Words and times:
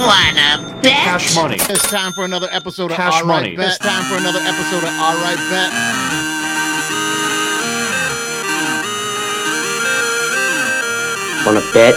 Wanna 0.00 0.80
bet? 0.80 1.04
Cash 1.04 1.36
money. 1.36 1.56
It's 1.60 1.86
time 1.90 2.12
for 2.12 2.24
another 2.24 2.48
episode 2.50 2.90
of 2.90 2.96
Cash 2.96 3.20
All 3.20 3.28
Right 3.28 3.42
money. 3.42 3.56
Bet. 3.56 3.68
It's 3.68 3.78
time 3.78 4.02
for 4.08 4.16
another 4.16 4.40
episode 4.40 4.80
of 4.80 4.88
All 4.96 5.12
Right 5.20 5.36
Bet. 5.52 5.68
Wanna 11.44 11.60
bet? 11.76 11.92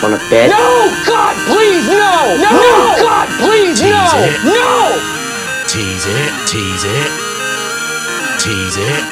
Wanna 0.00 0.16
bet? 0.32 0.48
No! 0.48 0.88
God, 1.04 1.36
please, 1.44 1.84
no! 1.84 2.40
No! 2.40 2.48
no! 2.48 2.96
God, 2.96 3.28
please, 3.44 3.82
no! 3.84 4.08
it. 4.24 4.40
No! 4.48 4.96
Tease 5.68 6.06
it, 6.08 6.32
tease 6.48 6.84
it, 6.84 7.10
tease 8.40 8.76
it. 8.80 9.04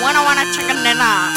Wanna 0.00 0.22
wanna 0.22 0.46
chicken 0.54 0.78
dinner. 0.86 1.34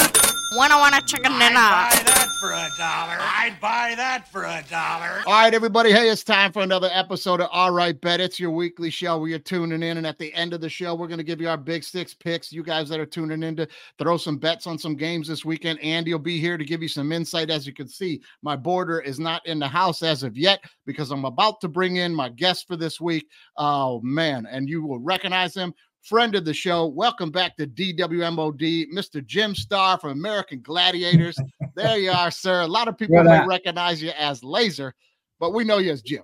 Wanna 0.53 0.77
wanna 0.77 1.01
chicken 1.01 1.33
dinner. 1.39 2.20
For 2.41 2.53
a 2.53 2.69
dollar. 2.75 3.17
I'd 3.19 3.59
buy 3.61 3.93
that 3.97 4.27
for 4.27 4.45
a 4.45 4.63
dollar. 4.67 5.21
All 5.27 5.33
right, 5.33 5.53
everybody. 5.53 5.91
Hey, 5.91 6.09
it's 6.09 6.23
time 6.23 6.51
for 6.51 6.63
another 6.63 6.89
episode 6.91 7.39
of 7.39 7.49
All 7.51 7.69
Right 7.69 8.01
Bet. 8.01 8.19
It's 8.19 8.39
your 8.39 8.49
weekly 8.49 8.89
show 8.89 9.19
where 9.19 9.29
you're 9.29 9.37
tuning 9.37 9.83
in. 9.83 9.97
And 9.97 10.07
at 10.07 10.17
the 10.17 10.33
end 10.33 10.55
of 10.55 10.59
the 10.59 10.67
show, 10.67 10.95
we're 10.95 11.07
going 11.07 11.19
to 11.19 11.23
give 11.23 11.39
you 11.39 11.47
our 11.49 11.57
big 11.57 11.83
six 11.83 12.15
picks. 12.15 12.51
You 12.51 12.63
guys 12.63 12.89
that 12.89 12.99
are 12.99 13.05
tuning 13.05 13.43
in 13.43 13.55
to 13.57 13.67
throw 13.99 14.17
some 14.17 14.39
bets 14.39 14.65
on 14.65 14.79
some 14.79 14.95
games 14.95 15.27
this 15.27 15.45
weekend. 15.45 15.79
Andy 15.81 16.13
will 16.13 16.19
be 16.19 16.39
here 16.39 16.57
to 16.57 16.65
give 16.65 16.81
you 16.81 16.87
some 16.87 17.11
insight. 17.11 17.51
As 17.51 17.67
you 17.67 17.73
can 17.73 17.87
see, 17.87 18.23
my 18.41 18.55
border 18.55 18.99
is 18.99 19.19
not 19.19 19.45
in 19.45 19.59
the 19.59 19.67
house 19.67 20.01
as 20.01 20.23
of 20.23 20.35
yet 20.35 20.63
because 20.87 21.11
I'm 21.11 21.25
about 21.25 21.61
to 21.61 21.67
bring 21.67 21.97
in 21.97 22.15
my 22.15 22.29
guest 22.29 22.67
for 22.67 22.75
this 22.75 22.99
week. 22.99 23.27
Oh, 23.57 24.01
man. 24.01 24.47
And 24.49 24.67
you 24.67 24.83
will 24.83 24.99
recognize 24.99 25.53
him. 25.53 25.75
Friend 26.03 26.33
of 26.35 26.45
the 26.45 26.53
show. 26.53 26.87
Welcome 26.87 27.29
back 27.29 27.55
to 27.57 27.67
DWMOD, 27.67 28.87
Mr. 28.91 29.23
Jim 29.23 29.53
Starr 29.53 29.99
from 29.99 30.11
American 30.11 30.59
Gladiators. 30.61 31.37
there 31.75 31.97
you 31.97 32.09
are, 32.09 32.31
sir. 32.31 32.61
A 32.61 32.67
lot 32.67 32.87
of 32.87 32.97
people 32.97 33.23
may 33.23 33.45
recognize 33.45 34.01
you 34.01 34.09
as 34.17 34.43
Laser, 34.43 34.95
but 35.39 35.51
we 35.53 35.63
know 35.63 35.77
you 35.77 35.91
as 35.91 36.01
Jim. 36.01 36.23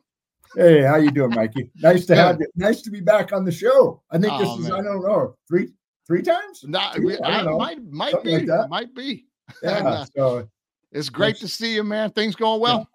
Hey, 0.55 0.81
how 0.81 0.95
you 0.95 1.11
doing, 1.11 1.29
Mikey? 1.31 1.69
Nice 1.81 2.05
to 2.07 2.15
have 2.15 2.39
you. 2.39 2.47
Nice 2.55 2.81
to 2.83 2.89
be 2.89 3.01
back 3.01 3.31
on 3.33 3.45
the 3.45 3.51
show. 3.51 4.01
I 4.09 4.17
think 4.17 4.39
this 4.39 4.47
Oh, 4.49 4.59
is 4.59 4.63
man. 4.69 4.79
I 4.79 4.81
don't 4.81 5.03
know 5.03 5.35
three 5.47 5.69
three 6.07 6.23
times. 6.23 6.63
Not, 6.65 6.95
Two? 6.95 7.15
I 7.23 7.41
I, 7.41 7.43
might 7.43 7.83
might 7.83 8.11
Something 8.13 8.45
be 8.45 8.51
like 8.51 8.69
might 8.69 8.95
be. 8.95 9.25
Yeah. 9.63 9.77
And, 9.77 9.87
uh, 9.87 10.05
so 10.15 10.49
It's 10.91 11.09
great 11.09 11.35
to 11.37 11.47
see 11.47 11.75
you, 11.75 11.83
man. 11.83 12.09
Things 12.11 12.35
going 12.35 12.59
well. 12.61 12.87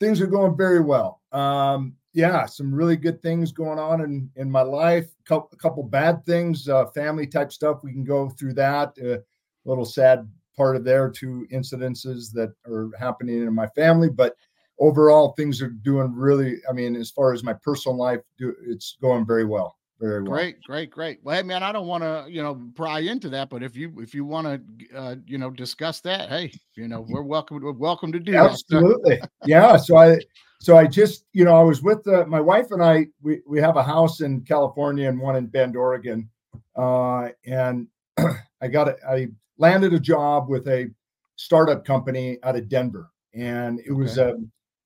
things 0.00 0.20
are 0.20 0.26
going 0.26 0.56
very 0.56 0.80
well. 0.80 1.20
Um, 1.32 1.94
yeah, 2.12 2.46
some 2.46 2.74
really 2.74 2.96
good 2.96 3.22
things 3.22 3.52
going 3.52 3.78
on 3.78 4.00
in 4.00 4.30
in 4.36 4.50
my 4.50 4.62
life. 4.62 5.06
Couple, 5.26 5.50
a 5.52 5.56
couple 5.56 5.82
bad 5.82 6.24
things, 6.24 6.68
uh, 6.68 6.86
family 6.86 7.26
type 7.26 7.52
stuff. 7.52 7.80
We 7.82 7.92
can 7.92 8.04
go 8.04 8.28
through 8.30 8.54
that. 8.54 8.96
A 8.98 9.22
little 9.64 9.84
sad 9.84 10.28
part 10.56 10.76
of 10.76 10.84
there, 10.84 11.10
two 11.10 11.46
incidences 11.52 12.32
that 12.32 12.52
are 12.66 12.90
happening 12.98 13.42
in 13.42 13.54
my 13.54 13.68
family, 13.68 14.08
but 14.08 14.34
overall 14.78 15.32
things 15.32 15.62
are 15.62 15.68
doing 15.68 16.12
really. 16.14 16.56
I 16.68 16.72
mean, 16.72 16.96
as 16.96 17.10
far 17.10 17.32
as 17.32 17.44
my 17.44 17.52
personal 17.52 17.96
life, 17.96 18.20
do, 18.38 18.54
it's 18.66 18.96
going 19.00 19.26
very 19.26 19.44
well. 19.44 19.76
Very 20.00 20.22
well. 20.22 20.32
Great, 20.32 20.62
great, 20.62 20.90
great. 20.90 21.18
Well, 21.24 21.36
hey, 21.36 21.42
man, 21.42 21.64
I 21.64 21.72
don't 21.72 21.88
want 21.88 22.04
to, 22.04 22.26
you 22.28 22.40
know, 22.40 22.70
pry 22.76 23.00
into 23.00 23.28
that, 23.30 23.50
but 23.50 23.64
if 23.64 23.74
you 23.74 23.98
if 23.98 24.14
you 24.14 24.24
want 24.24 24.46
to, 24.46 24.96
uh, 24.96 25.16
you 25.26 25.38
know, 25.38 25.50
discuss 25.50 26.00
that, 26.02 26.28
hey, 26.28 26.52
you 26.76 26.86
know, 26.86 27.00
we're 27.08 27.22
welcome. 27.22 27.60
We're 27.60 27.72
welcome 27.72 28.12
to 28.12 28.20
do 28.20 28.32
that. 28.32 28.50
Absolutely. 28.50 29.20
yeah. 29.44 29.76
So 29.76 29.96
I, 29.96 30.18
so 30.60 30.76
I 30.76 30.86
just, 30.86 31.24
you 31.32 31.44
know, 31.44 31.54
I 31.54 31.62
was 31.62 31.82
with 31.82 32.06
uh, 32.08 32.24
my 32.26 32.40
wife 32.40 32.70
and 32.72 32.82
I. 32.82 33.06
We 33.22 33.40
we 33.46 33.60
have 33.60 33.76
a 33.76 33.82
house 33.82 34.20
in 34.20 34.40
California 34.42 35.08
and 35.08 35.20
one 35.20 35.36
in 35.36 35.46
Bend, 35.46 35.76
Oregon, 35.76 36.28
uh, 36.76 37.28
and 37.46 37.86
I 38.60 38.68
got 38.68 38.88
a, 38.88 38.96
I 39.08 39.28
landed 39.58 39.94
a 39.94 40.00
job 40.00 40.48
with 40.48 40.66
a 40.68 40.90
startup 41.36 41.84
company 41.84 42.38
out 42.42 42.56
of 42.56 42.68
Denver, 42.68 43.10
and 43.34 43.80
it 43.86 43.92
was 43.92 44.18
a 44.18 44.36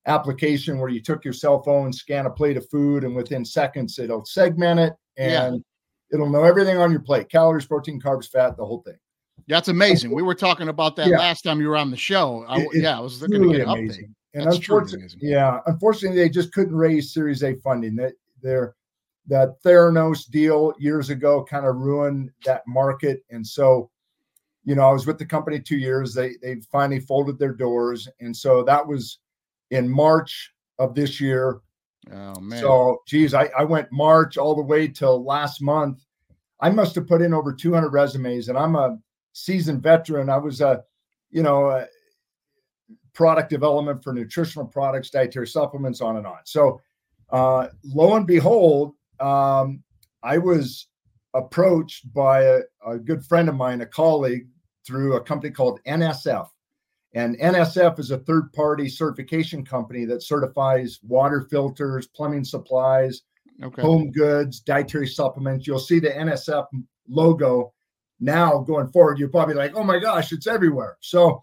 application 0.05 0.79
where 0.79 0.89
you 0.89 1.01
took 1.01 1.23
your 1.23 1.33
cell 1.33 1.63
phone, 1.63 1.91
scan 1.91 2.25
a 2.25 2.29
plate 2.29 2.57
of 2.57 2.69
food, 2.69 3.03
and 3.03 3.15
within 3.15 3.43
seconds 3.43 3.97
it'll 3.99 4.25
segment 4.25 4.79
it 4.79 4.93
Yeah. 5.17 5.45
and 5.47 5.63
it'll 6.11 6.29
know 6.29 6.43
everything 6.43 6.77
on 6.77 6.91
your 6.91 6.99
plate: 6.99 7.29
calories, 7.29 7.65
protein, 7.65 7.99
carbs, 7.99 8.29
fat, 8.29 8.57
the 8.57 8.65
whole 8.65 8.81
thing. 8.83 8.97
That's 9.47 9.69
amazing. 9.69 10.11
We 10.11 10.21
were 10.21 10.35
talking 10.35 10.69
about 10.69 10.95
that 10.97 11.07
Yeah. 11.07 11.17
last 11.17 11.41
time 11.41 11.59
you 11.59 11.67
were 11.67 11.77
on 11.77 11.89
the 11.89 11.97
show. 11.97 12.45
I, 12.47 12.67
yeah, 12.73 12.97
I 12.97 13.01
was 13.01 13.21
looking 13.21 13.41
to 13.41 13.51
get 13.57 13.61
an 13.61 13.67
update. 13.69 14.09
And 14.33 14.45
That's 14.45 14.57
unfortunately, 14.57 15.01
amazing. 15.01 15.19
yeah, 15.21 15.59
unfortunately, 15.67 16.19
they 16.19 16.29
just 16.29 16.53
couldn't 16.53 16.75
raise 16.75 17.13
Series 17.13 17.43
A 17.43 17.55
funding. 17.55 17.95
That 17.95 18.13
their 18.41 18.75
that 19.27 19.61
Theranos 19.63 20.29
deal 20.29 20.73
years 20.79 21.09
ago 21.09 21.45
kind 21.47 21.65
of 21.65 21.75
ruined 21.75 22.31
that 22.45 22.63
market, 22.67 23.23
and 23.29 23.45
so 23.45 23.89
you 24.65 24.75
know 24.75 24.89
I 24.89 24.91
was 24.91 25.05
with 25.05 25.19
the 25.19 25.25
company 25.25 25.59
two 25.59 25.77
years. 25.77 26.13
They 26.13 26.35
they 26.41 26.61
finally 26.71 26.99
folded 26.99 27.37
their 27.37 27.53
doors, 27.53 28.07
and 28.19 28.35
so 28.35 28.63
that 28.63 28.85
was 28.85 29.19
in 29.69 29.89
March 29.89 30.51
of 30.79 30.95
this 30.95 31.21
year. 31.21 31.61
Oh 32.11 32.39
man. 32.39 32.59
So, 32.59 33.01
geez, 33.07 33.33
I, 33.33 33.49
I 33.57 33.63
went 33.63 33.91
March 33.91 34.37
all 34.37 34.55
the 34.55 34.61
way 34.61 34.87
till 34.87 35.23
last 35.23 35.61
month. 35.61 36.03
I 36.59 36.69
must 36.69 36.95
have 36.95 37.07
put 37.07 37.21
in 37.21 37.33
over 37.33 37.53
200 37.53 37.89
resumes, 37.89 38.49
and 38.49 38.57
I'm 38.57 38.75
a 38.75 38.97
seasoned 39.33 39.81
veteran. 39.81 40.29
I 40.29 40.37
was 40.37 40.61
a, 40.61 40.83
you 41.29 41.43
know, 41.43 41.69
a 41.69 41.87
product 43.13 43.49
development 43.49 44.03
for 44.03 44.13
nutritional 44.13 44.65
products, 44.65 45.09
dietary 45.09 45.47
supplements, 45.47 46.01
on 46.01 46.17
and 46.17 46.27
on. 46.27 46.39
So, 46.45 46.81
uh, 47.29 47.67
lo 47.83 48.15
and 48.15 48.27
behold, 48.27 48.93
um, 49.19 49.83
I 50.21 50.37
was 50.37 50.87
approached 51.33 52.13
by 52.13 52.41
a, 52.43 52.59
a 52.85 52.97
good 52.97 53.25
friend 53.25 53.49
of 53.49 53.55
mine, 53.55 53.81
a 53.81 53.85
colleague, 53.85 54.47
through 54.85 55.15
a 55.15 55.21
company 55.21 55.51
called 55.51 55.79
NSF. 55.87 56.47
And 57.15 57.37
NSF 57.39 57.99
is 57.99 58.11
a 58.11 58.17
third 58.19 58.51
party 58.53 58.89
certification 58.89 59.63
company 59.63 60.05
that 60.05 60.23
certifies 60.23 60.99
water 61.03 61.47
filters, 61.49 62.07
plumbing 62.07 62.43
supplies, 62.43 63.21
okay. 63.61 63.81
home 63.81 64.11
goods, 64.11 64.59
dietary 64.59 65.07
supplements. 65.07 65.67
You'll 65.67 65.79
see 65.79 65.99
the 65.99 66.09
NSF 66.09 66.65
logo 67.07 67.73
now 68.19 68.59
going 68.59 68.87
forward. 68.87 69.19
You're 69.19 69.29
probably 69.29 69.55
like, 69.55 69.75
oh 69.75 69.83
my 69.83 69.99
gosh, 69.99 70.31
it's 70.31 70.47
everywhere. 70.47 70.97
So 71.01 71.41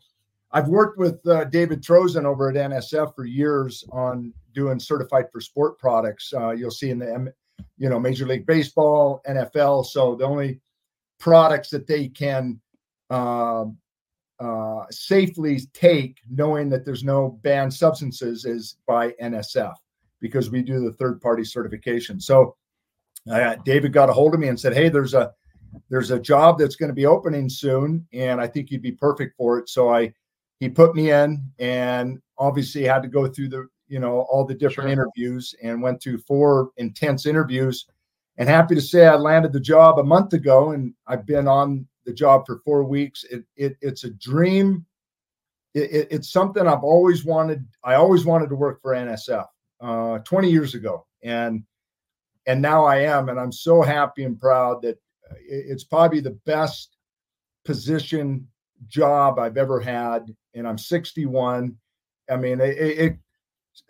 I've 0.53 0.69
worked 0.69 0.99
with 0.99 1.25
uh, 1.27 1.45
David 1.45 1.83
Trozen 1.83 2.25
over 2.25 2.51
at 2.51 2.57
NSF 2.57 3.15
for 3.15 3.25
years 3.25 3.85
on 3.93 4.33
doing 4.53 4.81
certified 4.81 5.27
for 5.31 5.41
sport 5.41 5.79
products. 5.79 6.33
Uh, 6.33 6.51
you'll 6.51 6.73
see 6.73 6.91
in 6.91 6.99
the, 6.99 7.33
you 7.79 7.89
know, 7.89 8.01
Major 8.01 8.27
League 8.27 8.47
Baseball, 8.47 9.23
NFL. 9.29 9.87
So 9.87 10.17
the 10.17 10.25
only 10.25 10.61
products 11.19 11.71
that 11.71 11.87
they 11.87 12.09
can 12.09 12.61
um, 13.11 13.79
uh, 14.41 14.85
safely 14.91 15.61
take, 15.73 16.19
knowing 16.29 16.69
that 16.71 16.85
there's 16.85 17.05
no 17.05 17.39
banned 17.43 17.73
substances, 17.73 18.45
is 18.45 18.77
by 18.87 19.11
NSF 19.23 19.75
because 20.21 20.51
we 20.51 20.63
do 20.63 20.81
the 20.81 20.93
third 20.93 21.21
party 21.21 21.45
certification. 21.45 22.21
So 22.21 22.57
uh, 23.31 23.57
David 23.65 23.93
got 23.93 24.09
a 24.09 24.13
hold 24.13 24.35
of 24.35 24.41
me 24.41 24.49
and 24.49 24.59
said, 24.59 24.75
"Hey, 24.75 24.89
there's 24.89 25.15
a 25.15 25.33
there's 25.89 26.11
a 26.11 26.19
job 26.19 26.59
that's 26.59 26.77
going 26.77 26.89
to 26.89 26.95
be 26.95 27.07
opening 27.07 27.49
soon, 27.49 28.07
and 28.13 28.41
I 28.41 28.47
think 28.47 28.71
you'd 28.71 28.83
be 28.83 28.93
perfect 28.93 29.37
for 29.37 29.59
it." 29.59 29.69
So 29.69 29.93
I 29.93 30.13
he 30.61 30.69
put 30.69 30.95
me 30.95 31.11
in, 31.11 31.43
and 31.59 32.21
obviously 32.39 32.85
had 32.85 33.03
to 33.03 33.09
go 33.09 33.27
through 33.27 33.49
the 33.49 33.67
you 33.89 33.99
know 33.99 34.21
all 34.31 34.45
the 34.45 34.55
different 34.55 34.89
Sure. 34.89 34.93
interviews, 34.93 35.55
and 35.63 35.83
went 35.83 36.01
through 36.03 36.19
four 36.19 36.71
intense 36.77 37.27
interviews. 37.27 37.87
And 38.37 38.49
happy 38.49 38.75
to 38.75 38.81
say 38.81 39.07
I 39.07 39.17
landed 39.17 39.53
the 39.53 39.61
job 39.61 39.99
a 39.99 40.05
month 40.05 40.33
ago, 40.33 40.71
and 40.71 40.95
I've 41.07 41.27
been 41.27 41.49
on 41.49 41.87
the 42.07 42.13
job 42.13 42.47
for 42.47 42.59
four 42.65 42.85
weeks. 42.85 43.25
It, 43.25 43.45
it 43.57 43.77
it's 43.81 44.05
a 44.05 44.11
dream. 44.11 44.87
It, 45.75 45.91
it- 45.93 46.09
it's 46.11 46.31
something 46.31 46.67
I've 46.67 46.85
always 46.85 47.25
wanted. 47.25 47.67
I 47.85 47.95
always 47.95 48.25
wanted 48.25 48.49
to 48.51 48.57
work 48.57 48.81
for 48.83 48.93
NSF 48.95 49.47
uh, 49.81 50.19
20 50.21 50.51
years 50.51 50.75
ago, 50.75 51.07
and 51.23 51.63
and 52.47 52.61
now 52.63 52.85
I 52.85 52.97
am, 52.99 53.29
and 53.29 53.39
I'm 53.41 53.53
so 53.53 53.83
happy 53.83 54.25
and 54.25 54.41
proud 54.41 54.83
that 54.83 54.97
uh, 55.31 55.35
it's 55.47 55.85
probably 55.85 56.21
the 56.21 56.39
best 56.47 56.97
position 57.65 58.49
job 58.89 59.39
I've 59.39 59.57
ever 59.57 59.81
had, 59.81 60.35
and 60.55 60.67
I'm 60.67 60.79
61. 60.79 61.77
I 62.31 62.37
mean, 62.37 62.61
it, 62.61 62.77
it, 62.79 63.19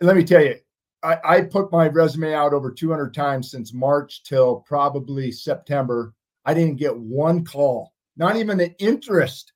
let 0.01 0.15
me 0.15 0.23
tell 0.23 0.43
you, 0.43 0.55
I, 1.03 1.17
I 1.23 1.41
put 1.41 1.71
my 1.71 1.87
resume 1.87 2.33
out 2.33 2.53
over 2.53 2.71
200 2.71 3.13
times 3.13 3.51
since 3.51 3.73
March 3.73 4.23
till 4.23 4.57
probably 4.61 5.31
September. 5.31 6.13
I 6.45 6.53
didn't 6.53 6.77
get 6.77 6.95
one 6.95 7.43
call, 7.43 7.93
not 8.17 8.35
even 8.35 8.59
an 8.59 8.75
interest. 8.79 9.53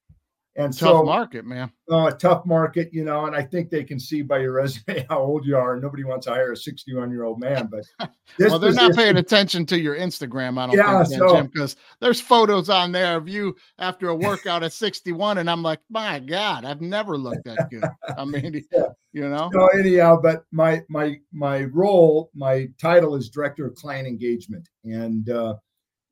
And 0.57 0.71
Tough 0.73 0.79
so, 0.99 1.03
market, 1.03 1.45
man. 1.45 1.69
uh, 1.91 2.11
tough 2.11 2.45
market, 2.45 2.89
you 2.93 3.03
know, 3.03 3.25
and 3.25 3.35
I 3.35 3.41
think 3.43 3.69
they 3.69 3.83
can 3.83 3.99
see 3.99 4.21
by 4.21 4.39
your 4.39 4.53
resume 4.61 5.05
how 5.09 5.19
old 5.19 5.45
you 5.45 5.57
are. 5.57 5.77
Nobody 5.79 6.05
wants 6.05 6.27
to 6.27 6.31
hire 6.33 6.53
a 6.53 6.57
61 6.57 7.11
year 7.11 7.23
old 7.23 7.39
man, 7.41 7.67
but 7.69 7.83
well, 8.39 8.57
they're 8.57 8.71
not 8.73 8.93
paying 8.95 9.17
attention 9.17 9.65
to 9.65 9.77
your 9.79 9.97
Instagram, 9.97 10.57
I 10.57 10.67
don't 10.67 10.75
Yeah, 10.77 11.03
think, 11.03 11.19
so- 11.19 11.35
Jim, 11.35 11.47
because 11.47 11.75
there's 11.99 12.21
photos 12.21 12.69
on 12.69 12.93
there 12.93 13.17
of 13.17 13.27
you 13.27 13.55
after 13.79 14.07
a 14.09 14.15
workout 14.15 14.63
at 14.63 14.71
61, 14.71 15.39
and 15.39 15.49
I'm 15.49 15.61
like, 15.61 15.81
my 15.89 16.19
God, 16.19 16.63
I've 16.63 16.81
never 16.81 17.17
looked 17.17 17.43
that 17.43 17.69
good. 17.69 17.83
I 18.17 18.23
mean, 18.25 18.63
Yeah. 18.71 18.83
you 19.11 19.27
know, 19.29 19.49
So 19.51 19.67
anyhow, 19.67 20.19
but 20.21 20.45
my 20.53 20.83
my 20.89 21.19
my 21.33 21.63
role, 21.65 22.29
my 22.33 22.69
title 22.79 23.15
is 23.15 23.29
director 23.29 23.65
of 23.67 23.75
client 23.75 24.07
engagement, 24.07 24.69
and 24.85 25.29
uh, 25.29 25.55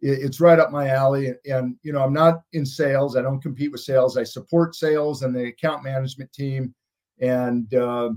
it's 0.05 0.39
right 0.41 0.59
up 0.59 0.71
my 0.71 0.89
alley. 0.89 1.27
And, 1.27 1.37
and 1.45 1.75
you 1.83 1.93
know, 1.93 2.03
I'm 2.03 2.13
not 2.13 2.41
in 2.53 2.65
sales. 2.65 3.15
I 3.15 3.21
don't 3.21 3.41
compete 3.41 3.71
with 3.71 3.81
sales. 3.81 4.17
I 4.17 4.23
support 4.23 4.75
sales 4.75 5.23
and 5.23 5.33
the 5.35 5.45
account 5.47 5.83
management 5.83 6.31
team. 6.33 6.73
and 7.21 7.73
uh, 7.73 8.09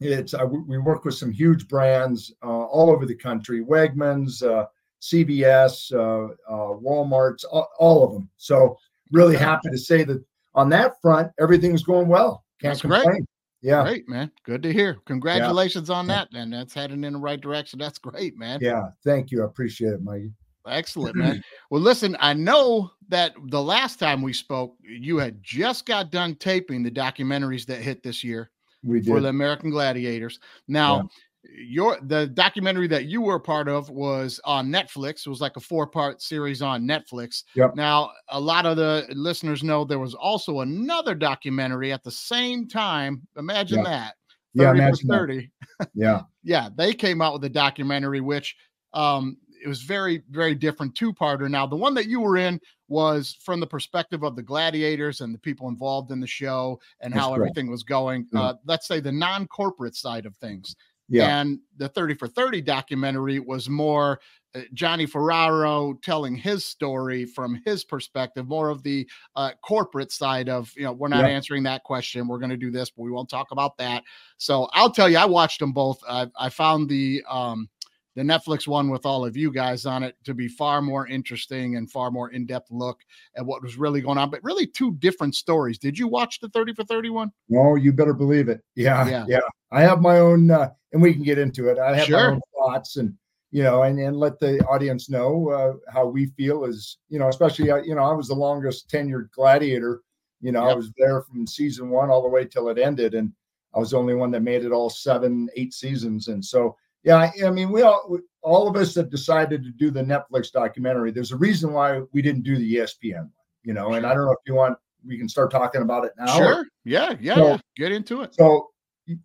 it's 0.00 0.34
uh, 0.34 0.46
we- 0.46 0.78
work 0.78 1.04
with 1.06 1.14
some 1.14 1.32
huge 1.32 1.68
brands 1.68 2.34
uh, 2.42 2.46
all 2.46 2.90
over 2.90 3.06
the 3.06 3.14
country: 3.14 3.64
Wegmans, 3.64 4.42
uh, 4.42 4.66
CVS, 5.00 5.90
uh, 5.94 6.34
uh, 6.52 6.76
Walmart's, 6.76 7.44
all, 7.44 7.68
all 7.78 8.04
of 8.04 8.12
them. 8.12 8.28
So 8.36 8.76
really 9.12 9.36
happy 9.36 9.70
to 9.70 9.78
say 9.78 10.04
that 10.04 10.22
on 10.54 10.68
that 10.70 11.00
front, 11.00 11.32
everything's 11.40 11.82
going 11.82 12.08
well. 12.08 12.44
Can't 12.60 12.72
That's 12.74 12.82
great. 12.82 13.02
complain. 13.04 13.26
Yeah, 13.62 13.82
Great, 13.84 14.08
man. 14.08 14.30
Good 14.44 14.62
to 14.64 14.72
hear. 14.72 14.98
Congratulations 15.06 15.88
on 15.90 16.06
that, 16.08 16.30
man. 16.32 16.50
That's 16.50 16.74
heading 16.74 17.02
in 17.04 17.14
the 17.14 17.18
right 17.18 17.40
direction. 17.40 17.78
That's 17.78 17.98
great, 17.98 18.36
man. 18.36 18.58
yeah. 18.60 18.88
Thank 19.02 19.30
you. 19.30 19.42
I 19.42 19.46
appreciate 19.46 19.92
it, 19.94 20.02
Mike. 20.02 20.24
Excellent, 20.66 21.16
man. 21.16 21.42
Well, 21.70 21.80
listen, 21.80 22.16
I 22.20 22.32
know 22.32 22.92
that 23.08 23.34
the 23.48 23.62
last 23.62 23.98
time 23.98 24.22
we 24.22 24.32
spoke, 24.32 24.76
you 24.82 25.16
had 25.18 25.42
just 25.42 25.84
got 25.84 26.12
done 26.12 26.36
taping 26.36 26.82
the 26.84 26.90
documentaries 26.90 27.66
that 27.66 27.78
hit 27.80 28.02
this 28.04 28.22
year 28.22 28.50
We 28.84 29.02
for 29.02 29.20
the 29.20 29.28
American 29.28 29.70
Gladiators. 29.70 30.38
Now, 30.68 31.08
your 31.42 31.98
the 32.02 32.28
documentary 32.28 32.86
that 32.88 33.06
you 33.06 33.20
were 33.20 33.36
a 33.36 33.40
part 33.40 33.68
of 33.68 33.90
was 33.90 34.40
on 34.44 34.68
Netflix. 34.68 35.26
It 35.26 35.30
was 35.30 35.40
like 35.40 35.56
a 35.56 35.60
four-part 35.60 36.22
series 36.22 36.62
on 36.62 36.86
Netflix. 36.86 37.42
Yep. 37.54 37.74
Now, 37.74 38.12
a 38.28 38.40
lot 38.40 38.64
of 38.66 38.76
the 38.76 39.06
listeners 39.10 39.62
know 39.64 39.84
there 39.84 39.98
was 39.98 40.14
also 40.14 40.60
another 40.60 41.14
documentary 41.14 41.92
at 41.92 42.04
the 42.04 42.10
same 42.10 42.68
time. 42.68 43.22
Imagine 43.36 43.78
Yeah. 43.78 43.84
that. 43.84 44.14
Yeah, 44.54 44.64
30 44.72 44.78
for 44.78 44.84
imagine 44.84 45.08
that. 45.08 45.16
30 45.18 45.50
Yeah, 45.94 46.20
yeah, 46.42 46.68
they 46.74 46.94
came 46.94 47.20
out 47.20 47.34
with 47.34 47.44
a 47.44 47.50
documentary, 47.50 48.20
which 48.20 48.56
um, 48.94 49.36
it 49.66 49.68
was 49.68 49.82
very, 49.82 50.22
very 50.30 50.54
different 50.54 50.94
two-parter. 50.94 51.50
Now, 51.50 51.66
the 51.66 51.74
one 51.74 51.92
that 51.94 52.06
you 52.06 52.20
were 52.20 52.36
in 52.36 52.60
was 52.86 53.36
from 53.42 53.58
the 53.58 53.66
perspective 53.66 54.22
of 54.22 54.36
the 54.36 54.42
gladiators 54.42 55.20
and 55.20 55.34
the 55.34 55.38
people 55.40 55.68
involved 55.68 56.12
in 56.12 56.20
the 56.20 56.26
show 56.26 56.78
and 57.00 57.12
That's 57.12 57.20
how 57.20 57.34
correct. 57.34 57.50
everything 57.50 57.68
was 57.68 57.82
going. 57.82 58.28
Yeah. 58.32 58.40
Uh, 58.40 58.54
let's 58.64 58.86
say 58.86 59.00
the 59.00 59.10
non-corporate 59.10 59.96
side 59.96 60.24
of 60.24 60.36
things. 60.36 60.76
yeah, 61.08 61.40
And 61.40 61.58
the 61.78 61.88
30 61.88 62.14
for 62.14 62.28
30 62.28 62.60
documentary 62.60 63.40
was 63.40 63.68
more 63.68 64.20
uh, 64.54 64.60
Johnny 64.72 65.04
Ferraro 65.04 65.94
telling 66.00 66.36
his 66.36 66.64
story 66.64 67.24
from 67.24 67.60
his 67.66 67.82
perspective, 67.82 68.46
more 68.46 68.70
of 68.70 68.84
the 68.84 69.08
uh, 69.34 69.50
corporate 69.62 70.12
side 70.12 70.48
of, 70.48 70.72
you 70.76 70.84
know, 70.84 70.92
we're 70.92 71.08
not 71.08 71.24
Yeah. 71.24 71.30
answering 71.34 71.64
that 71.64 71.82
question. 71.82 72.28
We're 72.28 72.38
going 72.38 72.50
to 72.50 72.56
do 72.56 72.70
this, 72.70 72.88
but 72.90 73.02
we 73.02 73.10
won't 73.10 73.28
talk 73.28 73.48
about 73.50 73.76
that. 73.78 74.04
So 74.38 74.68
I'll 74.74 74.92
tell 74.92 75.08
you, 75.08 75.18
I 75.18 75.24
watched 75.24 75.58
them 75.58 75.72
both. 75.72 75.98
I, 76.08 76.28
I 76.38 76.50
found 76.50 76.88
the, 76.88 77.24
um, 77.28 77.68
the 78.16 78.22
Netflix 78.22 78.66
one 78.66 78.90
with 78.90 79.04
all 79.06 79.24
of 79.24 79.36
you 79.36 79.52
guys 79.52 79.84
on 79.86 80.02
it 80.02 80.16
to 80.24 80.34
be 80.34 80.48
far 80.48 80.80
more 80.82 81.06
interesting 81.06 81.76
and 81.76 81.88
far 81.90 82.10
more 82.10 82.30
in-depth 82.30 82.70
look 82.70 83.02
at 83.36 83.44
what 83.44 83.62
was 83.62 83.76
really 83.76 84.00
going 84.00 84.16
on, 84.18 84.30
but 84.30 84.42
really 84.42 84.66
two 84.66 84.94
different 84.94 85.34
stories. 85.34 85.78
Did 85.78 85.98
you 85.98 86.08
watch 86.08 86.40
the 86.40 86.48
30 86.48 86.72
for 86.72 86.84
31? 86.84 87.30
No, 87.50 87.74
you 87.76 87.92
better 87.92 88.14
believe 88.14 88.48
it. 88.48 88.62
Yeah, 88.74 89.06
Yeah. 89.06 89.26
yeah. 89.28 89.40
I 89.70 89.82
have 89.82 90.00
my 90.00 90.18
own, 90.18 90.50
uh, 90.50 90.70
and 90.92 91.02
we 91.02 91.12
can 91.12 91.22
get 91.22 91.38
into 91.38 91.68
it. 91.68 91.78
I 91.78 91.94
have 91.96 92.06
Sure. 92.06 92.16
my 92.16 92.34
own 92.36 92.40
thoughts, 92.56 92.96
and 92.96 93.14
you 93.50 93.62
know, 93.62 93.82
and 93.82 93.98
and 93.98 94.16
let 94.16 94.38
the 94.38 94.58
audience 94.66 95.08
know 95.10 95.50
uh, 95.50 95.74
how 95.92 96.06
we 96.06 96.26
feel. 96.26 96.64
Is 96.64 96.98
you 97.08 97.18
know, 97.18 97.28
especially 97.28 97.70
uh, 97.70 97.76
you 97.78 97.94
know, 97.94 98.02
I 98.04 98.12
was 98.12 98.28
the 98.28 98.34
longest 98.34 98.88
tenured 98.88 99.30
gladiator. 99.32 100.02
You 100.40 100.52
know, 100.52 100.66
I 100.68 100.74
was 100.74 100.90
there 100.96 101.22
from 101.22 101.46
season 101.46 101.90
one 101.90 102.10
all 102.10 102.22
the 102.22 102.28
way 102.28 102.44
till 102.44 102.68
it 102.68 102.78
ended, 102.78 103.14
and 103.14 103.32
I 103.74 103.78
was 103.78 103.90
the 103.90 103.98
only 103.98 104.14
one 104.14 104.30
that 104.30 104.42
made 104.42 104.64
it 104.64 104.72
all 104.72 104.88
seven, 104.88 105.48
eight 105.56 105.74
seasons. 105.74 106.28
And 106.28 106.44
so, 106.44 106.76
yeah, 107.06 107.16
I, 107.16 107.32
I 107.46 107.50
mean, 107.50 107.70
we 107.70 107.80
all, 107.82 108.04
we- 108.10 108.18
all 108.42 108.68
of 108.68 108.76
us 108.76 108.94
that 108.94 109.10
decided 109.10 109.64
to 109.64 109.70
do 109.70 109.90
the 109.90 110.02
Netflix 110.02 110.52
documentary. 110.52 111.10
There's 111.10 111.32
a 111.32 111.36
reason 111.36 111.72
why 111.72 112.02
we 112.12 112.22
didn't 112.22 112.42
do 112.44 112.56
the 112.56 112.76
ESPN 112.76 113.22
one. 113.22 113.30
You 113.64 113.72
know, 113.74 113.94
and 113.94 114.06
I 114.06 114.14
don't 114.14 114.26
know 114.26 114.32
if 114.32 114.38
you 114.46 114.54
want. 114.54 114.78
We 115.04 115.18
can 115.18 115.28
start 115.28 115.50
talking 115.50 115.82
about 115.82 116.04
it 116.04 116.12
now. 116.18 116.26
or- 116.38 116.54
Sure. 116.54 116.66
Yeah. 116.84 117.16
Yeah. 117.20 117.34
So- 117.34 117.46
yeah. 117.48 117.56
Get 117.76 117.92
into 117.92 118.22
it. 118.22 118.34
so 118.34 118.70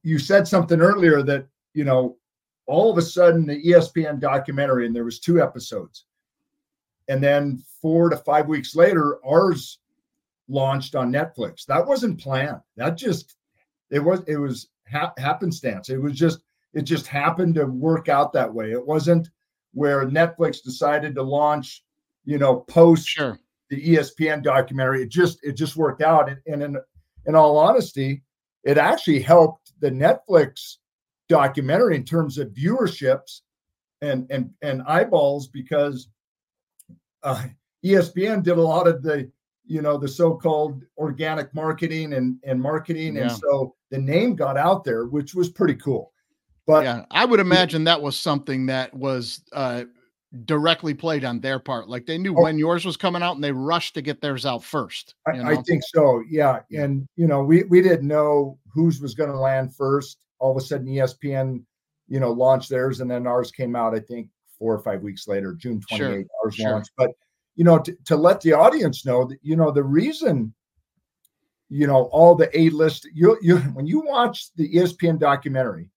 you 0.03 0.17
said 0.17 0.47
something 0.47 0.79
earlier 0.81 1.21
that 1.23 1.45
you 1.73 1.83
know 1.83 2.17
all 2.67 2.91
of 2.91 2.97
a 2.97 3.01
sudden 3.01 3.45
the 3.47 3.63
espn 3.73 4.19
documentary 4.19 4.85
and 4.85 4.95
there 4.95 5.03
was 5.03 5.19
two 5.19 5.41
episodes 5.41 6.05
and 7.07 7.21
then 7.23 7.61
four 7.81 8.09
to 8.09 8.17
five 8.17 8.47
weeks 8.47 8.75
later 8.75 9.17
ours 9.25 9.79
launched 10.47 10.93
on 10.93 11.11
netflix 11.11 11.65
that 11.65 11.83
wasn't 11.85 12.19
planned 12.21 12.59
that 12.77 12.95
just 12.95 13.37
it 13.89 13.97
was 13.99 14.21
it 14.27 14.37
was 14.37 14.69
ha- 14.91 15.13
happenstance 15.17 15.89
it 15.89 15.97
was 15.97 16.13
just 16.13 16.41
it 16.73 16.83
just 16.83 17.07
happened 17.07 17.55
to 17.55 17.65
work 17.65 18.09
out 18.09 18.33
that 18.33 18.53
way 18.53 18.71
it 18.71 18.85
wasn't 18.85 19.29
where 19.73 20.05
netflix 20.05 20.61
decided 20.63 21.15
to 21.15 21.23
launch 21.23 21.83
you 22.25 22.37
know 22.37 22.57
post 22.61 23.07
Sure. 23.07 23.39
the 23.69 23.95
ESPN 23.95 24.43
documentary. 24.43 25.03
It 25.03 25.09
just 25.09 25.39
it 25.43 25.53
just 25.53 25.75
worked 25.75 26.01
out. 26.01 26.29
And, 26.29 26.39
and 26.45 26.61
in 26.63 26.77
in 27.25 27.35
all 27.35 27.57
honesty, 27.57 28.23
it 28.63 28.77
actually 28.77 29.21
helped 29.21 29.73
the 29.79 29.89
Netflix 29.89 30.77
documentary 31.29 31.95
in 31.95 32.03
terms 32.03 32.37
of 32.37 32.49
viewerships 32.49 33.41
and 34.01 34.27
and 34.29 34.51
and 34.61 34.81
eyeballs 34.83 35.47
because 35.47 36.09
uh, 37.23 37.45
ESPN 37.85 38.43
did 38.43 38.57
a 38.57 38.61
lot 38.61 38.87
of 38.87 39.01
the 39.03 39.31
you 39.65 39.81
know 39.81 39.97
the 39.97 40.07
so-called 40.07 40.83
organic 40.97 41.53
marketing 41.53 42.13
and 42.13 42.37
and 42.43 42.61
marketing, 42.61 43.17
and 43.17 43.31
so 43.31 43.75
the 43.89 43.97
name 43.97 44.35
got 44.35 44.57
out 44.57 44.83
there, 44.83 45.05
which 45.05 45.33
was 45.33 45.49
pretty 45.49 45.75
cool. 45.75 46.10
But 46.71 46.83
yeah, 46.85 47.05
I 47.11 47.25
would 47.25 47.39
imagine 47.39 47.83
that 47.85 48.01
was 48.01 48.17
something 48.17 48.65
that 48.67 48.93
was 48.93 49.41
uh 49.51 49.83
directly 50.45 50.93
played 50.93 51.25
on 51.25 51.41
their 51.41 51.59
part. 51.59 51.89
Like 51.89 52.05
they 52.05 52.17
knew 52.17 52.33
Oh. 52.37 52.43
when 52.43 52.57
yours 52.57 52.85
was 52.85 52.95
coming 52.95 53.21
out 53.21 53.35
and 53.35 53.43
they 53.43 53.51
rushed 53.51 53.95
to 53.95 54.01
get 54.01 54.21
theirs 54.21 54.45
out 54.45 54.63
first. 54.63 55.15
I, 55.27 55.41
I 55.41 55.55
think 55.63 55.83
so. 55.85 56.23
Yeah. 56.29 56.59
And, 56.71 57.05
you 57.17 57.27
know, 57.27 57.43
we, 57.43 57.63
we 57.63 57.81
didn't 57.81 58.07
know 58.07 58.57
whose 58.73 59.01
was 59.01 59.13
going 59.13 59.29
to 59.29 59.37
land 59.37 59.75
first. 59.75 60.19
All 60.39 60.51
of 60.51 60.55
a 60.57 60.65
sudden, 60.65 60.87
ESPN, 60.87 61.63
you 62.07 62.21
know, 62.21 62.31
launched 62.31 62.69
theirs 62.69 63.01
and 63.01 63.11
then 63.11 63.27
ours 63.27 63.51
came 63.51 63.75
out, 63.75 63.93
I 63.93 63.99
think, 63.99 64.29
four 64.57 64.73
or 64.73 64.79
five 64.79 65.01
weeks 65.01 65.27
later, 65.27 65.53
June 65.53 65.81
28th, 65.81 65.97
Sure, 65.97 66.23
ours 66.45 66.55
sure. 66.55 66.71
launched. 66.71 66.91
But, 66.95 67.11
you 67.57 67.65
know, 67.65 67.79
to, 67.79 67.93
to 68.05 68.15
let 68.15 68.39
the 68.39 68.53
audience 68.53 69.05
know 69.05 69.25
that, 69.25 69.37
you 69.41 69.57
know, 69.57 69.69
the 69.69 69.83
reason, 69.83 70.53
you 71.67 71.87
know, 71.87 72.03
all 72.05 72.35
the 72.35 72.57
A 72.57 72.69
list, 72.69 73.05
you, 73.13 73.37
you, 73.41 73.57
when 73.57 73.85
you 73.85 73.99
watch 73.99 74.53
the 74.55 74.73
ESPN 74.73 75.19
documentary, 75.19 75.89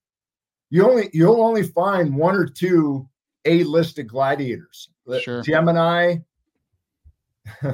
you 0.75 0.91
only, 0.91 1.09
you'll 1.13 1.41
only 1.41 1.63
find 1.63 2.17
one 2.17 2.35
or 2.35 2.47
two 2.47 3.09
A 3.45 3.63
listed 3.63 4.09
gladiators. 4.09 4.89
Sure. 5.23 5.41
Gemini. 5.43 6.17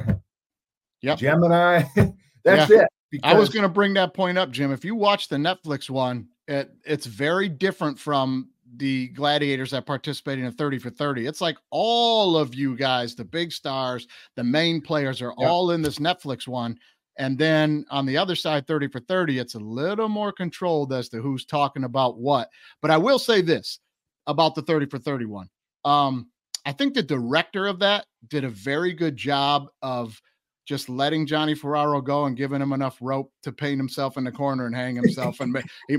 Yep. 1.03 1.17
Gemini. 1.17 1.81
That's 2.43 2.69
it. 2.69 2.87
I 3.23 3.33
was 3.33 3.49
going 3.49 3.63
to 3.63 3.69
bring 3.69 3.95
that 3.95 4.13
point 4.13 4.37
up, 4.37 4.51
Jim. 4.51 4.71
If 4.71 4.85
you 4.85 4.93
watch 4.93 5.29
the 5.29 5.37
Netflix 5.37 5.89
one, 5.89 6.27
it, 6.47 6.69
it's 6.85 7.07
very 7.07 7.49
different 7.49 7.97
from 7.97 8.49
the 8.77 9.07
gladiators 9.07 9.71
that 9.71 9.87
participated 9.87 10.43
in 10.43 10.49
a 10.49 10.51
30 10.51 10.77
for 10.77 10.91
30. 10.91 11.25
It's 11.25 11.41
like 11.41 11.57
all 11.71 12.37
of 12.37 12.53
you 12.53 12.77
guys, 12.77 13.15
the 13.15 13.25
big 13.25 13.51
stars, 13.51 14.07
the 14.35 14.43
main 14.43 14.79
players 14.79 15.23
are 15.23 15.33
Yeah. 15.39 15.47
all 15.47 15.71
in 15.71 15.81
this 15.81 15.97
Netflix 15.97 16.47
one. 16.47 16.77
And 17.17 17.37
then 17.37 17.85
on 17.91 18.05
the 18.05 18.17
other 18.17 18.35
side, 18.35 18.67
30 18.67 18.87
for 18.87 18.99
30, 18.99 19.39
it's 19.39 19.55
a 19.55 19.59
little 19.59 20.09
more 20.09 20.31
controlled 20.31 20.93
as 20.93 21.09
to 21.09 21.21
who's 21.21 21.45
talking 21.45 21.83
about 21.83 22.17
what. 22.17 22.49
But 22.81 22.91
I 22.91 22.97
will 22.97 23.19
say 23.19 23.41
this 23.41 23.79
about 24.27 24.55
the 24.55 24.61
30 24.61 24.87
for 24.87 24.97
31. 24.97 25.49
Um, 25.83 26.29
I 26.65 26.71
think 26.71 26.93
the 26.93 27.03
director 27.03 27.67
of 27.67 27.79
that 27.79 28.05
did 28.27 28.43
a 28.43 28.49
very 28.49 28.93
good 28.93 29.17
job 29.17 29.67
of 29.81 30.19
just 30.65 30.89
letting 30.89 31.25
Johnny 31.25 31.55
Ferraro 31.55 32.01
go 32.01 32.25
and 32.25 32.37
giving 32.37 32.61
him 32.61 32.71
enough 32.71 32.97
rope 33.01 33.31
to 33.43 33.51
paint 33.51 33.77
himself 33.77 34.15
in 34.15 34.23
the 34.23 34.31
corner 34.31 34.67
and 34.67 34.75
hang 34.75 34.95
himself. 34.95 35.39
And 35.39 35.57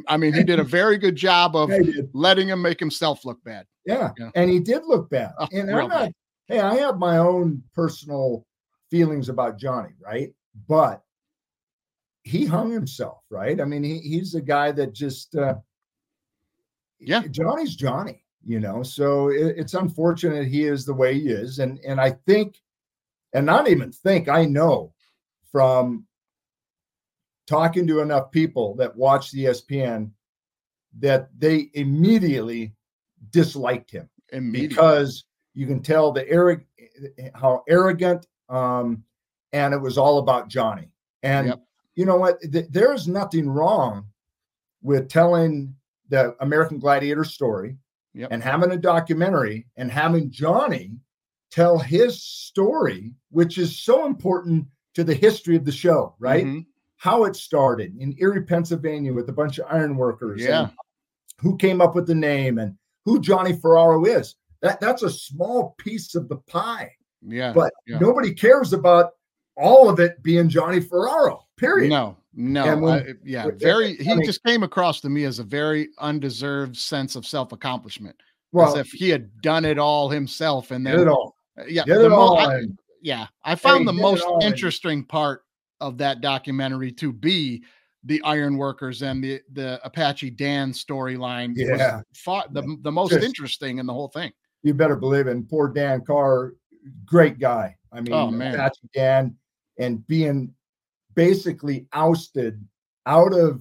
I 0.09 0.16
mean, 0.16 0.33
he 0.33 0.45
did 0.45 0.61
a 0.61 0.64
very 0.64 0.99
good 0.99 1.16
job 1.16 1.57
of 1.57 1.71
letting 2.14 2.49
him 2.49 2.62
make 2.62 2.81
himself 2.81 3.25
look 3.25 3.42
bad. 3.45 3.66
Yeah. 3.85 4.11
Yeah. 4.19 4.31
And 4.35 4.49
he 4.50 4.61
did 4.61 4.83
look 4.87 5.11
bad. 5.11 5.33
Oh, 5.38 5.49
and 5.52 5.71
I'm 5.71 5.88
not, 5.88 5.90
bad. 5.90 6.14
hey, 6.47 6.61
I 6.61 6.76
have 6.76 6.99
my 6.99 7.19
own 7.19 7.62
personal 7.75 8.47
feelings 8.90 9.28
about 9.28 9.59
Johnny, 9.59 9.90
right? 10.00 10.33
But 10.68 11.02
he 12.25 12.44
hung 12.44 12.71
himself, 12.71 13.23
right? 13.30 13.61
I 13.61 13.64
mean, 13.64 13.82
he, 13.82 13.99
he's 13.99 14.35
a 14.35 14.40
guy 14.40 14.71
that 14.73 14.92
just, 14.92 15.35
uh, 15.35 15.54
Yeah. 17.00 17.26
Johnny's 17.28 17.75
Johnny, 17.75 18.25
you 18.44 18.61
know. 18.61 18.82
So 18.82 19.28
it, 19.30 19.56
it's 19.59 19.75
unfortunate 19.75 20.47
he 20.47 20.64
is 20.64 20.85
the 20.85 20.94
way 20.94 21.14
he 21.18 21.28
is. 21.30 21.59
And, 21.59 21.80
and 21.87 22.00
I 22.00 22.11
think, 22.26 22.61
and 23.32 23.44
not 23.47 23.68
even 23.68 23.90
think, 23.92 24.28
I 24.28 24.44
know 24.44 24.92
from 25.50 26.06
talking 27.47 27.87
to 27.88 28.00
enough 28.00 28.30
people 28.30 28.75
that 28.76 28.94
watch 28.97 29.30
the 29.32 29.42
E 29.42 29.44
ESPN 29.47 30.11
that 31.00 31.28
they 31.38 31.71
immediately 31.75 32.75
disliked 33.30 33.90
him 33.90 34.09
Immediately. 34.32 34.68
because 34.68 35.25
you 35.54 35.66
can 35.66 35.82
tell 35.82 36.12
the 36.12 36.25
arrog- 36.26 36.64
how 37.35 37.64
arrogant 37.68 38.26
um 38.49 39.02
and 39.52 39.75
it 39.75 39.80
was 39.80 39.99
all 39.99 40.18
about 40.18 40.49
Johnny. 40.49 40.90
And 41.23 41.49
Yep. 41.49 41.62
you 41.94 42.04
know 42.06 42.16
what? 42.16 42.40
Th- 42.40 42.66
there's 42.71 43.06
nothing 43.09 43.49
wrong 43.49 44.06
with 44.82 45.09
telling 45.09 45.75
the 46.09 46.35
American 46.42 46.78
Gladiator 46.78 47.25
story 47.25 47.76
Yep. 48.14 48.28
and 48.32 48.42
having 48.42 48.73
a 48.73 48.76
documentary 48.76 49.66
and 49.76 49.90
having 49.90 50.30
Johnny 50.30 50.99
tell 51.50 51.78
his 51.78 52.23
story, 52.23 53.12
which 53.30 53.59
is 53.59 53.78
so 53.78 54.06
important 54.06 54.66
to 54.94 55.04
the 55.04 55.14
history 55.14 55.56
of 55.56 55.64
the 55.64 55.73
show, 55.73 56.14
right? 56.18 56.44
Mhm. 56.44 56.66
how 56.97 57.25
it 57.25 57.35
started 57.35 57.97
in 57.99 58.14
Erie, 58.21 58.44
Pennsylvania, 58.44 59.12
with 59.12 59.28
a 59.28 59.32
bunch 59.32 59.59
of 59.59 59.66
ironworkers. 59.68 60.40
and 60.42 60.49
Yeah. 60.49 60.71
who 61.40 61.56
came 61.56 61.80
up 61.80 61.97
with 61.97 62.06
the 62.06 62.14
name 62.14 62.59
and 62.59 62.76
who 63.04 63.18
Johnny 63.21 63.54
Ferraro 63.56 64.04
is. 64.04 64.37
That 64.61 64.78
that's 64.80 65.02
a 65.02 65.11
small 65.11 65.75
piece 65.78 66.14
of 66.14 66.28
the 66.28 66.37
pie, 66.37 66.92
Yeah. 67.21 67.52
but 67.54 67.73
yeah. 67.88 67.99
nobody 67.99 68.32
cares 68.32 68.73
about 68.73 69.14
all 69.56 69.88
of 69.88 70.00
it 70.00 70.23
being 70.23 70.49
Johnny 70.49 70.80
Ferraro. 70.80 71.47
Period. 71.56 71.90
No, 71.90 72.16
no, 72.35 72.76
when- 72.78 72.92
I- 72.94 73.12
yeah, 73.25 73.49
very. 73.56 73.99
I 74.00 74.02
He 74.02 74.14
mean- 74.14 74.25
just 74.25 74.42
came 74.44 74.62
across 74.62 75.00
to 75.02 75.09
me 75.09 75.25
as 75.25 75.38
a 75.38 75.44
very 75.44 75.88
undeserved 75.99 76.76
sense 76.76 77.14
of 77.16 77.26
self 77.26 77.52
accomplishment, 77.52 78.16
well, 78.52 78.68
as 78.73 78.78
if 78.87 78.90
he 78.92 79.09
had 79.11 79.30
done 79.42 79.64
it 79.64 79.78
all 79.78 80.09
himself. 80.09 80.71
And 80.71 80.85
did 80.85 80.94
then, 80.94 81.00
it 81.02 81.09
all. 81.09 81.37
Uh, 81.59 81.64
yeah, 81.68 81.85
Did 81.85 81.99
the 81.99 82.06
it 82.06 82.09
mo- 82.11 82.16
all. 82.16 82.38
I- 82.38 82.62
yeah, 83.02 83.26
I 83.44 83.54
found 83.54 83.80
he 83.80 83.87
the 83.87 83.92
most 83.92 84.25
interesting 84.42 85.04
part 85.04 85.44
of 85.80 85.99
that 85.99 86.21
documentary 86.21 86.92
to 86.92 87.12
be 87.12 87.62
the 88.04 88.21
ironworkers 88.25 89.02
and 89.02 89.23
the 89.23 89.40
the 89.52 89.80
Apache 89.85 90.30
Dan 90.30 90.73
storyline. 90.73 91.52
Yeah. 91.54 92.00
far, 92.16 92.44
the 92.50 92.76
the 92.82 92.90
most 92.92 93.11
Just- 93.12 93.25
interesting 93.25 93.78
in 93.78 93.87
the 93.87 93.92
whole 93.92 94.09
thing. 94.09 94.32
you 94.64 94.73
better 94.75 94.97
believe 94.97 95.26
it. 95.26 95.32
And 95.32 95.49
poor 95.49 95.68
Dan 95.68 96.02
Carr, 96.04 96.54
great 97.04 97.38
guy. 97.38 97.76
I 97.92 98.00
mean, 98.00 98.12
Oh, 98.14 98.30
man. 98.30 98.54
Apache 98.54 98.88
Dan, 98.94 99.37
and 99.82 100.06
being 100.06 100.54
basically 101.14 101.86
ousted 101.92 102.64
out 103.06 103.32
of 103.34 103.60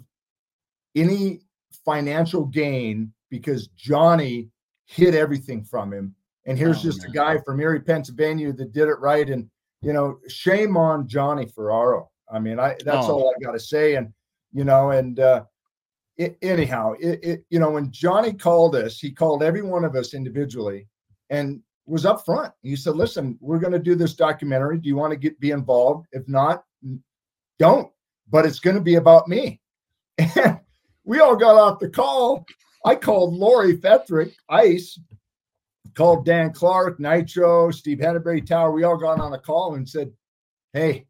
any 0.96 1.42
financial 1.86 2.46
gain 2.46 3.12
because 3.30 3.68
Johnny 3.76 4.50
hid 4.86 5.16
everything 5.16 5.64
from 5.64 5.92
him. 5.92 6.16
And 6.46 6.58
here's 6.58 6.80
Oh, 6.80 6.84
just 6.84 7.02
man. 7.02 7.10
a 7.10 7.14
guy 7.14 7.38
from 7.46 7.60
Erie, 7.60 7.80
Pennsylvania 7.82 8.52
that 8.54 8.72
did 8.74 8.88
it 8.88 9.00
right. 9.00 9.30
And, 9.30 9.50
you 9.82 9.94
know, 9.94 10.20
shame 10.28 10.76
on 10.78 11.08
Johnny 11.08 11.46
Ferraro. 11.46 12.10
I 12.32 12.40
mean, 12.40 12.60
I 12.60 12.76
that's 12.86 13.08
Oh. 13.08 13.14
all 13.14 13.34
I 13.36 13.44
got 13.44 13.52
to 13.54 13.60
say. 13.60 13.96
And, 13.96 14.14
you 14.54 14.64
know, 14.64 14.92
and, 14.92 15.20
uh, 15.20 15.46
it, 16.18 16.38
anyhow, 16.42 16.94
it, 17.00 17.20
it, 17.24 17.46
you 17.50 17.58
know, 17.60 17.72
when 17.72 17.92
Johnny 17.92 18.34
called 18.34 18.76
us, 18.76 19.00
he 19.00 19.12
called 19.12 19.44
every 19.44 19.62
one 19.62 19.84
of 19.86 19.96
us 19.96 20.14
individually 20.14 20.88
and 21.30 21.62
was 21.86 22.06
up 22.06 22.26
front. 22.26 22.54
He 22.62 22.76
said, 22.76 22.96
"Listen, 22.96 23.38
we're 23.42 23.60
going 23.60 23.74
to 23.74 23.80
do 23.80 23.96
this 23.96 24.14
documentary. 24.14 24.78
Do 24.78 24.88
you 24.88 24.96
want 24.96 25.12
to 25.12 25.18
get 25.18 25.40
be 25.40 25.52
involved? 25.52 26.08
If 26.12 26.28
not, 26.28 26.64
don't. 27.60 27.92
But 28.30 28.46
it's 28.46 28.60
going 28.60 28.76
to 28.76 28.82
be 28.82 28.96
about 28.96 29.28
me." 29.28 29.62
And 30.36 30.60
we 31.04 31.20
all 31.20 31.36
got 31.36 31.56
off 31.56 31.80
the 31.80 31.90
call. 31.90 32.46
I 32.86 32.96
called 32.96 33.34
Lori 33.34 33.78
Fetrick, 33.78 34.34
Ice, 34.50 35.00
called 35.96 36.26
Dan 36.26 36.54
Clark, 36.54 37.00
Nitro, 37.00 37.72
Steve 37.72 38.00
Henneberry 38.00 38.46
Tower. 38.46 38.72
We 38.72 38.84
all 38.84 38.98
got 38.98 39.20
on 39.20 39.34
a 39.34 39.40
call 39.40 39.76
and 39.76 39.88
said, 39.88 40.12
"Hey, 40.74 41.08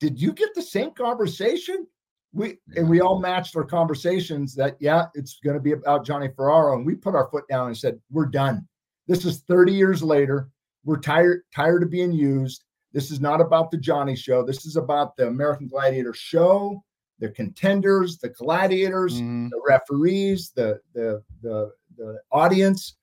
did 0.00 0.20
you 0.20 0.32
get 0.32 0.54
the 0.54 0.62
same 0.62 0.92
conversation?" 0.92 1.86
We 2.32 2.58
and 2.76 2.88
we 2.88 3.00
all 3.00 3.18
matched 3.18 3.56
our 3.56 3.64
conversations 3.64 4.54
that 4.54 4.76
yeah, 4.80 5.06
it's 5.14 5.40
going 5.42 5.54
to 5.54 5.62
be 5.62 5.72
about 5.72 6.04
Johnny 6.04 6.28
Ferraro, 6.34 6.76
and 6.76 6.86
we 6.86 6.94
put 6.94 7.14
our 7.14 7.28
foot 7.30 7.44
down 7.48 7.68
and 7.68 7.76
said, 7.76 8.00
"We're 8.10 8.26
done." 8.26 8.66
This 9.08 9.24
is 9.24 9.40
30 9.48 9.72
years 9.72 10.02
later. 10.02 10.48
We're 10.84 11.00
tired 11.00 11.42
tired 11.54 11.82
of 11.82 11.90
being 11.90 12.12
used. 12.12 12.64
This 12.92 13.10
is 13.10 13.20
not 13.20 13.40
about 13.40 13.70
the 13.70 13.76
Johnny 13.78 14.14
show. 14.14 14.42
This 14.44 14.64
is 14.64 14.76
about 14.76 15.16
the 15.16 15.26
American 15.26 15.66
Gladiator 15.66 16.12
show, 16.14 16.82
the 17.18 17.30
contenders, 17.30 18.18
the 18.18 18.28
gladiators, 18.28 19.20
Mhm. 19.20 19.50
the 19.50 19.60
referees, 19.66 20.52
the 20.54 20.80
the 20.94 21.22
the 21.42 21.72
the 21.96 22.20
audience. 22.30 22.96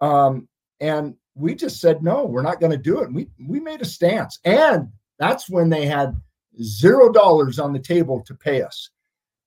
Um, 0.00 0.48
and 0.80 1.16
we 1.34 1.54
just 1.54 1.80
said 1.80 2.02
no, 2.02 2.24
we're 2.24 2.42
not 2.42 2.60
going 2.60 2.72
to 2.72 2.78
do 2.78 3.00
it. 3.00 3.06
And 3.06 3.16
we 3.16 3.28
we 3.48 3.58
made 3.60 3.80
a 3.82 3.86
stance. 3.86 4.38
And 4.44 4.88
that's 5.18 5.50
when 5.50 5.68
they 5.70 5.86
had 5.86 6.14
zero 6.62 7.10
dollars 7.10 7.58
on 7.58 7.72
the 7.72 7.78
table 7.80 8.22
to 8.26 8.34
pay 8.34 8.62
us. 8.62 8.90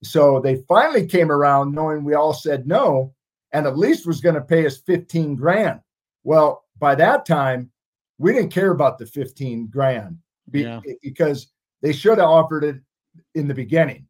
So 0.03 0.39
they 0.39 0.58
finally 0.67 1.05
came 1.08 1.31
around 1.31 1.74
knowing 1.74 2.03
we 2.03 2.15
all 2.15 2.34
said 2.34 2.67
no, 2.67 3.13
and 3.51 3.65
at 3.67 3.77
least 3.77 4.08
was 4.08 4.20
going 4.22 4.36
to 4.36 4.41
pay 4.41 4.65
us 4.65 4.77
15 4.77 5.36
grand. 5.36 5.79
Well, 6.23 6.65
by 6.77 6.95
that 6.95 7.25
time, 7.25 7.71
we 8.17 8.33
didn't 8.33 8.51
care 8.51 8.71
about 8.71 8.97
the 8.97 9.05
15 9.05 9.67
grand 9.67 10.17
be- 10.49 10.61
Yeah. 10.61 10.79
because 11.01 11.47
they 11.81 11.91
should 11.93 12.17
have 12.19 12.29
offered 12.29 12.63
it 12.63 12.77
in 13.35 13.47
the 13.47 13.53
beginning. 13.53 14.07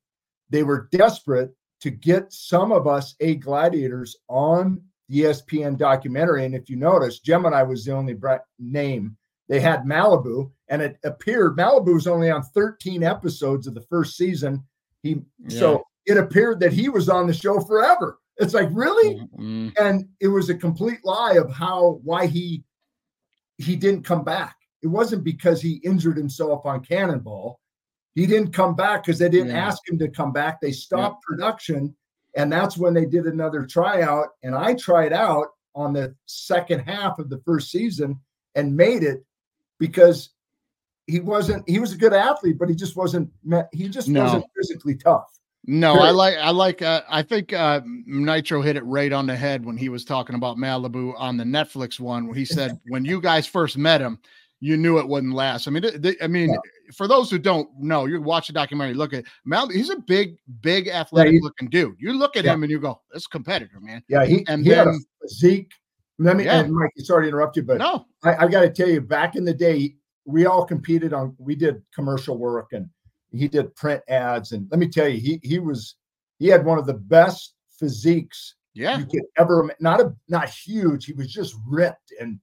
They 0.50 0.64
were 0.64 0.90
desperate 0.92 1.56
to 1.82 1.90
get 1.90 2.32
some 2.32 2.72
of 2.72 2.88
us 2.88 3.16
A 3.22 3.36
gladiators 3.36 4.16
on 4.28 4.82
the 5.10 5.22
ESPN 5.22 5.78
documentary. 5.78 6.46
And 6.46 6.54
if 6.56 6.70
you 6.70 6.76
notice, 6.76 7.20
Gemini 7.20 7.64
was 7.64 7.86
the 7.86 7.94
only 7.94 8.14
bra- 8.14 8.40
name. 8.60 9.18
They 9.50 9.60
had 9.60 9.84
Malibu, 9.84 10.52
and 10.70 10.82
it 10.82 10.98
appeared 11.04 11.58
Malibu 11.58 11.94
was 11.94 12.08
only 12.08 12.30
on 12.30 12.44
13 12.44 13.04
episodes 13.04 13.68
of 13.68 13.74
the 13.74 13.82
first 13.82 14.16
season. 14.16 14.64
He 15.04 15.24
so 15.50 15.84
it 16.06 16.18
appeared 16.18 16.60
that 16.62 16.72
he 16.74 16.88
was 16.90 17.10
on 17.10 17.28
the 17.28 17.34
show 17.34 17.60
forever. 17.60 18.20
It's 18.42 18.54
like, 18.54 18.70
really? 18.72 19.20
Mhm. 19.38 19.72
and 19.80 20.08
it 20.20 20.28
was 20.28 20.50
a 20.50 20.56
complete 20.56 21.00
lie 21.06 21.34
of 21.34 21.50
how 21.52 22.00
why 22.04 22.26
he 22.26 22.64
he 23.58 23.76
didn't 23.76 24.04
come 24.04 24.24
back 24.24 24.56
it 24.82 24.88
wasn't 24.88 25.24
because 25.24 25.62
he 25.62 25.74
injured 25.84 26.18
himself 26.18 26.66
on 26.66 26.84
cannonball 26.84 27.60
he 28.16 28.26
didn't 28.26 28.52
come 28.52 28.76
back 28.76 29.04
because 29.04 29.20
they 29.20 29.30
didn't 29.30 29.50
Yeah. 29.56 29.68
ask 29.68 29.88
him 29.88 30.00
to 30.00 30.08
come 30.10 30.32
back 30.34 30.60
they 30.60 30.72
stopped 30.72 31.22
production 31.24 31.96
and 32.36 32.52
that's 32.52 32.78
when 32.78 32.94
they 32.96 33.06
did 33.06 33.26
another 33.28 33.66
tryout 33.68 34.30
and 34.42 34.56
i 34.56 34.74
tried 34.74 35.14
out 35.14 35.50
on 35.76 35.94
the 35.94 36.16
second 36.26 36.80
half 36.80 37.20
of 37.20 37.30
the 37.30 37.40
first 37.46 37.70
season 37.70 38.20
and 38.56 38.76
made 38.76 39.04
it 39.04 39.24
because 39.78 40.32
he 41.06 41.20
wasn't 41.20 41.68
he 41.70 41.78
was 41.80 41.94
a 41.94 41.98
good 41.98 42.14
athlete 42.14 42.58
but 42.58 42.70
he 42.70 42.76
just 42.76 42.96
wasn't 42.96 43.30
he 43.72 43.88
just 43.90 44.08
No. 44.08 44.24
wasn't 44.24 44.46
physically 44.58 44.96
tough 44.96 45.30
No. 45.66 45.94
I 46.00 46.10
like 46.12 46.36
I 46.38 46.50
like 46.50 46.82
uh, 46.82 47.02
I 47.10 47.22
think 47.22 47.54
uh 47.54 47.82
Nitro 48.06 48.62
hit 48.62 48.76
it 48.78 48.84
right 48.86 49.14
on 49.14 49.28
the 49.28 49.36
head 49.36 49.64
when 49.64 49.78
he 49.78 49.90
was 49.90 50.04
talking 50.04 50.36
about 50.36 50.58
Malibu 50.58 51.14
on 51.18 51.38
the 51.38 51.44
Netflix 51.44 52.00
one 52.00 52.26
where 52.28 52.36
he 52.36 52.46
said 52.58 52.80
when 52.88 53.06
you 53.06 53.22
guys 53.22 53.46
first 53.46 53.78
met 53.78 54.02
him 54.02 54.20
you 54.64 54.78
knew 54.78 55.00
it 55.00 55.08
wouldn't 55.08 55.34
last. 55.34 55.68
I 55.68 55.72
mean 55.72 55.84
th- 55.84 56.02
th- 56.02 56.18
I 56.22 56.28
mean 56.28 56.56
for 56.94 57.08
those 57.08 57.30
who 57.32 57.38
don't 57.40 57.70
know, 57.80 58.06
you 58.06 58.22
watch 58.22 58.48
the 58.48 58.54
documentary, 58.54 58.94
look 58.96 59.14
at 59.14 59.24
Malibu, 59.48 59.74
he's 59.74 59.90
a 59.90 59.98
big 59.98 60.38
big 60.62 60.88
athletic 60.88 61.34
he- 61.34 61.42
looking 61.42 61.70
dude. 61.70 61.96
You 62.00 62.14
look 62.14 62.36
at 62.38 62.46
Yeah. 62.46 62.54
him 62.54 62.64
and 62.64 62.72
you 62.72 62.80
go, 62.80 63.00
"This 63.14 63.28
competitor, 63.28 63.80
man." 63.80 64.04
yeah 64.08 64.26
he, 64.26 64.46
And 64.48 64.64
he 64.64 64.72
then- 64.72 65.00
Zeke. 65.28 65.72
let 66.20 66.38
me 66.38 66.46
Yeah. 66.46 66.60
and 66.62 66.74
mike 66.74 66.92
sorry 66.98 67.26
to 67.26 67.28
interrupt 67.30 67.56
you 67.58 67.64
but 67.64 67.78
No. 67.78 68.06
I, 68.24 68.46
I 68.46 68.48
got 68.48 68.62
to 68.62 68.70
tell 68.70 68.90
you, 68.90 69.02
back 69.02 69.36
in 69.36 69.46
the 69.46 69.54
day, 69.54 69.96
we 70.26 70.46
all 70.48 70.66
competed 70.66 71.14
on. 71.14 71.36
We 71.40 71.56
did 71.56 71.82
commercial 71.96 72.38
work, 72.38 72.74
and 72.74 72.88
he 73.32 73.48
did 73.48 73.76
print 73.76 74.02
ads. 74.08 74.52
And 74.52 74.68
let 74.72 74.80
me 74.80 74.88
tell 74.88 75.08
you, 75.08 75.20
he 75.20 75.40
he 75.44 75.60
was 75.60 75.96
he 76.40 76.48
had 76.48 76.66
one 76.66 76.78
of 76.78 76.86
the 76.86 76.94
best 76.94 77.54
physiques 77.80 78.56
Yeah. 78.74 78.98
you 79.00 79.06
could 79.06 79.24
ever. 79.38 79.70
Not 79.80 80.02
a 80.02 80.14
not 80.28 80.50
huge. 80.50 81.06
He 81.06 81.14
was 81.14 81.32
just 81.32 81.56
ripped 81.68 82.14
and 82.20 82.40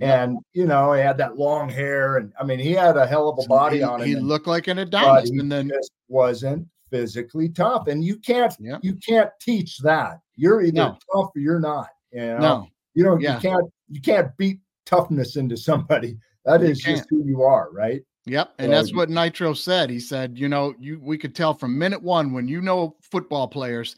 and 0.00 0.38
you 0.52 0.66
know 0.66 0.92
he 0.92 1.00
had 1.00 1.18
that 1.18 1.36
long 1.36 1.68
hair, 1.68 2.16
and 2.18 2.32
I 2.40 2.44
mean 2.44 2.58
he 2.60 2.72
had 2.72 2.96
a 2.96 3.06
hell 3.06 3.28
of 3.28 3.44
a 3.44 3.48
body 3.48 3.78
he, 3.78 3.82
on 3.82 4.00
him. 4.00 4.06
he 4.06 4.14
looked 4.16 4.46
like 4.46 4.68
an 4.68 4.78
Adonis 4.78 5.30
and 5.30 5.50
then 5.50 5.68
just 5.68 5.90
wasn't 6.08 6.66
physically 6.90 7.48
tough, 7.48 7.88
and 7.88 8.04
you 8.04 8.16
can't 8.16 8.54
Yeah. 8.60 8.78
you 8.82 8.94
can't 8.94 9.30
teach 9.40 9.78
that. 9.78 10.20
You're 10.36 10.62
either 10.62 10.72
No. 10.74 10.98
tough 11.12 11.30
or 11.34 11.40
you're 11.40 11.60
not. 11.60 11.88
You 12.12 12.20
know? 12.20 12.38
no. 12.38 12.66
you 12.94 13.04
know 13.04 13.18
Yeah. 13.18 13.34
you 13.36 13.40
can't 13.40 13.70
you 13.88 14.00
can't 14.00 14.36
beat 14.36 14.60
toughness 14.86 15.36
into 15.36 15.56
somebody 15.56 16.18
That 16.44 16.62
is 16.62 16.78
just 16.80 17.06
who 17.10 17.24
you 17.24 17.42
are 17.42 17.70
right 17.72 18.02
Yep, 18.26 18.54
and 18.58 18.66
So 18.66 18.70
that's 18.70 18.94
what 18.94 19.08
Nitro 19.10 19.54
said. 19.54 19.88
He 19.90 19.98
said, 19.98 20.38
you 20.38 20.48
know, 20.48 20.74
you 20.78 21.00
we 21.02 21.16
could 21.16 21.34
tell 21.34 21.54
from 21.54 21.78
minute 21.78 22.02
one 22.02 22.32
when 22.32 22.46
you 22.48 22.60
know 22.60 22.96
football 23.02 23.48
players, 23.48 23.96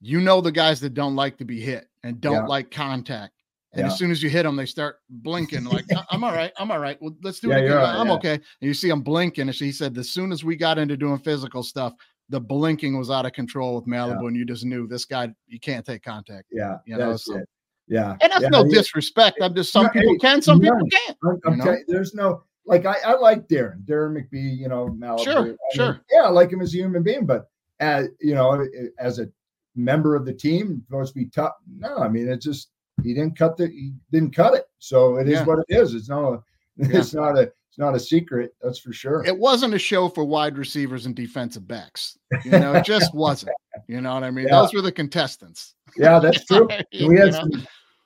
you 0.00 0.20
know 0.20 0.40
the 0.40 0.50
guys 0.52 0.80
that 0.80 0.94
don't 0.94 1.14
like 1.14 1.38
to 1.38 1.44
be 1.44 1.60
hit 1.60 1.88
and 2.02 2.20
don't 2.20 2.34
Yeah. 2.34 2.46
like 2.46 2.70
contact. 2.70 3.34
And 3.72 3.82
Yeah. 3.82 3.86
as 3.86 3.96
soon 3.98 4.10
as 4.10 4.20
you 4.22 4.28
hit 4.28 4.42
them, 4.42 4.56
they 4.56 4.66
start 4.66 4.96
blinking 5.08 5.64
like, 5.64 5.84
"I- 5.94 6.04
"I'm 6.10 6.24
all 6.24 6.32
right, 6.32 6.52
I'm 6.58 6.72
all 6.72 6.80
right. 6.80 7.00
Well, 7.00 7.14
let's 7.22 7.38
do 7.38 7.48
Yeah, 7.50 7.58
it 7.58 7.64
again. 7.66 7.76
right, 7.76 7.94
I'm 7.96 8.10
okay." 8.10 8.34
And 8.34 8.42
you 8.60 8.74
see 8.74 8.88
them 8.88 9.02
blinking. 9.02 9.42
And 9.48 9.54
he 9.54 9.70
said, 9.70 9.96
as 9.96 10.10
soon 10.10 10.32
as 10.32 10.42
we 10.42 10.56
got 10.56 10.76
into 10.78 10.96
doing 10.96 11.18
physical 11.20 11.62
stuff, 11.62 11.92
the 12.28 12.40
blinking 12.40 12.98
was 12.98 13.10
out 13.10 13.26
of 13.26 13.32
control 13.32 13.76
with 13.76 13.86
Malibu, 13.86 14.26
and 14.26 14.36
you 14.36 14.44
just 14.44 14.64
knew 14.64 14.88
this 14.88 15.04
guy, 15.04 15.32
you 15.46 15.60
can't 15.60 15.86
take 15.86 16.02
contact. 16.02 16.48
yeah 16.50 16.78
You 16.86 16.96
know, 16.96 17.16
so- 17.16 17.40
yeah 17.86 18.16
And 18.20 18.32
that's 18.32 18.48
no 18.50 18.64
disrespect. 18.68 19.38
I'm 19.40 19.54
just 19.54 19.72
some 19.72 19.84
No, 19.86 19.90
people 19.92 20.12
hey, 20.14 20.18
can, 20.18 20.42
some 20.42 20.58
people 20.60 20.78
can't. 20.90 21.16
You 21.46 21.56
know? 21.56 21.76
there's 21.86 22.14
no 22.14 22.42
like 22.66 22.86
I, 22.86 22.96
I 23.04 23.14
like 23.18 23.48
Deron 23.48 23.84
Deron 23.84 24.16
McBee 24.16 24.56
you 24.56 24.68
know 24.68 24.88
Malibu. 24.88 25.24
Sure, 25.24 25.38
I 25.38 25.44
mean, 25.44 25.56
sure. 25.74 26.00
yeah 26.12 26.22
I 26.22 26.28
like 26.28 26.52
him 26.52 26.60
as 26.60 26.74
a 26.74 26.78
human 26.78 27.02
being 27.02 27.26
but 27.26 27.48
as 27.80 28.08
you 28.20 28.34
know 28.34 28.66
as 28.98 29.18
a 29.18 29.28
member 29.76 30.14
of 30.16 30.24
the 30.26 30.32
team 30.34 30.82
supposed 30.86 31.14
to 31.14 31.18
be 31.18 31.26
tough 31.26 31.54
no 31.78 31.96
I 31.98 32.08
mean 32.08 32.28
it's 32.28 32.44
just 32.44 32.70
he 33.02 33.14
didn't 33.14 33.36
cut 33.38 33.56
the 33.56 33.68
he 33.68 33.92
didn't 34.12 34.34
cut 34.34 34.54
it 34.54 34.64
so 34.78 35.16
it 35.16 35.26
is 35.28 35.34
Yeah. 35.34 35.44
what 35.44 35.58
it 35.60 35.66
is 35.68 35.94
it's 35.94 36.08
not 36.08 36.32
a 36.34 36.42
Yeah. 36.76 36.98
it's 36.98 37.14
not 37.14 37.38
a 37.38 37.42
it's 37.42 37.78
not 37.78 37.94
a 37.94 38.00
secret 38.00 38.54
that's 38.62 38.78
for 38.80 38.92
sure 38.92 39.24
it 39.24 39.36
wasn't 39.36 39.72
a 39.74 39.78
show 39.78 40.08
for 40.08 40.24
wide 40.24 40.58
receivers 40.58 41.06
and 41.06 41.14
defensive 41.14 41.66
backs. 41.68 42.18
You 42.44 42.50
know, 42.52 42.72
it 42.74 42.84
just 42.84 43.14
wasn't. 43.14 43.52
You 43.86 44.00
know 44.00 44.12
what 44.14 44.24
I 44.24 44.30
mean? 44.32 44.46
Yeah. 44.48 44.60
Those 44.60 44.74
were 44.74 44.82
the 44.82 44.90
contestants. 44.92 45.76
yeah 45.96 46.18
that's 46.18 46.44
true 46.46 46.68
we 47.08 47.16
had 47.16 47.32
some 47.34 47.50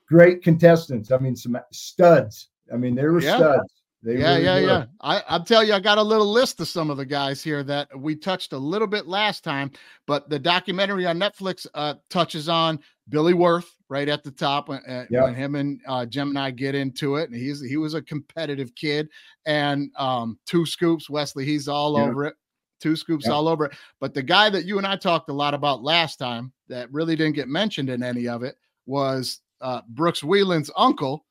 great 0.07 0.43
contestants. 0.43 1.11
I 1.11 1.17
mean, 1.19 1.35
some 1.35 1.59
studs. 1.73 2.49
I 2.73 2.77
mean, 2.77 2.95
they 2.95 3.07
were 3.07 3.23
studs. 3.23 3.73
They 4.05 4.19
yeah, 4.19 4.33
really 4.35 4.45
yeah, 4.45 4.55
were. 4.55 4.61
yeah. 4.67 4.85
I, 5.01 5.23
I'll 5.29 5.43
tell 5.45 5.65
you, 5.65 5.73
I 5.73 5.81
got 5.81 5.97
a 5.99 6.03
little 6.03 6.31
list 6.31 6.61
of 6.61 6.69
some 6.69 6.91
of 6.91 6.99
the 6.99 7.07
guys 7.07 7.43
here 7.43 7.63
that 7.65 7.89
we 7.99 8.15
touched 8.15 8.53
a 8.53 8.59
little 8.59 8.87
bit 8.87 9.07
last 9.07 9.43
time, 9.43 9.71
but 10.07 10.29
the 10.29 10.39
documentary 10.39 11.07
on 11.07 11.19
Netflix 11.19 11.67
uh, 11.75 11.95
touches 12.11 12.49
on 12.49 12.79
Billy 13.09 13.33
Worth 13.33 13.75
right 13.89 14.09
at 14.09 14.23
the 14.23 14.31
top 14.31 14.69
when, 14.69 14.81
uh, 14.87 15.07
Yeah. 15.09 15.25
when 15.25 15.35
him 15.35 15.55
and 15.55 15.81
uh, 15.89 16.05
Gemini 16.05 16.51
get 16.51 16.75
into 16.75 17.17
it. 17.17 17.31
And 17.31 17.39
he's 17.39 17.63
he 17.63 17.77
was 17.79 17.95
a 17.95 18.03
competitive 18.03 18.75
kid, 18.75 19.09
and 19.47 19.91
um, 19.99 20.39
two 20.47 20.67
scoops, 20.67 21.09
Wesley, 21.09 21.47
he's 21.47 21.67
all 21.67 21.97
over 21.97 22.27
it. 22.27 22.35
Two 22.81 22.97
scoops 22.97 23.27
all 23.29 23.49
over 23.49 23.65
it. 23.67 23.73
But 24.01 24.13
the 24.13 24.23
guy 24.23 24.51
that 24.51 24.67
you 24.67 24.77
and 24.77 24.87
I 24.87 24.97
talked 24.97 25.31
a 25.31 25.33
lot 25.33 25.55
about 25.55 25.83
last 25.83 26.17
time 26.19 26.53
that 26.69 26.93
really 26.93 27.17
didn't 27.17 27.37
get 27.37 27.49
mentioned 27.49 27.89
in 27.89 28.03
any 28.03 28.29
of 28.29 28.43
it 28.43 28.57
was 28.85 29.41
uh, 29.63 29.81
Brooks 29.89 30.23
Wheelan's 30.23 30.71
uncle, 30.77 31.25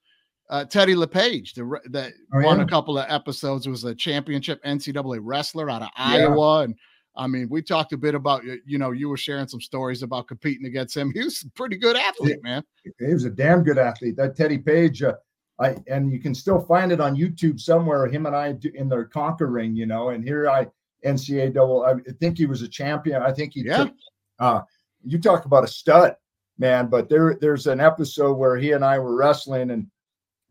uh, 0.53 0.63
Teddy 0.65 0.93
LePage, 0.93 1.55
that 1.55 2.13
Oh, 2.31 2.41
won 2.41 2.59
a 2.59 2.65
couple 2.67 2.97
of 2.99 3.05
episodes. 3.09 3.67
Was 3.67 3.83
a 3.85 3.95
championship 3.95 4.63
NCAA 4.63 5.19
wrestler 5.21 5.69
out 5.69 5.81
of 5.81 5.89
Yeah. 5.97 6.27
Iowa, 6.27 6.59
and 6.61 6.75
I 7.15 7.25
mean, 7.25 7.47
we 7.49 7.63
talked 7.63 7.91
a 7.91 7.97
bit 7.97 8.13
about 8.13 8.43
you. 8.43 8.77
Know, 8.77 8.91
you 8.91 9.09
were 9.09 9.17
sharing 9.17 9.47
some 9.47 9.59
stories 9.61 10.03
about 10.03 10.27
competing 10.27 10.67
against 10.67 10.95
him. 10.95 11.11
He 11.15 11.23
was 11.23 11.43
a 11.43 11.49
pretty 11.51 11.77
good 11.77 11.95
athlete, 11.95 12.43
man. 12.43 12.63
he 12.99 13.13
was 13.13 13.25
a 13.25 13.31
damn 13.31 13.63
good 13.63 13.79
athlete. 13.79 14.15
That 14.15 14.35
Teddy 14.35 14.59
Page, 14.59 15.01
uh, 15.01 15.15
I 15.59 15.75
and 15.87 16.11
you 16.11 16.19
can 16.19 16.35
still 16.35 16.61
find 16.61 16.91
it 16.91 17.01
on 17.01 17.15
YouTube 17.15 17.59
somewhere. 17.59 18.05
Him 18.07 18.27
and 18.27 18.35
I 18.35 18.51
do, 18.51 18.71
in 18.75 18.89
the 18.89 19.05
conquer 19.05 19.47
ring, 19.47 19.75
you 19.75 19.87
know. 19.87 20.09
And 20.09 20.23
here 20.23 20.47
I 20.49 20.67
NCAA 21.03 21.53
double. 21.55 21.83
I 21.83 21.95
think 22.19 22.37
he 22.37 22.45
was 22.45 22.61
a 22.61 22.67
champion. 22.67 23.23
I 23.23 23.31
think 23.31 23.53
he. 23.53 23.63
Yeah. 23.65 23.77
Took, 23.85 23.93
uh, 24.39 24.61
you 25.03 25.17
talk 25.19 25.45
about 25.45 25.63
a 25.63 25.67
stud, 25.67 26.15
man. 26.59 26.87
But 26.87 27.09
there, 27.09 27.37
there's 27.41 27.65
an 27.65 27.79
episode 27.81 28.35
where 28.35 28.55
he 28.55 28.71
and 28.73 28.85
I 28.85 28.99
were 28.99 29.15
wrestling, 29.15 29.71
and 29.71 29.87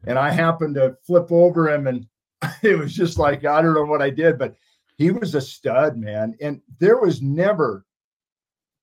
and 0.04 0.18
I 0.18 0.30
happened 0.30 0.74
to 0.76 0.96
flip 1.06 1.30
over 1.30 1.70
him, 1.70 1.86
and 1.86 2.06
it 2.62 2.78
was 2.78 2.94
just 2.94 3.18
like 3.18 3.44
I 3.44 3.62
don't 3.62 3.74
know 3.74 3.84
what 3.84 4.02
I 4.02 4.10
did, 4.10 4.38
but 4.38 4.56
he 4.96 5.10
was 5.10 5.34
a 5.34 5.40
stud, 5.40 5.96
man. 5.96 6.36
And 6.40 6.60
there 6.78 6.98
was 6.98 7.22
never 7.22 7.84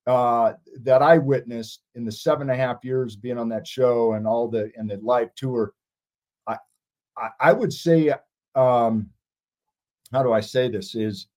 uh, 0.08 0.54
that 0.82 1.02
I 1.02 1.18
witnessed 1.18 1.82
in 1.96 2.04
the 2.04 2.12
seven 2.12 2.50
and 2.50 2.60
a 2.60 2.64
half 2.64 2.84
years 2.84 3.16
being 3.16 3.38
on 3.38 3.50
that 3.50 3.68
show 3.68 4.14
and 4.14 4.26
all 4.26 4.48
the 4.48 4.72
and 4.76 4.90
the 4.90 4.98
live 5.02 5.34
tour, 5.36 5.74
I 6.48 6.58
I, 7.18 7.30
I 7.40 7.54
would 7.54 7.72
say, 7.72 8.12
um, 8.56 9.10
how 10.12 10.24
do 10.24 10.34
I 10.34 10.42
say 10.42 10.70
this? 10.70 10.96
Is 10.96 11.28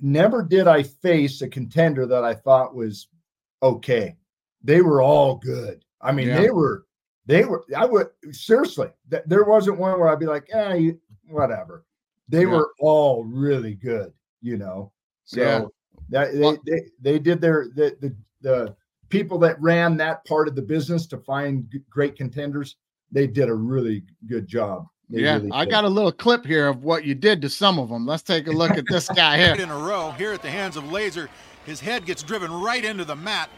never 0.00 0.42
did 0.42 0.68
I 0.68 0.82
face 0.82 1.42
a 1.42 1.48
contender 1.48 2.06
that 2.06 2.24
I 2.24 2.34
thought 2.34 2.74
was 2.74 3.08
okay. 3.62 4.16
They 4.62 4.82
were 4.82 5.00
all 5.02 5.36
good. 5.36 5.84
I 6.00 6.12
mean, 6.12 6.28
Yeah. 6.28 6.40
they 6.40 6.50
were 6.50 6.84
they 7.28 7.44
were. 7.44 7.62
I 7.76 7.84
would 7.84 8.08
seriously. 8.32 8.88
th- 9.10 9.22
There 9.26 9.44
wasn't 9.44 9.78
one 9.78 10.00
where 10.00 10.08
I'd 10.08 10.18
be 10.18 10.26
like, 10.26 10.48
eh, 10.52 10.74
you- 10.74 11.00
whatever. 11.28 11.84
They 12.28 12.42
Yeah. 12.42 12.56
were 12.56 12.70
all 12.80 13.22
really 13.24 13.74
good. 13.74 14.12
You 14.42 14.56
know. 14.56 14.92
So 15.26 15.40
Yeah. 15.40 15.64
that 16.08 16.32
they, 16.32 16.40
Well- 16.40 16.58
they 16.66 16.80
they 17.00 17.18
did 17.20 17.40
their 17.40 17.68
the, 17.74 17.96
the 18.00 18.16
the 18.40 18.76
people 19.10 19.38
that 19.38 19.60
ran 19.60 19.96
that 19.98 20.24
part 20.26 20.48
of 20.48 20.54
the 20.56 20.62
business 20.62 21.06
to 21.08 21.18
find 21.18 21.70
g- 21.70 21.80
great 21.88 22.16
contenders. 22.16 22.76
They 23.12 23.26
did 23.26 23.48
a 23.48 23.54
really 23.54 24.04
good 24.26 24.46
job. 24.46 24.86
They 25.10 25.22
yeah, 25.22 25.36
really 25.36 25.50
I 25.52 25.64
got 25.64 25.84
a 25.84 25.88
little 25.88 26.12
clip 26.12 26.44
here 26.44 26.68
of 26.68 26.82
what 26.84 27.04
you 27.04 27.14
did 27.14 27.40
to 27.42 27.48
some 27.48 27.78
of 27.78 27.88
them. 27.88 28.04
Let's 28.06 28.22
take 28.22 28.46
a 28.46 28.50
look 28.52 28.72
at 28.72 28.84
this 28.90 29.08
guy 29.08 29.36
here. 29.42 29.54
in 29.54 29.70
a 29.70 29.78
row 29.78 30.10
here 30.12 30.32
at 30.32 30.42
the 30.42 30.50
hands 30.50 30.76
of 30.76 30.90
Laser. 30.92 31.30
His 31.64 31.80
head 31.80 32.04
gets 32.06 32.22
driven 32.22 32.50
right 32.52 32.84
into 32.84 33.04
the 33.06 33.16
mat. 33.16 33.48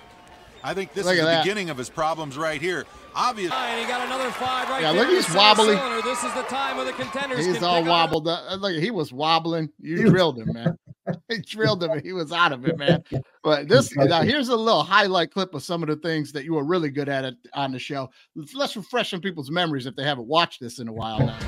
I 0.62 0.74
think 0.74 0.92
this 0.92 1.06
Look 1.06 1.14
is 1.14 1.20
the 1.20 1.26
that. 1.26 1.42
beginning 1.44 1.70
of 1.70 1.78
his 1.78 1.88
problems 1.88 2.36
right 2.36 2.60
here. 2.60 2.84
Obviously, 3.14 3.56
And 3.56 3.80
he 3.80 3.86
got 3.86 4.04
another 4.06 4.30
five 4.30 4.68
right 4.68 4.82
Yeah, 4.82 4.92
there 4.92 5.02
look, 5.02 5.10
in 5.10 5.16
he's 5.16 5.34
wobbly. 5.34 5.74
cylinder. 5.74 6.02
This 6.02 6.22
is 6.22 6.32
the 6.34 6.42
time 6.42 6.76
where 6.76 6.84
the 6.86 6.92
contenders 6.92 7.44
He's 7.44 7.62
all 7.62 7.78
pick 7.78 7.86
up 7.86 7.90
wobbled 7.90 8.28
up. 8.28 8.44
Uh, 8.48 8.54
Look, 8.56 8.74
he 8.76 8.90
was 8.90 9.12
wobbling. 9.12 9.68
You 9.80 9.96
He 9.96 10.02
drilled 10.04 10.38
him, 10.38 10.52
man. 10.52 10.78
he 11.28 11.38
drilled 11.38 11.82
him. 11.82 11.90
and 11.90 12.02
He 12.04 12.12
was 12.12 12.30
out 12.30 12.52
of 12.52 12.66
it, 12.68 12.78
man. 12.78 13.02
But 13.42 13.68
this 13.68 13.94
now 13.96 14.22
here's 14.22 14.48
a 14.48 14.56
little 14.56 14.84
highlight 14.84 15.32
clip 15.32 15.54
of 15.54 15.62
some 15.62 15.82
of 15.82 15.88
the 15.88 15.96
things 15.96 16.30
that 16.32 16.44
you 16.44 16.54
were 16.54 16.64
really 16.64 16.90
good 16.90 17.08
at 17.08 17.24
it 17.24 17.34
on 17.54 17.72
the 17.72 17.78
show. 17.78 18.08
Let's, 18.36 18.54
let's 18.54 18.76
refresh 18.76 19.10
some 19.10 19.20
people's 19.20 19.50
memories 19.50 19.86
if 19.86 19.96
they 19.96 20.04
haven't 20.04 20.28
watched 20.28 20.60
this 20.60 20.78
in 20.78 20.86
a 20.88 20.92
while 20.92 21.18
now. 21.20 21.38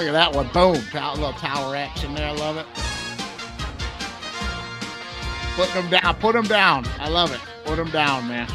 Look 0.00 0.08
at 0.08 0.12
that 0.12 0.32
one. 0.34 0.48
Boom. 0.54 0.82
Pow- 0.92 1.12
little 1.12 1.34
tower 1.34 1.76
action 1.76 2.14
there. 2.14 2.30
I 2.30 2.32
love 2.32 2.56
it. 2.56 2.64
Put 5.56 5.68
them 5.74 5.90
down. 5.90 6.14
Put 6.14 6.32
them 6.32 6.46
down. 6.46 6.86
I 6.98 7.10
love 7.10 7.34
it. 7.34 7.40
Put 7.66 7.76
them 7.76 7.90
down, 7.90 8.26
man. 8.26 8.48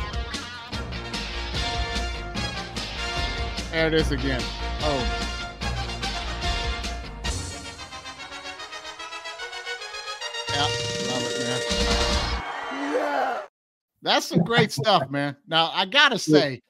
There 3.70 3.86
it 3.86 3.94
is 3.94 4.12
again. 4.12 4.42
Oh. 4.82 5.30
Yep, 10.50 10.70
love 11.12 11.30
it, 11.30 11.40
man. 11.44 12.92
Yeah. 12.92 13.42
That's 14.02 14.26
some 14.26 14.40
great 14.40 14.72
stuff, 14.72 15.12
man. 15.12 15.36
Now 15.48 15.70
I 15.76 15.86
gotta 15.86 16.18
say, 16.18 16.64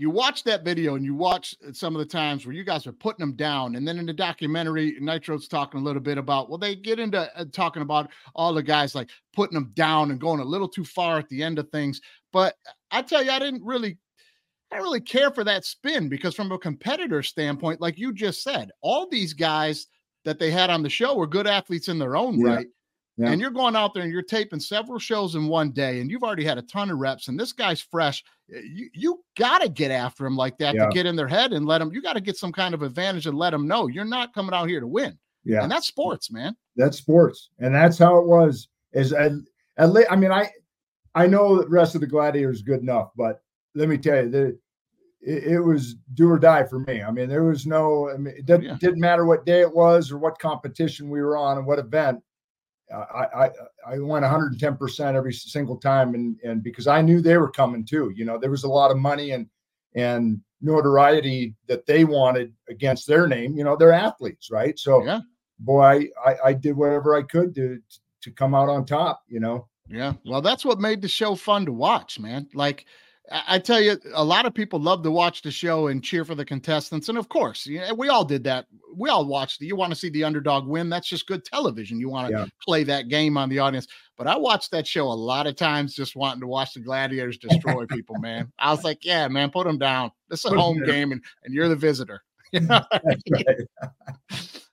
you 0.00 0.08
watch 0.08 0.44
that 0.44 0.64
video 0.64 0.94
and 0.94 1.04
you 1.04 1.14
watch 1.14 1.54
some 1.72 1.94
of 1.94 1.98
the 1.98 2.06
times 2.06 2.46
where 2.46 2.54
you 2.54 2.64
guys 2.64 2.86
are 2.86 2.92
putting 2.92 3.20
them 3.20 3.36
down, 3.36 3.76
and 3.76 3.86
then 3.86 3.98
in 3.98 4.06
the 4.06 4.14
documentary, 4.14 4.96
Nitro's 4.98 5.46
talking 5.46 5.78
a 5.78 5.84
little 5.84 6.00
bit 6.00 6.16
about 6.16 6.48
well, 6.48 6.56
they 6.56 6.74
get 6.74 6.98
into 6.98 7.30
uh, 7.38 7.44
talking 7.52 7.82
about 7.82 8.10
all 8.34 8.54
the 8.54 8.62
guys 8.62 8.94
like 8.94 9.10
putting 9.34 9.54
them 9.54 9.70
down 9.74 10.10
and 10.10 10.18
going 10.18 10.40
a 10.40 10.44
little 10.44 10.68
too 10.68 10.86
far 10.86 11.18
at 11.18 11.28
the 11.28 11.42
end 11.42 11.58
of 11.58 11.68
things. 11.68 12.00
But 12.32 12.56
I 12.90 13.02
tell 13.02 13.22
you, 13.22 13.30
I 13.30 13.38
didn't 13.38 13.62
really 13.62 13.98
I 14.70 14.76
didn't 14.76 14.84
really 14.84 15.02
care 15.02 15.30
for 15.30 15.44
that 15.44 15.66
spin 15.66 16.08
because 16.08 16.34
from 16.34 16.50
a 16.50 16.58
competitor 16.58 17.22
standpoint, 17.22 17.82
like 17.82 17.98
you 17.98 18.14
just 18.14 18.42
said, 18.42 18.70
all 18.80 19.06
these 19.06 19.34
guys 19.34 19.86
that 20.24 20.38
they 20.38 20.50
had 20.50 20.70
on 20.70 20.82
the 20.82 20.88
show 20.88 21.14
were 21.14 21.26
good 21.26 21.46
athletes 21.46 21.88
in 21.88 21.98
their 21.98 22.16
own 22.16 22.40
Yeah. 22.40 22.54
right. 22.54 22.66
Yeah. 23.20 23.30
And 23.30 23.40
you're 23.40 23.50
going 23.50 23.76
out 23.76 23.92
there 23.94 24.02
and 24.02 24.12
you're 24.12 24.22
taping 24.22 24.60
several 24.60 24.98
shows 24.98 25.34
in 25.34 25.46
one 25.48 25.70
day, 25.72 26.00
and 26.00 26.10
you've 26.10 26.22
already 26.22 26.44
had 26.44 26.58
a 26.58 26.62
ton 26.62 26.90
of 26.90 26.98
reps, 26.98 27.28
and 27.28 27.38
this 27.38 27.52
guy's 27.52 27.80
fresh. 27.80 28.24
Uh, 28.54 28.58
You 28.60 28.88
you 28.94 29.24
got 29.36 29.60
to 29.62 29.68
get 29.68 29.90
after 29.90 30.24
him 30.26 30.36
like 30.36 30.56
that 30.58 30.74
Yeah. 30.74 30.86
to 30.86 30.90
get 30.92 31.06
in 31.06 31.16
their 31.16 31.28
head 31.28 31.52
and 31.52 31.66
let 31.66 31.78
them. 31.78 31.92
You 31.92 32.00
got 32.02 32.14
to 32.14 32.20
get 32.20 32.36
some 32.36 32.52
kind 32.52 32.72
of 32.74 32.82
advantage 32.82 33.26
and 33.26 33.36
let 33.36 33.50
them 33.50 33.66
know 33.68 33.86
you're 33.88 34.04
not 34.04 34.32
coming 34.34 34.54
out 34.54 34.68
here 34.68 34.80
to 34.80 34.86
win. 34.86 35.18
Yeah. 35.44 35.62
And 35.62 35.70
that's 35.72 35.86
sports, 35.86 36.30
man. 36.30 36.56
that's 36.76 36.98
sports 36.98 37.50
and 37.58 37.74
that's 37.74 37.98
how 37.98 38.16
it 38.18 38.26
was 38.26 38.68
is 38.92 39.12
at, 39.12 39.32
at 39.76 39.90
le- 39.90 40.06
i 40.10 40.16
mean 40.16 40.30
i 40.32 40.48
i 41.14 41.26
know 41.26 41.60
the 41.60 41.68
rest 41.68 41.94
of 41.94 42.00
the 42.00 42.06
gladiators 42.06 42.56
is 42.58 42.62
good 42.62 42.80
enough 42.80 43.10
but 43.16 43.42
let 43.74 43.88
me 43.88 43.98
tell 43.98 44.22
you 44.22 44.30
that 44.30 44.58
it, 45.20 45.44
it 45.54 45.60
was 45.60 45.96
do 46.14 46.30
or 46.30 46.38
die 46.38 46.64
for 46.64 46.78
me 46.80 47.02
i 47.02 47.10
mean 47.10 47.28
there 47.28 47.44
was 47.44 47.66
no 47.66 48.08
i 48.10 48.16
mean 48.16 48.34
it 48.36 48.46
didn't, 48.46 48.64
Yeah. 48.64 48.76
didn't 48.80 49.00
matter 49.00 49.24
what 49.26 49.44
day 49.44 49.60
it 49.60 49.74
was 49.74 50.10
or 50.12 50.18
what 50.18 50.38
competition 50.38 51.10
we 51.10 51.20
were 51.22 51.36
on 51.36 51.58
and 51.58 51.66
what 51.66 51.78
event 51.78 52.22
I, 52.92 53.44
I 53.44 53.50
I 53.86 53.98
went 53.98 54.22
110 54.22 54.76
percent 54.76 55.16
every 55.16 55.32
single 55.32 55.76
time, 55.76 56.14
and 56.14 56.36
and 56.44 56.62
because 56.62 56.86
I 56.86 57.02
knew 57.02 57.20
they 57.20 57.36
were 57.38 57.50
coming 57.50 57.84
too. 57.84 58.12
You 58.14 58.24
know, 58.24 58.38
there 58.38 58.50
was 58.50 58.64
a 58.64 58.68
lot 58.68 58.90
of 58.90 58.98
money 58.98 59.30
and 59.32 59.46
and 59.94 60.40
notoriety 60.60 61.54
that 61.68 61.86
they 61.86 62.04
wanted 62.04 62.52
against 62.68 63.06
their 63.06 63.26
name. 63.26 63.56
You 63.56 63.64
know, 63.64 63.76
they're 63.76 63.92
athletes, 63.92 64.50
right? 64.50 64.78
So 64.78 65.04
Yeah. 65.04 65.20
boy, 65.58 66.08
I, 66.24 66.36
I 66.46 66.52
did 66.52 66.76
whatever 66.76 67.14
I 67.16 67.22
could 67.22 67.54
to 67.54 67.80
to 68.22 68.30
come 68.30 68.54
out 68.54 68.68
on 68.68 68.84
top. 68.84 69.22
You 69.28 69.40
know, 69.40 69.68
Yeah. 69.88 70.14
Well, 70.24 70.42
that's 70.42 70.64
what 70.64 70.78
made 70.80 71.00
the 71.02 71.08
show 71.08 71.34
fun 71.34 71.64
to 71.66 71.72
watch, 71.72 72.18
man. 72.18 72.48
Like 72.54 72.86
I 73.32 73.60
tell 73.60 73.80
you, 73.80 73.96
a 74.14 74.24
lot 74.24 74.44
of 74.44 74.54
people 74.54 74.80
love 74.80 75.04
to 75.04 75.10
watch 75.10 75.42
the 75.42 75.52
show 75.52 75.86
and 75.86 76.02
cheer 76.02 76.24
for 76.24 76.34
the 76.34 76.44
contestants. 76.44 77.08
And 77.08 77.16
of 77.16 77.28
course, 77.28 77.64
yeah, 77.64 77.92
we 77.92 78.08
all 78.08 78.24
did 78.24 78.42
that. 78.44 78.66
We 78.92 79.08
all 79.08 79.24
watched. 79.24 79.62
it. 79.62 79.66
You 79.66 79.76
want 79.76 79.92
to 79.92 79.96
see 79.98 80.10
the 80.10 80.24
underdog 80.24 80.66
win. 80.66 80.88
That's 80.88 81.08
just 81.08 81.28
good 81.28 81.44
television. 81.44 82.00
You 82.00 82.08
want 82.08 82.28
to 82.28 82.32
Yeah. 82.38 82.46
play 82.66 82.82
that 82.84 83.06
game 83.08 83.36
on 83.36 83.48
the 83.48 83.60
audience. 83.60 83.86
But 84.18 84.26
I 84.26 84.36
watched 84.36 84.72
that 84.72 84.84
show 84.86 85.06
a 85.06 85.14
lot 85.14 85.46
of 85.46 85.54
times 85.54 85.94
just 85.94 86.16
wanting 86.16 86.40
to 86.40 86.48
watch 86.48 86.74
the 86.74 86.80
gladiators 86.80 87.38
destroy 87.38 87.86
people, 87.86 88.16
man. 88.18 88.52
I 88.58 88.72
was 88.72 88.82
like, 88.82 89.04
yeah, 89.04 89.28
man, 89.28 89.50
put 89.50 89.64
them 89.64 89.78
down. 89.78 90.10
This 90.28 90.44
is 90.44 90.50
a 90.52 90.56
home 90.58 90.82
game 90.84 91.12
and, 91.12 91.22
and 91.44 91.54
you're 91.54 91.68
the 91.68 91.76
visitor. 91.76 92.22
You 92.52 92.58
know? 92.62 92.80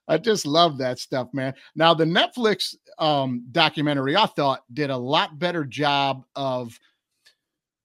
I 0.08 0.18
just 0.18 0.46
love 0.46 0.78
that 0.78 0.98
stuff, 0.98 1.28
man. 1.32 1.54
Now 1.76 1.94
the 1.94 2.04
Netflix 2.04 2.74
um 2.98 3.44
documentary 3.52 4.16
I 4.16 4.26
thought 4.26 4.64
did 4.72 4.90
a 4.90 4.96
lot 4.96 5.38
better 5.38 5.64
job 5.64 6.24
of 6.34 6.76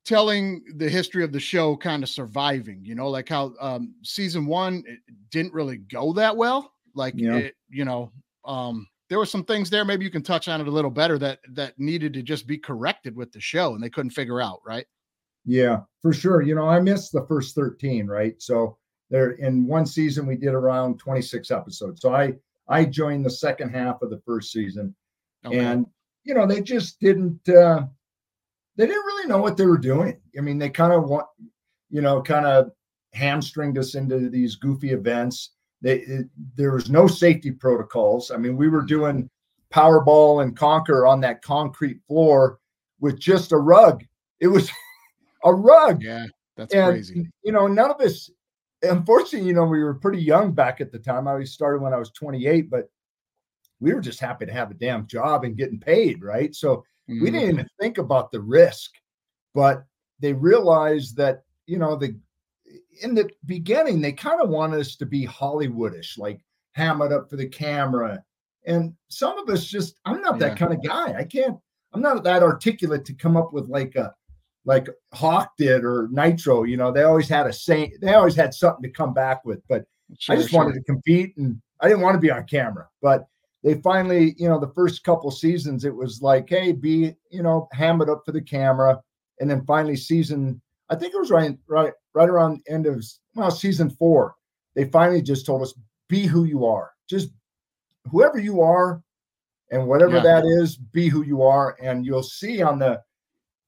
telling 0.05 0.63
the 0.77 0.89
history 0.89 1.23
of 1.23 1.31
the 1.31 1.39
show 1.39 1.77
kind 1.77 2.03
of 2.03 2.09
surviving, 2.09 2.83
you 2.85 2.95
know, 2.95 3.09
like 3.09 3.29
how 3.29 3.53
um 3.61 3.95
season 4.03 4.45
1 4.45 4.83
it 4.87 4.99
didn't 5.29 5.53
really 5.53 5.77
go 5.77 6.13
that 6.13 6.35
well. 6.35 6.73
Like 6.95 7.15
Yeah. 7.17 7.37
it, 7.37 7.55
you 7.69 7.85
know, 7.85 8.11
um 8.45 8.87
there 9.09 9.17
were 9.19 9.25
some 9.25 9.43
things 9.45 9.69
there 9.69 9.85
maybe 9.85 10.03
you 10.05 10.11
can 10.11 10.23
touch 10.23 10.47
on 10.47 10.59
it 10.61 10.67
a 10.67 10.71
little 10.71 10.91
better 10.91 11.17
that 11.19 11.39
that 11.51 11.77
needed 11.79 12.13
to 12.13 12.23
just 12.23 12.47
be 12.47 12.57
corrected 12.57 13.15
with 13.15 13.31
the 13.31 13.39
show 13.41 13.75
and 13.75 13.83
they 13.83 13.89
couldn't 13.89 14.11
figure 14.11 14.41
out, 14.41 14.59
right? 14.65 14.85
Yeah, 15.45 15.81
for 16.01 16.13
sure. 16.13 16.41
You 16.41 16.55
know, 16.55 16.67
I 16.67 16.79
missed 16.79 17.11
the 17.13 17.25
first 17.27 17.55
13, 17.55 18.07
right? 18.07 18.41
So 18.41 18.77
there 19.09 19.31
in 19.31 19.67
one 19.67 19.85
season 19.85 20.25
we 20.25 20.37
did 20.37 20.53
around 20.53 20.99
26 20.99 21.51
episodes. 21.51 22.01
So 22.01 22.13
I 22.13 22.33
I 22.69 22.85
joined 22.85 23.25
the 23.25 23.29
second 23.31 23.69
half 23.71 24.01
of 24.01 24.09
the 24.09 24.21
first 24.25 24.51
season 24.51 24.95
Okay. 25.45 25.57
and 25.59 25.85
you 26.25 26.33
know, 26.33 26.47
they 26.47 26.61
just 26.61 26.99
didn't 27.01 27.47
uh 27.49 27.85
they 28.75 28.85
didn't 28.85 29.05
really 29.05 29.27
know 29.27 29.39
what 29.39 29.57
they 29.57 29.65
were 29.65 29.77
doing. 29.77 30.19
I 30.37 30.41
mean, 30.41 30.57
they 30.57 30.69
kind 30.69 30.93
of 30.93 31.05
want, 31.05 31.27
you 31.89 32.01
know, 32.01 32.21
kind 32.21 32.45
of 32.45 32.71
hamstringed 33.13 33.77
us 33.77 33.95
into 33.95 34.29
these 34.29 34.55
goofy 34.55 34.91
events. 34.91 35.51
They 35.81 35.99
it, 35.99 36.27
there 36.55 36.71
was 36.71 36.89
no 36.89 37.07
safety 37.07 37.51
protocols. 37.51 38.31
I 38.31 38.37
mean, 38.37 38.57
we 38.57 38.69
were 38.69 38.79
mm-hmm. 38.79 38.87
doing 38.87 39.29
Powerball 39.71 40.43
and 40.43 40.57
Conquer 40.57 41.05
on 41.05 41.21
that 41.21 41.41
concrete 41.41 41.99
floor 42.07 42.59
with 42.99 43.19
just 43.19 43.51
a 43.51 43.57
rug. 43.57 44.03
It 44.39 44.47
was 44.47 44.71
a 45.43 45.53
rug. 45.53 46.01
Yeah, 46.01 46.25
that's 46.57 46.73
and 46.73 46.93
crazy. 46.93 47.27
you 47.43 47.51
know, 47.51 47.67
none 47.67 47.91
of 47.91 48.01
us. 48.01 48.29
Unfortunately, 48.81 49.47
you 49.47 49.53
know, 49.53 49.63
we 49.63 49.81
were 49.81 49.93
pretty 49.93 50.21
young 50.21 50.51
back 50.51 50.81
at 50.81 50.91
the 50.91 50.99
time. 50.99 51.25
I 51.27 51.41
started 51.45 51.81
when 51.81 51.93
I 51.93 51.97
was 51.97 52.11
28, 52.11 52.69
but 52.69 52.89
we 53.79 53.93
were 53.93 54.01
just 54.01 54.19
happy 54.19 54.45
to 54.45 54.51
have 54.51 54.71
a 54.71 54.75
damn 54.75 55.07
job 55.07 55.45
and 55.45 55.55
getting 55.55 55.79
paid, 55.79 56.21
right? 56.21 56.53
So 56.53 56.83
we 57.07 57.15
Mhm. 57.15 57.25
didn't 57.25 57.49
even 57.49 57.69
think 57.79 57.97
about 57.97 58.31
the 58.31 58.41
risk. 58.41 58.91
But 59.53 59.83
they 60.19 60.33
realized 60.33 61.15
that, 61.17 61.43
you 61.67 61.77
know, 61.77 61.95
the 61.95 62.17
in 63.01 63.13
the 63.15 63.29
beginning, 63.45 64.01
they 64.01 64.11
kind 64.13 64.39
of 64.41 64.49
wanted 64.49 64.79
us 64.79 64.95
to 64.95 65.05
be 65.05 65.25
Hollywoodish, 65.27 66.17
like 66.17 66.39
hammered 66.73 67.11
up 67.11 67.29
for 67.29 67.35
the 67.35 67.47
camera. 67.47 68.23
And 68.65 68.95
some 69.09 69.37
of 69.37 69.49
us 69.49 69.65
just, 69.65 69.95
I'm 70.05 70.21
not 70.21 70.39
Yeah. 70.39 70.49
that 70.49 70.57
kind 70.57 70.73
of 70.73 70.81
guy. 70.83 71.13
I 71.17 71.23
can't, 71.23 71.59
I'm 71.93 72.01
not 72.01 72.23
that 72.23 72.43
articulate 72.43 73.03
to 73.05 73.13
come 73.13 73.35
up 73.35 73.51
with 73.53 73.67
like 73.67 73.95
a 73.95 74.13
like 74.65 74.87
Hawk 75.13 75.51
did 75.57 75.83
or 75.83 76.07
Nitro. 76.11 76.63
You 76.63 76.77
know, 76.77 76.91
they 76.91 77.03
always 77.03 77.27
had 77.27 77.47
a 77.47 77.53
say, 77.53 77.91
they 78.01 78.13
always 78.13 78.35
had 78.35 78.53
something 78.53 78.83
to 78.83 78.89
come 78.89 79.13
back 79.13 79.43
with. 79.43 79.61
But 79.67 79.85
Sure, 80.19 80.35
I 80.35 80.37
just 80.37 80.51
sure. 80.51 80.59
wanted 80.63 80.75
to 80.75 80.83
compete 80.83 81.35
and 81.37 81.61
I 81.81 81.89
didn't 81.89 82.01
want 82.01 82.15
to 82.15 82.19
be 82.21 82.31
on 82.31 82.45
camera. 82.45 82.87
But 83.01 83.27
they 83.63 83.75
finally, 83.75 84.35
you 84.37 84.49
know, 84.49 84.59
the 84.59 84.73
first 84.73 85.03
couple 85.03 85.31
seasons, 85.31 85.85
it 85.85 85.95
was 85.95 86.21
like, 86.21 86.49
hey, 86.49 86.73
be, 86.73 87.15
you 87.29 87.41
know, 87.41 87.67
ham 87.71 88.01
it 88.01 88.09
up 88.09 88.23
for 88.25 88.33
the 88.33 88.41
camera. 88.41 89.01
And 89.39 89.49
then 89.49 89.65
finally, 89.65 89.95
season, 89.95 90.61
I 90.89 90.95
think 90.95 91.13
it 91.13 91.19
was 91.19 91.31
right, 91.31 91.57
right, 91.67 91.93
right 92.13 92.29
around 92.29 92.61
the 92.65 92.73
end 92.73 92.85
of 92.85 93.03
well, 93.35 93.49
season 93.51 93.89
four, 93.89 94.35
they 94.75 94.85
finally 94.85 95.21
just 95.21 95.45
told 95.45 95.61
us, 95.61 95.73
be 96.09 96.25
who 96.25 96.43
you 96.43 96.65
are. 96.65 96.91
Just 97.09 97.29
whoever 98.11 98.37
you 98.37 98.61
are, 98.61 99.01
and 99.71 99.87
whatever 99.87 100.17
Yeah. 100.17 100.23
that 100.23 100.45
is, 100.45 100.75
be 100.77 101.07
who 101.07 101.23
you 101.23 101.41
are. 101.41 101.75
And 101.81 102.05
you'll 102.05 102.21
see 102.21 102.61
on 102.61 102.79
the 102.79 103.01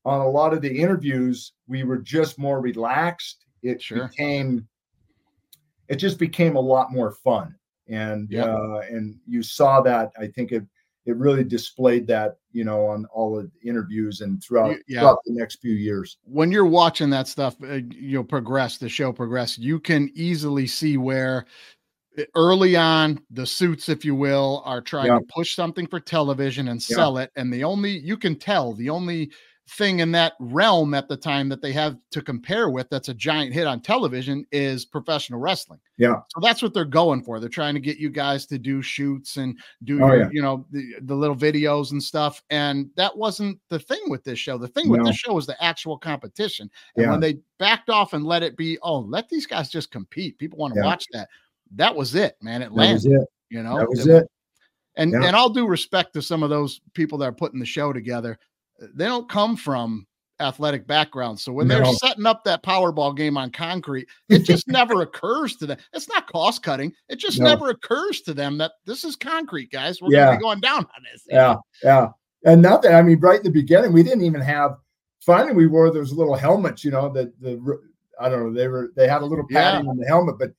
on 0.04 0.22
a 0.22 0.30
lot 0.30 0.54
of 0.54 0.62
the 0.62 0.80
interviews, 0.80 1.54
we 1.68 1.84
were 1.84 1.98
just 1.98 2.38
more 2.38 2.62
relaxed. 2.62 3.46
It 3.64 3.82
Sure. 3.82 4.08
became 4.08 4.68
it 5.88 5.96
just 5.96 6.20
became 6.20 6.56
a 6.56 6.60
lot 6.60 6.92
more 6.92 7.12
fun. 7.12 7.56
And 7.88 8.34
uh 8.36 8.80
and 8.90 9.20
you 9.28 9.44
saw 9.44 9.82
that. 9.82 10.12
I 10.20 10.28
think 10.28 10.52
it 10.52 10.64
it 11.06 11.16
really 11.18 11.44
displayed 11.44 12.08
that, 12.08 12.38
you 12.52 12.64
know, 12.64 12.88
on 12.88 13.06
all 13.14 13.38
of 13.38 13.52
the 13.52 13.70
interviews 13.70 14.22
and 14.22 14.44
throughout, 14.44 14.76
yeah. 14.88 15.02
throughout 15.02 15.20
the 15.26 15.34
next 15.34 15.62
few 15.62 15.74
years. 15.74 16.18
when 16.24 16.52
you're 16.52 16.66
watching 16.66 17.12
that 17.12 17.28
stuff, 17.28 17.56
uh, 17.64 17.78
you'll 17.92 18.24
progress, 18.24 18.80
the 18.80 18.90
show 18.90 19.14
progress. 19.14 19.56
You 19.56 19.80
can 19.80 20.10
easily 20.16 20.66
see 20.66 20.98
where 20.98 21.46
early 22.34 22.76
on 22.76 23.20
the 23.30 23.46
suits, 23.46 23.88
if 23.88 24.04
you 24.04 24.16
will, 24.16 24.64
are 24.66 24.82
trying 24.82 25.08
Yeah. 25.08 25.20
to 25.20 25.26
push 25.36 25.54
something 25.56 25.86
for 25.86 26.00
television 26.00 26.70
and 26.70 26.84
Yeah. 26.90 26.96
sell 26.96 27.18
it. 27.20 27.30
And 27.36 27.54
the 27.54 27.64
only 27.64 28.00
you 28.00 28.18
can 28.18 28.36
tell 28.36 28.74
the 28.74 28.90
only 28.90 29.32
thing 29.68 30.00
in 30.00 30.12
that 30.12 30.34
realm 30.40 30.94
at 30.94 31.08
the 31.08 31.18
time 31.18 31.50
that 31.50 31.60
they 31.60 31.72
have 31.72 31.98
to 32.12 32.22
compare 32.22 32.70
with 32.70 32.88
that's 32.90 33.10
a 33.10 33.14
giant 33.16 33.52
hit 33.52 33.66
on 33.66 33.82
television 33.82 34.46
is 34.52 34.86
professional 34.86 35.40
wrestling. 35.40 35.80
Yeah. 35.98 36.18
So 36.30 36.40
that's 36.40 36.62
what 36.62 36.74
they're 36.74 36.86
going 36.86 37.24
for. 37.24 37.40
They're 37.40 37.50
trying 37.50 37.74
to 37.74 37.80
get 37.80 37.98
you 37.98 38.12
guys 38.12 38.46
to 38.48 38.60
do 38.60 38.84
shoots 38.84 39.38
and 39.38 39.58
do 39.84 40.04
Oh, 40.04 40.08
your, 40.08 40.18
yeah. 40.20 40.30
you 40.32 40.42
know 40.44 40.68
the, 40.70 40.94
the 41.02 41.16
little 41.16 41.36
videos 41.36 41.92
and 41.94 42.02
stuff. 42.04 42.44
And 42.52 42.92
that 42.96 43.18
wasn't 43.18 43.60
the 43.70 43.80
thing 43.80 44.02
with 44.08 44.24
this 44.24 44.38
show. 44.38 44.60
The 44.60 44.68
thing 44.68 44.88
with 44.88 45.00
No. 45.02 45.08
this 45.08 45.16
show 45.18 45.34
was 45.34 45.48
the 45.48 45.62
actual 45.64 45.98
competition. 45.98 46.70
And 46.96 47.06
Yeah. 47.06 47.12
when 47.12 47.20
they 47.20 47.40
backed 47.58 47.90
off 47.90 48.14
and 48.14 48.24
let 48.24 48.44
it 48.44 48.56
be, 48.56 48.78
oh, 48.84 49.00
let 49.00 49.30
these 49.30 49.48
guys 49.48 49.70
just 49.72 49.90
compete. 49.90 50.38
People 50.38 50.60
want 50.60 50.76
to 50.76 50.82
Yeah. 50.82 50.86
watch 50.86 51.06
that. 51.14 51.28
That 51.76 51.96
was 51.96 52.14
it, 52.14 52.38
man. 52.40 52.62
It 52.62 52.66
That 52.66 52.74
landed. 52.76 52.94
was 52.96 53.06
it. 53.24 53.28
You 53.50 53.64
know, 53.64 53.80
That 53.80 53.90
was 53.90 54.06
it. 54.06 54.28
and 54.96 55.12
Yeah. 55.12 55.24
and 55.26 55.36
I'll 55.36 55.50
do 55.50 55.66
respect 55.66 56.14
to 56.14 56.22
some 56.22 56.44
of 56.44 56.52
those 56.52 56.82
people 56.94 57.18
that 57.18 57.26
are 57.26 57.32
putting 57.34 57.60
the 57.60 57.66
show 57.66 57.92
together. 57.92 58.38
They 58.80 59.06
don't 59.06 59.30
come 59.30 59.56
from 59.56 60.06
athletic 60.42 60.86
backgrounds. 60.86 61.44
So 61.44 61.54
when 61.54 61.68
they're 61.68 61.86
setting 61.86 62.26
up 62.26 62.44
that 62.44 62.62
Powerball 62.62 63.16
game 63.16 63.38
on 63.38 63.52
concrete, 63.52 64.08
it 64.30 64.40
just 64.40 64.68
never 64.68 65.02
occurs 65.02 65.56
to 65.58 65.66
them. 65.66 65.78
It's 65.94 66.10
not 66.10 66.28
cost 66.32 66.62
cutting. 66.62 66.92
It 67.08 67.18
just 67.18 67.40
No. 67.40 67.46
never 67.46 67.70
occurs 67.70 68.22
to 68.24 68.34
them 68.34 68.58
that 68.58 68.74
this 68.86 69.04
is 69.06 69.16
concrete, 69.16 69.72
guys. 69.72 70.02
We're 70.02 70.12
gonna 70.12 70.38
be 70.38 70.42
going 70.42 70.60
down 70.60 70.80
on 70.80 71.04
this. 71.12 71.24
Yeah, 71.30 71.36
know? 71.54 71.62
yeah. 71.84 72.08
And 72.46 72.62
nothing. 72.62 72.94
I 72.94 73.02
mean, 73.02 73.20
right 73.20 73.40
in 73.40 73.44
the 73.46 73.50
beginning, 73.50 73.94
we 73.94 74.04
didn't 74.04 74.24
even 74.24 74.42
have. 74.42 74.76
Finally, 75.22 75.54
we 75.56 75.68
wore 75.68 75.90
those 75.90 76.12
little 76.14 76.36
helmets. 76.36 76.84
You 76.84 76.92
know, 76.92 77.10
that 77.14 77.40
the 77.42 77.80
I 78.20 78.30
don't 78.30 78.44
know. 78.44 78.54
They 78.54 78.68
were 78.68 78.92
they 78.96 79.08
had 79.08 79.22
a 79.22 79.26
little 79.26 79.46
Yeah. 79.50 79.72
padding 79.72 79.88
on 79.90 79.98
the 79.98 80.06
helmet, 80.06 80.38
but 80.38 80.52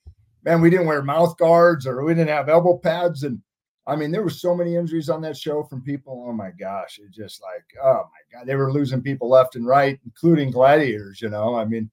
man, 0.43 0.59
we 0.59 0.69
didn't 0.69 0.87
wear 0.87 1.01
mouth 1.01 1.37
guards 1.37 1.85
or 1.85 2.03
we 2.03 2.13
didn't 2.13 2.29
have 2.29 2.49
elbow 2.49 2.77
pads. 2.77 3.23
And 3.23 3.41
I 3.87 3.95
mean, 3.95 4.11
there 4.11 4.21
were 4.23 4.29
so 4.29 4.53
many 4.53 4.75
injuries 4.75 5.09
on 5.09 5.21
that 5.21 5.37
show 5.37 5.63
from 5.63 5.81
people. 5.81 6.25
Oh 6.27 6.33
my 6.33 6.51
gosh, 6.51 6.99
it's 7.01 7.15
just 7.15 7.41
like 7.41 7.63
oh 7.83 8.03
my 8.03 8.37
god, 8.39 8.45
they 8.45 8.55
were 8.55 8.71
losing 8.71 9.01
people 9.01 9.29
left 9.29 9.55
and 9.55 9.65
right, 9.65 9.99
including 10.05 10.51
gladiators. 10.51 11.21
You 11.21 11.29
know, 11.29 11.55
I 11.55 11.65
mean. 11.65 11.89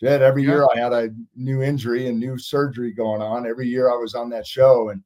Shit, 0.00 0.22
every 0.22 0.44
Yeah. 0.44 0.50
year 0.50 0.66
I 0.72 0.78
had 0.78 0.92
a 0.92 1.10
new 1.34 1.60
injury 1.60 2.06
and 2.06 2.20
new 2.20 2.38
surgery 2.38 2.92
going 2.92 3.20
on. 3.20 3.44
Every 3.48 3.66
year 3.66 3.90
I 3.90 3.96
was 3.96 4.14
on 4.14 4.28
that 4.30 4.46
show, 4.46 4.90
and 4.90 5.02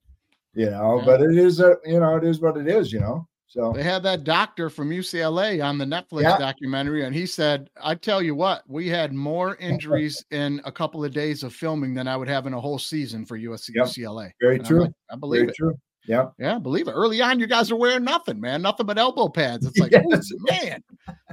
you 0.52 0.68
know, 0.68 0.98
Yeah. 0.98 1.04
but 1.06 1.22
it 1.22 1.38
is 1.38 1.60
a 1.60 1.76
you 1.86 1.98
know, 1.98 2.16
it 2.16 2.24
is 2.24 2.42
what 2.42 2.58
it 2.58 2.68
is, 2.68 2.92
you 2.92 3.00
know. 3.00 3.26
So 3.46 3.72
They 3.74 3.82
had 3.84 4.02
that 4.02 4.24
doctor 4.24 4.68
from 4.68 4.90
UCLA 4.90 5.62
on 5.64 5.78
the 5.78 5.86
Netflix 5.86 6.22
Yeah. 6.24 6.36
documentary, 6.36 7.06
and 7.06 7.14
he 7.14 7.24
said, 7.24 7.70
I 7.82 7.94
tell 7.94 8.20
you 8.20 8.34
what, 8.34 8.64
we 8.68 8.86
had 8.86 9.14
more 9.14 9.56
injuries 9.56 10.22
in 10.30 10.60
a 10.66 10.72
couple 10.72 11.02
of 11.06 11.14
days 11.14 11.42
of 11.42 11.54
filming 11.54 11.94
than 11.94 12.06
I 12.06 12.14
would 12.18 12.28
have 12.28 12.46
in 12.46 12.52
a 12.52 12.60
whole 12.60 12.78
season 12.78 13.24
for 13.24 13.38
USC 13.38 13.72
Yep. 13.74 13.86
UCLA. 13.86 14.30
very 14.42 14.56
And 14.56 14.66
true. 14.66 14.80
like, 14.82 14.92
I 15.10 15.16
believe 15.16 15.40
Very 15.40 15.48
it. 15.52 15.54
true. 15.56 15.74
Yeah. 16.06 16.26
Yeah, 16.38 16.58
believe 16.58 16.88
it. 16.88 16.92
Early 16.92 17.22
on, 17.22 17.38
you 17.38 17.46
guys 17.46 17.70
are 17.70 17.76
wearing 17.76 18.04
nothing, 18.04 18.40
man. 18.40 18.62
Nothing 18.62 18.86
but 18.86 18.98
elbow 18.98 19.28
pads. 19.28 19.66
It's 19.66 19.78
like, 19.78 19.92
Yes. 19.92 20.32
Man, 20.50 20.82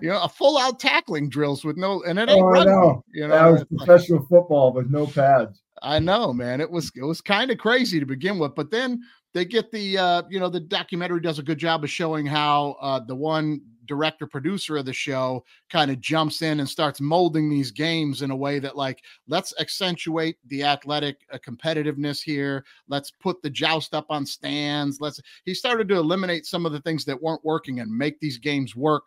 you 0.01 0.09
know, 0.09 0.21
a 0.21 0.29
full 0.29 0.57
out 0.57 0.79
tackling 0.79 1.29
drills 1.29 1.65
with 1.65 1.75
no, 1.77 2.03
and 2.03 2.19
it 2.19 2.29
ain't 2.29 2.43
Oh, 2.43 2.49
rugby. 2.49 2.69
know. 2.71 3.03
You 3.13 3.27
know, 3.27 3.35
That 3.35 3.45
was 3.51 3.61
it's 3.63 3.71
like- 3.71 3.87
professional 3.87 4.25
football 4.27 4.71
with 4.73 4.89
no 4.89 5.07
pads. 5.07 5.61
I 5.81 5.99
know, 5.99 6.33
man. 6.33 6.59
It 6.61 6.69
was 6.69 6.91
it 6.95 7.03
was 7.03 7.21
kind 7.21 7.51
of 7.51 7.57
crazy 7.57 7.99
to 7.99 8.05
begin 8.05 8.37
with, 8.37 8.53
but 8.53 8.69
then 8.69 9.01
they 9.33 9.45
get 9.45 9.71
the 9.71 9.97
uh, 9.97 10.23
you 10.29 10.39
know, 10.39 10.49
the 10.49 10.59
documentary 10.59 11.21
does 11.21 11.39
a 11.39 11.43
good 11.43 11.57
job 11.57 11.83
of 11.85 11.89
showing 11.89 12.25
how 12.25 12.75
uh 12.81 12.99
the 12.99 13.15
one 13.15 13.61
director 13.89 14.27
producer 14.27 14.77
of 14.77 14.85
the 14.85 14.93
show 14.93 15.43
kind 15.71 15.89
of 15.89 15.99
jumps 15.99 16.43
in 16.43 16.59
and 16.59 16.69
starts 16.69 17.01
molding 17.01 17.49
these 17.49 17.71
games 17.71 18.21
in 18.21 18.29
a 18.29 18.35
way 18.35 18.59
that 18.59 18.77
like 18.77 19.01
let's 19.27 19.51
accentuate 19.59 20.37
the 20.45 20.63
athletic 20.63 21.17
uh, 21.33 21.37
competitiveness 21.39 22.21
here 22.21 22.63
let's 22.87 23.09
put 23.09 23.41
the 23.41 23.49
joust 23.49 23.95
up 23.95 24.05
on 24.09 24.23
stands 24.27 25.01
let's 25.01 25.19
he 25.43 25.55
started 25.55 25.89
to 25.89 25.95
eliminate 25.95 26.45
some 26.45 26.67
of 26.67 26.71
the 26.71 26.81
things 26.81 27.03
that 27.03 27.19
weren't 27.19 27.43
working 27.43 27.79
and 27.79 27.89
make 27.91 28.19
these 28.19 28.37
games 28.37 28.75
work 28.75 29.03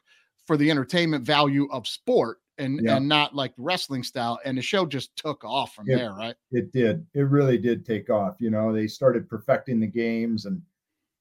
for 0.49 0.57
the 0.57 0.69
entertainment 0.69 1.25
value 1.25 1.69
of 1.71 1.87
sport 1.87 2.39
and 2.59 2.81
Yeah. 2.83 2.97
and 2.97 3.09
not 3.09 3.37
like 3.37 3.55
wrestling 3.57 4.03
style 4.03 4.41
and 4.45 4.59
the 4.59 4.63
show 4.63 4.85
just 4.85 5.15
took 5.17 5.45
off 5.45 5.75
from 5.75 5.89
Yeah. 5.89 5.97
there 5.99 6.13
right 6.15 6.35
It 6.51 6.73
did. 6.73 7.07
It 7.15 7.23
really 7.23 7.57
did 7.57 7.87
take 7.87 8.11
off. 8.11 8.35
You 8.41 8.51
know, 8.51 8.73
they 8.73 8.89
started 8.89 9.29
perfecting 9.29 9.79
the 9.79 9.87
games 9.87 10.45
and 10.47 10.61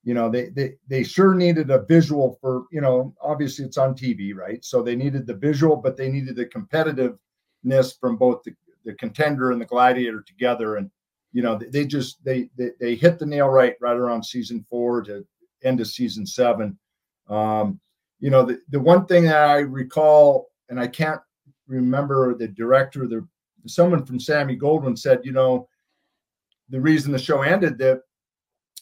you 0.04 0.14
know, 0.14 0.30
they 0.30 0.50
they 0.50 0.74
they 0.88 1.04
sure 1.04 1.36
needed 1.36 1.70
a 1.70 1.84
visual 1.84 2.38
for, 2.42 2.66
you 2.72 2.82
know, 2.82 3.14
obviously 3.22 3.66
it's 3.66 3.78
on 3.78 3.94
TV, 3.94 4.36
right? 4.36 4.64
So 4.66 4.82
they 4.82 4.96
needed 4.96 5.28
the 5.28 5.36
visual, 5.36 5.76
but 5.76 5.96
they 5.96 6.10
needed 6.10 6.36
the 6.36 6.46
competitiveness 6.48 8.00
from 8.00 8.18
both 8.18 8.42
the, 8.44 8.56
the 8.84 8.94
contender 8.94 9.52
and 9.52 9.62
the 9.62 9.66
gladiator 9.66 10.24
together. 10.26 10.78
And 10.78 10.90
you 11.34 11.42
know, 11.42 11.58
they, 11.58 11.86
just 11.86 12.24
they, 12.26 12.50
they 12.58 12.72
they 12.80 12.96
hit 12.96 13.20
the 13.20 13.26
nail 13.26 13.48
right 13.48 13.76
right 13.80 13.96
around 13.96 14.24
season 14.24 14.66
four 14.70 15.02
to 15.04 15.26
end 15.64 15.80
of 15.80 15.88
season 15.88 16.26
seven. 16.26 16.78
Um, 17.30 17.80
you 18.20 18.30
know, 18.30 18.44
the, 18.44 18.60
the 18.70 18.80
one 18.80 19.06
thing 19.06 19.26
that 19.26 19.44
I 19.44 19.60
recall, 19.60 20.50
and 20.70 20.80
I 20.80 20.88
can't 20.88 21.22
remember 21.68 22.36
the 22.36 22.48
director, 22.48 23.08
the 23.08 23.26
someone 23.68 24.06
from 24.06 24.20
Sammy 24.20 24.58
Goldwyn 24.58 24.98
said, 24.98 25.22
you 25.24 25.32
know, 25.32 25.68
the 26.70 26.82
reason 26.82 27.12
the 27.12 27.20
show 27.20 27.42
ended 27.42 27.78
that 27.78 28.02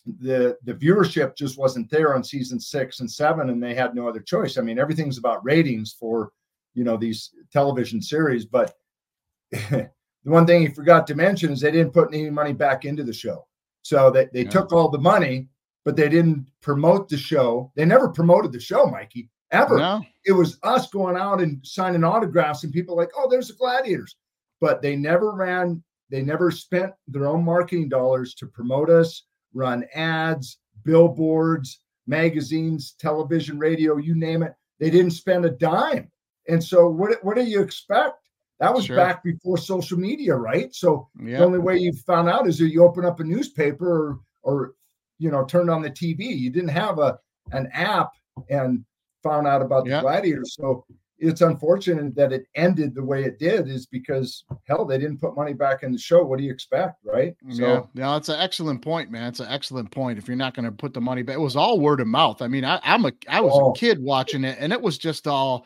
the 0.05 0.57
the 0.63 0.73
viewership 0.73 1.35
just 1.35 1.57
wasn't 1.57 1.89
there 1.89 2.15
on 2.15 2.23
season 2.23 2.59
six 2.59 2.99
and 2.99 3.12
seven, 3.12 3.49
and 3.49 3.62
they 3.62 3.75
had 3.75 3.95
no 3.95 4.07
other 4.07 4.21
choice. 4.21 4.57
I 4.57 4.62
mean, 4.62 4.79
everything's 4.79 5.17
about 5.17 5.43
ratings 5.43 5.93
for 5.93 6.31
you 6.73 6.83
know 6.83 6.97
these 6.97 7.31
television 7.51 8.01
series, 8.01 8.45
but 8.45 8.75
the 9.51 9.89
one 10.23 10.45
thing 10.45 10.62
he 10.62 10.67
forgot 10.69 11.07
to 11.07 11.15
mention 11.15 11.51
is 11.51 11.62
they 11.62 11.71
didn't 11.71 11.93
put 11.93 12.13
any 12.13 12.29
money 12.29 12.53
back 12.53 12.85
into 12.85 13.03
the 13.03 13.13
show. 13.13 13.45
So 13.81 14.12
they, 14.12 14.27
they 14.33 14.43
Yeah. 14.43 14.49
took 14.49 14.71
all 14.71 14.89
the 14.89 14.99
money, 14.99 15.47
but 15.85 15.95
they 15.95 16.09
didn't 16.09 16.47
promote 16.62 17.09
the 17.09 17.17
show. 17.17 17.71
They 17.75 17.85
never 17.85 18.09
promoted 18.09 18.51
the 18.51 18.59
show, 18.59 18.85
Mikey, 18.85 19.29
ever 19.51 19.77
no 19.77 20.01
it 20.25 20.33
was 20.33 20.59
us 20.63 20.89
going 20.89 21.17
out 21.17 21.41
and 21.41 21.65
signing 21.65 22.03
autographs 22.03 22.63
and 22.63 22.71
people 22.73 22.95
like, 22.95 23.09
oh, 23.17 23.27
there's 23.29 23.47
the 23.47 23.55
gladiators. 23.55 24.15
But 24.62 24.81
they 24.81 24.95
never 24.95 25.31
ran, 25.31 25.83
they 26.09 26.21
never 26.21 26.51
spent 26.51 26.93
their 27.07 27.25
own 27.27 27.43
marketing 27.43 27.89
dollars 27.89 28.33
to 28.35 28.45
promote 28.45 28.89
us, 28.89 29.23
run 29.53 29.85
ads, 29.93 30.59
billboards, 30.83 31.79
magazines, 32.07 32.95
television, 32.99 33.59
radio, 33.59 33.97
you 33.97 34.15
name 34.15 34.43
it. 34.43 34.53
They 34.79 34.89
didn't 34.89 35.12
spend 35.12 35.45
a 35.45 35.49
dime. 35.49 36.12
And 36.47 36.63
so 36.63 36.89
what 36.89 37.23
what 37.23 37.35
do 37.35 37.43
you 37.43 37.62
expect? 37.62 38.15
That 38.59 38.73
was 38.73 38.85
Sure. 38.85 38.95
back 38.95 39.23
before 39.23 39.57
social 39.57 39.97
media, 39.97 40.35
right? 40.35 40.73
So 40.75 41.07
the 41.38 41.45
only 41.45 41.59
way 41.59 41.77
you 41.77 41.93
found 41.93 42.27
out 42.29 42.47
is 42.47 42.57
that 42.57 42.69
you 42.69 42.83
open 42.83 43.05
up 43.05 43.19
a 43.19 43.23
newspaper 43.23 43.88
or, 43.88 44.19
or 44.43 44.73
you 45.17 45.29
know 45.31 45.45
turned 45.45 45.69
on 45.69 45.81
the 45.81 45.91
TV. 45.91 46.25
You 46.25 46.49
didn't 46.49 46.69
have 46.69 46.99
a 46.99 47.19
an 47.51 47.67
app 47.73 48.12
and 48.49 48.83
found 49.23 49.47
out 49.47 49.62
about 49.62 49.83
the 49.85 49.91
Yeah. 49.91 50.01
gladiators. 50.01 50.55
So 50.55 50.85
it's 51.19 51.41
unfortunate 51.41 52.15
that 52.15 52.32
it 52.32 52.45
ended 52.55 52.95
the 52.95 53.03
way 53.03 53.23
it 53.23 53.39
did, 53.39 53.67
is 53.67 53.86
because 53.86 54.43
hell, 54.67 54.86
they 54.86 54.97
didn't 54.97 55.19
put 55.19 55.36
money 55.36 55.53
back 55.53 55.84
in 55.84 55.91
the 55.91 55.97
show. 55.97 56.23
What 56.23 56.39
do 56.39 56.45
you 56.45 56.51
expect, 56.51 56.99
right? 57.03 57.36
Mm, 57.45 57.55
so 57.55 57.63
yeah, 57.63 57.82
no, 57.93 58.15
it's 58.17 58.29
an 58.29 58.39
excellent 58.39 58.82
point, 58.82 59.12
man. 59.12 59.27
It's 59.27 59.39
an 59.39 59.47
excellent 59.49 59.91
point. 59.91 60.17
If 60.17 60.27
you're 60.27 60.38
not 60.38 60.53
going 60.53 60.65
to 60.65 60.71
put 60.71 60.93
the 60.93 61.01
money 61.01 61.21
back, 61.21 61.36
it 61.36 61.39
was 61.41 61.55
all 61.55 61.79
word 61.79 61.99
of 61.99 62.08
mouth. 62.08 62.41
I 62.41 62.47
mean, 62.47 62.65
I, 62.65 62.79
I'm 62.84 63.05
a, 63.05 63.12
I 63.27 63.41
was 63.41 63.53
Oh. 63.55 63.71
a 63.71 63.75
kid 63.75 64.01
watching 64.01 64.43
it, 64.43 64.58
and 64.60 64.71
it 64.73 64.82
was 64.82 64.97
just 64.97 65.27
all, 65.27 65.65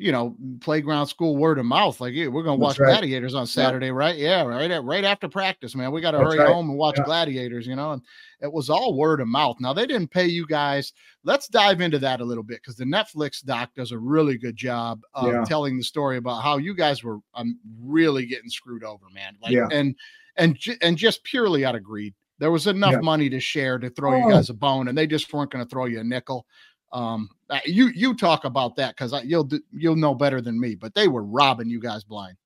you 0.00 0.12
know, 0.12 0.34
playground 0.60 1.06
school 1.06 1.36
word 1.36 1.58
of 1.58 1.66
mouth. 1.66 2.00
Like, 2.00 2.14
yeah, 2.14 2.26
we're 2.28 2.42
going 2.42 2.58
to 2.58 2.66
That's 2.66 2.78
watch 2.78 2.80
right. 2.80 2.98
Gladiators 2.98 3.34
on 3.34 3.46
Saturday, 3.46 3.90
right? 3.90 4.16
Yeah, 4.16 4.42
right, 4.44 4.70
at, 4.70 4.82
right 4.82 5.04
after 5.04 5.28
practice, 5.28 5.76
man. 5.76 5.92
We 5.92 6.00
got 6.00 6.12
to 6.12 6.18
hurry 6.18 6.38
right. 6.38 6.48
home 6.48 6.70
and 6.70 6.78
watch 6.78 6.96
Yeah. 6.96 7.04
Gladiators, 7.04 7.66
you 7.66 7.76
know. 7.76 7.92
And 7.92 8.02
it 8.40 8.50
was 8.50 8.70
all 8.70 8.94
word 8.96 9.20
of 9.20 9.28
mouth. 9.28 9.58
Now 9.60 9.74
they 9.74 9.86
didn't 9.86 10.10
pay 10.10 10.26
you 10.26 10.46
guys. 10.46 10.94
Let's 11.22 11.48
dive 11.48 11.82
into 11.82 11.98
that 11.98 12.22
a 12.22 12.24
little 12.24 12.42
bit 12.42 12.60
because 12.62 12.76
the 12.76 12.84
Netflix 12.84 13.44
doc 13.44 13.70
does 13.76 13.92
a 13.92 13.98
really 13.98 14.38
good 14.38 14.56
job 14.56 15.02
of 15.12 15.32
Yeah. 15.32 15.44
telling 15.44 15.76
the 15.76 15.84
story 15.84 16.16
about 16.16 16.42
how 16.42 16.56
you 16.56 16.74
guys 16.74 17.04
were 17.04 17.18
um, 17.34 17.58
really 17.82 18.24
getting 18.24 18.48
screwed 18.48 18.84
over, 18.84 19.04
man. 19.12 19.36
Like, 19.42 19.52
Yeah. 19.52 19.68
and 19.70 19.94
and 20.36 20.56
and 20.80 20.96
just 20.96 21.22
purely 21.24 21.66
out 21.66 21.74
of 21.74 21.82
greed. 21.82 22.14
There 22.38 22.50
was 22.50 22.66
enough 22.66 22.92
Yeah. 22.92 23.00
money 23.00 23.28
to 23.28 23.38
share 23.38 23.78
to 23.78 23.90
throw 23.90 24.16
you 24.16 24.24
Oh. 24.24 24.30
guys 24.30 24.48
a 24.48 24.54
bone, 24.54 24.88
and 24.88 24.96
they 24.96 25.06
just 25.06 25.30
weren't 25.30 25.50
going 25.50 25.62
to 25.62 25.68
throw 25.68 25.84
you 25.84 26.00
a 26.00 26.04
nickel. 26.04 26.46
Um, 26.92 27.30
uh, 27.48 27.60
you 27.64 27.88
you 27.88 28.14
talk 28.14 28.44
about 28.44 28.76
that 28.76 28.96
because 28.96 29.14
you'll 29.24 29.48
you'll 29.72 29.96
know 29.96 30.14
better 30.14 30.40
than 30.40 30.58
me. 30.58 30.74
But 30.74 30.94
they 30.94 31.08
were 31.08 31.24
robbing 31.24 31.70
you 31.70 31.80
guys 31.80 32.04
blind. 32.04 32.36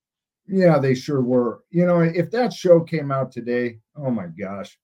Yeah, 0.47 0.79
they 0.79 0.95
sure 0.95 1.23
were. 1.23 1.63
You 1.71 1.87
know, 1.87 2.01
if 2.01 2.31
that 2.33 2.53
show 2.53 2.81
came 2.81 3.11
out 3.11 3.33
today, 3.33 3.79
oh 3.97 4.11
my 4.11 4.27
gosh, 4.27 4.79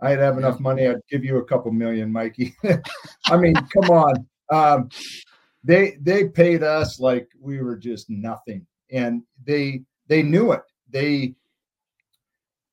I'd 0.00 0.18
have 0.18 0.38
enough 0.38 0.60
money. 0.60 0.86
I'd 0.86 1.00
give 1.10 1.24
you 1.24 1.38
a 1.38 1.44
couple 1.44 1.72
million, 1.72 2.12
Mikey. 2.12 2.54
I 3.26 3.36
mean, 3.36 3.54
come 3.54 3.90
on. 3.90 4.26
Um, 4.50 4.88
they 5.64 5.98
they 6.00 6.28
paid 6.28 6.62
us 6.62 7.00
like 7.00 7.28
we 7.40 7.60
were 7.60 7.76
just 7.76 8.10
nothing, 8.10 8.66
and 8.90 9.22
they 9.44 9.82
they 10.06 10.22
knew 10.22 10.52
it. 10.52 10.62
They 10.90 11.34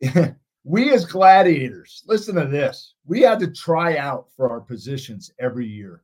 we 0.64 0.94
as 0.94 1.06
gladiators, 1.06 2.04
listen 2.08 2.36
to 2.36 2.46
this. 2.46 2.96
We 3.06 3.22
had 3.22 3.40
to 3.40 3.52
try 3.52 3.98
out 3.98 4.28
for 4.36 4.50
our 4.50 4.62
positions 4.62 5.32
every 5.40 5.68
year. 5.68 6.04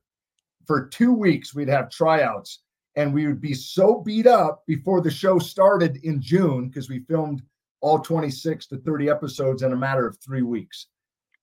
For 0.66 0.86
two 0.88 1.12
weeks, 1.12 1.54
we'd 1.54 1.68
have 1.68 1.90
tryouts 1.90 2.60
and 2.96 3.12
we 3.12 3.26
would 3.26 3.40
be 3.40 3.54
so 3.54 4.00
beat 4.00 4.26
up 4.26 4.64
before 4.66 5.00
the 5.00 5.10
show 5.10 5.38
started 5.38 5.98
in 6.04 6.20
June 6.20 6.68
because 6.68 6.88
we 6.88 7.00
filmed 7.00 7.42
all 7.80 7.98
26 7.98 8.66
to 8.66 8.76
30 8.78 9.08
episodes 9.08 9.62
in 9.62 9.72
a 9.72 9.76
matter 9.76 10.06
of 10.06 10.18
three 10.18 10.42
weeks. 10.42 10.86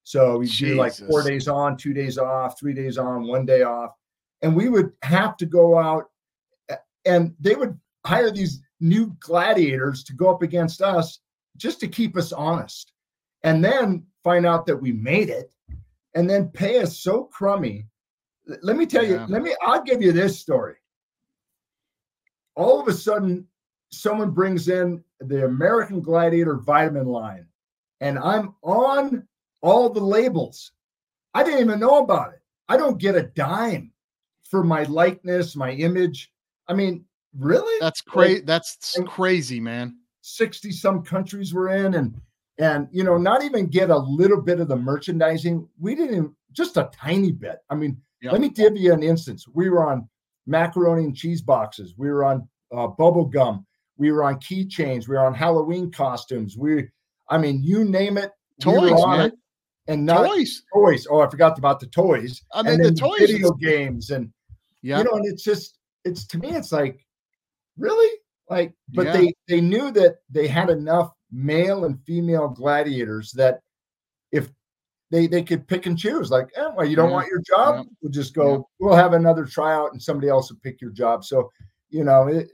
So 0.04 0.38
we'd 0.38 0.50
do 0.50 0.76
like 0.76 0.94
four 0.94 1.22
days 1.24 1.48
on, 1.48 1.78
two 1.78 1.94
days 1.94 2.18
off, 2.18 2.60
three 2.60 2.74
days 2.74 2.98
on, 2.98 3.28
one 3.28 3.46
day 3.46 3.64
off. 3.64 3.92
And 4.42 4.56
we 4.56 4.70
would 4.70 4.92
have 5.04 5.38
to 5.38 5.46
go 5.46 5.78
out 5.78 6.06
and 7.06 7.36
they 7.40 7.56
would 7.56 7.78
hire 8.06 8.32
these 8.32 8.62
new 8.80 9.16
gladiators 9.20 10.04
to 10.06 10.14
go 10.14 10.30
up 10.34 10.42
against 10.42 10.82
us 10.82 11.20
just 11.58 11.80
to 11.82 11.88
keep 11.88 12.16
us 12.18 12.32
honest. 12.32 12.94
And 13.44 13.64
then 13.64 14.06
find 14.24 14.46
out 14.46 14.66
that 14.66 14.78
we 14.78 14.92
made 14.92 15.30
it 15.30 15.52
and 16.16 16.30
then 16.30 16.50
pay 16.50 16.80
us 16.80 17.00
so 17.00 17.26
crummy. 17.26 17.86
Let 18.62 18.76
me 18.78 18.86
tell 18.86 19.04
Yeah. 19.04 19.26
you, 19.26 19.34
let 19.34 19.42
me, 19.42 19.56
I'll 19.62 19.84
give 19.84 20.02
you 20.02 20.12
this 20.12 20.40
story 20.40 20.76
all 22.60 22.82
of 22.82 22.88
a 22.90 22.94
sudden 22.94 23.48
someone 23.92 24.32
brings 24.32 24.68
in 24.68 25.02
the 25.22 25.46
American 25.46 26.02
Gladiator 26.02 26.56
vitamin 26.58 27.08
line 27.08 27.46
and 28.02 28.20
I'm 28.20 28.54
on 28.62 29.26
all 29.62 29.90
the 29.90 30.02
labels. 30.02 30.74
I 31.34 31.44
didn't 31.44 31.62
even 31.62 31.80
know 31.80 32.00
about 32.00 32.34
it. 32.34 32.42
I 32.68 32.76
don't 32.76 32.98
get 33.00 33.16
a 33.16 33.24
dime 33.24 33.92
for 34.44 34.64
my 34.64 34.84
likeness, 34.84 35.56
my 35.56 35.72
image. 35.72 36.32
I 36.68 36.74
mean, 36.74 37.06
really? 37.38 37.78
That's 37.80 38.02
crazy. 38.02 38.42
That's 38.42 39.00
crazy, 39.08 39.60
man. 39.60 39.98
60 40.22 40.72
some 40.72 41.02
countries 41.02 41.54
we're 41.54 41.70
in 41.70 41.94
and 41.96 42.20
and 42.60 42.90
you 42.92 43.06
know 43.06 43.18
not 43.18 43.42
even 43.42 43.68
get 43.68 43.90
a 43.90 43.98
little 43.98 44.42
bit 44.42 44.60
of 44.60 44.68
the 44.68 44.76
merchandising 44.76 45.68
we 45.80 45.96
didn't 45.96 46.16
even, 46.16 46.36
just 46.52 46.76
a 46.76 46.90
tiny 46.94 47.32
bit 47.32 47.60
i 47.70 47.74
mean 47.74 48.00
Yep. 48.22 48.32
let 48.34 48.42
me 48.42 48.50
give 48.50 48.76
you 48.78 48.94
an 48.94 49.04
instance 49.04 49.46
we 49.54 49.70
were 49.70 49.90
on 49.90 50.08
macaroni 50.46 51.06
and 51.06 51.16
cheese 51.16 51.42
boxes 51.42 51.94
we 51.98 52.10
were 52.10 52.24
on 52.26 52.48
uh, 52.76 52.88
bubble 52.88 53.26
gum 53.26 53.66
we 53.98 54.12
were 54.12 54.24
on 54.24 54.36
keychains 54.40 55.08
we 55.08 55.16
were 55.16 55.26
on 55.26 55.34
halloween 55.34 55.92
costumes 55.92 56.58
we 56.58 56.88
i 57.30 57.38
mean 57.38 57.62
you 57.64 57.84
name 57.86 58.18
it 58.18 58.32
Toys, 58.62 58.92
on 58.92 59.18
man. 59.18 59.28
it. 59.28 59.34
and 59.88 60.06
not 60.06 60.26
Toys. 60.28 60.64
toys 60.74 61.08
oh 61.10 61.22
i 61.22 61.30
forgot 61.30 61.58
about 61.58 61.80
the 61.80 61.88
toys 61.88 62.42
I 62.54 62.62
mean, 62.64 62.74
and 62.74 62.86
the 62.86 62.92
toys. 62.92 63.20
video 63.20 63.52
games 63.52 64.10
and 64.10 64.32
Yeah. 64.82 64.98
you 65.00 65.04
know 65.06 65.12
and 65.14 65.26
it's 65.26 65.44
just 65.44 65.78
it's 66.04 66.26
to 66.28 66.38
me 66.40 66.50
it's 66.50 66.72
like 66.72 67.00
really 67.78 68.10
like 68.50 68.74
but 68.90 69.06
Yeah. 69.06 69.14
they 69.14 69.34
they 69.48 69.62
knew 69.62 69.92
that 69.92 70.18
they 70.30 70.48
had 70.48 70.70
enough 70.70 71.12
male 71.32 71.86
and 71.86 72.04
female 72.06 72.50
gladiators 72.50 73.32
that 73.34 73.62
they 75.12 75.28
they 75.28 75.44
could 75.44 75.68
pick 75.68 75.86
and 75.86 75.98
choose 75.98 76.30
like 76.32 76.50
eh, 76.56 76.70
well 76.76 76.86
you 76.86 76.96
don't 76.96 77.10
Yeah. 77.10 77.16
want 77.16 77.28
your 77.30 77.42
job 77.42 77.76
Yeah. 77.76 77.84
we'll 78.02 78.12
just 78.12 78.34
go 78.34 78.68
we'll 78.80 78.96
have 78.96 79.14
another 79.14 79.46
tryout 79.46 79.92
and 79.94 80.02
somebody 80.02 80.30
else 80.30 80.52
will 80.52 80.60
pick 80.64 80.82
your 80.82 80.92
job 80.92 81.24
so 81.24 81.52
you 81.90 82.04
know 82.04 82.28
it, 82.28 82.50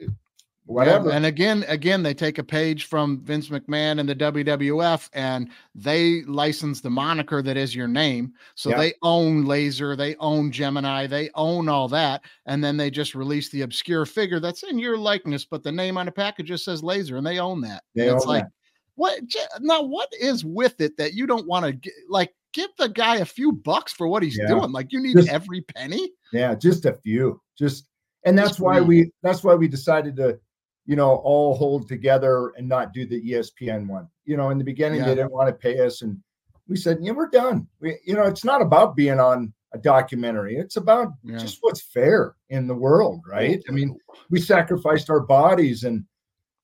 whatever 0.65 1.09
Yeah, 1.09 1.15
And 1.17 1.25
again, 1.27 1.63
again, 1.67 2.01
they 2.01 2.15
take 2.15 2.39
a 2.39 2.43
page 2.43 2.85
from 2.85 3.21
Vince 3.23 3.49
McMahon 3.49 3.99
and 3.99 4.09
the 4.09 4.15
WWF, 4.15 5.09
and 5.13 5.49
they 5.75 6.23
license 6.23 6.81
the 6.81 6.89
moniker 6.89 7.43
that 7.43 7.55
is 7.55 7.75
your 7.75 7.87
name. 7.87 8.33
So 8.55 8.71
Yeah. 8.71 8.77
they 8.77 8.93
own 9.03 9.45
Laser, 9.45 9.95
they 9.95 10.15
own 10.15 10.51
Gemini, 10.51 11.05
they 11.05 11.29
own 11.35 11.69
all 11.69 11.87
that, 11.89 12.23
and 12.47 12.63
then 12.63 12.77
they 12.77 12.89
just 12.89 13.13
release 13.13 13.49
the 13.49 13.61
obscure 13.61 14.07
figure 14.07 14.39
that's 14.39 14.63
in 14.63 14.79
your 14.79 14.97
likeness, 14.97 15.45
but 15.45 15.61
the 15.61 15.71
name 15.71 15.99
on 15.99 16.07
the 16.07 16.11
package 16.11 16.47
just 16.47 16.65
says 16.65 16.81
Laser, 16.81 17.17
and 17.17 17.27
they 17.27 17.37
own 17.37 17.61
that. 17.61 17.83
They 17.93 18.07
And 18.07 18.15
it's 18.15 18.25
own 18.25 18.33
like, 18.33 18.45
that. 18.45 18.51
what? 18.95 19.19
Now, 19.59 19.83
what 19.83 20.09
is 20.19 20.43
with 20.43 20.81
it 20.81 20.97
that 20.97 21.13
you 21.13 21.27
don't 21.27 21.45
want 21.45 21.83
to 21.83 21.91
like? 22.09 22.33
Give 22.55 22.69
the 22.79 22.87
guy 22.89 23.17
a 23.17 23.25
few 23.25 23.51
bucks 23.51 23.91
for 23.91 24.07
what 24.07 24.23
he's 24.23 24.37
Yeah. 24.37 24.47
doing. 24.47 24.71
Like 24.71 24.91
you 24.93 25.01
need 25.01 25.17
Just- 25.17 25.27
every 25.29 25.61
penny. 25.61 26.09
Yeah, 26.31 26.55
just 26.55 26.85
a 26.85 26.93
few. 26.93 27.41
Just 27.59 27.87
and 28.23 28.35
that's 28.37 28.51
Just 28.51 28.59
why 28.61 28.77
greed. 28.79 28.87
we 28.87 29.11
that's 29.21 29.43
why 29.43 29.53
we 29.55 29.67
decided 29.67 30.15
to, 30.15 30.39
you 30.85 30.95
know, 30.95 31.15
all 31.17 31.53
hold 31.55 31.87
together 31.89 32.53
and 32.57 32.67
not 32.67 32.93
do 32.93 33.05
the 33.05 33.21
ESPN 33.21 33.87
one. 33.87 34.07
You 34.23 34.37
know, 34.37 34.49
in 34.51 34.57
the 34.57 34.63
beginning 34.63 35.01
Yeah. 35.01 35.07
they 35.07 35.15
didn't 35.15 35.33
want 35.33 35.49
to 35.49 35.53
pay 35.53 35.79
us 35.85 36.01
and 36.01 36.17
we 36.67 36.77
said, 36.77 36.99
"Yeah, 37.01 37.11
we're 37.11 37.27
done." 37.29 37.67
We 37.81 37.99
you 38.05 38.13
know, 38.15 38.23
it's 38.23 38.45
not 38.45 38.61
about 38.61 38.95
being 38.95 39.19
on 39.19 39.53
a 39.73 39.77
documentary. 39.77 40.55
It's 40.55 40.77
about 40.77 41.09
Yeah. 41.23 41.37
just 41.37 41.57
what's 41.59 41.81
fair 41.81 42.35
in 42.49 42.67
the 42.67 42.73
world, 42.75 43.19
right? 43.27 43.61
I 43.67 43.71
mean, 43.73 43.97
we 44.29 44.39
sacrificed 44.39 45.09
our 45.09 45.19
bodies 45.19 45.83
and 45.83 46.05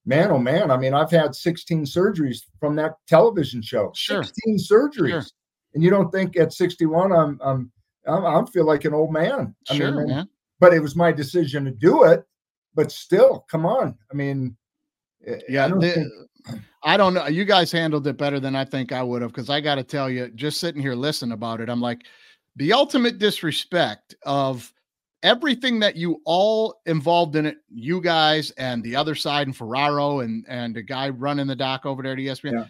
man 0.05 0.31
oh 0.31 0.39
man, 0.39 0.71
I 0.71 0.77
mean, 0.77 0.93
I've 0.95 1.11
had 1.11 1.35
16 1.35 1.83
surgeries 1.85 2.45
from 2.59 2.75
that 2.77 2.95
television 3.07 3.61
show. 3.61 3.91
Sure. 3.93 4.23
16 4.23 4.57
surgeries. 4.57 5.09
Sure. 5.09 5.23
And 5.73 5.83
you 5.83 5.89
don't 5.89 6.11
think 6.11 6.37
at 6.37 6.53
61 6.53 7.11
I'm 7.11 7.39
I'm 7.43 7.71
I'm, 8.07 8.25
I 8.25 8.43
feel 8.51 8.65
like 8.65 8.85
an 8.85 8.93
old 8.93 9.13
man. 9.13 9.55
I 9.69 9.75
sure, 9.75 9.91
mean, 9.91 10.07
man. 10.07 10.29
but 10.59 10.73
it 10.73 10.79
was 10.79 10.95
my 10.95 11.11
decision 11.11 11.65
to 11.65 11.71
do 11.71 12.03
it. 12.03 12.23
But 12.73 12.91
still, 12.91 13.45
come 13.51 13.65
on. 13.65 13.97
I 14.11 14.15
mean, 14.15 14.55
eh, 15.27 15.35
I 15.35 15.39
Yeah, 15.49 15.67
don't 15.67 15.79
the- 15.79 15.91
think- 15.91 16.07
I 16.83 16.97
don't 16.97 17.13
know. 17.13 17.27
You 17.27 17.45
guys 17.45 17.71
handled 17.71 18.07
it 18.07 18.17
better 18.17 18.39
than 18.39 18.55
I 18.55 18.65
think 18.65 18.91
I 18.91 19.03
would 19.03 19.21
have 19.21 19.31
because 19.31 19.51
I 19.51 19.61
got 19.61 19.75
to 19.75 19.83
tell 19.83 20.09
you, 20.09 20.29
just 20.29 20.59
sitting 20.59 20.81
here 20.81 20.95
listening 20.95 21.33
about 21.33 21.61
it, 21.61 21.69
I'm 21.69 21.79
like, 21.81 22.07
the 22.55 22.73
ultimate 22.73 23.19
disrespect 23.19 24.15
of 24.23 24.73
everything 25.21 25.79
that 25.81 25.95
you 25.95 26.19
all 26.25 26.81
involved 26.87 27.35
in 27.35 27.45
it, 27.45 27.57
you 27.69 28.01
guys 28.01 28.49
and 28.57 28.81
the 28.83 28.95
other 28.95 29.13
side 29.13 29.45
and 29.45 29.55
Ferraro 29.55 30.21
and 30.21 30.43
and 30.47 30.75
the 30.75 30.81
guy 30.81 31.09
running 31.09 31.45
the 31.45 31.55
dock 31.55 31.85
over 31.85 32.01
there 32.01 32.13
at 32.13 32.17
ESPN. 32.17 32.53
Yeah. 32.53 32.65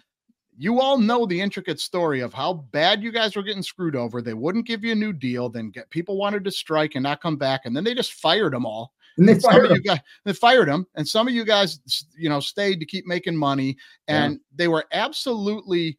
You 0.56 0.80
all 0.80 0.98
know 0.98 1.24
the 1.26 1.40
intricate 1.40 1.80
story 1.80 2.20
of 2.20 2.34
how 2.34 2.52
bad 2.72 3.02
you 3.02 3.10
guys 3.10 3.34
were 3.36 3.42
getting 3.42 3.62
screwed 3.62 3.96
over. 3.96 4.20
They 4.20 4.34
wouldn't 4.34 4.66
give 4.66 4.84
you 4.84 4.92
a 4.92 4.96
new 4.96 5.12
deal. 5.12 5.48
Then 5.48 5.70
get 5.70 5.88
people 5.90 6.16
wanted 6.18 6.44
to 6.44 6.50
strike 6.50 6.94
and 6.94 7.02
not 7.02 7.22
come 7.22 7.36
back, 7.36 7.62
and 7.64 7.74
then 7.74 7.84
they 7.84 7.94
just 7.94 8.14
fired 8.14 8.52
them 8.52 8.66
all 8.66 8.92
and 9.16 9.28
they 9.28 9.32
and 9.32 9.42
fired 9.42 9.70
you 9.70 9.82
guys 9.82 9.98
they 10.24 10.32
fired 10.32 10.68
him 10.68 10.86
and 10.94 11.06
some 11.06 11.28
of 11.28 11.34
you 11.34 11.44
guys 11.44 11.80
you 12.16 12.28
know 12.28 12.40
stayed 12.40 12.80
to 12.80 12.86
keep 12.86 13.06
making 13.06 13.36
money 13.36 13.76
Yeah. 14.08 14.24
and 14.24 14.40
they 14.54 14.68
were 14.68 14.84
absolutely 14.92 15.98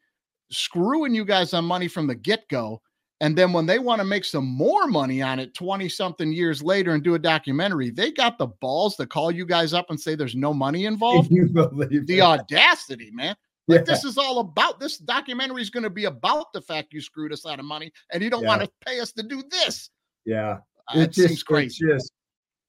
screwing 0.50 1.13
you 1.16 1.26
guys 1.26 1.54
on 1.54 1.66
money 1.66 1.88
from 1.88 2.08
the 2.08 2.16
get-go 2.16 2.82
and 3.22 3.38
then 3.38 3.54
when 3.54 3.66
they 3.66 3.80
want 3.80 4.00
to 4.00 4.06
make 4.06 4.26
some 4.26 4.46
more 4.46 4.88
money 4.88 5.22
on 5.22 5.39
it 5.39 5.54
20 5.54 5.88
something 5.89 6.32
years 6.32 6.62
later 6.62 6.94
and 6.94 7.04
do 7.04 7.16
a 7.16 7.20
documentary 7.20 7.89
they 7.89 8.12
got 8.12 8.38
the 8.38 8.48
balls 8.48 8.96
to 8.96 9.06
call 9.06 9.32
you 9.32 9.46
guys 9.46 9.74
up 9.74 9.89
and 9.89 10.00
say 10.00 10.16
there's 10.16 10.36
no 10.36 10.54
money 10.54 10.86
involved 10.86 11.30
the 11.30 12.18
it? 12.18 12.22
audacity 12.22 13.12
man 13.12 13.36
like 13.67 13.80
Yeah. 13.80 13.84
this 13.84 14.04
is 14.04 14.17
all 14.17 14.39
about 14.39 14.80
this 14.80 14.97
documentary 14.97 15.62
is 15.62 15.69
going 15.69 15.84
to 15.84 15.89
be 15.89 16.06
about 16.06 16.52
the 16.54 16.62
fact 16.62 16.93
you 16.93 17.02
screwed 17.02 17.32
us 17.32 17.45
out 17.45 17.60
of 17.60 17.65
money 17.65 17.91
and 18.12 18.21
you 18.23 18.30
don't 18.30 18.43
Yeah. 18.43 18.47
want 18.49 18.62
to 18.63 18.69
pay 18.86 18.99
us 18.99 19.12
to 19.13 19.23
do 19.23 19.43
this 19.49 19.89
yeah. 20.26 20.60
Uh, 20.93 20.99
it 20.99 21.12
just, 21.12 21.28
seems 21.28 21.43
crazy 21.43 21.86
just, 21.88 22.12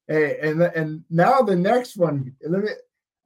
Hey, 0.07 0.38
and 0.42 0.61
and 0.61 1.02
now 1.09 1.40
the 1.40 1.57
next 1.57 1.96
one. 1.96 2.35
Let 2.46 2.62
me. 2.64 2.70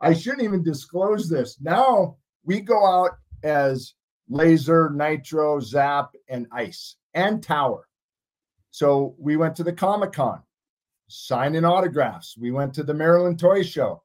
I 0.00 0.12
shouldn't 0.14 0.42
even 0.42 0.62
disclose 0.62 1.28
this. 1.28 1.60
Now 1.60 2.16
we 2.44 2.60
go 2.60 2.86
out 2.86 3.12
as 3.42 3.94
Laser, 4.28 4.90
Nitro, 4.90 5.58
Zap, 5.58 6.10
and 6.28 6.46
Ice 6.52 6.96
and 7.14 7.42
Tower. 7.42 7.88
So 8.70 9.16
we 9.18 9.36
went 9.36 9.56
to 9.56 9.64
the 9.64 9.72
Comic 9.72 10.12
Con, 10.12 10.40
signing 11.08 11.64
autographs. 11.64 12.36
We 12.38 12.52
went 12.52 12.74
to 12.74 12.84
the 12.84 12.94
Maryland 12.94 13.40
Toy 13.40 13.64
Show. 13.64 14.04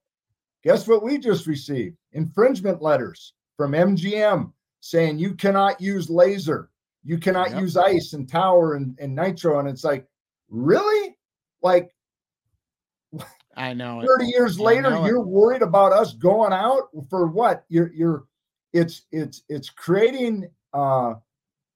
Guess 0.64 0.88
what 0.88 1.04
we 1.04 1.20
just 1.20 1.46
received? 1.46 1.96
Infringement 2.14 2.82
letters 2.82 3.34
from 3.64 3.72
MGM 3.72 4.52
saying 4.82 5.18
you 5.20 5.34
cannot 5.36 5.80
use 5.80 6.10
laser, 6.10 6.70
you 7.06 7.18
cannot 7.18 7.52
Yep. 7.52 7.62
use 7.62 7.78
ice 7.78 8.12
and 8.12 8.28
tower 8.28 8.74
and, 8.76 8.98
and 9.00 9.16
nitro. 9.16 9.60
And 9.60 9.70
it's 9.70 9.86
like, 9.86 10.06
really? 10.50 11.16
Like 11.62 11.96
I 13.56 13.74
know. 13.74 14.02
it. 14.02 14.08
30 14.08 14.26
years 14.26 14.60
I 14.60 14.64
later, 14.64 14.90
you're 15.08 15.22
worried 15.22 15.62
about 15.62 15.94
us 15.94 16.14
going 16.14 16.52
out 16.52 16.90
for 17.10 17.28
what? 17.28 17.64
You're 17.70 17.94
you're 17.94 18.26
it's 18.74 19.04
it's 19.14 19.44
it's 19.48 19.70
creating 19.70 20.50
uh 20.74 21.14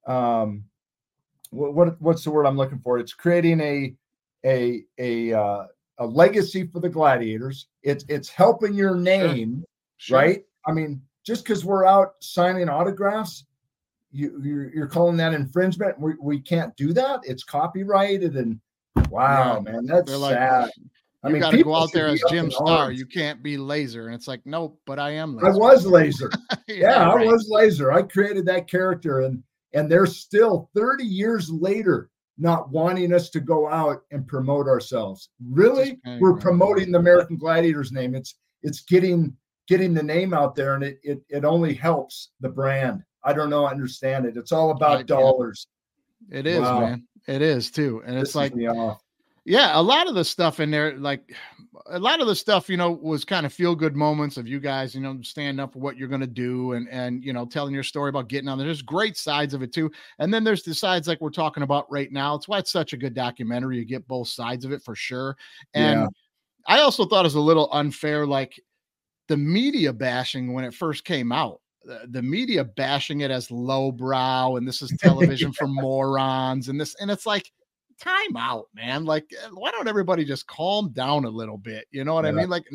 um 0.07 0.65
what, 1.51 1.73
what 1.73 2.01
what's 2.01 2.25
the 2.25 2.31
word 2.31 2.45
I'm 2.45 2.57
looking 2.57 2.79
for? 2.79 2.97
It's 2.99 3.13
creating 3.13 3.61
a 3.61 3.95
a 4.45 4.83
a 4.97 5.31
uh, 5.31 5.67
a 5.99 6.05
legacy 6.05 6.67
for 6.67 6.81
the 6.81 6.89
gladiators. 6.89 7.67
It's 7.81 8.03
it's 8.09 8.27
helping 8.27 8.73
your 8.73 8.95
name, 8.95 9.63
Sure. 9.95 10.17
right? 10.19 10.43
I 10.65 10.73
mean, 10.73 11.01
just 11.27 11.43
because 11.43 11.65
we're 11.65 11.85
out 11.85 12.13
signing 12.21 12.69
autographs, 12.69 13.43
you 14.11 14.41
you're, 14.41 14.73
you're 14.73 14.87
calling 14.87 15.17
that 15.17 15.33
infringement. 15.33 15.99
We, 15.99 16.13
we 16.21 16.39
can't 16.39 16.75
do 16.77 16.93
that. 16.93 17.19
It's 17.23 17.43
copyrighted 17.43 18.37
and 18.37 18.61
wow, 19.09 19.55
Yeah, 19.55 19.71
man, 19.71 19.85
that's 19.85 20.09
like, 20.15 20.35
sad. 20.35 20.71
I 21.23 21.27
you 21.27 21.33
mean, 21.33 21.41
got 21.41 21.51
to 21.51 21.57
people 21.57 21.73
go 21.73 21.79
out 21.79 21.91
there 21.91 22.07
as 22.07 22.23
Jim 22.29 22.49
Starr. 22.49 22.93
You 22.93 23.05
can't 23.05 23.43
be 23.43 23.57
laser. 23.57 24.05
And 24.05 24.15
it's 24.15 24.27
like, 24.27 24.39
nope, 24.45 24.79
but 24.85 24.99
I 24.99 25.11
am 25.11 25.37
I 25.43 25.49
was 25.49 25.85
laser. 25.85 26.31
Yeah, 26.67 27.09
I 27.09 27.15
right. 27.15 27.27
was 27.27 27.49
laser. 27.49 27.91
I 27.91 28.03
created 28.03 28.45
that 28.45 28.69
character, 28.69 29.21
and 29.21 29.43
and 29.73 29.91
they're 29.91 30.05
still 30.05 30.69
30 30.75 31.03
years 31.03 31.49
later 31.51 32.09
not 32.37 32.69
wanting 32.69 33.11
us 33.13 33.29
to 33.31 33.41
go 33.41 33.67
out 33.67 34.03
and 34.11 34.25
promote 34.27 34.67
ourselves. 34.67 35.29
Really, 35.49 35.99
we're 36.19 36.37
promoting 36.37 36.93
the 36.93 36.99
American 36.99 37.35
Gladiators 37.35 37.91
name. 37.91 38.15
It's 38.15 38.35
it's 38.63 38.81
getting 38.81 39.35
getting 39.67 39.93
the 39.93 40.03
name 40.03 40.33
out 40.33 40.55
there, 40.55 40.75
and 40.75 40.83
it 40.83 40.99
it 41.03 41.21
it 41.29 41.45
only 41.45 41.73
helps 41.73 42.29
the 42.39 42.49
brand. 42.49 43.03
I 43.23 43.33
don't 43.33 43.49
know, 43.49 43.65
I 43.65 43.71
understand 43.71 44.25
it. 44.25 44.37
It's 44.37 44.51
all 44.51 44.71
about 44.71 45.05
dollars. 45.05 45.67
It 46.31 46.47
is, 46.47 46.61
Wow. 46.61 46.79
man. 46.81 47.07
It 47.27 47.41
is 47.41 47.69
too. 47.69 48.01
And 48.05 48.17
it's 48.17 48.35
like, 48.35 48.53
yeah, 49.45 49.79
a 49.79 49.81
lot 49.81 50.07
of 50.07 50.15
the 50.15 50.23
stuff 50.23 50.59
in 50.61 50.71
there, 50.71 50.97
like 50.97 51.33
a 51.87 51.99
lot 51.99 52.21
of 52.21 52.27
the 52.27 52.35
stuff, 52.35 52.69
you 52.69 52.77
know, 52.77 52.91
was 52.91 53.25
kind 53.25 53.45
of 53.45 53.53
feel 53.53 53.75
good 53.75 53.95
moments 53.95 54.37
of 54.37 54.47
you 54.47 54.59
guys, 54.59 54.95
you 54.95 55.01
know, 55.01 55.19
standing 55.23 55.61
up 55.61 55.73
for 55.73 55.79
what 55.79 55.97
you're 55.97 56.07
going 56.07 56.21
to 56.21 56.27
do 56.27 56.73
and, 56.73 56.87
and, 56.89 57.23
you 57.23 57.33
know, 57.33 57.45
telling 57.45 57.73
your 57.73 57.83
story 57.83 58.09
about 58.09 58.29
getting 58.29 58.47
on 58.49 58.57
there. 58.57 58.67
There's 58.67 58.81
great 58.81 59.17
sides 59.17 59.53
of 59.53 59.61
it 59.61 59.73
too. 59.73 59.91
And 60.19 60.33
then 60.33 60.43
there's 60.43 60.63
the 60.63 60.73
sides 60.73 61.07
like 61.07 61.21
we're 61.21 61.29
talking 61.29 61.63
about 61.63 61.89
right 61.91 62.11
now. 62.11 62.35
It's 62.35 62.47
why 62.47 62.59
it's 62.59 62.71
such 62.71 62.93
a 62.93 62.97
good 62.97 63.13
documentary. 63.13 63.77
You 63.77 63.85
get 63.85 64.07
both 64.07 64.27
sides 64.29 64.63
of 64.65 64.71
it 64.71 64.81
for 64.83 64.95
sure. 64.95 65.35
And 65.73 66.01
Yeah. 66.01 66.07
I 66.69 66.79
also 66.79 67.05
thought 67.05 67.21
it 67.21 67.27
was 67.27 67.35
a 67.35 67.39
little 67.41 67.69
unfair, 67.71 68.25
like 68.27 68.61
the 69.27 69.37
media 69.37 69.91
bashing 69.93 70.53
when 70.53 70.63
it 70.65 70.73
first 70.73 71.03
came 71.05 71.31
out. 71.31 71.59
The, 71.83 72.01
the 72.09 72.21
media 72.21 72.65
bashing 72.65 73.21
it 73.21 73.31
as 73.31 73.49
lowbrow 73.49 74.57
and 74.57 74.67
this 74.67 74.81
is 74.81 74.91
television 74.99 75.53
for 75.53 75.67
morons 75.67 76.67
and 76.67 76.79
this 76.79 76.95
and 76.99 77.09
it's 77.09 77.25
like 77.25 77.49
time 77.97 78.35
out 78.37 78.65
man 78.75 79.05
like 79.05 79.23
eh, 79.31 79.47
why 79.53 79.71
don't 79.71 79.87
everybody 79.87 80.25
just 80.25 80.45
calm 80.47 80.89
down 80.91 81.23
a 81.23 81.29
little 81.29 81.57
bit 81.57 81.85
you 81.91 82.03
know 82.03 82.13
what 82.13 82.25
i 82.25 82.31
mean 82.31 82.49
like 82.49 82.65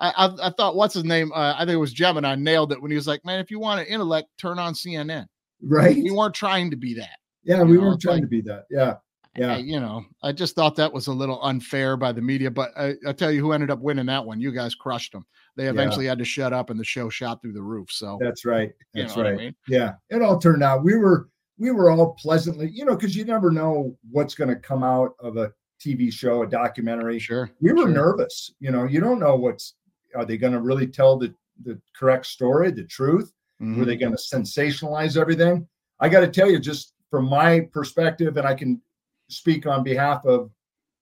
I 0.00 0.34
I 0.42 0.50
thought 0.56 0.76
what's 0.76 0.94
his 0.94 1.04
name 1.04 1.30
uh, 1.34 1.54
i 1.58 1.66
think 1.66 1.74
it 1.74 1.76
was 1.76 1.92
gemini 1.92 2.34
nailed 2.36 2.72
it 2.72 2.80
when 2.80 2.90
he 2.90 2.96
was 2.96 3.06
like 3.06 3.22
man 3.24 3.38
if 3.38 3.50
you 3.50 3.60
want 3.60 3.80
an 3.82 3.86
intellect 3.86 4.28
turn 4.40 4.58
on 4.58 4.72
cnn 4.72 5.26
Right? 5.60 5.94
we 5.96 6.10
weren't 6.10 6.34
trying 6.34 6.70
to 6.70 6.76
be 6.76 6.94
that 6.94 7.18
Yeah, 7.44 7.62
we 7.64 7.74
know, 7.74 7.82
weren't 7.82 7.94
it's 7.96 8.04
trying 8.04 8.14
like- 8.16 8.22
to 8.22 8.28
be 8.28 8.40
that. 8.42 8.64
Yeah. 8.70 8.94
I- 9.38 9.40
Yeah. 9.40 9.56
you 9.58 9.80
know 9.80 10.04
i 10.22 10.32
just 10.32 10.54
thought 10.54 10.76
that 10.76 10.92
was 10.92 11.06
a 11.06 11.12
little 11.12 11.40
unfair 11.42 11.96
by 11.96 12.12
the 12.12 12.20
media 12.22 12.50
but 12.50 12.70
I, 12.76 12.94
i 13.06 13.12
tell 13.12 13.30
you 13.30 13.40
who 13.40 13.52
ended 13.52 13.70
up 13.70 13.80
winning 13.80 14.06
that 14.06 14.24
one 14.24 14.40
you 14.40 14.52
guys 14.52 14.74
crushed 14.74 15.12
them 15.12 15.24
they 15.56 15.64
Yeah. 15.64 15.70
eventually 15.70 16.06
had 16.06 16.18
to 16.18 16.24
shut 16.24 16.52
up 16.52 16.70
and 16.70 16.78
the 16.78 16.84
show 16.84 17.08
shot 17.08 17.40
through 17.42 17.52
the 17.52 17.62
roof 17.62 17.90
so 17.90 18.18
That's 18.20 18.44
right. 18.44 18.72
you 18.94 19.02
That's 19.02 19.16
know 19.16 19.22
right. 19.24 19.34
I 19.34 19.36
mean? 19.36 19.54
Yeah, 19.66 19.94
it 20.10 20.22
all 20.22 20.38
turned 20.38 20.62
out. 20.62 20.84
We 20.84 20.96
were 20.96 21.28
we 21.58 21.72
were 21.72 21.90
all 21.90 22.14
pleasantly, 22.14 22.68
you 22.70 22.84
know, 22.84 22.94
because 22.94 23.16
you 23.16 23.24
never 23.24 23.50
know 23.50 23.96
what's 24.12 24.34
going 24.36 24.48
to 24.50 24.54
come 24.54 24.84
out 24.84 25.14
of 25.18 25.36
a 25.36 25.52
TV 25.84 26.12
show, 26.12 26.42
a 26.44 26.46
documentary. 26.48 27.18
sure 27.18 27.50
We 27.60 27.72
were 27.72 27.82
sure. 27.82 27.88
nervous. 27.88 28.52
You 28.60 28.70
know, 28.70 28.84
you 28.84 29.00
don't 29.00 29.18
know 29.18 29.34
what's 29.34 29.74
are 30.14 30.24
they 30.24 30.36
going 30.38 30.52
to 30.52 30.60
really 30.60 30.86
tell 30.86 31.16
the 31.18 31.34
the 31.64 31.80
correct 31.96 32.26
story, 32.26 32.70
the 32.70 32.84
truth? 32.84 33.32
Were 33.58 33.66
Mhm. 33.66 33.86
they 33.86 33.96
going 33.96 34.12
to 34.16 34.18
sensationalize 34.36 35.16
everything? 35.20 35.66
I 35.98 36.08
got 36.08 36.20
to 36.20 36.28
tell 36.28 36.48
you, 36.48 36.60
just 36.60 36.94
from 37.10 37.28
my 37.28 37.60
perspective, 37.72 38.36
and 38.36 38.46
I 38.46 38.54
can 38.54 38.80
speak 39.28 39.66
on 39.66 39.82
behalf 39.82 40.24
of 40.24 40.50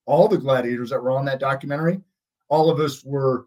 all 0.07 0.29
the 0.29 0.39
gladiators 0.39 0.91
that 0.91 1.03
were 1.03 1.11
on 1.11 1.25
that 1.25 1.41
documentary. 1.41 2.01
All 2.49 2.71
of 2.71 2.79
us 2.81 3.05
were 3.05 3.47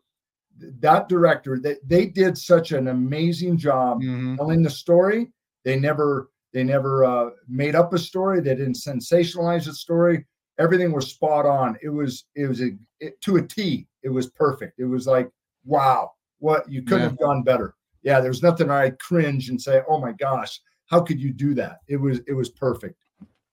that 0.79 1.07
director. 1.07 1.57
That 1.59 1.77
they 1.87 2.05
did 2.07 2.37
such 2.37 2.71
an 2.73 2.89
amazing 2.89 3.57
job 3.57 4.01
Mhm. 4.01 4.37
telling 4.37 4.61
the 4.63 4.69
story. 4.69 5.31
They 5.63 5.79
never 5.79 6.29
they 6.51 6.63
never 6.63 7.05
uh, 7.05 7.29
made 7.47 7.75
up 7.75 7.93
a 7.93 7.99
story. 7.99 8.39
They 8.41 8.55
didn't 8.55 8.73
sensationalize 8.73 9.65
the 9.65 9.73
story. 9.73 10.25
Everything 10.57 10.91
was 10.91 11.07
spot 11.11 11.45
on. 11.45 11.77
It 11.83 11.89
was 11.89 12.25
it 12.35 12.47
was 12.47 12.61
a 12.61 12.71
it, 12.99 13.21
to 13.21 13.37
a 13.37 13.41
T. 13.41 13.87
It 14.03 14.09
was 14.09 14.29
perfect. 14.31 14.79
It 14.79 14.85
was 14.85 15.05
like 15.07 15.29
wow, 15.65 16.11
what 16.39 16.67
you 16.69 16.81
couldn't 16.81 16.99
Yeah. 17.01 17.09
have 17.09 17.17
done 17.17 17.43
better. 17.43 17.75
Yeah, 18.01 18.19
there's 18.21 18.41
nothing 18.41 18.71
I 18.71 18.91
cringe 18.91 19.49
and 19.49 19.61
say, 19.61 19.81
oh 19.89 19.99
my 19.99 20.13
gosh, 20.13 20.59
how 20.87 21.01
could 21.01 21.21
you 21.21 21.31
do 21.33 21.53
that? 21.55 21.79
It 21.87 21.97
was 21.97 22.19
it 22.27 22.33
was 22.33 22.49
perfect. 22.49 22.95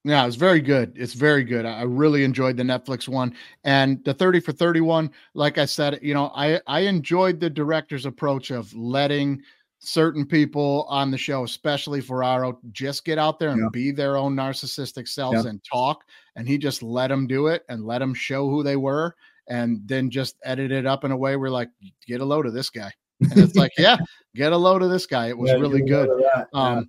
Yeah, 0.07 0.25
it's 0.25 0.37
very 0.37 0.61
good. 0.61 0.93
It's 0.95 1.15
very 1.15 1.43
good. 1.43 1.67
I 1.67 1.83
really 1.83 2.23
enjoyed 2.23 2.57
the 2.57 2.63
Netflix 2.63 3.09
one 3.09 3.35
and 3.65 4.05
the 4.05 4.15
30 4.15 4.39
for 4.39 4.53
31. 4.53 5.11
Like 5.35 5.59
I 5.59 5.65
said, 5.65 5.99
you 6.01 6.15
know, 6.15 6.31
I 6.33 6.61
I 6.69 6.81
enjoyed 6.81 7.41
the 7.41 7.51
director's 7.51 8.07
approach 8.07 8.53
of 8.53 8.73
letting 8.73 9.43
certain 9.81 10.25
people 10.25 10.87
on 10.89 11.11
the 11.11 11.19
show, 11.19 11.43
especially 11.43 12.01
Ferraro, 12.01 12.57
just 12.71 13.05
get 13.05 13.19
out 13.19 13.41
there 13.41 13.51
and 13.51 13.63
Yeah. 13.63 13.69
be 13.73 13.91
their 13.91 14.17
own 14.17 14.37
narcissistic 14.37 15.09
selves 15.09 15.43
Yeah. 15.43 15.51
and 15.51 15.65
talk. 15.65 16.05
And 16.37 16.47
he 16.47 16.57
just 16.57 16.85
let 16.85 17.09
them 17.09 17.27
do 17.27 17.49
it 17.49 17.65
and 17.69 17.85
let 17.85 17.99
them 17.99 18.15
show 18.15 18.49
who 18.49 18.63
they 18.63 18.77
were, 18.77 19.17
and 19.49 19.81
then 19.87 20.09
just 20.09 20.37
edit 20.45 20.71
it 20.71 20.87
up 20.87 21.03
in 21.03 21.11
a 21.11 21.17
way 21.17 21.35
where 21.35 21.51
like 21.51 21.71
get 22.07 22.21
a 22.21 22.25
load 22.25 22.47
of 22.47 22.55
this 22.55 22.71
guy. 22.71 22.93
And 23.33 23.41
it's 23.41 23.57
like, 23.57 23.73
yeah, 23.77 23.97
get 24.37 24.53
a 24.53 24.57
load 24.57 24.83
of 24.83 24.91
this 24.91 25.07
guy. 25.07 25.31
It 25.31 25.37
was 25.39 25.51
Yeah, 25.51 25.57
really 25.57 25.83
good. 25.83 26.09
Um, 26.55 26.89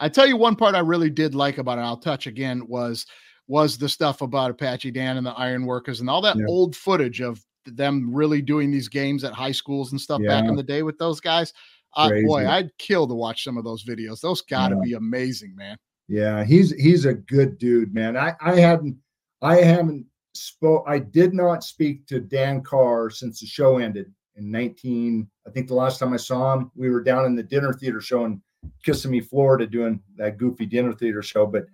I 0.00 0.08
tell 0.08 0.26
you 0.26 0.36
one 0.36 0.56
part 0.56 0.74
I 0.74 0.80
really 0.80 1.10
did 1.10 1.34
like 1.34 1.58
about 1.58 1.78
it. 1.78 1.82
I'll 1.82 1.96
touch 1.96 2.26
again 2.26 2.66
was 2.66 3.06
was 3.46 3.76
the 3.78 3.88
stuff 3.88 4.20
about 4.22 4.50
Apache 4.50 4.90
Dan 4.92 5.16
and 5.16 5.26
the 5.26 5.32
Iron 5.32 5.66
Workers 5.66 6.00
and 6.00 6.08
all 6.08 6.22
that 6.22 6.36
Yeah. 6.36 6.44
old 6.48 6.74
footage 6.76 7.20
of 7.20 7.44
them 7.66 8.12
really 8.14 8.40
doing 8.40 8.70
these 8.70 8.88
games 8.88 9.22
at 9.24 9.32
high 9.32 9.52
schools 9.52 9.90
and 9.92 10.00
stuff 10.00 10.20
back 10.28 10.48
in 10.48 10.56
the 10.56 10.62
day 10.62 10.82
with 10.82 10.98
those 10.98 11.20
guys. 11.20 11.52
Uh, 11.96 12.08
boy, 12.24 12.48
I'd 12.48 12.70
kill 12.78 13.06
to 13.08 13.14
watch 13.14 13.42
some 13.44 13.58
of 13.58 13.64
those 13.64 13.84
videos. 13.84 14.20
Those 14.20 14.40
got 14.42 14.68
to 14.68 14.76
Yeah. 14.76 14.80
be 14.84 14.92
amazing, 14.94 15.54
man. 15.56 15.76
Yeah, 16.08 16.44
he's 16.44 16.70
he's 16.80 17.04
a 17.04 17.14
good 17.14 17.58
dude, 17.58 17.92
man. 17.92 18.16
I 18.16 18.34
I 18.40 18.56
hadn't 18.56 18.96
I 19.42 19.56
haven't 19.56 20.06
spoke 20.34 20.84
I 20.86 20.98
did 21.00 21.34
not 21.34 21.64
speak 21.64 22.06
to 22.06 22.20
Dan 22.20 22.62
Carr 22.62 23.10
since 23.10 23.40
the 23.40 23.46
show 23.46 23.78
ended 23.78 24.12
in 24.36 24.48
19 24.50 25.28
I 25.46 25.50
think 25.50 25.66
the 25.66 25.74
last 25.74 25.98
time 25.98 26.12
I 26.12 26.18
saw 26.18 26.54
him 26.56 26.70
we 26.76 26.88
were 26.88 27.02
down 27.02 27.26
in 27.26 27.34
the 27.34 27.42
dinner 27.42 27.72
theater 27.72 28.00
show 28.00 28.24
in 28.26 28.40
Kissimmee, 28.84 29.20
Florida 29.20 29.66
doing 29.66 30.00
that 30.16 30.38
goofy 30.38 30.66
dinner 30.66 30.92
theater 30.92 31.22
show 31.22 31.46
but 31.46 31.66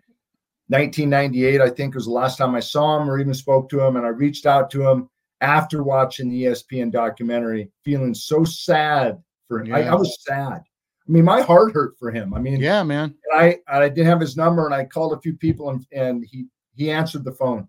1998 0.69 1.61
I 1.61 1.71
think 1.71 1.95
was 1.95 2.07
the 2.07 2.11
last 2.11 2.37
time 2.37 2.55
I 2.55 2.61
saw 2.61 3.01
him 3.01 3.09
or 3.09 3.19
even 3.19 3.35
spoke 3.35 3.69
to 3.71 3.81
him 3.81 3.97
and 3.97 4.05
I 4.05 4.11
reached 4.11 4.47
out 4.47 4.71
to 4.71 4.89
him 4.89 5.09
after 5.41 5.83
watching 5.83 6.29
the 6.29 6.45
ESPN 6.45 6.91
documentary 6.91 7.71
feeling 7.85 8.15
so 8.15 8.45
sad 8.45 9.23
for 9.49 9.61
him. 9.61 9.75
I, 9.75 9.81
Yeah. 9.81 9.93
I 9.93 9.95
was 9.95 10.17
sad. 10.25 10.63
I 10.63 11.13
mean 11.13 11.25
my 11.25 11.41
heart 11.41 11.73
hurt 11.73 11.97
for 11.99 12.11
him. 12.11 12.35
I 12.35 12.41
mean 12.41 12.61
Yeah, 12.61 12.83
man. 12.83 13.15
and 13.31 13.41
I 13.41 13.59
I 13.69 13.89
didn't 13.89 14.07
have 14.07 14.21
his 14.21 14.37
number, 14.37 14.67
and 14.67 14.75
I 14.75 14.85
called 14.85 15.13
a 15.13 15.21
few 15.21 15.35
people, 15.35 15.71
and 15.71 15.87
and 15.93 16.25
he 16.25 16.47
he 16.75 16.91
answered 16.91 17.25
the 17.25 17.33
phone. 17.33 17.69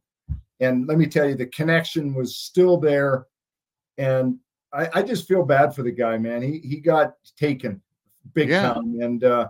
And 0.59 0.88
let 0.88 0.97
me 0.97 1.05
tell 1.05 1.30
you, 1.30 1.36
the 1.36 1.45
connection 1.47 2.15
was 2.15 2.38
still 2.38 2.78
there, 2.78 3.28
and 3.99 4.39
I, 4.74 4.89
I 4.95 5.01
just 5.03 5.28
feel 5.28 5.45
bad 5.45 5.76
for 5.76 5.84
the 5.84 5.91
guy, 5.91 6.18
man. 6.18 6.41
He 6.41 6.59
he 6.59 6.80
got 6.80 7.13
taken 7.38 7.80
big 8.38 8.50
Yeah. 8.50 8.74
time, 8.74 9.00
and 9.02 9.24
uh, 9.24 9.48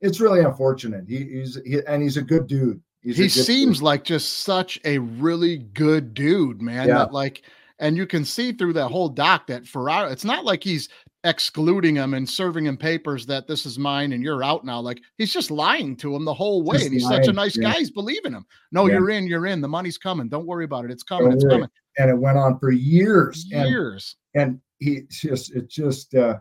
it's 0.00 0.20
really 0.20 0.40
unfortunate. 0.40 1.04
He, 1.08 1.18
he's 1.24 1.58
he, 1.64 1.80
and 1.86 2.02
he's 2.02 2.16
a 2.16 2.22
good 2.22 2.46
dude. 2.46 2.80
He's 3.02 3.16
he 3.16 3.24
good 3.24 3.34
dude. 3.34 3.44
seems 3.46 3.82
like 3.82 4.02
just 4.04 4.40
such 4.40 4.78
a 4.84 4.98
really 4.98 5.58
good 5.58 6.14
dude, 6.14 6.60
man. 6.62 6.88
Yeah. 6.88 6.98
That 6.98 7.12
like, 7.12 7.42
and 7.78 7.96
you 7.96 8.06
can 8.06 8.24
see 8.24 8.52
through 8.52 8.72
that 8.74 8.88
whole 8.88 9.08
doc 9.08 9.46
that 9.48 9.66
Ferraro. 9.66 10.08
It's 10.10 10.24
not 10.24 10.44
like 10.44 10.62
he's 10.64 10.88
excluding 11.24 11.96
him 11.96 12.14
and 12.14 12.26
serving 12.28 12.64
him 12.64 12.78
papers 12.78 13.26
that 13.26 13.46
this 13.46 13.66
is 13.66 13.78
mine 13.78 14.12
and 14.14 14.22
you're 14.22 14.42
out 14.42 14.64
now. 14.64 14.80
Like 14.80 15.00
he's 15.18 15.32
just 15.32 15.50
lying 15.50 15.94
to 15.96 16.14
him 16.16 16.24
the 16.24 16.32
whole 16.32 16.62
way, 16.62 16.76
Just 16.76 16.86
and 16.86 16.94
he's 16.94 17.06
such 17.06 17.28
a 17.28 17.32
nice 17.32 17.56
yeah. 17.56 17.72
guy. 17.72 17.78
He's 17.78 17.90
believing 17.90 18.32
him. 18.32 18.46
No, 18.72 18.86
Yeah. 18.86 18.94
you're 18.94 19.10
in. 19.10 19.26
You're 19.26 19.46
in. 19.46 19.60
The 19.60 19.68
money's 19.68 19.98
coming. 19.98 20.28
Don't 20.30 20.46
worry 20.46 20.64
about 20.64 20.86
it. 20.86 20.90
It's 20.90 21.02
coming. 21.02 21.30
It's 21.32 21.44
coming. 21.44 21.68
and 21.98 22.08
it 22.10 22.16
went 22.16 22.38
on 22.38 22.58
for 22.58 22.70
years. 22.70 23.46
And 23.52 23.68
Years. 23.68 24.16
and 24.34 24.60
he 24.78 25.02
just 25.10 25.54
it 25.54 25.68
just 25.68 26.14
uh 26.14 26.38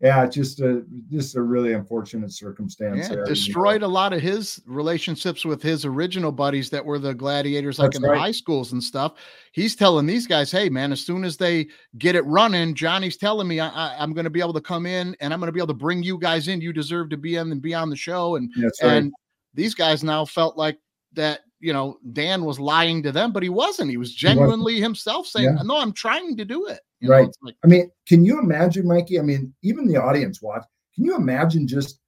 yeah 0.00 0.26
just 0.26 0.60
a 0.60 0.84
just 1.10 1.36
a 1.36 1.42
really 1.42 1.72
unfortunate 1.72 2.30
circumstance 2.30 3.08
Yeah, 3.10 3.24
destroyed 3.24 3.82
a 3.82 3.88
lot 3.88 4.12
of 4.12 4.20
his 4.20 4.60
relationships 4.66 5.44
with 5.44 5.62
his 5.62 5.84
original 5.84 6.32
buddies 6.32 6.68
that 6.70 6.84
were 6.84 6.98
the 6.98 7.14
gladiators, 7.14 7.78
like 7.78 7.92
That's 7.92 7.96
in 7.96 8.02
the 8.02 8.18
high 8.18 8.32
schools 8.32 8.72
and 8.72 8.82
stuff. 8.82 9.14
He's 9.52 9.74
telling 9.74 10.06
these 10.06 10.26
guys, 10.26 10.50
"Hey, 10.50 10.68
man, 10.68 10.92
as 10.92 11.00
soon 11.00 11.24
as 11.24 11.36
they 11.36 11.68
get 11.98 12.14
it 12.14 12.24
running, 12.26 12.74
Johnny's 12.74 13.16
telling 13.16 13.48
me 13.48 13.58
I, 13.58 13.96
I'm 13.98 14.12
going 14.12 14.24
to 14.24 14.30
be 14.30 14.40
able 14.40 14.52
to 14.54 14.60
come 14.60 14.84
in 14.84 15.16
and 15.20 15.32
I'm 15.32 15.40
going 15.40 15.48
to 15.48 15.52
be 15.52 15.60
able 15.60 15.68
to 15.68 15.74
bring 15.74 16.02
you 16.02 16.18
guys 16.18 16.48
in. 16.48 16.60
You 16.60 16.72
deserve 16.72 17.08
to 17.10 17.16
be 17.16 17.36
in 17.36 17.50
and 17.50 17.62
be 17.62 17.74
on 17.74 17.88
the 17.88 17.96
show." 17.96 18.36
And 18.36 18.52
that's 18.56 18.82
right 18.82 18.96
and 18.96 19.12
these 19.54 19.74
guys 19.74 20.04
now 20.04 20.24
felt 20.24 20.58
like 20.58 20.78
that. 21.14 21.40
You 21.60 21.72
know, 21.72 21.98
Dan 22.12 22.44
was 22.44 22.60
lying 22.60 23.02
to 23.02 23.12
them, 23.12 23.32
but 23.32 23.42
he 23.42 23.48
wasn't. 23.48 23.90
He 23.90 23.96
was 23.96 24.08
wasn't. 24.10 24.18
genuinely 24.18 24.80
himself 24.80 25.26
saying, 25.26 25.56
Yeah. 25.56 25.62
"No, 25.64 25.78
I'm 25.78 25.92
trying 25.92 26.36
to 26.36 26.44
do 26.44 26.66
it." 26.66 26.80
You 27.00 27.10
Right. 27.10 27.28
it's 27.28 27.36
like, 27.42 27.54
i 27.62 27.66
mean 27.66 27.90
can 28.08 28.24
you 28.24 28.38
imagine 28.38 28.86
mikey 28.88 29.18
i 29.18 29.22
mean 29.22 29.54
even 29.62 29.86
the 29.86 29.98
audience 29.98 30.40
watch 30.40 30.64
can 30.94 31.04
you 31.04 31.14
imagine 31.14 31.68
just 31.68 32.00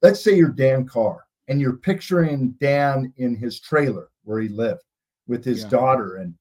let's 0.00 0.24
say 0.24 0.34
you're 0.34 0.48
dan 0.48 0.86
carr 0.86 1.26
and 1.48 1.60
you're 1.60 1.76
picturing 1.76 2.52
dan 2.58 3.12
in 3.18 3.34
his 3.36 3.60
trailer 3.60 4.08
where 4.24 4.40
he 4.40 4.48
lived 4.48 4.80
with 5.28 5.44
his 5.44 5.62
Yeah. 5.64 5.68
daughter 5.68 6.16
and 6.16 6.34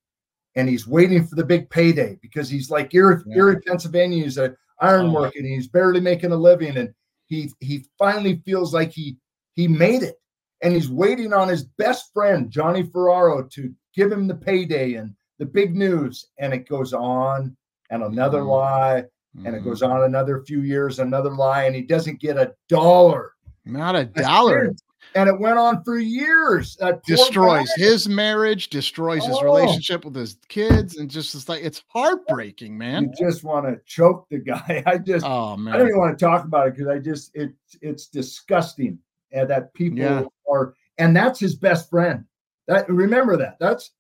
and 0.56 0.70
he's 0.70 0.88
waiting 0.88 1.28
for 1.28 1.36
the 1.36 1.44
big 1.44 1.70
payday 1.70 2.18
because 2.22 2.48
he's 2.50 2.72
like 2.72 2.94
Erie, 2.96 3.22
Yeah. 3.26 3.36
Erie 3.38 3.60
Pennsylvania. 3.68 4.24
He's 4.24 4.38
a 4.38 4.56
iron 4.80 5.08
Oh. 5.08 5.24
and 5.26 5.46
he's 5.46 5.68
barely 5.68 6.00
making 6.00 6.32
a 6.32 6.38
living. 6.38 6.78
And 6.78 6.94
he 7.28 7.52
he 7.60 7.86
finally 7.98 8.42
feels 8.46 8.74
like 8.74 8.92
he 8.94 9.18
he 9.56 9.68
made 9.68 10.04
it. 10.04 10.16
And 10.62 10.74
he's 10.74 10.90
waiting 10.90 11.32
on 11.34 11.48
his 11.48 11.64
best 11.64 12.12
friend, 12.14 12.50
Johnny 12.52 12.84
Ferraro, 12.84 13.44
to 13.54 13.74
give 13.94 14.12
him 14.12 14.28
the 14.28 14.36
payday 14.36 14.96
and 14.96 15.14
the 15.38 15.46
big 15.46 15.76
news. 15.76 16.26
And 16.38 16.54
it 16.54 16.68
goes 16.68 16.94
on 16.94 17.56
and 17.90 18.04
another 18.04 18.42
Mhm. 18.42 18.48
lie. 18.50 19.06
And 19.46 19.56
it 19.56 19.62
mhm. 19.62 19.66
goes 19.66 19.82
on 19.84 20.04
another 20.04 20.44
few 20.46 20.62
years, 20.62 21.00
another 21.00 21.30
lie, 21.32 21.64
and 21.64 21.76
he 21.76 21.82
doesn't 21.84 22.20
get 22.20 22.38
a 22.38 22.54
dollar. 22.68 23.34
not 23.66 23.96
a 23.96 24.10
That's 24.16 24.28
dollar. 24.28 24.64
it. 24.66 24.82
And 25.16 25.30
it 25.30 25.40
went 25.40 25.60
on 25.60 25.84
for 25.84 26.00
years. 26.00 26.76
That 26.78 27.04
destroys 27.04 27.68
guy. 27.78 27.84
his 27.84 28.10
marriage, 28.10 28.70
destroys 28.70 29.24
his 29.26 29.38
Oh. 29.38 29.44
relationship 29.44 30.06
with 30.06 30.16
his 30.16 30.38
kids, 30.48 30.98
and 30.98 31.10
just 31.10 31.36
it's 31.36 31.48
like 31.48 31.64
it's 31.64 31.84
heartbreaking, 31.90 32.76
man. 32.78 33.04
You 33.04 33.28
just 33.28 33.44
want 33.44 33.66
to 33.68 33.80
choke 33.86 34.26
the 34.30 34.40
guy. 34.40 34.84
I 34.88 34.98
just 34.98 35.24
Oh 35.26 35.56
man, 35.56 35.74
I 35.74 35.78
don't 35.78 35.88
even 35.88 36.00
want 36.00 36.18
to 36.18 36.26
talk 36.26 36.46
about 36.46 36.68
it 36.68 36.76
because 36.76 36.88
I 36.88 36.98
just 37.00 37.32
it 37.36 37.52
it's 37.82 38.08
disgusting 38.08 38.98
uh, 39.36 39.46
that 39.46 39.74
people 39.74 40.00
Yeah. 40.00 40.24
are 40.50 40.74
and 40.98 41.16
that's 41.16 41.40
his 41.40 41.56
best 41.56 41.90
friend. 41.90 42.26
That 42.68 42.90
remember 42.90 43.38
that. 43.38 43.58
That's 43.60 43.92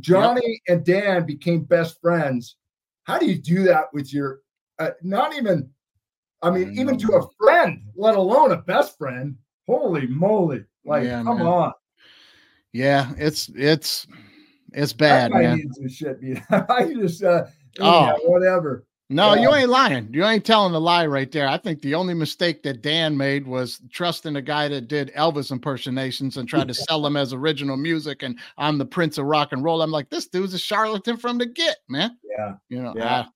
Johnny 0.00 0.60
and 0.68 0.84
Dan 0.84 1.26
became 1.26 1.62
best 1.64 2.00
friends. 2.00 2.56
How 3.04 3.18
do 3.18 3.26
you 3.26 3.36
do 3.36 3.62
that 3.64 3.92
with 3.92 4.12
your 4.12 4.40
uh, 4.78 4.90
not 5.02 5.34
even 5.34 5.70
I 6.42 6.50
mean 6.50 6.68
I 6.68 6.80
even 6.80 6.98
to 6.98 7.14
a 7.14 7.28
friend, 7.38 7.82
let 7.94 8.16
alone 8.16 8.52
a 8.52 8.56
best 8.58 8.96
friend? 8.98 9.36
Holy 9.66 10.06
moly. 10.06 10.64
Like 10.84 11.04
Yeah, 11.04 11.22
come 11.22 11.38
man. 11.38 11.46
on. 11.46 11.72
yeah, 12.72 13.12
it's 13.18 13.50
it's 13.54 14.06
it's 14.72 14.92
bad, 14.92 15.32
guy 15.32 15.42
man. 15.42 15.70
shit. 15.88 16.18
I 16.50 16.92
just 16.94 17.22
uh 17.22 17.44
Oh. 17.78 17.84
anyhow, 17.98 18.16
whatever. 18.24 18.85
No, 19.08 19.34
you 19.34 19.54
ain't 19.54 19.68
lying. 19.68 20.08
You 20.12 20.24
ain't 20.24 20.44
telling 20.44 20.74
a 20.74 20.80
lie 20.80 21.06
right 21.06 21.30
there. 21.30 21.46
I 21.46 21.58
think 21.58 21.80
the 21.80 21.94
only 21.94 22.12
mistake 22.12 22.64
that 22.64 22.82
Dan 22.82 23.16
made 23.16 23.46
was 23.46 23.80
trusting 23.92 24.34
a 24.34 24.42
guy 24.42 24.66
that 24.66 24.88
did 24.88 25.12
Elvis 25.14 25.52
impersonations 25.52 26.36
and 26.36 26.48
tried 26.48 26.66
to 26.66 26.74
sell 26.74 27.00
them 27.00 27.16
as 27.16 27.32
original 27.32 27.76
music. 27.76 28.24
And 28.24 28.36
I'm 28.58 28.78
the 28.78 28.84
prince 28.84 29.16
of 29.18 29.26
rock 29.26 29.52
and 29.52 29.62
roll. 29.62 29.80
I'm 29.80 29.92
like, 29.92 30.10
this 30.10 30.26
dude's 30.26 30.54
a 30.54 30.58
charlatan 30.58 31.16
from 31.18 31.38
the 31.38 31.46
get, 31.46 31.76
man. 31.88 32.18
Yeah. 32.36 32.54
You 32.68 32.82
know. 32.82 32.94
Yeah. 32.96 33.26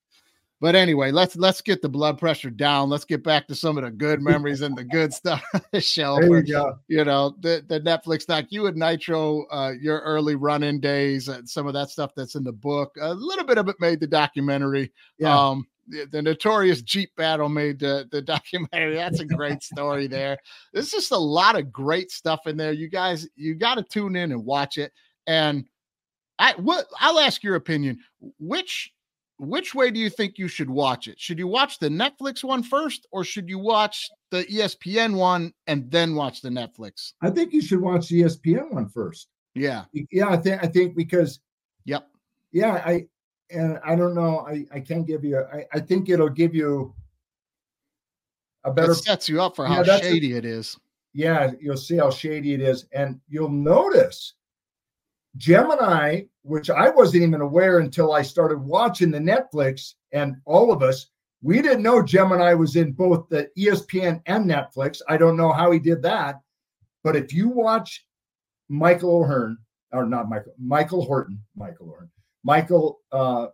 But 0.61 0.75
anyway, 0.75 1.11
let's 1.11 1.37
let's 1.37 1.61
get 1.61 1.81
the 1.83 1.89
blood 1.89 2.19
pressure 2.19 2.51
down. 2.51 2.91
Let's 2.91 3.05
get 3.05 3.25
back 3.25 3.47
to 3.49 3.55
some 3.55 3.79
of 3.79 3.85
the 3.85 3.91
good 3.91 4.21
memories 4.31 4.61
and 4.61 4.77
the 4.77 4.85
good 4.85 5.13
stuff 5.13 5.43
on 5.55 5.81
show. 5.81 6.19
There 6.21 6.37
you 6.39 6.43
go. 6.53 6.79
you 6.89 7.05
know 7.05 7.35
the, 7.41 7.65
the 7.67 7.81
netflix 7.81 8.27
doc 8.27 8.47
you 8.51 8.67
and 8.67 8.77
nitro 8.77 9.47
uh 9.51 9.73
your 9.81 10.01
early 10.01 10.35
run-in 10.35 10.81
days 10.81 11.29
and 11.29 11.49
some 11.49 11.67
of 11.67 11.73
that 11.75 11.89
stuff 11.91 12.13
that's 12.15 12.35
in 12.35 12.45
the 12.45 12.53
book 12.53 12.95
a 13.01 13.15
little 13.15 13.45
bit 13.45 13.59
of 13.59 13.69
it 13.69 13.77
made 13.81 14.01
the 14.01 14.07
documentary 14.07 14.93
Yeah. 15.19 15.37
um 15.51 15.67
the, 15.89 16.05
the 16.07 16.23
notorious 16.23 16.83
jeep 16.83 17.15
battle 17.17 17.49
made 17.49 17.79
the, 17.81 18.07
the 18.11 18.21
documentary 18.37 18.95
that's 18.97 19.21
a 19.21 19.25
great 19.25 19.63
story 19.63 20.07
there 20.07 20.37
there's 20.73 20.91
just 20.91 21.11
a 21.13 21.17
lot 21.19 21.59
of 21.59 21.73
great 21.73 22.11
stuff 22.11 22.47
in 22.47 22.57
there 22.57 22.73
you 22.73 22.89
guys 22.89 23.27
you 23.37 23.55
got 23.55 23.77
to 23.77 23.83
tune 23.83 24.15
in 24.17 24.33
and 24.33 24.45
watch 24.45 24.77
it 24.79 24.93
and 25.27 25.65
i 26.39 26.53
what 26.59 26.87
i'll 27.01 27.19
ask 27.21 27.43
your 27.43 27.57
opinion 27.57 27.99
which 28.39 28.93
which 29.41 29.75
way 29.75 29.91
do 29.91 29.99
you 29.99 30.11
think 30.11 30.37
you 30.39 30.49
should 30.49 30.69
watch 30.69 31.09
it? 31.09 31.19
Should 31.19 31.39
you 31.39 31.47
watch 31.49 31.79
the 31.79 31.89
Netflix 31.89 32.45
one 32.45 32.63
first, 32.63 33.07
or 33.11 33.25
should 33.25 33.49
you 33.49 33.59
watch 33.59 34.09
the 34.31 34.45
ESPN 34.45 35.17
one 35.17 35.53
and 35.67 35.91
then 35.91 36.15
watch 36.15 36.43
the 36.43 36.51
Netflix? 36.51 37.13
I 37.23 37.31
think 37.31 37.53
you 37.55 37.63
should 37.63 37.81
watch 37.81 38.09
the 38.09 38.23
ESPN 38.23 38.71
one 38.73 38.89
first. 38.89 39.29
Yeah. 39.55 39.85
Yeah, 40.13 40.29
I 40.29 40.37
think 40.37 40.63
I 40.63 40.67
think 40.67 40.95
because 40.95 41.41
Yep. 41.87 42.07
yeah, 42.53 42.83
I 42.85 43.07
and 43.51 43.81
I 43.85 43.97
don't 43.97 44.15
know, 44.15 44.41
I 44.47 44.67
I 44.73 44.81
can't 44.81 45.07
give 45.07 45.25
you 45.25 45.39
I, 45.41 45.65
I 45.73 45.81
think 45.81 46.09
it'll 46.11 46.29
give 46.29 46.55
you 46.55 46.95
a 48.65 48.71
better 48.71 48.93
It 48.93 48.97
sets 48.97 49.29
you 49.29 49.41
up 49.41 49.57
for 49.57 49.67
Yeah, 49.67 49.77
how 49.77 49.83
that's 49.83 50.07
a- 50.07 50.11
shady 50.11 50.35
it 50.35 50.45
is. 50.45 50.77
yeah, 51.15 51.53
you'll 51.61 51.77
see 51.79 51.97
how 51.97 52.11
shady 52.11 52.53
it 52.55 52.61
is. 52.61 52.85
And 52.93 53.19
you'll 53.29 53.49
notice 53.49 54.35
Gemini, 55.37 56.23
which 56.43 56.71
I 56.71 56.91
wasn't 56.91 57.23
even 57.23 57.41
aware 57.41 57.79
until 57.79 58.13
I 58.13 58.23
started 58.23 58.59
watching 58.59 59.11
the 59.11 59.19
Netflix, 59.19 59.95
and 60.13 60.37
all 60.45 60.73
of 60.73 60.83
us, 60.83 61.11
we 61.43 61.63
didn't 61.63 61.83
know 61.83 62.03
Gemini 62.03 62.53
was 62.55 62.77
in 62.77 62.93
both 62.93 63.29
the 63.29 63.49
ESPN 63.57 64.21
and 64.27 64.45
Netflix. 64.45 65.01
I 65.09 65.17
don't 65.17 65.37
know 65.37 65.53
how 65.53 65.71
he 65.71 65.79
did 65.79 66.03
that. 66.03 66.41
But 67.03 67.17
if 67.17 67.33
you 67.33 67.49
watch 67.49 68.05
Michael 68.69 69.17
O'Hearn, 69.23 69.57
or 69.93 70.07
not 70.07 70.29
Michael, 70.29 70.53
Michael 70.59 71.05
Horton, 71.05 71.43
Michael 71.57 71.91
O'Hearn, 71.91 72.11
Michael, 72.45 73.01
uh, 73.11 73.47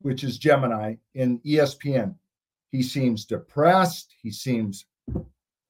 which 0.00 0.24
is 0.24 0.38
Gemini 0.38 0.96
in 1.14 1.38
ESPN, 1.40 2.14
he 2.70 2.82
seems 2.82 3.24
depressed. 3.24 4.14
He 4.20 4.30
seems 4.30 4.86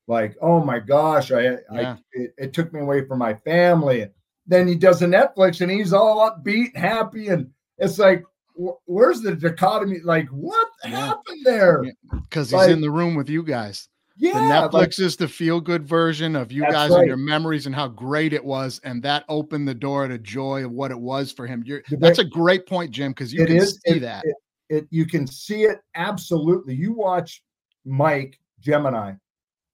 like, 0.07 0.37
oh 0.41 0.65
my 0.65 0.79
gosh, 0.79 1.31
I, 1.31 1.43
Yeah. 1.43 1.59
I 1.73 1.97
it, 2.13 2.35
it 2.39 2.53
took 2.53 2.73
me 2.73 2.81
away 2.81 3.05
from 3.05 3.19
my 3.19 3.35
family. 3.35 4.09
Then 4.49 4.67
he 4.67 4.75
does 4.75 5.03
a 5.03 5.07
Netflix 5.07 5.61
and 5.61 5.71
he's 5.71 5.93
all 5.93 6.31
upbeat, 6.31 6.75
happy, 6.77 7.29
and 7.29 7.51
it's 7.77 7.99
like, 7.99 8.25
wh- 8.61 8.77
where's 8.87 9.21
the 9.21 9.35
dichotomy? 9.37 10.01
Like, 10.03 10.27
what 10.29 10.69
Yeah. 10.85 10.91
happened 11.07 11.45
there? 11.45 11.85
Yeah. 11.85 11.91
Because 12.23 12.49
he's 12.49 12.55
Like- 12.55 12.71
in 12.71 12.81
the 12.81 12.91
room 12.91 13.15
with 13.15 13.29
you 13.29 13.43
guys. 13.43 13.89
Yeah, 14.21 14.33
the 14.33 14.41
Netflix 14.41 14.73
like, 14.73 14.99
is 14.99 15.17
the 15.17 15.29
feel 15.29 15.61
good 15.61 15.87
version 15.87 16.35
of 16.35 16.51
you 16.51 16.63
guys 16.63 16.91
right. 16.91 17.01
and 17.01 17.07
your 17.07 17.17
memories 17.17 17.67
and 17.67 17.75
how 17.75 17.87
great 17.87 18.33
it 18.33 18.45
was. 18.45 18.81
And 18.83 19.01
that 19.05 19.25
opened 19.29 19.69
the 19.69 19.75
door 19.75 20.09
to 20.09 20.19
joy 20.19 20.65
of 20.65 20.73
what 20.73 20.91
it 20.91 20.99
was 20.99 21.31
for 21.31 21.47
him. 21.47 21.63
You're, 21.65 21.83
that's 21.89 22.19
a 22.19 22.25
great 22.25 22.67
point, 22.67 22.91
Jim, 22.91 23.13
because 23.13 23.33
you 23.33 23.47
can 23.47 23.57
is 23.57 23.79
see 23.87 23.97
it- 23.99 24.01
that. 24.01 24.25
It, 24.25 24.35
it 24.71 24.89
you 24.91 25.07
can 25.07 25.25
see 25.27 25.63
it 25.65 25.79
absolutely. 25.95 26.75
You 26.75 26.93
watch 26.95 27.45
Mike 27.85 28.41
Gemini, 28.61 29.13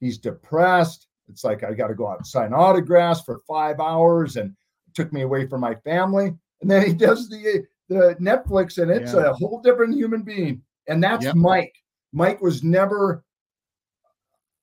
he's 0.00 0.18
depressed. 0.18 1.06
It's 1.30 1.42
like 1.42 1.64
I 1.64 1.72
got 1.72 1.88
to 1.88 1.94
go 1.94 2.06
out 2.06 2.18
and 2.18 2.26
sign 2.26 2.52
autographs 2.52 3.22
for 3.22 3.40
five 3.48 3.80
hours, 3.80 4.36
and 4.36 4.54
took 4.94 5.12
me 5.12 5.22
away 5.22 5.46
from 5.46 5.60
my 5.60 5.74
family. 5.76 6.32
And 6.62 6.70
then 6.70 6.86
he 6.86 6.92
does 6.94 7.28
the 7.28 7.64
the 7.88 8.16
Netflix, 8.20 8.78
and 8.82 8.90
it's 8.90 9.12
Yeah. 9.12 9.30
a 9.30 9.32
whole 9.34 9.60
different 9.60 9.94
human 9.94 10.22
being. 10.22 10.62
And 10.88 11.02
that's 11.04 11.24
Yep. 11.26 11.34
Mike. 11.36 11.74
Mike 12.12 12.40
was 12.40 12.62
never 12.64 13.22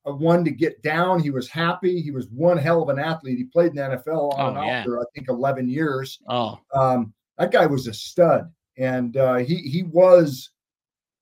a 0.05 0.11
one 0.15 0.43
to 0.45 0.49
get 0.51 0.81
down. 0.81 1.19
He 1.19 1.29
was 1.29 1.47
happy. 1.47 2.01
He 2.01 2.09
was 2.09 2.27
one 2.29 2.57
hell 2.57 2.81
of 2.81 2.89
an 2.89 2.97
athlete. 2.97 3.37
He 3.37 3.43
played 3.43 3.69
in 3.71 3.75
the 3.75 3.83
NFL 3.83 4.31
on 4.33 4.39
Oh, 4.39 4.47
and 4.49 4.57
off 4.57 4.65
yeah. 4.65 4.83
for 4.83 4.99
I 4.99 5.03
think 5.13 5.29
eleven 5.29 5.69
years 5.69 6.19
oh, 6.27 6.57
um, 6.73 7.13
that 7.37 7.51
guy 7.51 7.67
was 7.67 7.85
a 7.87 7.93
stud, 7.93 8.51
and 8.77 9.15
uh, 9.17 9.35
he 9.35 9.57
he 9.57 9.83
was 9.83 10.49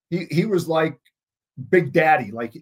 he 0.09 0.25
he 0.31 0.45
was 0.45 0.67
like 0.69 0.97
Big 1.69 1.91
Daddy. 1.91 2.31
Like 2.31 2.53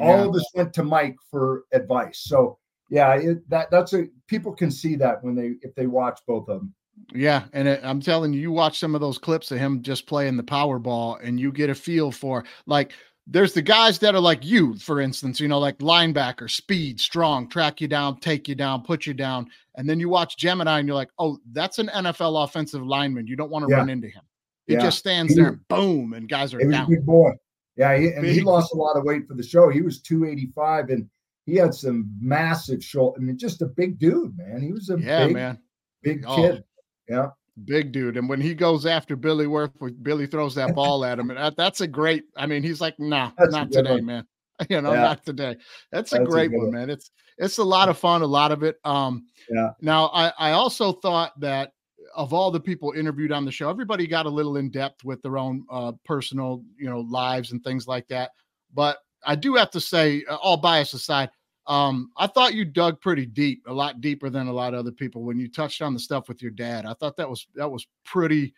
all 0.00 0.16
Yeah. 0.20 0.24
of 0.24 0.32
this 0.32 0.50
went 0.54 0.72
to 0.74 0.82
Mike 0.82 1.16
for 1.30 1.64
advice. 1.72 2.20
So 2.20 2.58
yeah, 2.88 3.14
it, 3.14 3.48
that 3.50 3.70
that's 3.70 3.92
a 3.92 4.06
people 4.26 4.52
can 4.52 4.70
see 4.70 4.96
that 4.96 5.22
when 5.22 5.34
they 5.34 5.54
if 5.62 5.74
they 5.74 5.86
watch 5.86 6.20
both 6.26 6.48
of 6.48 6.60
them. 6.60 6.74
Yeah, 7.14 7.44
and 7.52 7.68
it, 7.68 7.80
I'm 7.84 8.00
telling 8.00 8.32
you, 8.32 8.40
you 8.40 8.52
watch 8.52 8.78
some 8.78 8.94
of 8.94 9.00
those 9.00 9.18
clips 9.18 9.50
of 9.50 9.58
him 9.58 9.82
just 9.82 10.06
playing 10.06 10.36
the 10.36 10.42
Powerball, 10.42 11.18
and 11.22 11.38
you 11.38 11.52
get 11.52 11.70
a 11.70 11.74
feel 11.74 12.10
for 12.10 12.44
like 12.66 12.92
there's 13.26 13.52
the 13.52 13.62
guys 13.62 13.98
that 13.98 14.14
are 14.14 14.20
like 14.20 14.44
you, 14.44 14.74
for 14.78 15.00
instance, 15.00 15.40
you 15.40 15.48
know, 15.48 15.58
like 15.58 15.78
linebacker, 15.78 16.48
speed, 16.50 17.00
strong, 17.00 17.48
track 17.48 17.80
you 17.80 17.88
down, 17.88 18.18
take 18.20 18.48
you 18.48 18.54
down, 18.54 18.82
put 18.82 19.04
you 19.04 19.12
down, 19.14 19.48
and 19.76 19.88
then 19.88 20.00
you 20.00 20.08
watch 20.08 20.36
Gemini, 20.36 20.78
and 20.78 20.88
you're 20.88 20.96
like, 20.96 21.10
oh, 21.18 21.38
that's 21.52 21.78
an 21.78 21.88
NFL 21.88 22.44
offensive 22.44 22.82
lineman. 22.86 23.26
You 23.26 23.36
don't 23.36 23.50
want 23.50 23.64
to 23.66 23.70
Yeah. 23.70 23.78
run 23.78 23.88
into 23.90 24.08
him. 24.08 24.22
He 24.66 24.74
Yeah. 24.74 24.80
just 24.80 24.98
stands 24.98 25.34
He 25.34 25.40
there, 25.40 25.60
boom, 25.68 26.12
and 26.14 26.28
guys 26.28 26.54
are 26.54 26.70
down. 26.70 26.88
big 26.88 27.04
boy. 27.04 27.32
Yeah, 27.76 27.96
he, 27.98 28.08
and 28.08 28.24
he 28.26 28.40
lost 28.40 28.72
a 28.72 28.76
lot 28.76 28.96
of 28.96 29.04
weight 29.04 29.28
for 29.28 29.34
the 29.34 29.42
show. 29.42 29.68
He 29.68 29.82
was 29.82 30.00
285 30.00 30.88
and 30.88 31.10
he 31.46 31.54
had 31.56 31.72
some 31.74 32.10
massive 32.20 32.84
shoulder. 32.84 33.18
I 33.18 33.22
mean, 33.22 33.38
just 33.38 33.62
a 33.62 33.66
big 33.66 33.98
dude, 33.98 34.36
man. 34.36 34.60
He 34.60 34.72
was 34.72 34.90
a 34.90 34.98
Yeah, 35.00 35.26
big, 35.26 35.34
man. 35.34 35.58
big 36.02 36.24
Oh. 36.26 36.36
kid. 36.36 36.64
Yeah. 37.08 37.30
big 37.64 37.90
dude. 37.90 38.18
And 38.18 38.28
when 38.28 38.38
he 38.40 38.52
goes 38.52 38.84
after 38.84 39.16
Billy 39.16 39.46
Worth, 39.46 39.70
Billy 40.02 40.26
throws 40.26 40.54
that 40.56 40.74
ball 40.74 41.06
at 41.06 41.18
him, 41.18 41.30
and 41.30 41.38
that, 41.38 41.56
that's 41.56 41.80
a 41.80 41.86
great. 41.86 42.24
I 42.36 42.44
mean, 42.46 42.62
he's 42.62 42.82
like, 42.82 42.98
"Nah, 43.00 43.30
That's 43.38 43.52
not 43.52 43.72
today, 43.72 43.92
one. 43.92 44.04
man. 44.04 44.26
You 44.68 44.82
know, 44.82 44.92
Yeah. 44.92 45.00
not 45.02 45.24
today." 45.24 45.56
That's 45.90 46.12
a 46.12 46.18
That's 46.18 46.28
great 46.28 46.50
good 46.50 46.58
one, 46.58 46.66
one. 46.66 46.74
man. 46.74 46.90
It's 46.90 47.10
it's 47.38 47.56
a 47.58 47.64
lot 47.64 47.88
of 47.88 47.96
fun, 47.96 48.20
a 48.20 48.26
lot 48.26 48.52
of 48.52 48.62
it. 48.62 48.76
Um, 48.84 49.24
Yeah. 49.48 49.70
Now, 49.80 50.06
I 50.12 50.32
I 50.38 50.50
also 50.52 50.92
thought 50.92 51.38
that 51.40 51.72
of 52.14 52.32
all 52.34 52.50
the 52.50 52.60
people 52.60 52.92
interviewed 52.92 53.32
on 53.32 53.44
the 53.46 53.52
show, 53.52 53.70
everybody 53.70 54.06
got 54.06 54.26
a 54.26 54.30
little 54.30 54.56
in 54.58 54.70
depth 54.70 55.02
with 55.04 55.22
their 55.22 55.38
own 55.38 55.64
uh, 55.70 55.92
personal, 56.04 56.62
you 56.78 56.90
know, 56.90 57.00
lives 57.00 57.52
and 57.52 57.62
things 57.64 57.86
like 57.88 58.06
that. 58.08 58.32
But 58.74 58.98
I 59.24 59.34
do 59.34 59.54
have 59.54 59.70
to 59.72 59.80
say, 59.80 60.24
uh, 60.28 60.36
all 60.36 60.56
bias 60.58 60.92
aside, 60.94 61.30
um, 61.66 62.10
I 62.16 62.26
thought 62.26 62.54
you 62.54 62.64
dug 62.64 63.00
pretty 63.00 63.26
deep, 63.26 63.64
a 63.66 63.72
lot 63.72 64.00
deeper 64.00 64.30
than 64.30 64.46
a 64.46 64.52
lot 64.52 64.74
of 64.74 64.80
other 64.80 64.92
people 64.92 65.22
when 65.22 65.38
you 65.38 65.48
touched 65.48 65.82
on 65.82 65.94
the 65.94 66.00
stuff 66.00 66.28
with 66.28 66.40
your 66.40 66.52
dad. 66.52 66.86
I 66.86 66.94
thought 66.94 67.16
that 67.16 67.28
was 67.28 67.46
that 67.54 67.70
was 67.70 67.86
pretty 68.04 68.54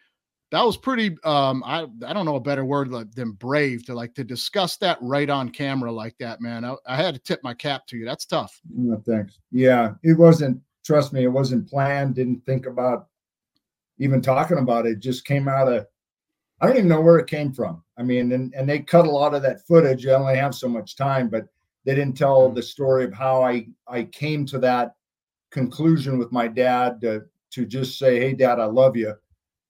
that 0.51 0.63
was 0.65 0.77
pretty 0.77 1.17
um 1.25 1.63
I 1.65 1.87
I 2.07 2.13
don't 2.13 2.27
know 2.27 2.37
a 2.37 2.41
better 2.41 2.65
word 2.65 2.91
than 3.15 3.33
brave 3.33 3.85
to 3.87 3.95
like 3.95 4.15
to 4.15 4.25
discuss 4.25 4.77
that 4.79 4.99
right 5.01 5.29
on 5.29 5.51
camera 5.51 5.91
like 5.91 6.17
that, 6.19 6.41
man. 6.41 6.65
I, 6.65 6.77
I 6.87 6.97
had 6.97 7.15
to 7.15 7.21
tip 7.21 7.41
my 7.43 7.55
cap 7.55 7.87
to 7.89 7.97
you. 7.97 8.05
That's 8.05 8.27
tough. 8.27 8.61
No, 8.75 9.03
thanks. 9.07 9.39
Yeah, 9.51 9.95
it 10.03 10.19
wasn't. 10.19 10.61
Trust 10.85 11.13
me, 11.13 11.25
it 11.25 11.29
wasn't 11.29 11.69
planned. 11.69 12.15
Didn't 12.15 12.45
think 12.45 12.67
about 12.67 13.09
even 13.99 14.21
talking 14.23 14.59
about 14.59 14.87
it. 14.87 15.01
Just 15.01 15.25
came 15.25 15.49
out 15.49 15.73
of. 15.73 15.87
I 16.61 16.67
don't 16.67 16.77
even 16.77 16.89
know 16.89 17.01
where 17.01 17.19
it 17.19 17.29
came 17.29 17.53
from. 17.53 17.83
I 17.97 18.03
mean, 18.03 18.33
and 18.33 18.53
and 18.55 18.69
they 18.69 18.81
cut 18.81 19.07
a 19.07 19.11
lot 19.11 19.35
of 19.35 19.43
that 19.43 19.67
footage. 19.67 20.07
I 20.07 20.13
only 20.13 20.37
have 20.37 20.55
so 20.55 20.69
much 20.69 20.97
time, 20.97 21.29
but 21.29 21.47
they 21.89 21.95
didn't 21.95 22.19
tell 22.19 22.51
the 22.51 22.63
story 22.63 23.03
of 23.03 23.15
how 23.15 23.43
I 23.43 23.67
I 23.87 24.03
came 24.05 24.45
to 24.49 24.59
that 24.59 24.97
conclusion 25.51 26.19
with 26.19 26.31
my 26.31 26.47
dad 26.47 27.01
to 27.01 27.23
to 27.53 27.65
just 27.65 27.99
say, 27.99 28.21
"Hey, 28.21 28.35
Dad, 28.35 28.61
I 28.61 28.67
love 28.67 28.95
you," 28.95 29.15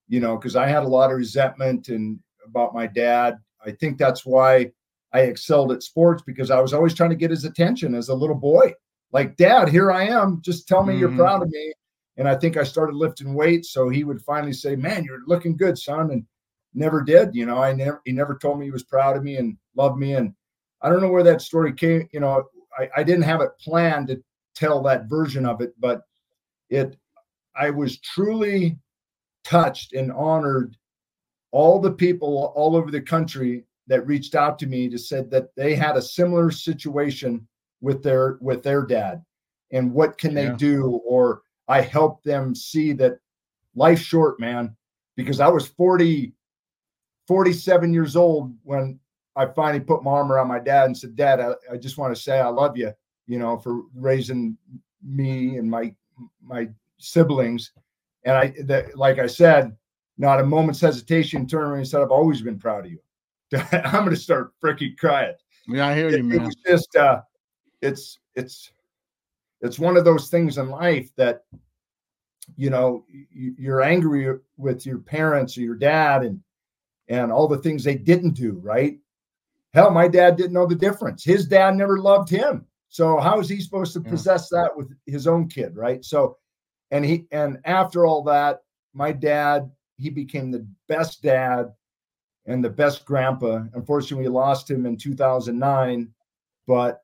you 0.08 0.18
know, 0.18 0.36
because 0.36 0.56
I 0.56 0.66
had 0.66 0.82
a 0.82 0.88
lot 0.88 1.12
of 1.12 1.16
resentment 1.16 1.90
and 1.90 2.18
about 2.44 2.74
my 2.74 2.88
dad. 2.88 3.38
I 3.64 3.70
think 3.70 3.98
that's 3.98 4.26
why 4.26 4.72
I 5.12 5.20
excelled 5.20 5.70
at 5.70 5.84
sports 5.84 6.24
because 6.26 6.50
I 6.50 6.58
was 6.60 6.74
always 6.74 6.92
trying 6.92 7.10
to 7.10 7.16
get 7.22 7.30
his 7.30 7.44
attention 7.44 7.94
as 7.94 8.08
a 8.08 8.16
little 8.16 8.34
boy. 8.34 8.74
Like, 9.12 9.36
Dad, 9.36 9.68
here 9.68 9.92
I 9.92 10.08
am. 10.08 10.40
Just 10.42 10.66
tell 10.66 10.82
me 10.82 10.94
Mhm. 10.94 10.98
you're 10.98 11.14
proud 11.16 11.42
of 11.44 11.50
me. 11.50 11.72
And 12.16 12.26
I 12.28 12.34
think 12.34 12.56
I 12.56 12.64
started 12.64 12.96
lifting 12.96 13.32
weights, 13.32 13.70
so 13.70 13.88
he 13.88 14.02
would 14.02 14.20
finally 14.22 14.52
say, 14.54 14.74
"Man, 14.74 15.04
you're 15.04 15.24
looking 15.28 15.56
good, 15.56 15.78
son." 15.78 16.10
And 16.10 16.26
never 16.74 17.00
did. 17.00 17.36
You 17.36 17.46
know, 17.46 17.58
I 17.62 17.72
never. 17.74 18.02
He 18.04 18.10
never 18.10 18.36
told 18.36 18.58
me 18.58 18.64
he 18.64 18.72
was 18.72 18.82
proud 18.82 19.16
of 19.16 19.22
me 19.22 19.36
and 19.36 19.56
loved 19.76 19.98
me. 20.00 20.14
And 20.14 20.34
I 20.82 20.88
don't 20.88 21.02
know 21.02 21.10
where 21.10 21.24
that 21.24 21.42
story 21.42 21.72
came. 21.72 22.08
You 22.12 22.20
know, 22.20 22.44
I, 22.78 22.88
I 22.98 23.02
didn't 23.02 23.22
have 23.22 23.40
it 23.40 23.50
planned 23.60 24.08
to 24.08 24.22
tell 24.54 24.82
that 24.82 25.06
version 25.06 25.44
of 25.46 25.60
it, 25.60 25.72
but 25.78 26.02
it. 26.70 26.96
I 27.56 27.70
was 27.70 27.98
truly 28.00 28.78
touched 29.44 29.92
and 29.92 30.12
honored 30.12 30.76
all 31.50 31.80
the 31.80 31.90
people 31.90 32.52
all 32.54 32.76
over 32.76 32.90
the 32.90 33.00
country 33.00 33.64
that 33.88 34.06
reached 34.06 34.34
out 34.34 34.58
to 34.60 34.66
me 34.66 34.88
to 34.88 34.98
said 34.98 35.30
that 35.30 35.48
they 35.56 35.74
had 35.74 35.96
a 35.96 36.02
similar 36.02 36.50
situation 36.50 37.46
with 37.80 38.02
their 38.02 38.38
with 38.40 38.62
their 38.62 38.84
dad 38.84 39.24
and 39.72 39.92
what 39.92 40.18
can 40.18 40.36
Yeah. 40.36 40.50
they 40.50 40.56
do 40.56 41.00
or 41.06 41.42
i 41.68 41.80
helped 41.80 42.24
them 42.24 42.54
see 42.54 42.92
that 42.94 43.18
life's 43.74 44.02
short 44.02 44.38
man 44.38 44.76
because 45.16 45.40
i 45.40 45.48
was 45.48 45.66
40 45.68 46.34
47 47.26 47.92
years 47.92 48.14
old 48.16 48.54
when 48.64 48.98
i 49.38 49.46
finally 49.46 49.80
put 49.80 50.02
my 50.02 50.10
arm 50.10 50.30
around 50.30 50.48
my 50.48 50.58
dad 50.58 50.86
and 50.86 50.96
said 50.96 51.16
dad 51.16 51.40
i, 51.40 51.52
I 51.72 51.76
just 51.76 51.96
want 51.96 52.14
to 52.14 52.20
say 52.20 52.40
i 52.40 52.48
love 52.48 52.76
you 52.76 52.92
you 53.26 53.38
know 53.38 53.56
for 53.56 53.82
raising 53.94 54.56
me 55.02 55.56
and 55.56 55.70
my 55.70 55.94
my 56.42 56.68
siblings. 56.98 57.72
And 58.24 58.36
i 58.36 58.54
that 58.64 58.96
like 58.96 59.18
i 59.18 59.26
said 59.26 59.76
not 60.16 60.40
a 60.40 60.44
moment's 60.44 60.80
hesitation 60.80 61.46
turned 61.46 61.70
around 61.70 61.78
and 61.78 61.88
said 61.88 62.02
i've 62.02 62.10
always 62.10 62.42
been 62.42 62.58
proud 62.58 62.86
of 62.86 62.92
you. 62.92 62.98
I'm 63.72 64.04
going 64.04 64.10
to 64.10 64.16
start 64.16 64.52
freaking 64.62 64.96
crying. 64.98 65.34
Yeah, 65.66 65.86
I 65.86 65.94
hear 65.94 66.08
it, 66.08 66.12
you, 66.14 66.18
it 66.18 66.24
man. 66.24 66.44
was 66.44 66.56
just 66.66 66.96
uh 66.96 67.20
it's 67.80 68.18
it's 68.34 68.72
it's 69.60 69.78
one 69.78 69.96
of 69.96 70.04
those 70.04 70.28
things 70.28 70.58
in 70.58 70.68
life 70.68 71.10
that 71.16 71.44
you 72.56 72.70
know 72.70 73.04
you're 73.30 73.82
angry 73.82 74.38
with 74.56 74.84
your 74.84 74.98
parents 74.98 75.56
or 75.56 75.60
your 75.60 75.76
dad 75.76 76.22
and 76.22 76.40
and 77.08 77.30
all 77.30 77.46
the 77.46 77.58
things 77.58 77.84
they 77.84 77.94
didn't 77.94 78.32
do 78.32 78.60
right 78.62 78.98
hell 79.74 79.90
my 79.90 80.08
dad 80.08 80.36
didn't 80.36 80.52
know 80.52 80.66
the 80.66 80.74
difference. 80.74 81.24
His 81.24 81.46
dad 81.46 81.74
never 81.76 81.98
loved 81.98 82.28
him. 82.30 82.66
So 82.88 83.18
how 83.18 83.38
is 83.38 83.48
he 83.48 83.60
supposed 83.60 83.92
to 83.94 84.00
Yeah. 84.00 84.10
possess 84.10 84.48
that 84.50 84.74
with 84.76 84.90
his 85.06 85.26
own 85.26 85.48
kid 85.48 85.76
right? 85.76 86.04
So 86.04 86.38
and 86.90 87.04
he 87.04 87.26
and 87.32 87.58
after 87.64 88.06
all 88.06 88.22
that 88.24 88.60
my 88.94 89.12
dad 89.12 89.70
he 89.96 90.08
became 90.10 90.50
the 90.50 90.66
best 90.88 91.22
dad 91.22 91.72
and 92.46 92.64
the 92.64 92.70
best 92.70 93.04
grandpa. 93.04 93.64
Unfortunately 93.74 94.24
we 94.24 94.28
lost 94.32 94.70
him 94.70 94.86
in 94.86 94.96
2009 94.96 96.12
but 96.66 97.02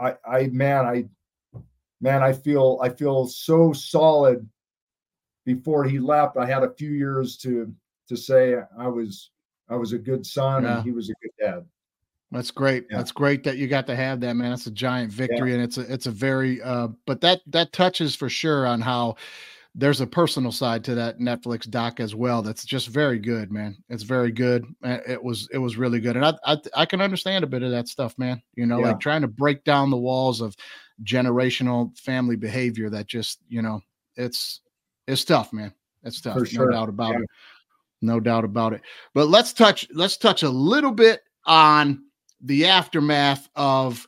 i 0.00 0.16
i 0.26 0.46
man 0.48 0.84
i 0.84 1.04
man 2.00 2.22
i 2.22 2.32
feel 2.32 2.78
i 2.82 2.88
feel 2.88 3.26
so 3.26 3.72
solid 3.72 4.48
before 5.44 5.84
he 5.84 5.98
left. 6.00 6.36
I 6.36 6.46
had 6.46 6.64
a 6.64 6.74
few 6.74 6.90
years 6.90 7.36
to 7.38 7.72
to 8.08 8.16
say 8.16 8.56
i 8.76 8.88
was 8.88 9.30
i 9.68 9.76
was 9.76 9.92
a 9.92 9.98
good 9.98 10.26
son 10.26 10.64
Yeah. 10.64 10.76
and 10.78 10.84
he 10.84 10.90
was 10.92 11.08
a 11.10 11.14
good 11.22 11.32
dad 11.38 11.64
That's 12.30 12.50
great. 12.50 12.86
Yeah. 12.90 12.96
That's 12.96 13.12
great 13.12 13.44
that 13.44 13.58
you 13.58 13.68
got 13.68 13.86
to 13.86 13.96
have 13.96 14.20
that, 14.20 14.34
man. 14.34 14.50
That's 14.50 14.66
a 14.66 14.70
giant 14.70 15.12
victory, 15.12 15.54
and 15.54 15.62
it's 15.62 15.78
a 15.78 15.92
it's 15.92 16.06
a 16.06 16.10
very 16.10 16.60
uh, 16.62 16.88
but 17.06 17.20
that 17.20 17.40
that 17.48 17.72
touches 17.72 18.14
for 18.16 18.28
sure 18.28 18.66
on 18.66 18.80
how 18.80 19.16
there's 19.76 20.00
a 20.00 20.06
personal 20.06 20.52
side 20.52 20.84
to 20.84 20.94
that 20.94 21.18
Netflix 21.18 21.68
doc 21.68 21.98
as 22.00 22.14
well. 22.14 22.42
That's 22.42 22.64
just 22.64 22.88
very 22.88 23.18
good, 23.18 23.50
man. 23.52 23.76
It's 23.88 24.02
very 24.04 24.32
good. 24.32 24.64
It 24.82 25.22
was 25.22 25.48
it 25.52 25.58
was 25.58 25.76
really 25.76 26.00
good, 26.00 26.16
and 26.16 26.24
I 26.24 26.34
I, 26.44 26.56
I 26.76 26.86
can 26.86 27.00
understand 27.00 27.44
a 27.44 27.48
bit 27.48 27.62
of 27.62 27.70
that 27.70 27.88
stuff, 27.88 28.18
man. 28.18 28.42
You 28.56 28.66
know, 28.66 28.78
Yeah. 28.80 28.88
like 28.88 29.00
trying 29.00 29.22
to 29.22 29.28
break 29.28 29.62
down 29.64 29.90
the 29.90 29.96
walls 29.96 30.40
of 30.40 30.56
generational 31.04 31.96
family 31.98 32.36
behavior. 32.36 32.90
That 32.90 33.06
just 33.06 33.40
you 33.48 33.62
know, 33.62 33.80
it's 34.16 34.60
it's 35.06 35.24
tough, 35.24 35.52
man. 35.52 35.72
It's 36.02 36.20
tough. 36.20 36.34
For 36.34 36.40
No 36.40 36.44
sure. 36.46 36.70
doubt 36.72 36.88
about 36.88 37.12
Yeah. 37.12 37.20
it. 37.20 37.28
No 38.02 38.20
doubt 38.20 38.44
about 38.44 38.72
it. 38.72 38.82
But 39.14 39.28
let's 39.28 39.52
touch 39.52 39.86
let's 39.92 40.16
touch 40.16 40.42
a 40.42 40.50
little 40.50 40.92
bit 40.92 41.20
on 41.46 42.04
the 42.44 42.66
aftermath 42.66 43.48
of 43.56 44.06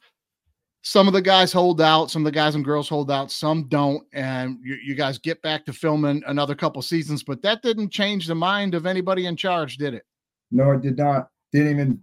some 0.82 1.08
of 1.08 1.14
the 1.14 1.22
guys 1.22 1.52
hold 1.52 1.80
out, 1.80 2.10
some 2.10 2.22
of 2.22 2.26
the 2.26 2.30
guys 2.30 2.54
and 2.54 2.64
girls 2.64 2.88
hold 2.88 3.10
out, 3.10 3.32
some 3.32 3.64
don't, 3.64 4.06
and 4.12 4.58
you, 4.62 4.76
you 4.84 4.94
guys 4.94 5.18
get 5.18 5.42
back 5.42 5.66
to 5.66 5.72
filming 5.72 6.22
another 6.28 6.54
couple 6.54 6.80
seasons. 6.80 7.24
But 7.24 7.42
that 7.42 7.62
didn't 7.62 7.90
change 7.90 8.28
the 8.28 8.36
mind 8.36 8.74
of 8.74 8.86
anybody 8.86 9.26
in 9.26 9.36
charge, 9.36 9.78
did 9.78 9.94
it? 9.94 10.04
no 10.50 10.72
it 10.72 10.82
did 10.82 10.96
not 10.96 11.28
didn't 11.52 11.70
even 11.70 12.00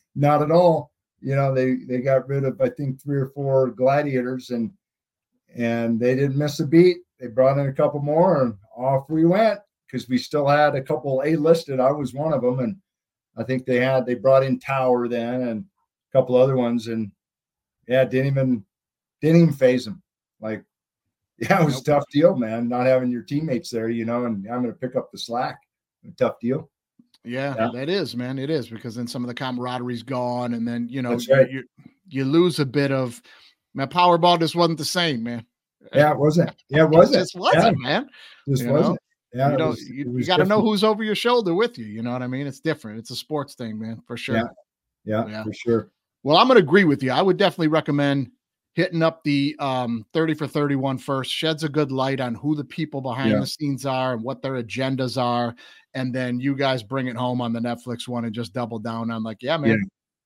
not 0.14 0.42
at 0.42 0.50
all 0.50 0.92
you 1.20 1.34
know 1.34 1.54
they 1.54 1.76
they 1.88 2.00
got 2.00 2.28
rid 2.28 2.44
of 2.44 2.60
i 2.60 2.68
think 2.68 3.00
three 3.00 3.18
or 3.18 3.28
four 3.28 3.70
gladiators 3.70 4.50
and 4.50 4.70
and 5.56 5.98
they 5.98 6.14
didn't 6.14 6.38
miss 6.38 6.60
a 6.60 6.66
beat 6.66 6.98
they 7.18 7.26
brought 7.26 7.58
in 7.58 7.68
a 7.68 7.72
couple 7.72 8.00
more 8.00 8.42
and 8.42 8.54
off 8.76 9.08
we 9.08 9.24
went 9.24 9.58
because 9.86 10.08
we 10.08 10.18
still 10.18 10.46
had 10.46 10.74
a 10.74 10.82
couple 10.82 11.22
a 11.24 11.36
listed 11.36 11.80
i 11.80 11.90
was 11.90 12.14
one 12.14 12.32
of 12.32 12.42
them 12.42 12.60
and 12.60 12.76
i 13.38 13.42
think 13.42 13.64
they 13.64 13.80
had 13.80 14.04
they 14.04 14.14
brought 14.14 14.42
in 14.42 14.58
tower 14.58 15.08
then 15.08 15.42
and 15.42 15.64
a 15.64 16.18
couple 16.18 16.36
other 16.36 16.56
ones 16.56 16.88
and 16.88 17.10
yeah 17.86 18.04
didn't 18.04 18.26
even 18.26 18.64
didn't 19.20 19.40
even 19.42 19.52
phase 19.54 19.84
them 19.84 20.02
like 20.40 20.62
yeah 21.38 21.62
it 21.62 21.64
was 21.64 21.80
a 21.80 21.84
tough 21.84 22.04
deal 22.12 22.36
man 22.36 22.68
not 22.68 22.84
having 22.86 23.10
your 23.10 23.22
teammates 23.22 23.70
there 23.70 23.88
you 23.88 24.04
know 24.04 24.24
and 24.26 24.46
i'm 24.48 24.62
going 24.62 24.72
to 24.72 24.78
pick 24.78 24.96
up 24.96 25.10
the 25.12 25.18
slack 25.18 25.58
a 26.06 26.10
tough 26.12 26.38
deal 26.40 26.68
Yeah, 27.24 27.54
Yeah. 27.58 27.70
that 27.74 27.88
is, 27.88 28.14
man. 28.16 28.38
It 28.38 28.48
is 28.50 28.68
because 28.68 28.94
then 28.94 29.06
some 29.08 29.22
of 29.24 29.28
the 29.28 29.34
camaraderie's 29.34 30.02
gone, 30.04 30.54
and 30.54 30.66
then 30.66 30.88
you 30.88 31.02
know 31.02 31.18
you, 31.18 31.34
right. 31.34 31.50
you 31.50 31.64
you 32.08 32.24
lose 32.24 32.60
a 32.60 32.64
bit 32.64 32.90
of 32.92 33.20
man. 33.74 33.88
Powerball 33.88 34.38
just 34.38 34.54
wasn't 34.54 34.78
the 34.78 34.84
same, 34.84 35.22
man. 35.24 35.44
yeah 35.92 36.12
it 36.12 36.18
wasn't 36.18 36.54
yeah 36.70 36.84
it 36.84 36.86
It 36.92 36.96
wasn't 36.96 37.18
just 37.18 37.36
wasn't, 37.36 37.78
man. 37.80 38.08
Just 38.48 38.62
you 38.62 38.72
wasn't. 38.72 38.98
Yeah, 39.34 39.50
you 39.52 39.56
know, 39.58 39.68
was- 39.68 39.88
you, 39.88 40.10
was 40.10 40.26
got 40.26 40.38
to 40.38 40.44
know 40.46 40.60
who's 40.62 40.82
over 40.84 41.02
your 41.04 41.14
shoulder 41.14 41.54
with 41.54 41.78
you. 41.78 41.84
You 41.86 42.02
know 42.02 42.12
what 42.12 42.22
I 42.22 42.26
mean? 42.26 42.46
It's 42.46 42.60
different. 42.60 42.98
It's 42.98 43.10
a 43.10 43.16
sports 43.16 43.54
thing, 43.54 43.78
man, 43.78 44.02
for 44.06 44.16
sure. 44.16 44.36
Yeah. 44.36 44.44
Yeah, 45.04 45.26
Yeah. 45.28 45.44
for 45.44 45.52
sure. 45.52 45.90
Well, 46.22 46.36
I'm 46.36 46.48
going 46.48 46.56
to 46.58 46.64
agree 46.64 46.84
with 46.84 47.02
you. 47.02 47.10
I 47.12 47.22
would 47.22 47.36
definitely 47.36 47.68
recommend 47.68 48.30
hitting 48.74 49.02
up 49.02 49.22
the 49.24 49.56
um, 49.58 50.04
30 50.12 50.34
for 50.34 50.46
31 50.46 50.98
first. 50.98 51.32
Sheds 51.32 51.64
a 51.64 51.68
good 51.68 51.90
light 51.92 52.20
on 52.20 52.34
who 52.34 52.54
the 52.54 52.64
people 52.64 53.00
behind 53.00 53.30
Yeah. 53.32 53.40
the 53.40 53.46
scenes 53.46 53.84
are 53.86 54.14
and 54.14 54.22
what 54.22 54.40
their 54.42 54.54
agendas 54.62 55.20
are. 55.20 55.54
And 55.94 56.14
then 56.14 56.38
you 56.40 56.54
guys 56.54 56.82
bring 56.82 57.06
it 57.06 57.16
home 57.16 57.40
on 57.40 57.52
the 57.52 57.60
Netflix 57.60 58.06
one 58.08 58.24
and 58.24 58.34
just 58.34 58.52
double 58.52 58.78
down 58.78 59.10
on 59.10 59.22
like, 59.22 59.38
yeah, 59.42 59.56
man, 59.56 59.70
Yeah, 59.70 59.76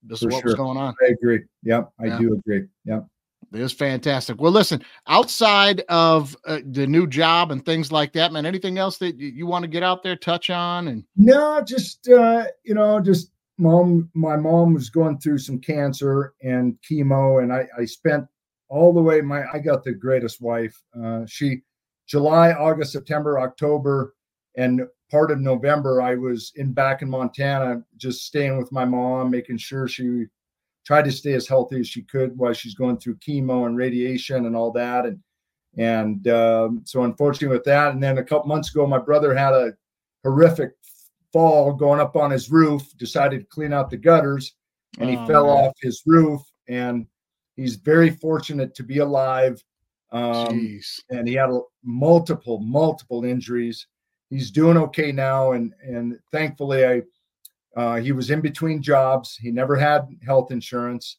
this 0.04 0.20
is 0.22 0.26
what's 0.28 0.40
sure. 0.42 0.54
going 0.56 0.76
on. 0.76 0.94
I 1.02 1.12
agree. 1.12 1.40
Yep, 1.62 1.90
I 2.00 2.18
do 2.18 2.34
agree. 2.34 2.66
Yep. 2.84 3.06
It 3.54 3.60
was 3.60 3.72
fantastic. 3.72 4.40
Well, 4.40 4.52
listen, 4.52 4.82
outside 5.06 5.82
of 5.88 6.36
uh, 6.46 6.60
the 6.64 6.86
new 6.86 7.06
job 7.06 7.50
and 7.52 7.64
things 7.64 7.92
like 7.92 8.12
that, 8.14 8.32
man, 8.32 8.46
anything 8.46 8.78
else 8.78 8.98
that 8.98 9.16
you, 9.18 9.28
you 9.28 9.46
want 9.46 9.62
to 9.64 9.68
get 9.68 9.82
out 9.82 10.02
there, 10.02 10.16
touch 10.16 10.50
on? 10.50 10.88
And 10.88 11.04
No, 11.16 11.62
just 11.62 12.08
uh, 12.08 12.44
you 12.64 12.74
know, 12.74 13.00
just 13.00 13.30
mom. 13.58 14.10
My 14.14 14.36
mom 14.36 14.74
was 14.74 14.90
going 14.90 15.18
through 15.18 15.38
some 15.38 15.58
cancer 15.58 16.34
and 16.42 16.76
chemo, 16.88 17.42
and 17.42 17.52
I, 17.52 17.66
I 17.78 17.84
spent 17.84 18.26
all 18.68 18.92
the 18.92 19.02
way. 19.02 19.20
My 19.20 19.44
I 19.52 19.58
got 19.58 19.84
the 19.84 19.92
greatest 19.92 20.40
wife. 20.40 20.80
Uh, 20.98 21.24
she 21.26 21.62
July, 22.06 22.52
August, 22.52 22.92
September, 22.92 23.38
October. 23.40 24.14
and 24.56 24.82
part 25.10 25.30
of 25.30 25.38
November 25.40 26.00
I 26.00 26.14
was 26.14 26.52
in 26.56 26.72
back 26.72 27.02
in 27.02 27.10
Montana, 27.10 27.82
just 27.98 28.24
staying 28.24 28.56
with 28.56 28.72
my 28.72 28.86
mom, 28.86 29.30
making 29.30 29.58
sure 29.58 29.86
she 29.86 30.24
tried 30.86 31.04
to 31.04 31.12
stay 31.12 31.32
as 31.34 31.46
healthy 31.48 31.80
as 31.80 31.88
she 31.88 32.02
could 32.02 32.36
while 32.36 32.52
she's 32.52 32.74
going 32.74 32.98
through 32.98 33.16
chemo 33.16 33.66
and 33.66 33.76
radiation 33.76 34.46
and 34.46 34.56
all 34.56 34.72
that. 34.72 35.06
And 35.06 35.18
and 35.78 36.28
um, 36.28 36.82
so 36.84 37.04
unfortunately 37.04 37.56
with 37.56 37.64
that, 37.64 37.92
and 37.94 38.02
then 38.02 38.18
a 38.18 38.24
couple 38.24 38.48
months 38.48 38.70
ago, 38.70 38.86
my 38.86 38.98
brother 38.98 39.34
had 39.34 39.54
a 39.54 39.72
horrific 40.22 40.72
fall 41.32 41.72
going 41.72 41.98
up 42.00 42.14
on 42.14 42.30
his 42.30 42.50
roof, 42.50 42.82
decided 42.98 43.40
to 43.40 43.46
clean 43.46 43.72
out 43.72 43.88
the 43.88 43.96
gutters, 43.96 44.54
and 44.98 45.08
he 45.08 45.16
Oh, 45.16 45.26
fell 45.26 45.46
man. 45.46 45.64
off 45.66 45.72
his 45.80 46.02
roof. 46.06 46.42
And 46.68 47.06
he's 47.56 47.76
very 47.76 48.10
fortunate 48.10 48.74
to 48.74 48.82
be 48.82 48.98
alive. 48.98 49.62
Um, 50.10 50.48
Jeez. 50.48 51.00
and 51.08 51.26
he 51.26 51.32
had 51.34 51.48
a- 51.48 51.62
multiple, 51.82 52.60
multiple 52.60 53.24
injuries. 53.24 53.86
He's 54.28 54.50
doing 54.50 54.76
okay 54.76 55.10
now, 55.12 55.52
and 55.52 55.72
and 55.82 56.18
thankfully, 56.30 56.84
I 56.84 57.02
uh, 57.76 57.96
he 57.96 58.12
was 58.12 58.30
in 58.30 58.40
between 58.40 58.82
jobs. 58.82 59.36
He 59.36 59.50
never 59.50 59.76
had 59.76 60.06
health 60.24 60.50
insurance. 60.52 61.18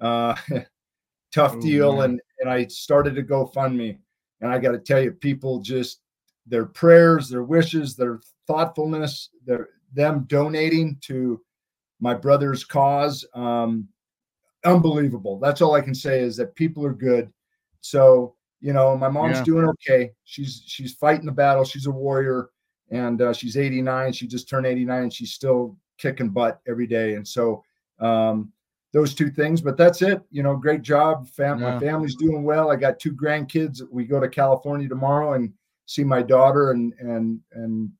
Uh, 0.00 0.34
tough 1.32 1.54
Oh, 1.56 1.60
deal, 1.60 2.00
and 2.02 2.20
and 2.40 2.50
I 2.50 2.66
started 2.66 3.14
to 3.16 3.22
GoFundMe, 3.22 3.98
and 4.40 4.50
I 4.50 4.58
got 4.58 4.72
to 4.72 4.78
tell 4.78 5.00
you, 5.00 5.12
people 5.12 5.60
just 5.60 6.00
their 6.46 6.66
prayers, 6.66 7.28
their 7.28 7.42
wishes, 7.44 7.96
their 7.96 8.20
thoughtfulness, 8.46 9.30
their 9.46 9.68
them 9.92 10.24
donating 10.28 10.98
to 11.02 11.40
my 12.00 12.14
brother's 12.14 12.64
cause. 12.64 13.24
Um, 13.34 13.88
unbelievable. 14.64 15.38
That's 15.38 15.60
all 15.60 15.74
I 15.74 15.80
can 15.80 15.94
say 15.94 16.20
is 16.20 16.36
that 16.36 16.54
people 16.54 16.84
are 16.84 16.92
good. 16.94 17.32
So 17.80 18.34
you 18.60 18.72
know, 18.72 18.96
my 18.96 19.08
mom's 19.08 19.38
Yeah. 19.38 19.44
doing 19.44 19.66
okay. 19.68 20.12
She's 20.24 20.62
she's 20.66 20.94
fighting 20.94 21.26
the 21.26 21.32
battle. 21.32 21.64
She's 21.64 21.86
a 21.86 21.90
warrior, 21.90 22.48
and 22.90 23.20
uh, 23.20 23.32
she's 23.32 23.56
89. 23.56 24.12
She 24.12 24.26
just 24.26 24.48
turned 24.48 24.66
89, 24.66 25.02
and 25.02 25.12
she's 25.12 25.32
still 25.34 25.76
kicking 25.98 26.30
butt 26.30 26.60
every 26.66 26.86
day. 26.86 27.14
And 27.14 27.26
so 27.26 27.62
um, 28.00 28.52
those 28.92 29.14
two 29.14 29.30
things. 29.30 29.60
But 29.60 29.76
that's 29.76 30.02
it. 30.02 30.22
You 30.30 30.42
know, 30.42 30.56
great 30.56 30.82
job. 30.82 31.28
Fam- 31.28 31.60
Yeah. 31.60 31.74
My 31.74 31.80
family's 31.80 32.16
doing 32.16 32.42
well. 32.44 32.70
I 32.70 32.76
got 32.76 32.98
two 32.98 33.12
grandkids. 33.12 33.82
We 33.90 34.04
go 34.04 34.20
to 34.20 34.28
California 34.28 34.88
tomorrow 34.88 35.34
and 35.34 35.52
see 35.86 36.04
my 36.04 36.22
daughter 36.22 36.70
and 36.70 36.92
and 36.98 37.40
and 37.52 37.90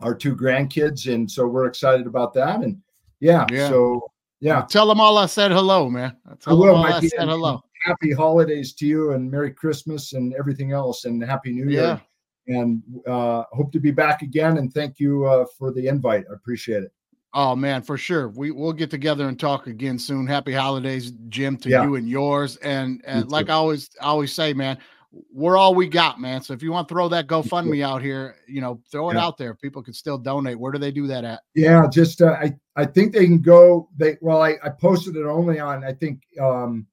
our 0.00 0.14
two 0.14 0.36
grandkids, 0.36 1.12
and 1.12 1.30
so 1.30 1.46
we're 1.46 1.64
excited 1.66 2.06
about 2.06 2.34
that. 2.34 2.60
And 2.60 2.80
yeah, 3.20 3.46
Yeah. 3.50 3.68
so 3.70 4.10
yeah, 4.40 4.66
Tell 4.68 4.86
them 4.86 5.00
all 5.00 5.16
I 5.16 5.24
said 5.24 5.50
hello, 5.50 5.88
man. 5.88 6.14
Tell 6.40 6.58
will, 6.58 6.66
them 6.66 6.74
all 6.76 6.84
I 6.84 7.00
said 7.00 7.26
hello. 7.28 7.62
happy 7.82 8.12
holidays 8.12 8.74
to 8.74 8.86
you 8.86 9.12
and 9.12 9.30
Merry 9.30 9.50
Christmas 9.50 10.12
and 10.12 10.34
everything 10.34 10.72
else 10.72 11.06
and 11.06 11.24
Happy 11.24 11.50
New 11.52 11.70
Year. 11.70 11.98
And 12.46 12.82
uh, 13.08 13.44
hope 13.52 13.72
to 13.72 13.80
be 13.80 13.90
back 13.90 14.20
again. 14.20 14.58
And 14.58 14.72
thank 14.72 15.00
you 15.00 15.24
uh, 15.24 15.46
for 15.58 15.72
the 15.72 15.88
invite. 15.88 16.26
I 16.30 16.34
appreciate 16.34 16.82
it. 16.82 16.92
Oh 17.38 17.54
man, 17.54 17.82
for 17.82 17.98
sure. 17.98 18.30
We 18.30 18.50
we'll 18.50 18.72
get 18.72 18.90
together 18.90 19.28
and 19.28 19.38
talk 19.38 19.66
again 19.66 19.98
soon. 19.98 20.26
Happy 20.26 20.54
holidays, 20.54 21.12
Jim, 21.28 21.58
to 21.58 21.68
Yeah. 21.68 21.82
you 21.84 21.96
and 21.96 22.08
yours. 22.08 22.56
And 22.56 23.02
and 23.06 23.30
like 23.30 23.50
I 23.50 23.52
always 23.52 23.90
I 24.00 24.06
always 24.06 24.32
say, 24.32 24.54
man, 24.54 24.78
we're 25.30 25.58
all 25.58 25.74
we 25.74 25.86
got, 25.86 26.18
man. 26.18 26.40
So 26.40 26.54
if 26.54 26.62
you 26.62 26.72
want 26.72 26.88
to 26.88 26.94
throw 26.94 27.10
that 27.10 27.26
GoFundMe 27.26 27.84
out 27.84 28.00
here, 28.00 28.36
you 28.48 28.62
know, 28.62 28.80
throw 28.90 29.10
it 29.10 29.16
Yeah. 29.16 29.26
out 29.26 29.36
there. 29.36 29.54
People 29.54 29.82
can 29.82 29.92
still 29.92 30.16
donate. 30.16 30.58
Where 30.58 30.72
do 30.72 30.78
they 30.78 30.90
do 30.90 31.06
that 31.08 31.24
at? 31.24 31.40
Yeah, 31.54 31.86
just 31.92 32.22
uh, 32.22 32.38
I 32.40 32.56
I 32.74 32.86
think 32.86 33.12
they 33.12 33.26
can 33.26 33.42
go. 33.42 33.90
They 33.98 34.16
well, 34.22 34.40
I, 34.40 34.54
I 34.64 34.70
posted 34.70 35.14
it 35.16 35.26
only 35.26 35.60
on 35.60 35.84
I 35.84 35.92
think 35.92 36.22
um, 36.40 36.86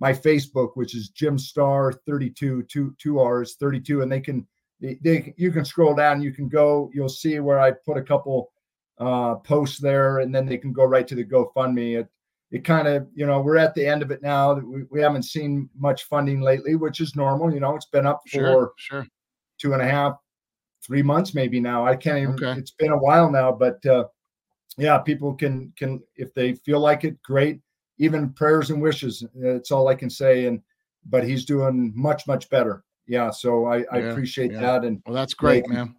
my 0.00 0.14
Facebook, 0.14 0.70
which 0.76 0.94
is 0.96 1.10
Jim 1.10 1.38
Starr 1.38 1.92
thirty 2.06 2.30
two 2.30 2.62
two 2.62 2.94
two 2.98 3.20
R's 3.20 3.56
thirty 3.56 3.80
two, 3.80 4.00
and 4.00 4.10
they 4.10 4.20
can 4.20 4.46
they, 4.80 4.98
they 5.02 5.34
you 5.36 5.52
can 5.52 5.66
scroll 5.66 5.94
down. 5.94 6.22
You 6.22 6.32
can 6.32 6.48
go. 6.48 6.90
You'll 6.94 7.10
see 7.10 7.38
where 7.40 7.60
I 7.60 7.70
put 7.72 7.98
a 7.98 8.02
couple 8.02 8.50
uh, 8.98 9.36
posts 9.36 9.78
there, 9.78 10.18
and 10.20 10.34
then 10.34 10.46
they 10.46 10.58
can 10.58 10.72
go 10.72 10.84
right 10.84 11.06
to 11.08 11.14
the 11.14 11.24
GoFundMe. 11.24 11.98
It 12.00 12.08
it 12.50 12.62
kind 12.64 12.86
of 12.86 13.08
you 13.14 13.26
know 13.26 13.40
we're 13.40 13.56
at 13.56 13.74
the 13.74 13.86
end 13.86 14.02
of 14.02 14.10
it 14.10 14.22
now. 14.22 14.54
We 14.54 14.84
we 14.90 15.00
haven't 15.00 15.24
seen 15.24 15.68
much 15.76 16.04
funding 16.04 16.40
lately, 16.40 16.76
which 16.76 17.00
is 17.00 17.16
normal. 17.16 17.52
You 17.52 17.60
know, 17.60 17.74
it's 17.74 17.86
been 17.86 18.06
up 18.06 18.22
for 18.24 18.38
Sure, 18.38 18.72
sure. 18.76 19.06
two 19.58 19.72
and 19.72 19.82
a 19.82 19.86
half, 19.88 20.16
three 20.84 21.02
months 21.02 21.34
maybe 21.34 21.60
now. 21.60 21.84
I 21.86 21.96
can't 21.96 22.18
even. 22.18 22.34
Okay. 22.34 22.58
It's 22.58 22.70
been 22.72 22.92
a 22.92 22.98
while 22.98 23.30
now, 23.30 23.50
but 23.50 23.84
uh, 23.86 24.04
yeah, 24.76 24.98
people 24.98 25.34
can 25.34 25.72
can 25.76 26.00
if 26.16 26.32
they 26.34 26.54
feel 26.54 26.80
like 26.80 27.04
it, 27.04 27.20
great. 27.22 27.60
Even 27.98 28.32
prayers 28.32 28.70
and 28.70 28.82
wishes. 28.82 29.24
That's 29.34 29.70
all 29.70 29.88
I 29.88 29.94
can 29.94 30.10
say. 30.10 30.46
And 30.46 30.60
but 31.06 31.24
he's 31.24 31.44
doing 31.44 31.92
much 31.94 32.26
much 32.26 32.48
better. 32.50 32.84
Yeah, 33.06 33.30
so 33.30 33.66
I, 33.66 33.84
I 33.92 33.98
appreciate 33.98 34.52
yeah. 34.52 34.60
that. 34.60 34.84
And 34.84 35.02
Well, 35.04 35.14
that's 35.14 35.34
great, 35.34 35.64
Yeah. 35.68 35.74
man. 35.74 35.96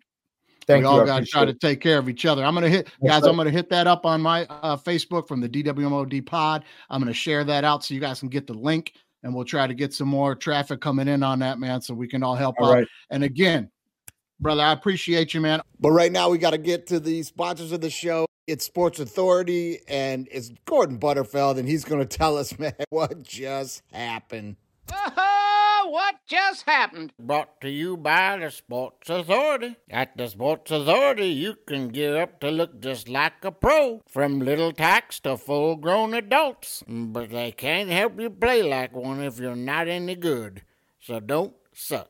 Thank 0.68 0.84
we 0.84 0.90
you. 0.90 1.00
all 1.00 1.06
got 1.06 1.20
to 1.20 1.26
try 1.26 1.46
to 1.46 1.54
take 1.54 1.80
care 1.82 1.98
of 1.98 2.10
each 2.10 2.26
other. 2.26 2.44
I'm 2.44 2.54
gonna 2.54 2.70
hit 2.70 2.86
That's 3.02 3.14
guys. 3.14 3.22
right. 3.24 3.30
I'm 3.30 3.38
gonna 3.38 3.52
hit 3.52 3.70
that 3.70 3.88
up 3.88 4.06
on 4.06 4.22
my 4.22 4.46
uh, 4.46 4.76
Facebook 4.78 5.28
from 5.28 5.42
the 5.42 5.50
DWMOD 5.50 6.26
Pod. 6.26 6.66
I'm 6.90 7.02
gonna 7.02 7.14
share 7.14 7.44
that 7.44 7.64
out 7.64 7.84
so 7.84 7.94
you 7.94 8.00
guys 8.00 8.20
can 8.20 8.30
get 8.30 8.48
the 8.48 8.54
link, 8.54 8.94
and 9.24 9.34
we'll 9.34 9.46
try 9.46 9.68
to 9.68 9.74
get 9.74 9.94
some 9.94 10.08
more 10.08 10.36
traffic 10.36 10.82
coming 10.82 11.08
in 11.08 11.24
on 11.24 11.40
that, 11.40 11.60
man, 11.60 11.82
so 11.82 11.94
we 11.94 12.08
can 12.08 12.24
all 12.24 12.36
help 12.36 12.56
All 12.60 12.70
out. 12.70 12.74
right. 12.74 12.88
And 13.10 13.24
again, 13.24 13.70
brother, 14.40 14.64
I 14.64 14.72
appreciate 14.72 15.34
you, 15.34 15.42
man. 15.42 15.62
But 15.80 15.92
right 15.92 16.12
now, 16.12 16.30
we 16.30 16.38
got 16.38 16.52
to 16.52 16.58
get 16.58 16.88
to 16.88 17.00
the 17.00 17.24
sponsors 17.24 17.72
of 17.72 17.82
the 17.82 17.90
show. 17.90 18.26
It's 18.48 18.66
Sports 18.66 19.00
Authority, 19.00 19.80
and 19.88 20.28
it's 20.32 20.52
Gordon 20.66 20.98
Butterfield, 20.98 21.58
and 21.58 21.68
he's 21.68 21.84
going 21.84 22.02
to 22.02 22.18
tell 22.18 22.38
us, 22.38 22.58
man, 22.60 22.74
what 22.90 23.24
just 23.24 23.82
happened. 23.92 24.56
What 25.88 26.16
just 26.28 26.64
happened? 26.66 27.14
Brought 27.20 27.62
to 27.62 27.70
you 27.70 27.98
by 27.98 28.38
the 28.38 28.52
Sports 28.52 29.10
Authority. 29.10 29.76
At 29.90 30.18
the 30.18 30.28
Sports 30.28 30.72
Authority, 30.72 31.28
you 31.30 31.56
can 31.68 31.90
get 31.90 32.16
up 32.16 32.40
to 32.42 32.52
look 32.52 32.80
just 32.82 33.08
like 33.10 33.44
a 33.44 33.52
pro, 33.52 34.02
from 34.08 34.40
little 34.40 34.72
tacks 34.72 35.20
to 35.22 35.38
full 35.38 35.76
grown 35.76 36.14
adults. 36.14 36.84
But 36.88 37.30
they 37.32 37.52
can't 37.52 37.90
help 37.90 38.20
you 38.20 38.30
play 38.30 38.64
like 38.64 38.94
one 38.94 39.22
if 39.22 39.40
you're 39.40 39.56
not 39.56 39.88
any 39.88 40.16
good. 40.16 40.64
So 41.00 41.20
don't 41.20 41.54
suck. 41.74 42.10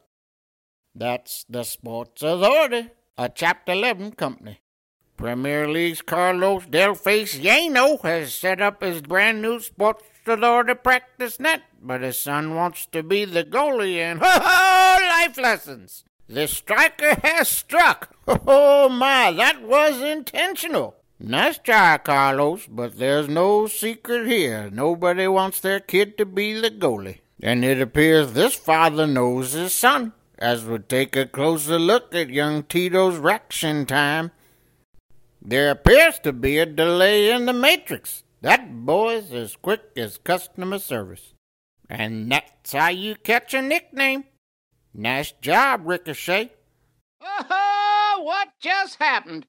That's 0.94 1.46
the 1.50 1.64
Sports 1.64 2.22
Authority, 2.22 2.90
a 3.18 3.30
Chapter 3.30 3.74
11 3.74 4.14
company. 4.14 4.60
Premier 5.18 5.68
League's 5.68 6.02
Carlos 6.02 6.66
Del 6.66 6.94
Faciano 6.94 8.02
has 8.04 8.34
set 8.34 8.62
up 8.62 8.84
his 8.84 9.02
brand 9.02 9.42
new 9.42 9.60
Sports 9.60 10.04
store 10.24 10.64
to 10.64 10.76
practice 10.76 11.40
net, 11.40 11.62
but 11.82 12.02
his 12.02 12.18
son 12.18 12.56
wants 12.56 12.86
to 12.88 13.02
be 13.02 13.24
the 13.26 13.44
goalie 13.44 13.98
and 13.98 14.20
ho 14.24 14.28
ho 14.30 15.08
life 15.08 15.38
lessons. 15.38 16.04
The 16.28 16.48
striker 16.48 17.16
has 17.24 17.48
struck. 17.48 18.12
Oh 18.48 18.90
my, 18.90 19.32
that 19.32 19.62
was 19.62 20.02
intentional. 20.02 20.96
Nice 21.20 21.60
try, 21.60 21.98
Carlos, 22.00 22.68
but 22.68 22.98
there's 22.98 23.30
no 23.30 23.68
secret 23.68 24.28
here. 24.28 24.70
Nobody 24.72 25.28
wants 25.28 25.60
their 25.60 25.80
kid 25.80 26.18
to 26.18 26.26
be 26.26 26.60
the 26.60 26.72
goalie. 26.72 27.20
And 27.42 27.64
it 27.64 27.80
appears 27.80 28.34
this 28.34 28.56
father 28.56 29.06
knows 29.08 29.54
his 29.54 29.74
son, 29.74 30.14
as 30.40 30.66
we 30.66 30.80
take 30.80 31.16
a 31.16 31.26
closer 31.26 31.78
look 31.80 32.14
at 32.16 32.30
young 32.30 32.64
Tito's 32.64 33.18
reaction 33.18 33.86
time. 33.86 34.32
There 35.48 35.70
appears 35.70 36.18
to 36.24 36.34
be 36.34 36.58
a 36.58 36.66
delay 36.66 37.30
in 37.30 37.46
the 37.46 37.54
matrix. 37.54 38.24
That 38.42 38.84
boy's 38.84 39.32
as 39.32 39.56
quick 39.56 39.82
as 39.96 40.18
customer 40.18 40.80
service. 40.80 41.36
And 41.88 42.32
that's 42.32 42.74
how 42.74 42.90
you 42.90 43.14
catch 43.14 43.54
a 43.54 43.62
nickname. 43.62 44.24
Nice 44.92 45.34
job, 45.42 45.82
Ricochet. 45.84 46.52
Uh-huh, 47.22 48.24
what 48.24 48.50
just 48.60 48.96
happened? 48.96 49.46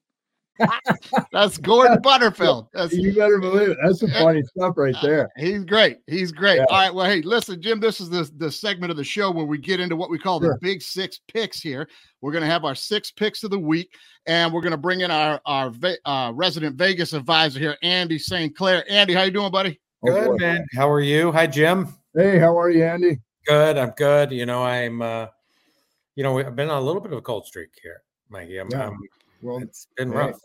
That's 1.31 1.57
Gordon 1.57 2.01
Butterfield. 2.01 2.67
That's 2.73 2.93
You 2.93 3.13
better 3.13 3.39
believe 3.39 3.69
it. 3.69 3.77
That's 3.83 3.99
some 3.99 4.09
funny 4.11 4.41
stuff 4.43 4.73
right 4.77 4.95
there. 5.01 5.29
He's 5.37 5.63
great. 5.63 5.97
He's 6.07 6.31
great. 6.31 6.57
Yeah. 6.57 6.65
All 6.69 6.77
right. 6.77 6.93
Well, 6.93 7.05
hey, 7.05 7.21
listen, 7.21 7.61
Jim. 7.61 7.79
This 7.79 7.99
is 8.01 8.09
the 8.09 8.29
the 8.37 8.51
segment 8.51 8.91
of 8.91 8.97
the 8.97 9.03
show 9.03 9.31
where 9.31 9.45
we 9.45 9.57
get 9.57 9.79
into 9.79 9.95
what 9.95 10.09
we 10.09 10.17
call 10.17 10.39
the 10.39 10.57
big 10.61 10.81
six 10.81 11.19
picks. 11.27 11.61
Here, 11.61 11.87
we're 12.21 12.31
going 12.31 12.43
to 12.43 12.49
have 12.49 12.65
our 12.65 12.75
six 12.75 13.11
picks 13.11 13.43
of 13.43 13.51
the 13.51 13.59
week, 13.59 13.93
and 14.25 14.51
we're 14.53 14.61
going 14.61 14.71
to 14.71 14.77
bring 14.77 15.01
in 15.01 15.11
our 15.11 15.39
our 15.45 15.69
Ve- 15.69 15.97
uh, 16.05 16.31
resident 16.35 16.75
Vegas 16.75 17.13
advisor 17.13 17.59
here, 17.59 17.77
Andy 17.83 18.17
St. 18.17 18.55
Clair. 18.55 18.83
Andy, 18.89 19.13
how 19.13 19.23
you 19.23 19.31
doing, 19.31 19.51
buddy? 19.51 19.79
Oh. 20.07 20.13
Good 20.13 20.41
man. 20.41 20.65
How 20.75 20.89
are 20.89 21.01
you? 21.01 21.31
Hi, 21.31 21.47
Jim. 21.47 21.87
Hey, 22.15 22.39
how 22.39 22.57
are 22.59 22.69
you, 22.69 22.83
Andy? 22.83 23.19
Good. 23.45 23.77
I'm 23.77 23.91
good. 23.91 24.31
You 24.31 24.45
know, 24.45 24.63
I'm. 24.63 25.01
uh 25.01 25.27
You 26.15 26.23
know, 26.23 26.39
I've 26.39 26.55
been 26.55 26.69
on 26.69 26.81
a 26.81 26.85
little 26.85 27.01
bit 27.01 27.11
of 27.11 27.19
a 27.19 27.21
cold 27.21 27.45
streak 27.45 27.69
here, 27.81 28.01
Mikey. 28.29 28.57
I'm. 28.57 28.67
Yeah. 28.71 28.87
I'm 28.87 28.97
Well, 29.41 29.59
it's 29.59 29.87
been 29.95 30.11
hey, 30.11 30.17
rough. 30.17 30.39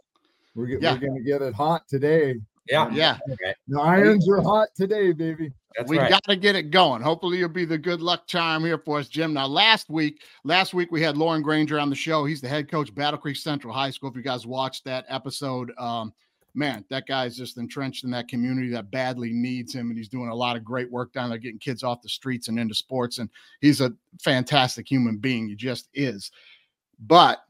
We're, 0.55 0.67
get, 0.67 0.83
Yeah. 0.83 0.93
we're 0.95 1.01
going 1.01 1.15
to 1.15 1.25
get 1.25 1.43
it 1.43 1.55
hot 1.55 1.89
today. 1.89 2.37
Yeah. 2.69 2.91
Yeah. 2.93 3.19
Okay. 3.31 3.55
The 3.69 3.81
irons 3.81 4.29
are 4.29 4.41
hot 4.41 4.69
today, 4.77 5.13
baby. 5.13 5.53
That's 5.77 5.91
we 5.91 5.99
right. 5.99 6.11
got 6.11 6.23
to 6.25 6.37
get 6.37 6.55
it 6.55 6.71
going. 6.71 7.03
Hopefully, 7.03 7.39
you'll 7.39 7.49
be 7.49 7.65
the 7.65 7.79
good 7.79 8.01
luck 8.01 8.27
charm 8.27 8.65
here 8.65 8.79
for 8.79 8.99
us, 8.99 9.09
Jim. 9.09 9.33
Now, 9.33 9.47
last 9.47 9.89
week, 9.89 10.23
last 10.45 10.75
week 10.75 10.93
we 10.93 11.01
had 11.03 11.17
Lauren 11.17 11.43
Granger 11.43 11.79
on 11.79 11.89
the 11.89 11.97
show. 11.97 12.25
He's 12.25 12.41
the 12.41 12.49
head 12.49 12.71
coach, 12.71 12.95
Battle 12.95 13.19
Creek 13.19 13.37
Central 13.37 13.73
High 13.73 13.91
School. 13.91 14.11
If 14.11 14.17
you 14.17 14.23
guys 14.23 14.47
watched 14.47 14.85
that 14.85 15.07
episode, 15.09 15.73
um, 15.79 16.13
man, 16.55 16.85
that 16.91 17.07
guy's 17.07 17.37
just 17.37 17.57
entrenched 17.57 18.05
in 18.05 18.11
that 18.11 18.29
community 18.29 18.69
that 18.69 18.91
badly 18.91 19.33
needs 19.33 19.75
him, 19.75 19.89
and 19.89 19.97
he's 19.97 20.09
doing 20.11 20.29
a 20.29 20.35
lot 20.35 20.57
of 20.57 20.65
great 20.65 20.91
work 20.91 21.13
down 21.15 21.31
there, 21.31 21.39
getting 21.39 21.59
kids 21.59 21.83
off 21.83 22.03
the 22.03 22.09
streets 22.09 22.49
and 22.49 22.59
into 22.59 22.75
sports. 22.75 23.19
And 23.19 23.31
he's 23.61 23.81
a 23.81 23.93
fantastic 24.23 24.87
human 24.87 25.17
being. 25.17 25.49
He 25.49 25.57
just 25.57 25.89
is. 25.95 26.31
But 27.01 27.43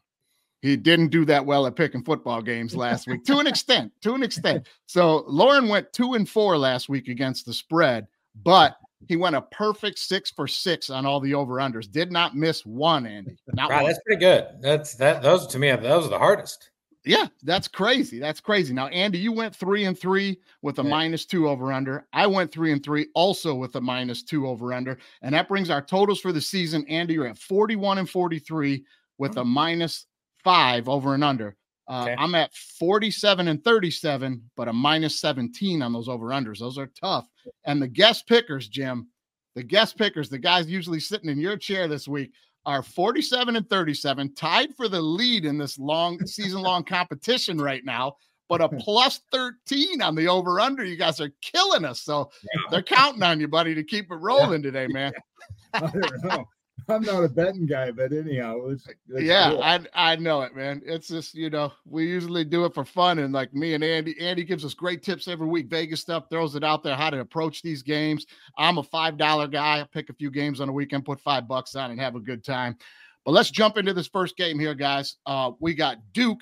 he 0.62 0.76
didn't 0.76 1.08
do 1.08 1.24
that 1.24 1.44
well 1.44 1.66
at 1.66 1.76
picking 1.76 2.04
football 2.04 2.40
games 2.40 2.74
last 2.74 3.08
week 3.08 3.24
to 3.24 3.38
an 3.38 3.48
extent, 3.48 3.92
to 4.00 4.14
an 4.14 4.22
extent. 4.22 4.66
So 4.86 5.24
Lauren 5.26 5.68
went 5.68 5.92
two 5.92 6.14
and 6.14 6.28
four 6.28 6.56
last 6.56 6.88
week 6.88 7.08
against 7.08 7.44
the 7.44 7.52
spread, 7.52 8.06
but 8.44 8.76
he 9.08 9.16
went 9.16 9.34
a 9.34 9.42
perfect 9.42 9.98
six 9.98 10.30
for 10.30 10.46
six 10.46 10.88
on 10.88 11.04
all 11.04 11.18
the 11.18 11.34
over 11.34 11.54
unders. 11.54 11.90
Did 11.90 12.12
not 12.12 12.36
miss 12.36 12.64
one, 12.64 13.06
Andy. 13.06 13.36
Not 13.52 13.70
Wow, 13.70 13.78
one. 13.78 13.86
that's 13.86 14.00
pretty 14.06 14.20
good. 14.20 14.46
That's 14.60 14.94
that. 14.94 15.20
Those 15.20 15.48
to 15.48 15.58
me, 15.58 15.74
those 15.74 16.06
are 16.06 16.10
the 16.10 16.18
hardest. 16.18 16.70
Yeah, 17.04 17.26
that's 17.42 17.66
crazy. 17.66 18.20
That's 18.20 18.40
crazy. 18.40 18.72
Now, 18.72 18.86
Andy, 18.86 19.18
you 19.18 19.32
went 19.32 19.56
three 19.56 19.86
and 19.86 19.98
three 19.98 20.38
with 20.62 20.78
a 20.78 20.84
Yeah. 20.84 20.90
minus 20.90 21.26
two 21.26 21.48
over 21.48 21.72
under. 21.72 22.06
I 22.12 22.28
went 22.28 22.52
three 22.52 22.70
and 22.70 22.82
three 22.82 23.08
also 23.14 23.56
with 23.56 23.74
a 23.74 23.80
minus 23.80 24.22
two 24.22 24.46
over 24.46 24.72
under. 24.72 24.98
And 25.22 25.34
that 25.34 25.48
brings 25.48 25.68
our 25.68 25.82
totals 25.82 26.20
for 26.20 26.30
the 26.30 26.40
season. 26.40 26.86
Andy, 26.86 27.14
you're 27.14 27.26
at 27.26 27.38
41 27.38 27.98
and 27.98 28.08
43 28.08 28.84
with 29.18 29.32
mm-hmm. 29.32 29.40
a 29.40 29.44
minus 29.44 30.06
five 30.44 30.88
over 30.88 31.14
and 31.14 31.24
under. 31.24 31.56
Uh, 31.88 32.02
Okay. 32.04 32.16
I'm 32.18 32.34
at 32.34 32.54
47 32.54 33.48
and 33.48 33.62
37, 33.62 34.42
but 34.56 34.68
a 34.68 34.72
minus 34.72 35.20
17 35.20 35.82
on 35.82 35.92
those 35.92 36.08
over 36.08 36.28
unders. 36.28 36.58
Those 36.60 36.78
are 36.78 36.90
tough. 37.00 37.26
And 37.64 37.82
the 37.82 37.88
guest 37.88 38.26
pickers, 38.26 38.68
Jim, 38.68 39.08
the 39.56 39.62
guest 39.62 39.98
pickers, 39.98 40.28
the 40.28 40.38
guys 40.38 40.68
usually 40.70 41.00
sitting 41.00 41.28
in 41.28 41.38
your 41.38 41.56
chair 41.56 41.88
this 41.88 42.06
week, 42.08 42.32
are 42.64 42.82
47 42.82 43.56
and 43.56 43.68
37, 43.68 44.34
tied 44.34 44.74
for 44.76 44.88
the 44.88 45.02
lead 45.02 45.44
in 45.44 45.58
this 45.58 45.78
long 45.78 46.24
season 46.26 46.62
long 46.62 46.84
competition 46.84 47.58
right 47.60 47.84
now, 47.84 48.14
but 48.48 48.60
a 48.60 48.68
plus 48.78 49.20
13 49.32 50.00
on 50.00 50.14
the 50.14 50.28
over 50.28 50.60
under. 50.60 50.84
You 50.84 50.96
guys 50.96 51.20
are 51.20 51.32
killing 51.42 51.84
us. 51.84 52.02
So 52.02 52.30
they're 52.70 52.82
counting 52.82 53.24
on 53.24 53.40
you, 53.40 53.48
buddy, 53.48 53.74
to 53.74 53.82
keep 53.82 54.10
it 54.10 54.14
rolling 54.14 54.62
today, 54.62 54.86
man. 54.86 55.12
I 55.74 55.80
don't 55.80 56.24
know. 56.24 56.44
I'm 56.88 57.02
not 57.02 57.24
a 57.24 57.28
betting 57.28 57.66
guy, 57.66 57.90
but 57.90 58.12
anyhow, 58.12 58.66
it's, 58.68 58.86
it's 59.08 59.22
yeah, 59.22 59.50
cool. 59.50 59.62
I 59.62 59.80
I 59.94 60.16
know 60.16 60.42
it, 60.42 60.54
man. 60.54 60.82
It's 60.84 61.08
just 61.08 61.34
you 61.34 61.50
know 61.50 61.72
we 61.84 62.06
usually 62.06 62.44
do 62.44 62.64
it 62.64 62.74
for 62.74 62.84
fun, 62.84 63.18
and 63.18 63.32
like 63.32 63.54
me 63.54 63.74
and 63.74 63.84
Andy, 63.84 64.14
Andy 64.20 64.44
gives 64.44 64.64
us 64.64 64.74
great 64.74 65.02
tips 65.02 65.28
every 65.28 65.46
week. 65.46 65.68
Vegas 65.68 66.00
stuff 66.00 66.24
throws 66.30 66.54
it 66.54 66.64
out 66.64 66.82
there 66.82 66.96
how 66.96 67.10
to 67.10 67.20
approach 67.20 67.62
these 67.62 67.82
games. 67.82 68.26
I'm 68.58 68.78
a 68.78 68.82
five 68.82 69.16
dollar 69.16 69.46
guy. 69.46 69.80
I 69.80 69.86
pick 69.92 70.10
a 70.10 70.14
few 70.14 70.30
games 70.30 70.60
on 70.60 70.66
the 70.66 70.72
weekend, 70.72 71.04
put 71.04 71.20
five 71.20 71.46
bucks 71.46 71.74
on, 71.76 71.90
and 71.90 72.00
have 72.00 72.16
a 72.16 72.20
good 72.20 72.44
time. 72.44 72.76
But 73.24 73.32
let's 73.32 73.50
jump 73.50 73.78
into 73.78 73.94
this 73.94 74.08
first 74.08 74.36
game 74.36 74.58
here, 74.58 74.74
guys. 74.74 75.16
Uh, 75.24 75.52
we 75.60 75.74
got 75.74 75.98
Duke 76.12 76.40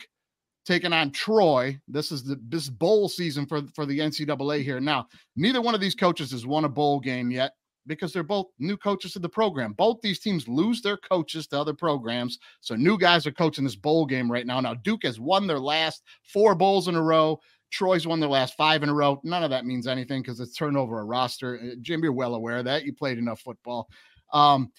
taking 0.64 0.92
on 0.92 1.10
Troy. 1.10 1.78
This 1.86 2.12
is 2.12 2.24
the 2.24 2.40
this 2.48 2.68
bowl 2.68 3.08
season 3.08 3.46
for 3.46 3.62
for 3.74 3.84
the 3.84 3.98
NCAA 3.98 4.62
here. 4.62 4.80
Now, 4.80 5.08
neither 5.36 5.60
one 5.60 5.74
of 5.74 5.80
these 5.80 5.94
coaches 5.94 6.30
has 6.32 6.46
won 6.46 6.64
a 6.64 6.68
bowl 6.68 7.00
game 7.00 7.30
yet 7.30 7.52
because 7.86 8.12
they're 8.12 8.22
both 8.22 8.46
new 8.58 8.76
coaches 8.76 9.12
to 9.12 9.18
the 9.18 9.28
program. 9.28 9.72
Both 9.72 10.00
these 10.02 10.20
teams 10.20 10.48
lose 10.48 10.82
their 10.82 10.96
coaches 10.96 11.46
to 11.48 11.60
other 11.60 11.74
programs. 11.74 12.38
So 12.60 12.76
new 12.76 12.98
guys 12.98 13.26
are 13.26 13.32
coaching 13.32 13.64
this 13.64 13.76
bowl 13.76 14.06
game 14.06 14.30
right 14.30 14.46
now. 14.46 14.60
Now 14.60 14.74
Duke 14.74 15.04
has 15.04 15.18
won 15.18 15.46
their 15.46 15.58
last 15.58 16.02
four 16.22 16.54
bowls 16.54 16.88
in 16.88 16.94
a 16.94 17.02
row. 17.02 17.40
Troy's 17.70 18.06
won 18.06 18.20
their 18.20 18.28
last 18.28 18.56
five 18.56 18.82
in 18.82 18.88
a 18.88 18.94
row. 18.94 19.20
None 19.22 19.44
of 19.44 19.50
that 19.50 19.64
means 19.64 19.86
anything 19.86 20.22
because 20.22 20.40
it's 20.40 20.54
turnover 20.54 21.00
a 21.00 21.04
roster. 21.04 21.60
Uh, 21.62 21.74
Jim, 21.80 22.02
you're 22.02 22.12
well 22.12 22.34
aware 22.34 22.58
of 22.58 22.64
that. 22.64 22.84
You 22.84 22.92
played 22.92 23.18
enough 23.18 23.40
football. 23.40 23.88
Um, 24.32 24.72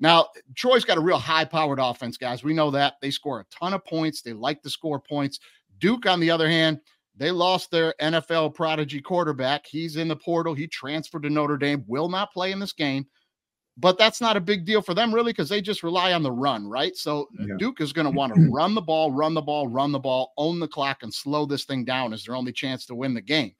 now, 0.00 0.28
Troy's 0.54 0.84
got 0.84 0.98
a 0.98 1.00
real 1.00 1.18
high 1.18 1.44
powered 1.44 1.78
offense, 1.80 2.16
guys. 2.16 2.44
We 2.44 2.52
know 2.52 2.70
that. 2.72 2.94
They 3.00 3.10
score 3.10 3.40
a 3.40 3.44
ton 3.44 3.74
of 3.74 3.84
points. 3.84 4.22
They 4.22 4.32
like 4.32 4.62
to 4.62 4.70
score 4.70 5.00
points. 5.00 5.38
Duke, 5.78 6.06
on 6.06 6.20
the 6.20 6.30
other 6.30 6.48
hand, 6.48 6.80
they 7.16 7.30
lost 7.30 7.70
their 7.70 7.94
NFL 8.00 8.54
prodigy 8.54 9.00
quarterback. 9.00 9.66
He's 9.66 9.96
in 9.96 10.08
the 10.08 10.16
portal. 10.16 10.54
He 10.54 10.66
transferred 10.66 11.22
to 11.22 11.30
Notre 11.30 11.56
Dame, 11.56 11.84
will 11.86 12.08
not 12.08 12.32
play 12.32 12.52
in 12.52 12.58
this 12.58 12.72
game. 12.72 13.06
But 13.76 13.98
that's 13.98 14.20
not 14.20 14.36
a 14.36 14.40
big 14.40 14.64
deal 14.64 14.80
for 14.80 14.94
them, 14.94 15.12
really, 15.12 15.32
because 15.32 15.48
they 15.48 15.60
just 15.60 15.82
rely 15.82 16.12
on 16.12 16.22
the 16.22 16.30
run, 16.30 16.64
right? 16.68 16.96
So 16.96 17.28
uh, 17.40 17.46
Yeah. 17.46 17.54
Duke 17.58 17.80
is 17.80 17.92
going 17.92 18.04
to 18.04 18.10
want 18.16 18.32
to 18.34 18.48
run 18.50 18.72
the 18.74 18.80
ball, 18.80 19.10
run 19.10 19.34
the 19.34 19.42
ball, 19.42 19.66
run 19.66 19.90
the 19.90 19.98
ball, 19.98 20.32
own 20.36 20.60
the 20.60 20.68
clock, 20.68 21.02
and 21.02 21.12
slow 21.12 21.44
this 21.44 21.64
thing 21.64 21.84
down 21.84 22.12
as 22.12 22.24
their 22.24 22.36
only 22.36 22.52
chance 22.52 22.86
to 22.86 22.94
win 22.94 23.14
the 23.14 23.20
game. 23.20 23.52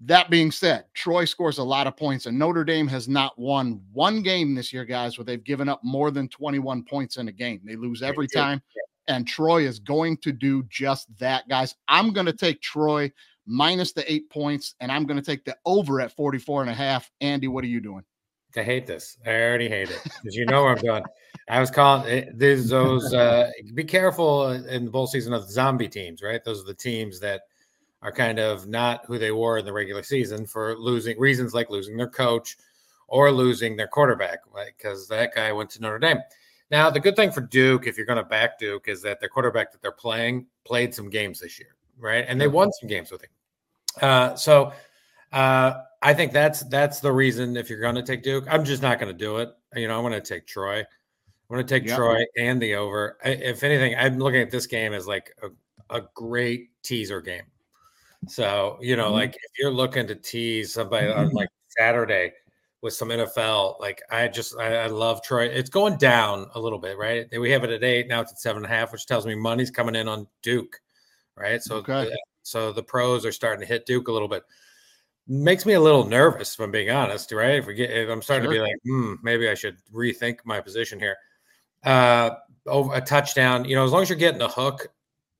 That 0.00 0.28
being 0.28 0.50
said, 0.50 0.84
Troy 0.92 1.24
scores 1.24 1.56
a 1.56 1.62
lot 1.64 1.86
of 1.86 1.96
points, 1.96 2.26
and 2.26 2.38
Notre 2.38 2.62
Dame 2.64 2.86
has 2.88 3.08
not 3.08 3.38
won 3.38 3.80
one 3.94 4.20
game 4.20 4.54
this 4.54 4.70
year, 4.70 4.84
guys, 4.84 5.16
where 5.16 5.24
they've 5.24 5.42
given 5.42 5.70
up 5.70 5.82
more 5.82 6.10
than 6.10 6.28
21 6.28 6.82
points 6.82 7.16
in 7.16 7.28
a 7.28 7.32
game. 7.32 7.62
They 7.64 7.76
lose 7.76 8.02
every 8.02 8.28
Yeah. 8.34 8.42
time, 8.42 8.62
and 9.08 9.26
Troy 9.26 9.66
is 9.66 9.78
going 9.78 10.16
to 10.18 10.32
do 10.32 10.62
just 10.64 11.06
that, 11.18 11.48
guys. 11.48 11.74
I'm 11.88 12.12
going 12.12 12.26
to 12.26 12.32
take 12.32 12.60
Troy 12.60 13.12
minus 13.46 13.92
the 13.92 14.10
eight 14.10 14.28
points, 14.30 14.74
and 14.80 14.90
I'm 14.90 15.06
going 15.06 15.18
to 15.18 15.24
take 15.24 15.44
the 15.44 15.56
over 15.64 16.00
at 16.00 16.12
44 16.12 16.62
and 16.62 16.70
a 16.70 16.74
half. 16.74 17.10
Andy, 17.20 17.48
what 17.48 17.64
are 17.64 17.68
you 17.68 17.80
doing? 17.80 18.04
I 18.56 18.62
hate 18.62 18.86
this. 18.86 19.18
I 19.26 19.30
already 19.30 19.68
hate 19.68 19.90
it 19.90 20.00
because 20.02 20.34
you 20.34 20.46
know 20.46 20.62
where 20.62 20.72
I'm 20.72 20.82
going. 20.82 21.04
I 21.48 21.60
was 21.60 21.70
calling 21.70 22.10
it, 22.10 22.38
there's 22.38 22.68
those. 22.68 23.12
Uh, 23.12 23.50
be 23.74 23.84
careful 23.84 24.50
in 24.50 24.86
the 24.86 24.90
bowl 24.90 25.06
season 25.06 25.34
of 25.34 25.46
the 25.46 25.52
zombie 25.52 25.88
teams, 25.88 26.22
right? 26.22 26.42
Those 26.42 26.62
are 26.62 26.66
the 26.66 26.74
teams 26.74 27.20
that 27.20 27.42
are 28.02 28.12
kind 28.12 28.38
of 28.38 28.66
not 28.66 29.04
who 29.06 29.18
they 29.18 29.30
were 29.30 29.58
in 29.58 29.64
the 29.64 29.72
regular 29.72 30.02
season 30.02 30.46
for 30.46 30.76
losing 30.78 31.18
reasons 31.18 31.54
like 31.54 31.70
losing 31.70 31.96
their 31.96 32.08
coach 32.08 32.56
or 33.08 33.30
losing 33.30 33.76
their 33.76 33.88
quarterback, 33.88 34.40
right? 34.52 34.72
Because 34.76 35.06
that 35.08 35.34
guy 35.34 35.52
went 35.52 35.70
to 35.70 35.80
Notre 35.80 35.98
Dame. 35.98 36.18
Now, 36.70 36.90
the 36.90 37.00
good 37.00 37.14
thing 37.16 37.30
for 37.30 37.40
Duke, 37.42 37.86
if 37.86 37.96
you're 37.96 38.06
going 38.06 38.18
to 38.18 38.24
back 38.24 38.58
Duke, 38.58 38.88
is 38.88 39.00
that 39.02 39.20
their 39.20 39.28
quarterback 39.28 39.70
that 39.72 39.82
they're 39.82 39.92
playing 39.92 40.46
played 40.64 40.94
some 40.94 41.08
games 41.08 41.40
this 41.40 41.58
year, 41.58 41.76
right? 41.98 42.24
And 42.26 42.40
they 42.40 42.48
won 42.48 42.72
some 42.72 42.88
games 42.88 43.10
with 43.10 43.22
him. 43.22 43.30
Uh, 44.02 44.34
so 44.34 44.72
uh, 45.32 45.82
I 46.02 46.12
think 46.12 46.32
that's 46.32 46.64
that's 46.64 47.00
the 47.00 47.12
reason. 47.12 47.56
If 47.56 47.70
you're 47.70 47.80
going 47.80 47.94
to 47.94 48.02
take 48.02 48.22
Duke, 48.22 48.44
I'm 48.50 48.64
just 48.64 48.82
not 48.82 48.98
going 48.98 49.12
to 49.12 49.18
do 49.18 49.36
it. 49.38 49.50
You 49.74 49.86
know, 49.88 49.96
I'm 49.96 50.02
going 50.02 50.20
to 50.20 50.20
take 50.20 50.46
Troy. 50.46 50.78
I'm 50.80 51.54
going 51.54 51.64
to 51.64 51.74
take 51.74 51.86
Yep. 51.88 51.96
Troy 51.96 52.24
and 52.36 52.60
the 52.60 52.74
over. 52.74 53.18
I, 53.24 53.28
if 53.30 53.62
anything, 53.62 53.94
I'm 53.96 54.18
looking 54.18 54.40
at 54.40 54.50
this 54.50 54.66
game 54.66 54.92
as 54.92 55.06
like 55.06 55.32
a, 55.42 55.96
a 55.98 56.02
great 56.14 56.70
teaser 56.82 57.20
game. 57.20 57.44
So 58.26 58.78
you 58.80 58.96
know, 58.96 59.10
Mhm. 59.10 59.14
like 59.14 59.36
if 59.36 59.52
you're 59.58 59.70
looking 59.70 60.06
to 60.08 60.16
tease 60.16 60.74
somebody 60.74 61.06
on 61.06 61.30
like 61.30 61.48
Saturday 61.68 62.32
with 62.86 62.94
some 62.94 63.08
NFL, 63.08 63.80
like 63.80 64.00
I 64.10 64.28
just 64.28 64.56
I, 64.56 64.84
I 64.84 64.86
love 64.86 65.20
Troy. 65.20 65.46
It's 65.46 65.68
going 65.68 65.98
down 65.98 66.46
a 66.54 66.60
little 66.60 66.78
bit, 66.78 66.96
right? 66.96 67.26
We 67.36 67.50
have 67.50 67.64
it 67.64 67.70
at 67.70 67.82
eight 67.82 68.06
now. 68.06 68.20
It's 68.20 68.30
at 68.30 68.38
seven 68.38 68.62
and 68.62 68.72
a 68.72 68.74
half, 68.74 68.92
which 68.92 69.06
tells 69.06 69.26
me 69.26 69.34
money's 69.34 69.72
coming 69.72 69.96
in 69.96 70.06
on 70.06 70.28
Duke, 70.40 70.80
right? 71.36 71.60
So 71.60 71.78
Okay. 71.78 72.08
so 72.42 72.72
the 72.72 72.84
pros 72.84 73.26
are 73.26 73.32
starting 73.32 73.60
to 73.60 73.66
hit 73.66 73.86
Duke 73.86 74.06
a 74.06 74.12
little 74.12 74.28
bit. 74.28 74.44
Makes 75.26 75.66
me 75.66 75.72
a 75.72 75.80
little 75.80 76.06
nervous, 76.06 76.54
if 76.54 76.60
I'm 76.60 76.70
being 76.70 76.90
honest, 76.90 77.32
right? 77.32 77.56
If 77.56 77.66
we 77.66 77.74
get, 77.74 77.90
if 77.90 78.08
I'm 78.08 78.22
starting 78.22 78.48
to 78.48 78.54
be 78.54 78.60
like, 78.60 78.76
hmm, 78.84 79.14
maybe 79.24 79.48
I 79.48 79.54
should 79.54 79.78
rethink 79.92 80.38
my 80.44 80.60
position 80.60 81.00
here. 81.00 81.16
Uh, 81.82 82.30
over 82.68 82.94
a 82.94 83.00
touchdown, 83.00 83.64
you 83.64 83.74
know, 83.74 83.84
as 83.84 83.90
long 83.90 84.02
as 84.02 84.08
you're 84.08 84.16
getting 84.16 84.38
the 84.38 84.48
hook, 84.48 84.86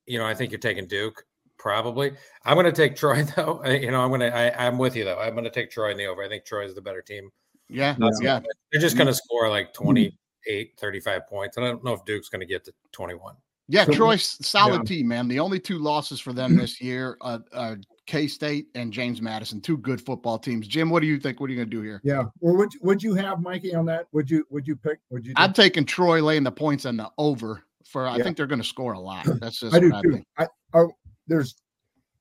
you 0.05 0.19
know, 0.19 0.25
I 0.25 0.33
think 0.33 0.51
you're 0.51 0.59
taking 0.59 0.85
Duke 0.85 1.25
probably. 1.67 2.13
I'm 2.45 2.55
going 2.55 2.65
to 2.65 2.71
take 2.71 2.95
Troy 2.95 3.23
though. 3.35 3.61
I, 3.63 3.71
you 3.75 3.91
know, 3.91 4.01
I'm 4.01 4.09
going 4.09 4.21
to, 4.21 4.35
I, 4.35 4.65
I'm 4.67 4.77
with 4.77 4.95
you 4.95 5.03
though. 5.03 5.19
I'm 5.19 5.33
going 5.33 5.43
to 5.43 5.49
take 5.49 5.69
Troy 5.69 5.91
in 5.91 5.97
the 5.97 6.05
over. 6.05 6.23
I 6.23 6.29
think 6.29 6.45
Troy 6.45 6.65
is 6.65 6.73
the 6.75 6.81
better 6.81 7.01
team. 7.01 7.29
Yeah, 7.69 7.95
Yeah. 7.99 8.09
yeah. 8.21 8.39
They're 8.71 8.81
just 8.81 8.95
going 8.95 9.07
to 9.07 9.13
score 9.13 9.49
like 9.49 9.73
28, 9.73 10.71
35 10.79 11.27
points. 11.27 11.57
And 11.57 11.65
I 11.65 11.69
don't 11.69 11.83
know 11.83 11.93
if 11.93 12.05
Duke's 12.05 12.29
going 12.29 12.39
to 12.39 12.45
get 12.45 12.63
to 12.65 12.73
21. 12.93 13.35
Yeah, 13.67 13.83
So- 13.83 13.91
Troy's 13.91 14.37
solid 14.45 14.77
yeah. 14.89 14.95
team, 14.97 15.09
man. 15.09 15.27
The 15.27 15.41
only 15.41 15.59
two 15.59 15.77
losses 15.77 16.21
for 16.21 16.31
them 16.31 16.55
this 16.55 16.79
year, 16.79 17.17
uh, 17.19 17.39
uh, 17.51 17.75
K 18.05 18.25
State 18.27 18.67
and 18.75 18.93
James 18.93 19.21
Madison, 19.21 19.59
two 19.59 19.77
good 19.79 19.99
football 19.99 20.39
teams. 20.39 20.65
Jim, 20.69 20.89
what 20.89 21.01
do 21.01 21.07
you 21.07 21.19
think? 21.19 21.41
What 21.41 21.47
are 21.49 21.53
you 21.53 21.57
going 21.57 21.69
to 21.69 21.75
do 21.77 21.81
here? 21.83 21.99
Yeah. 22.05 22.23
Well, 22.39 22.55
would 22.55 22.69
would 22.81 23.03
you 23.03 23.13
have 23.15 23.41
Mikey 23.41 23.75
on 23.75 23.85
that? 23.87 24.07
Would 24.13 24.31
you 24.31 24.45
would 24.49 24.65
you 24.65 24.77
pick? 24.77 24.99
Would 25.09 25.25
you? 25.25 25.33
do- 25.33 25.41
I'm 25.41 25.51
taking 25.51 25.83
Troy 25.83 26.23
laying 26.23 26.43
the 26.43 26.51
points 26.53 26.85
on 26.85 26.95
the 26.95 27.11
over 27.17 27.61
for. 27.85 28.07
I 28.07 28.15
Yeah. 28.15 28.23
think 28.23 28.37
they're 28.37 28.47
going 28.47 28.61
to 28.61 28.67
score 28.67 28.93
a 28.93 28.99
lot. 28.99 29.27
That's 29.41 29.59
just 29.59 29.75
I 29.75 29.79
do 29.81 29.89
what 29.89 29.97
I 29.97 30.01
too. 30.03 30.11
think. 30.13 30.25
I, 30.37 30.47
I 30.73 30.85
there's, 31.27 31.55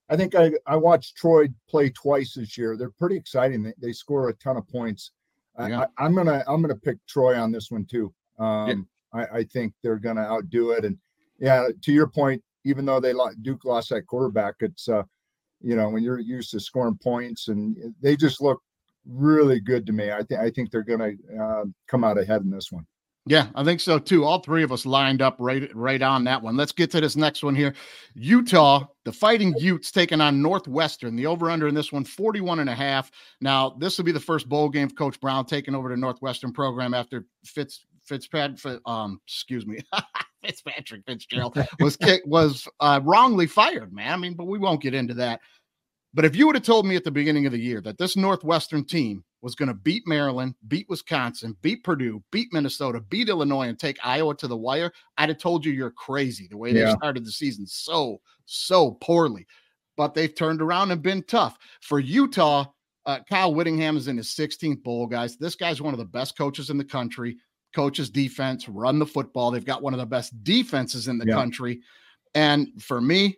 I 0.09 0.17
think 0.17 0.35
I 0.35 0.53
I 0.67 0.77
watched 0.77 1.17
Troy 1.17 1.49
play 1.69 1.91
twice 1.91 2.35
this 2.35 2.57
year. 2.57 2.77
They're 2.77 2.91
pretty 2.91 3.17
exciting. 3.17 3.63
They, 3.63 3.75
they 3.81 3.93
score 3.93 4.29
a 4.29 4.35
ton 4.35 4.57
of 4.57 4.69
points. 4.69 5.13
I, 5.57 5.69
Yeah. 5.69 5.87
I, 5.99 6.05
I'm 6.05 6.15
gonna 6.15 6.45
I'm 6.47 6.63
gonna 6.63 6.77
pick 6.77 6.99
Troy 7.09 7.39
on 7.39 7.51
this 7.51 7.71
one 7.71 7.85
too. 7.87 8.13
Um, 8.39 8.89
I, 9.13 9.39
I 9.39 9.45
think 9.45 9.73
they're 9.83 9.99
gonna 9.99 10.21
outdo 10.23 10.71
it. 10.73 10.85
And 10.85 10.97
yeah, 11.39 11.69
to 11.83 11.93
your 11.93 12.07
point, 12.07 12.43
even 12.65 12.85
though 12.85 13.01
they 13.01 13.13
lo- 13.13 13.31
Duke 13.43 13.65
lost 13.65 13.91
that 13.91 14.07
quarterback, 14.07 14.55
it's 14.61 14.89
uh, 14.89 15.03
you 15.61 15.75
know, 15.75 15.89
when 15.89 16.03
you're 16.03 16.21
used 16.21 16.51
to 16.53 16.61
scoring 16.61 16.99
points, 17.03 17.49
and 17.49 17.77
they 18.01 18.17
just 18.17 18.41
look 18.41 18.61
really 19.09 19.61
good 19.61 19.87
to 19.87 19.93
me. 19.93 20.13
I 20.13 20.23
think 20.23 20.41
I 20.41 20.51
think 20.51 20.71
they're 20.71 20.83
gonna 20.83 21.13
uh, 21.41 21.65
come 21.89 22.05
out 22.05 22.19
ahead 22.19 22.43
in 22.43 22.51
this 22.51 22.71
one. 22.71 22.87
Yeah, 23.29 23.49
I 23.57 23.65
think 23.65 23.81
so 23.81 23.99
too. 23.99 24.25
All 24.25 24.39
three 24.39 24.63
of 24.63 24.71
us 24.71 24.87
lined 24.87 25.21
up 25.21 25.35
right 25.41 25.69
right 25.75 26.01
on 26.01 26.23
that 26.25 26.41
one. 26.41 26.57
Let's 26.57 26.71
get 26.71 26.93
to 26.93 27.01
this 27.01 27.17
next 27.17 27.43
one 27.43 27.57
here. 27.57 27.75
Utah, 28.15 28.87
the 29.05 29.11
Fighting 29.11 29.53
Utes 29.59 29.91
taking 29.91 30.21
on 30.21 30.41
Northwestern. 30.41 31.17
The 31.17 31.27
over 31.27 31.51
under 31.51 31.67
in 31.67 31.75
this 31.75 31.93
one 31.93 32.05
41 32.05 32.61
and 32.61 32.71
a 32.71 32.75
half. 32.75 33.11
Now, 33.41 33.71
this 33.81 33.99
will 33.99 34.05
be 34.05 34.13
the 34.13 34.21
first 34.21 34.49
bowl 34.49 34.69
game 34.69 34.87
of 34.87 34.95
Coach 34.95 35.21
Braun 35.21 35.45
taking 35.45 35.75
over 35.75 35.89
the 35.89 35.97
Northwestern 35.97 36.53
program 36.53 36.95
after 36.95 37.27
Fitz 37.45 37.85
Fitzpatrick 38.05 38.81
um 38.87 39.21
excuse 39.27 39.67
me. 39.67 39.81
Fitzpatrick 40.45 41.03
Fitzgerald 41.05 41.59
was 41.81 41.97
kick, 41.97 42.23
was 42.25 42.69
uh, 42.79 43.01
wrongly 43.03 43.49
fired, 43.49 43.93
man. 43.93 44.13
I 44.13 44.17
mean, 44.17 44.35
but 44.35 44.47
we 44.47 44.61
won't 44.61 44.81
get 44.81 44.95
into 44.95 45.15
that. 45.15 45.41
But 46.15 46.25
if 46.25 46.37
you 46.37 46.47
would 46.47 46.55
have 46.55 46.65
told 46.65 46.87
me 46.87 46.95
at 46.95 47.03
the 47.03 47.11
beginning 47.11 47.47
of 47.47 47.53
the 47.53 47.59
year 47.59 47.81
that 47.81 47.99
this 47.99 48.17
Northwestern 48.17 48.85
team 48.85 49.25
was 49.47 49.55
going 49.55 49.69
to 49.69 49.75
beat 49.75 50.09
Maryland, 50.09 50.57
beat 50.67 50.89
Wisconsin, 50.89 51.57
beat 51.63 51.85
Purdue, 51.85 52.21
beat 52.33 52.53
Minnesota, 52.53 53.01
beat 53.01 53.29
Illinois, 53.29 53.69
and 53.69 53.79
take 53.79 53.97
Iowa 54.05 54.35
to 54.35 54.49
the 54.49 54.57
wire, 54.57 54.91
I'd 55.19 55.29
have 55.29 55.39
told 55.39 55.65
you 55.65 55.71
you're 55.71 55.93
crazy 55.93 56.49
the 56.51 56.57
way 56.57 56.73
they 56.73 56.81
Yeah. 56.81 56.97
started 56.97 57.25
the 57.25 57.31
season 57.31 57.65
so, 57.65 58.21
so 58.47 58.99
poorly. 59.01 59.47
But 59.97 60.15
they've 60.15 60.35
turned 60.35 60.61
around 60.61 60.91
and 60.91 61.01
been 61.01 61.23
tough. 61.23 61.57
For 61.81 62.01
Utah, 62.01 62.65
uh, 63.07 63.21
Kyle 63.29 63.55
Whittingham 63.55 63.97
is 63.97 64.09
in 64.09 64.17
his 64.17 64.31
16th 64.31 64.83
bowl, 64.83 65.07
guys. 65.07 65.37
This 65.37 65.55
guy's 65.55 65.81
one 65.81 65.95
of 65.95 65.99
the 65.99 66.05
best 66.05 66.37
coaches 66.37 66.69
in 66.69 66.77
the 66.77 66.85
country. 66.85 67.37
Coaches 67.73 68.11
defense, 68.11 68.69
run 68.69 68.99
the 68.99 69.07
football. 69.07 69.53
They've 69.53 69.65
got 69.65 69.81
one 69.81 69.95
of 69.95 70.01
the 70.01 70.07
best 70.07 70.43
defenses 70.43 71.07
in 71.07 71.19
the 71.19 71.27
Yeah. 71.27 71.35
country. 71.35 71.83
And 72.35 72.83
for 72.83 73.01
me, 73.01 73.37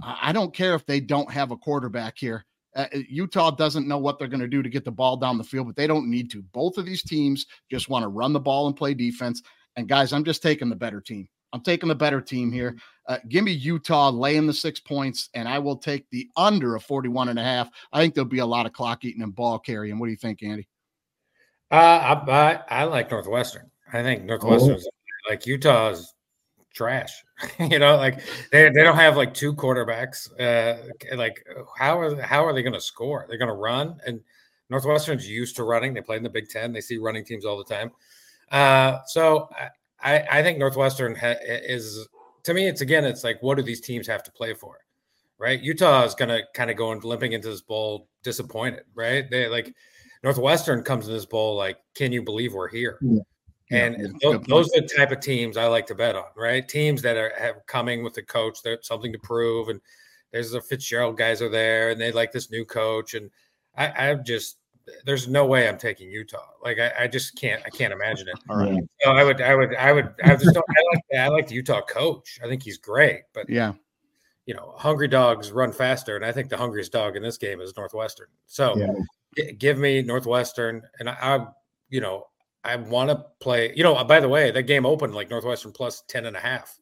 I 0.00 0.30
don't 0.30 0.54
care 0.54 0.76
if 0.76 0.86
they 0.86 1.00
don't 1.00 1.32
have 1.32 1.50
a 1.50 1.56
quarterback 1.56 2.18
here. 2.18 2.46
Uh, 2.74 2.86
Utah 3.08 3.50
doesn't 3.50 3.88
know 3.88 3.98
what 3.98 4.18
they're 4.18 4.28
going 4.28 4.40
to 4.40 4.48
do 4.48 4.62
to 4.62 4.68
get 4.68 4.84
the 4.84 4.90
ball 4.90 5.16
down 5.16 5.38
the 5.38 5.44
field, 5.44 5.66
but 5.66 5.76
they 5.76 5.86
don't 5.86 6.08
need 6.08 6.30
to. 6.30 6.42
Both 6.52 6.78
of 6.78 6.86
these 6.86 7.02
teams 7.02 7.46
just 7.70 7.88
want 7.88 8.04
to 8.04 8.08
run 8.08 8.32
the 8.32 8.40
ball 8.40 8.66
and 8.66 8.76
play 8.76 8.94
defense. 8.94 9.42
And 9.76 9.88
guys, 9.88 10.12
I'm 10.12 10.24
just 10.24 10.42
taking 10.42 10.68
the 10.68 10.76
better 10.76 11.00
team. 11.00 11.28
I'm 11.52 11.62
taking 11.62 11.88
the 11.88 11.94
better 11.94 12.20
team 12.20 12.52
here. 12.52 12.76
Uh, 13.08 13.18
give 13.28 13.42
me 13.42 13.50
Utah 13.50 14.10
laying 14.10 14.46
the 14.46 14.52
six 14.52 14.78
points, 14.78 15.30
and 15.34 15.48
I 15.48 15.58
will 15.58 15.76
take 15.76 16.08
the 16.10 16.28
under 16.36 16.76
of 16.76 16.84
41 16.84 17.28
and 17.28 17.38
a 17.38 17.42
half. 17.42 17.68
I 17.92 18.00
think 18.00 18.14
there'll 18.14 18.28
be 18.28 18.38
a 18.38 18.46
lot 18.46 18.66
of 18.66 18.72
clock 18.72 19.04
eating 19.04 19.22
and 19.22 19.34
ball 19.34 19.58
carrying. 19.58 19.98
What 19.98 20.06
do 20.06 20.12
you 20.12 20.16
think, 20.16 20.42
Andy? 20.42 20.68
Uh, 21.72 21.74
I, 22.26 22.30
I 22.30 22.80
I 22.82 22.84
like 22.84 23.10
Northwestern. 23.10 23.70
I 23.92 24.02
think 24.02 24.24
Northwestern's 24.24 24.86
like 25.28 25.46
Utah's 25.46 26.14
trash. 26.80 27.22
you 27.58 27.78
know, 27.78 27.96
like 27.96 28.20
they, 28.50 28.70
they 28.70 28.82
don't 28.82 28.96
have 28.96 29.16
like 29.16 29.34
two 29.34 29.52
quarterbacks. 29.54 30.28
Uh, 30.40 30.78
like 31.14 31.44
how 31.76 31.98
are 31.98 32.20
how 32.22 32.44
are 32.44 32.54
they 32.54 32.62
going 32.62 32.72
to 32.72 32.80
score? 32.80 33.26
They're 33.28 33.38
going 33.38 33.48
to 33.48 33.54
run, 33.54 33.98
and 34.06 34.20
Northwestern's 34.70 35.28
used 35.28 35.56
to 35.56 35.64
running. 35.64 35.92
They 35.92 36.00
play 36.00 36.16
in 36.16 36.22
the 36.22 36.30
Big 36.30 36.48
Ten. 36.48 36.72
They 36.72 36.80
see 36.80 36.96
running 36.96 37.24
teams 37.24 37.44
all 37.44 37.58
the 37.58 37.64
time. 37.64 37.90
Uh, 38.50 38.98
so 39.06 39.48
I 40.00 40.24
I 40.30 40.42
think 40.42 40.58
Northwestern 40.58 41.14
ha- 41.14 41.36
is 41.42 42.08
to 42.44 42.54
me. 42.54 42.66
It's 42.66 42.80
again. 42.80 43.04
It's 43.04 43.24
like 43.24 43.42
what 43.42 43.56
do 43.56 43.62
these 43.62 43.82
teams 43.82 44.06
have 44.06 44.22
to 44.22 44.32
play 44.32 44.54
for? 44.54 44.78
Right, 45.38 45.60
Utah 45.60 46.04
is 46.04 46.14
going 46.14 46.28
to 46.28 46.42
kind 46.54 46.70
of 46.70 46.76
go 46.76 46.92
and 46.92 47.02
limping 47.02 47.32
into 47.32 47.48
this 47.48 47.62
bowl 47.62 48.08
disappointed. 48.22 48.84
Right, 48.94 49.30
they 49.30 49.48
like 49.48 49.74
Northwestern 50.22 50.82
comes 50.82 51.08
in 51.08 51.14
this 51.14 51.26
bowl 51.26 51.56
like, 51.56 51.78
can 51.94 52.12
you 52.12 52.22
believe 52.22 52.52
we're 52.54 52.68
here? 52.68 52.98
Yeah. 53.02 53.20
And 53.70 53.96
Yeah, 53.98 54.06
tho- 54.20 54.38
good 54.38 54.46
those 54.48 54.68
are 54.76 54.80
the 54.80 54.88
type 54.96 55.12
of 55.12 55.20
teams 55.20 55.56
I 55.56 55.66
like 55.66 55.86
to 55.86 55.94
bet 55.94 56.16
on, 56.16 56.24
right? 56.36 56.66
Teams 56.66 57.02
that 57.02 57.16
are 57.16 57.32
have 57.38 57.64
coming 57.66 58.02
with 58.02 58.14
the 58.14 58.22
coach, 58.22 58.62
that 58.62 58.84
something 58.84 59.12
to 59.12 59.18
prove, 59.18 59.68
and 59.68 59.80
there's 60.32 60.50
the 60.50 60.60
Fitzgerald 60.60 61.16
guys 61.16 61.40
are 61.40 61.48
there, 61.48 61.90
and 61.90 62.00
they 62.00 62.12
like 62.12 62.32
this 62.32 62.50
new 62.50 62.64
coach, 62.64 63.14
and 63.14 63.30
I, 63.76 64.10
I 64.10 64.14
just 64.14 64.56
there's 65.04 65.28
no 65.28 65.46
way 65.46 65.68
I'm 65.68 65.78
taking 65.78 66.10
Utah. 66.10 66.48
Like 66.64 66.78
I, 66.80 66.92
I 67.00 67.06
just 67.06 67.36
can't, 67.36 67.62
I 67.64 67.70
can't 67.70 67.92
imagine 67.92 68.26
it. 68.28 68.38
All 68.48 68.56
right. 68.56 68.82
So 69.02 69.12
I 69.12 69.22
would, 69.22 69.40
I 69.40 69.54
would, 69.54 69.74
I 69.76 69.92
would, 69.92 70.14
I 70.24 70.34
just 70.34 70.52
don't. 70.52 70.66
I 70.68 70.82
like, 70.94 71.04
the, 71.10 71.18
I 71.18 71.28
like 71.28 71.46
the 71.46 71.54
Utah 71.54 71.82
coach. 71.82 72.40
I 72.42 72.48
think 72.48 72.62
he's 72.64 72.78
great, 72.78 73.22
but 73.32 73.48
Yeah. 73.48 73.74
you 74.46 74.54
know, 74.54 74.74
hungry 74.76 75.06
dogs 75.06 75.52
run 75.52 75.70
faster, 75.72 76.16
and 76.16 76.24
I 76.24 76.32
think 76.32 76.48
the 76.48 76.56
hungriest 76.56 76.90
dog 76.90 77.14
in 77.16 77.22
this 77.22 77.38
game 77.38 77.60
is 77.60 77.76
Northwestern. 77.76 78.26
So 78.46 78.76
Yeah. 78.76 78.94
gi- 79.36 79.52
give 79.52 79.78
me 79.78 80.02
Northwestern, 80.02 80.82
and 80.98 81.08
I, 81.08 81.16
I 81.20 81.46
you 81.88 82.00
know, 82.00 82.26
I 82.64 82.76
want 82.76 83.10
to 83.10 83.24
play. 83.40 83.72
You 83.74 83.82
know, 83.82 84.02
by 84.04 84.20
the 84.20 84.28
way, 84.28 84.50
that 84.50 84.62
game 84.64 84.84
opened 84.84 85.14
like 85.14 85.30
Northwestern 85.30 85.72
plus 85.72 86.02
10 86.08 86.26
and 86.26 86.36
a 86.36 86.40
half. 86.40 86.78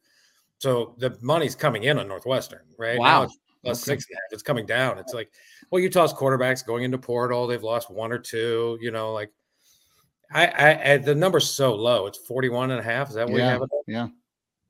So 0.57 0.95
the 0.97 1.17
money's 1.21 1.55
coming 1.55 1.83
in 1.83 1.97
on 1.97 2.07
Northwestern, 2.07 2.61
right? 2.77 2.97
Now 2.97 3.19
Wow. 3.19 3.23
it's 3.23 3.37
plus 3.63 3.77
Okay. 3.83 3.93
six 3.93 4.05
and 4.09 4.17
a 4.17 4.21
half. 4.21 4.33
It's 4.33 4.43
coming 4.43 4.65
down. 4.65 4.97
It's 4.97 5.13
like, 5.13 5.31
well, 5.71 5.81
Utah's 5.81 6.13
quarterbacks 6.13 6.65
going 6.65 6.83
into 6.83 6.97
portal. 6.97 7.47
They've 7.47 7.63
lost 7.63 7.89
one 7.89 8.11
or 8.11 8.19
two, 8.19 8.77
you 8.81 8.91
know, 8.91 9.13
like 9.13 9.31
I, 10.31 10.47
I, 10.47 10.91
I 10.93 10.97
the 10.97 11.15
number's 11.15 11.49
so 11.49 11.73
low. 11.73 12.05
It's 12.07 12.17
41 12.17 12.71
and 12.71 12.79
a 12.79 12.83
half. 12.83 13.09
Is 13.09 13.15
that 13.15 13.27
what 13.27 13.37
you 13.37 13.43
have 13.43 13.61
it? 13.61 13.69
Yeah. 13.87 14.07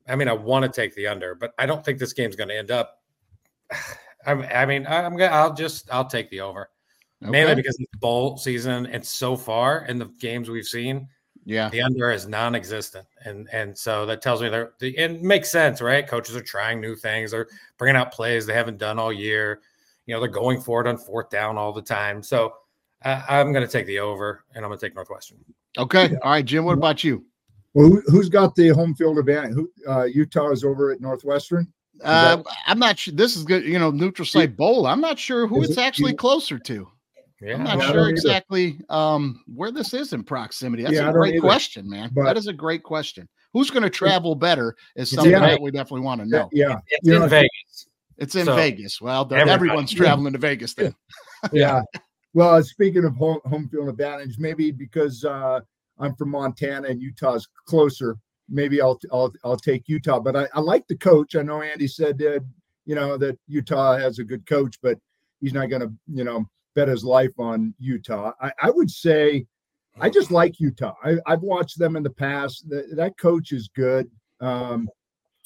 I 0.08 0.16
mean, 0.16 0.28
I 0.28 0.32
want 0.32 0.64
to 0.64 0.70
take 0.70 0.94
the 0.94 1.06
under, 1.06 1.34
but 1.34 1.52
I 1.58 1.66
don't 1.66 1.84
think 1.84 1.98
this 1.98 2.12
game's 2.12 2.36
going 2.36 2.48
to 2.48 2.56
end 2.56 2.70
up. 2.70 3.00
I, 4.26 4.32
I 4.32 4.66
mean, 4.66 4.86
I'm 4.86 5.16
gonna. 5.16 5.32
I'll 5.34 5.54
just. 5.54 5.88
I'll 5.92 6.04
take 6.06 6.28
the 6.30 6.40
over, 6.42 6.68
mainly 7.20 7.54
because 7.54 7.76
it's 7.78 7.96
bowl 7.98 8.36
season, 8.36 8.86
and 8.86 9.04
so 9.04 9.36
far 9.36 9.84
in 9.86 9.98
the 9.98 10.06
games 10.20 10.48
we've 10.48 10.66
seen, 10.66 11.08
Yeah. 11.44 11.68
the 11.68 11.82
under 11.82 12.10
is 12.10 12.26
non-existent, 12.26 13.06
and 13.24 13.48
and 13.52 13.76
so 13.76 14.06
that 14.06 14.22
tells 14.22 14.40
me 14.42 14.48
they're. 14.48 14.72
The, 14.78 14.96
it 14.96 15.22
makes 15.22 15.50
sense, 15.50 15.80
right? 15.80 16.06
Coaches 16.06 16.36
are 16.36 16.42
trying 16.42 16.80
new 16.80 16.96
things. 16.96 17.30
They're 17.32 17.48
bringing 17.78 17.96
out 17.96 18.12
plays 18.12 18.46
they 18.46 18.54
haven't 18.54 18.78
done 18.78 18.98
all 18.98 19.12
year. 19.12 19.60
You 20.06 20.14
know, 20.14 20.20
they're 20.20 20.28
going 20.28 20.60
for 20.60 20.80
it 20.80 20.86
on 20.88 20.96
fourth 20.98 21.30
down 21.30 21.56
all 21.58 21.72
the 21.72 21.82
time. 21.82 22.22
So 22.22 22.54
I, 23.04 23.22
I'm 23.28 23.52
going 23.52 23.64
to 23.66 23.70
take 23.72 23.86
the 23.86 23.98
over, 24.00 24.44
and 24.54 24.64
I'm 24.64 24.70
going 24.70 24.78
to 24.78 24.86
take 24.86 24.94
Northwestern. 24.94 25.38
Okay. 25.78 26.16
All 26.22 26.30
right, 26.32 26.44
Jim. 26.44 26.64
What 26.64 26.74
about 26.78 27.04
you? 27.04 27.24
Well, 27.74 27.86
who, 27.86 28.02
who's 28.08 28.28
got 28.28 28.56
the 28.56 28.68
home 28.70 28.94
field 28.96 29.18
advantage? 29.18 29.54
Who 29.54 29.70
uh, 29.86 30.04
Utah 30.04 30.50
is 30.50 30.64
over 30.64 30.90
at 30.90 31.00
Northwestern. 31.00 31.72
Uh, 32.02 32.42
I'm 32.66 32.78
not 32.80 32.98
sure. 32.98 33.14
This 33.14 33.36
is 33.36 33.44
good. 33.44 33.62
You 33.64 33.78
know, 33.78 33.90
neutral 33.90 34.26
site 34.26 34.56
bowl. 34.56 34.86
I'm 34.86 35.00
not 35.00 35.18
sure 35.18 35.46
who 35.46 35.62
Is 35.62 35.70
it's 35.70 35.78
it- 35.78 35.82
actually 35.82 36.10
you- 36.12 36.16
closer 36.16 36.58
to. 36.58 36.88
Yeah, 37.40 37.54
I'm 37.54 37.64
not 37.64 37.78
Yeah, 37.78 37.92
sure 37.92 38.08
exactly 38.10 38.80
um, 38.90 39.42
where 39.46 39.70
this 39.72 39.94
is 39.94 40.12
in 40.12 40.22
proximity. 40.24 40.82
That's 40.82 40.94
Yeah, 40.94 41.00
I 41.00 41.04
a 41.04 41.12
don't 41.12 41.20
great 41.20 41.34
either. 41.34 41.40
question, 41.40 41.88
man. 41.88 42.10
But- 42.12 42.24
that 42.24 42.36
is 42.36 42.46
a 42.48 42.52
great 42.52 42.82
question. 42.82 43.28
Who's 43.52 43.70
going 43.70 43.82
to 43.82 43.90
travel 43.90 44.34
better 44.36 44.76
is 44.94 45.08
It's 45.08 45.12
something 45.16 45.32
in 45.34 45.40
that 45.40 45.60
we 45.60 45.70
definitely 45.72 46.02
want 46.02 46.20
to 46.20 46.26
know. 46.28 46.48
Yeah, 46.52 46.78
it's 46.88 47.06
You 47.06 47.14
in 47.16 47.22
know, 47.22 47.26
Vegas. 47.28 47.86
It's 48.18 48.34
in 48.36 48.44
So, 48.44 48.54
Vegas. 48.54 49.00
Well, 49.00 49.22
everybody- 49.22 49.50
everyone's 49.50 49.92
traveling 49.94 50.32
to 50.34 50.38
Vegas 50.38 50.74
then. 50.74 50.94
yeah. 51.52 51.80
Well, 52.32 52.54
uh, 52.54 52.62
speaking 52.62 53.04
of 53.04 53.16
home, 53.16 53.40
home 53.46 53.68
field 53.68 53.88
advantage, 53.88 54.38
maybe 54.38 54.70
because 54.70 55.24
uh, 55.24 55.58
I'm 55.98 56.14
from 56.14 56.30
Montana 56.30 56.86
and 56.86 57.02
Utah's 57.02 57.48
closer, 57.66 58.16
maybe 58.48 58.80
I'll 58.80 59.00
I'll 59.12 59.32
I'll 59.42 59.56
take 59.56 59.88
Utah. 59.88 60.20
But 60.20 60.36
I, 60.36 60.46
I 60.54 60.60
like 60.60 60.86
the 60.86 60.96
coach. 60.96 61.34
I 61.34 61.42
know 61.42 61.60
Andy 61.60 61.88
said 61.88 62.22
uh, 62.22 62.38
you 62.86 62.94
know 62.94 63.16
that 63.16 63.36
Utah 63.48 63.96
has 63.98 64.20
a 64.20 64.24
good 64.24 64.46
coach, 64.46 64.76
but 64.80 64.96
he's 65.40 65.52
not 65.52 65.70
going 65.70 65.82
to 65.82 65.92
you 66.06 66.22
know 66.22 66.46
bet 66.74 66.88
his 66.88 67.04
life 67.04 67.32
on 67.38 67.74
Utah. 67.78 68.32
I, 68.40 68.52
I 68.62 68.70
would 68.70 68.90
say 68.90 69.46
I 70.00 70.08
just 70.08 70.30
like 70.30 70.60
Utah. 70.60 70.94
I, 71.04 71.16
I've 71.26 71.42
watched 71.42 71.78
them 71.78 71.96
in 71.96 72.02
the 72.02 72.10
past. 72.10 72.68
That 72.68 72.94
that 72.96 73.18
coach 73.18 73.52
is 73.52 73.68
good, 73.68 74.10
um, 74.40 74.88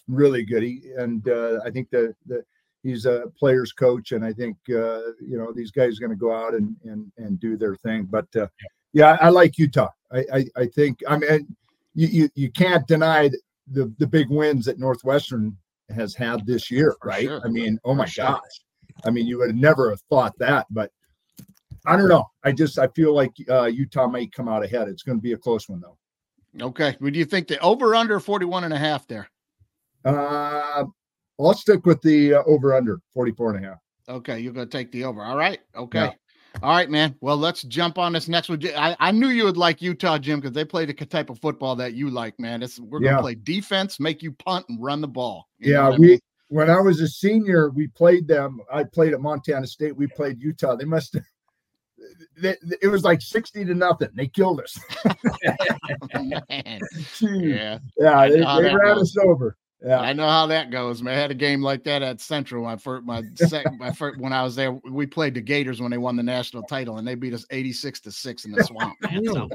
really 0.09 0.45
good. 0.45 0.63
He, 0.63 0.83
and 0.97 1.27
uh, 1.29 1.61
I 1.65 1.71
think 1.71 1.91
the 1.91 2.15
the 2.27 2.45
he's 2.83 3.07
a 3.07 3.25
player's 3.39 3.73
coach, 3.73 4.13
and 4.13 4.25
I 4.25 4.33
think 4.33 4.57
uh, 4.69 5.13
you 5.21 5.39
know 5.39 5.53
these 5.53 5.71
guys 5.71 5.97
are 5.97 6.01
going 6.01 6.17
to 6.17 6.17
go 6.17 6.33
out 6.33 6.55
and 6.55 6.77
and 6.85 7.11
and 7.17 7.41
do 7.41 7.57
their 7.57 7.77
thing. 7.77 8.05
But 8.05 8.27
uh, 8.37 8.47
yeah, 8.93 9.17
I, 9.21 9.27
I 9.27 9.29
like 9.31 9.59
Utah. 9.59 9.91
I, 10.13 10.25
I 10.33 10.45
I 10.57 10.67
think 10.67 11.01
I 11.09 11.19
mean 11.19 11.57
you 11.95 12.09
you, 12.09 12.29
you 12.35 12.51
can't 12.51 12.87
deny 12.87 13.31
the 13.73 13.93
the 13.99 14.07
big 14.07 14.31
wins 14.31 14.67
that 14.67 14.79
Northwestern 14.79 15.57
has 15.91 16.15
had 16.15 16.47
this 16.47 16.71
year, 16.71 16.97
right? 17.03 17.27
sure. 17.27 17.43
I 17.45 17.49
mean, 17.49 17.79
oh 17.85 17.95
my 17.95 18.07
sure. 18.07 18.27
gosh. 18.27 18.41
I 19.05 19.11
mean, 19.11 19.27
you 19.27 19.39
would 19.39 19.51
have 19.51 19.57
never 19.57 19.91
have 19.91 20.01
thought 20.09 20.39
that, 20.39 20.67
but 20.71 20.91
I 21.87 21.97
don't 21.97 22.09
know. 22.09 22.27
I 22.43 22.53
just 22.53 22.79
I 22.79 22.89
feel 22.89 23.15
like 23.15 23.33
uh, 23.49 23.65
Utah 23.65 24.07
may 24.09 24.27
come 24.27 24.49
out 24.49 24.65
ahead. 24.65 24.89
It's 24.89 25.03
going 25.03 25.19
to 25.19 25.23
be 25.23 25.33
a 25.33 25.37
close 25.37 25.69
one 25.69 25.81
though. 25.81 25.99
Okay. 26.67 26.97
Would 27.01 27.17
you 27.17 27.25
think 27.25 27.49
the 27.49 27.59
over 27.61 27.95
under 27.95 28.21
41 28.21 28.65
and 28.65 28.73
a 28.73 28.79
half 28.79 29.07
there? 29.09 29.29
Uh, 30.05 30.85
I'll 31.41 31.55
stick 31.55 31.85
with 31.87 32.01
the 32.03 32.35
uh, 32.35 32.43
over 32.47 32.75
under 32.75 33.01
44 33.13 33.55
and 33.57 33.65
a 33.65 33.69
half. 33.69 33.79
Okay. 34.09 34.39
You're 34.41 34.53
going 34.53 34.69
to 34.69 34.71
take 34.79 34.93
the 34.93 35.05
over. 35.05 35.23
All 35.23 35.37
right. 35.37 35.59
Okay. 35.77 35.99
Yeah. 35.99 36.13
All 36.63 36.71
right, 36.71 36.89
man. 36.89 37.17
Well, 37.21 37.37
let's 37.37 37.63
jump 37.63 37.99
on 37.99 38.13
this 38.13 38.29
next 38.29 38.49
one. 38.49 38.61
I, 38.77 38.97
I 39.01 39.11
knew 39.11 39.29
you 39.29 39.43
would 39.45 39.57
like 39.57 39.83
Utah, 39.83 40.19
Jim, 40.19 40.39
because 40.41 40.55
they 40.55 40.65
play 40.65 40.87
the 40.87 40.95
type 40.95 41.29
of 41.29 41.41
football 41.41 41.75
that 41.77 41.95
you 41.95 42.11
like, 42.11 42.39
man. 42.39 42.63
It's, 42.63 42.79
we're 42.79 43.01
going 43.01 43.11
to 43.11 43.17
Yeah. 43.17 43.21
play 43.21 43.35
defense, 43.35 43.99
make 43.99 44.23
you 44.23 44.31
punt 44.33 44.65
and 44.69 44.81
run 44.81 45.01
the 45.01 45.09
ball. 45.09 45.49
You 45.59 45.73
Yeah, 45.73 45.89
what 45.89 45.95
I 45.95 45.99
we 45.99 46.07
mean? 46.07 46.19
when 46.49 46.71
I 46.71 46.79
was 46.81 47.01
a 47.01 47.09
senior, 47.09 47.71
we 47.71 47.89
played 47.89 48.29
them. 48.29 48.61
I 48.73 48.85
played 48.85 49.15
at 49.15 49.21
Montana 49.21 49.67
State. 49.67 49.97
We 49.97 50.07
played 50.07 50.41
Utah. 50.41 50.77
They 50.77 50.85
must. 50.85 51.17
It 52.43 52.91
was 52.91 53.05
like 53.05 53.21
sixty 53.23 53.65
to 53.65 53.75
nothing. 53.75 54.09
They 54.15 54.27
killed 54.29 54.61
us. 54.61 54.79
Yeah. 57.21 57.79
yeah, 57.99 58.29
they, 58.29 58.39
they 58.39 58.75
ran 58.75 58.99
us 58.99 59.17
over. 59.23 59.57
Yeah, 59.85 60.01
I 60.01 60.13
know 60.15 60.27
how 60.29 60.47
that 60.47 60.71
goes, 60.71 61.03
man. 61.03 61.15
I 61.15 61.21
had 61.21 61.31
a 61.31 61.35
game 61.35 61.61
like 61.63 61.85
that 61.85 62.03
at 62.03 62.21
Central. 62.21 62.65
My 62.65 62.77
first, 62.77 63.05
my 63.05 63.23
second, 63.35 63.79
my 63.79 63.93
first, 63.93 64.19
when 64.19 64.33
I 64.33 64.43
was 64.43 64.57
there, 64.57 64.73
we 64.91 65.05
played 65.07 65.35
the 65.35 65.43
Gators 65.43 65.81
when 65.83 65.91
they 65.91 65.99
won 65.99 66.17
the 66.17 66.23
national 66.23 66.63
title, 66.63 66.97
and 66.97 67.07
they 67.07 67.15
beat 67.15 67.35
us 67.35 67.45
eighty-six 67.51 68.01
to 68.01 68.13
six 68.13 68.47
in 68.47 68.53
the 68.53 68.65
swamp. 68.65 68.95
Man. 69.03 69.23
So, 69.27 69.49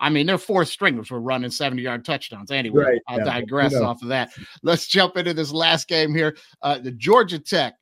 I 0.00 0.10
mean, 0.10 0.26
their 0.26 0.38
fourth 0.38 0.68
stringers 0.68 1.10
were 1.12 1.20
running 1.20 1.50
seventy-yard 1.50 2.04
touchdowns. 2.04 2.50
Anyway, 2.50 2.82
Right, 2.84 3.00
I'll 3.06 3.18
yeah. 3.18 3.24
digress 3.24 3.72
You 3.72 3.80
know. 3.80 3.86
off 3.86 4.02
of 4.02 4.08
that. 4.08 4.30
Let's 4.62 4.88
jump 4.88 5.16
into 5.16 5.34
this 5.34 5.52
last 5.52 5.86
game 5.86 6.12
here. 6.14 6.36
Uh, 6.62 6.78
the 6.78 6.90
Georgia 6.90 7.38
Tech 7.38 7.74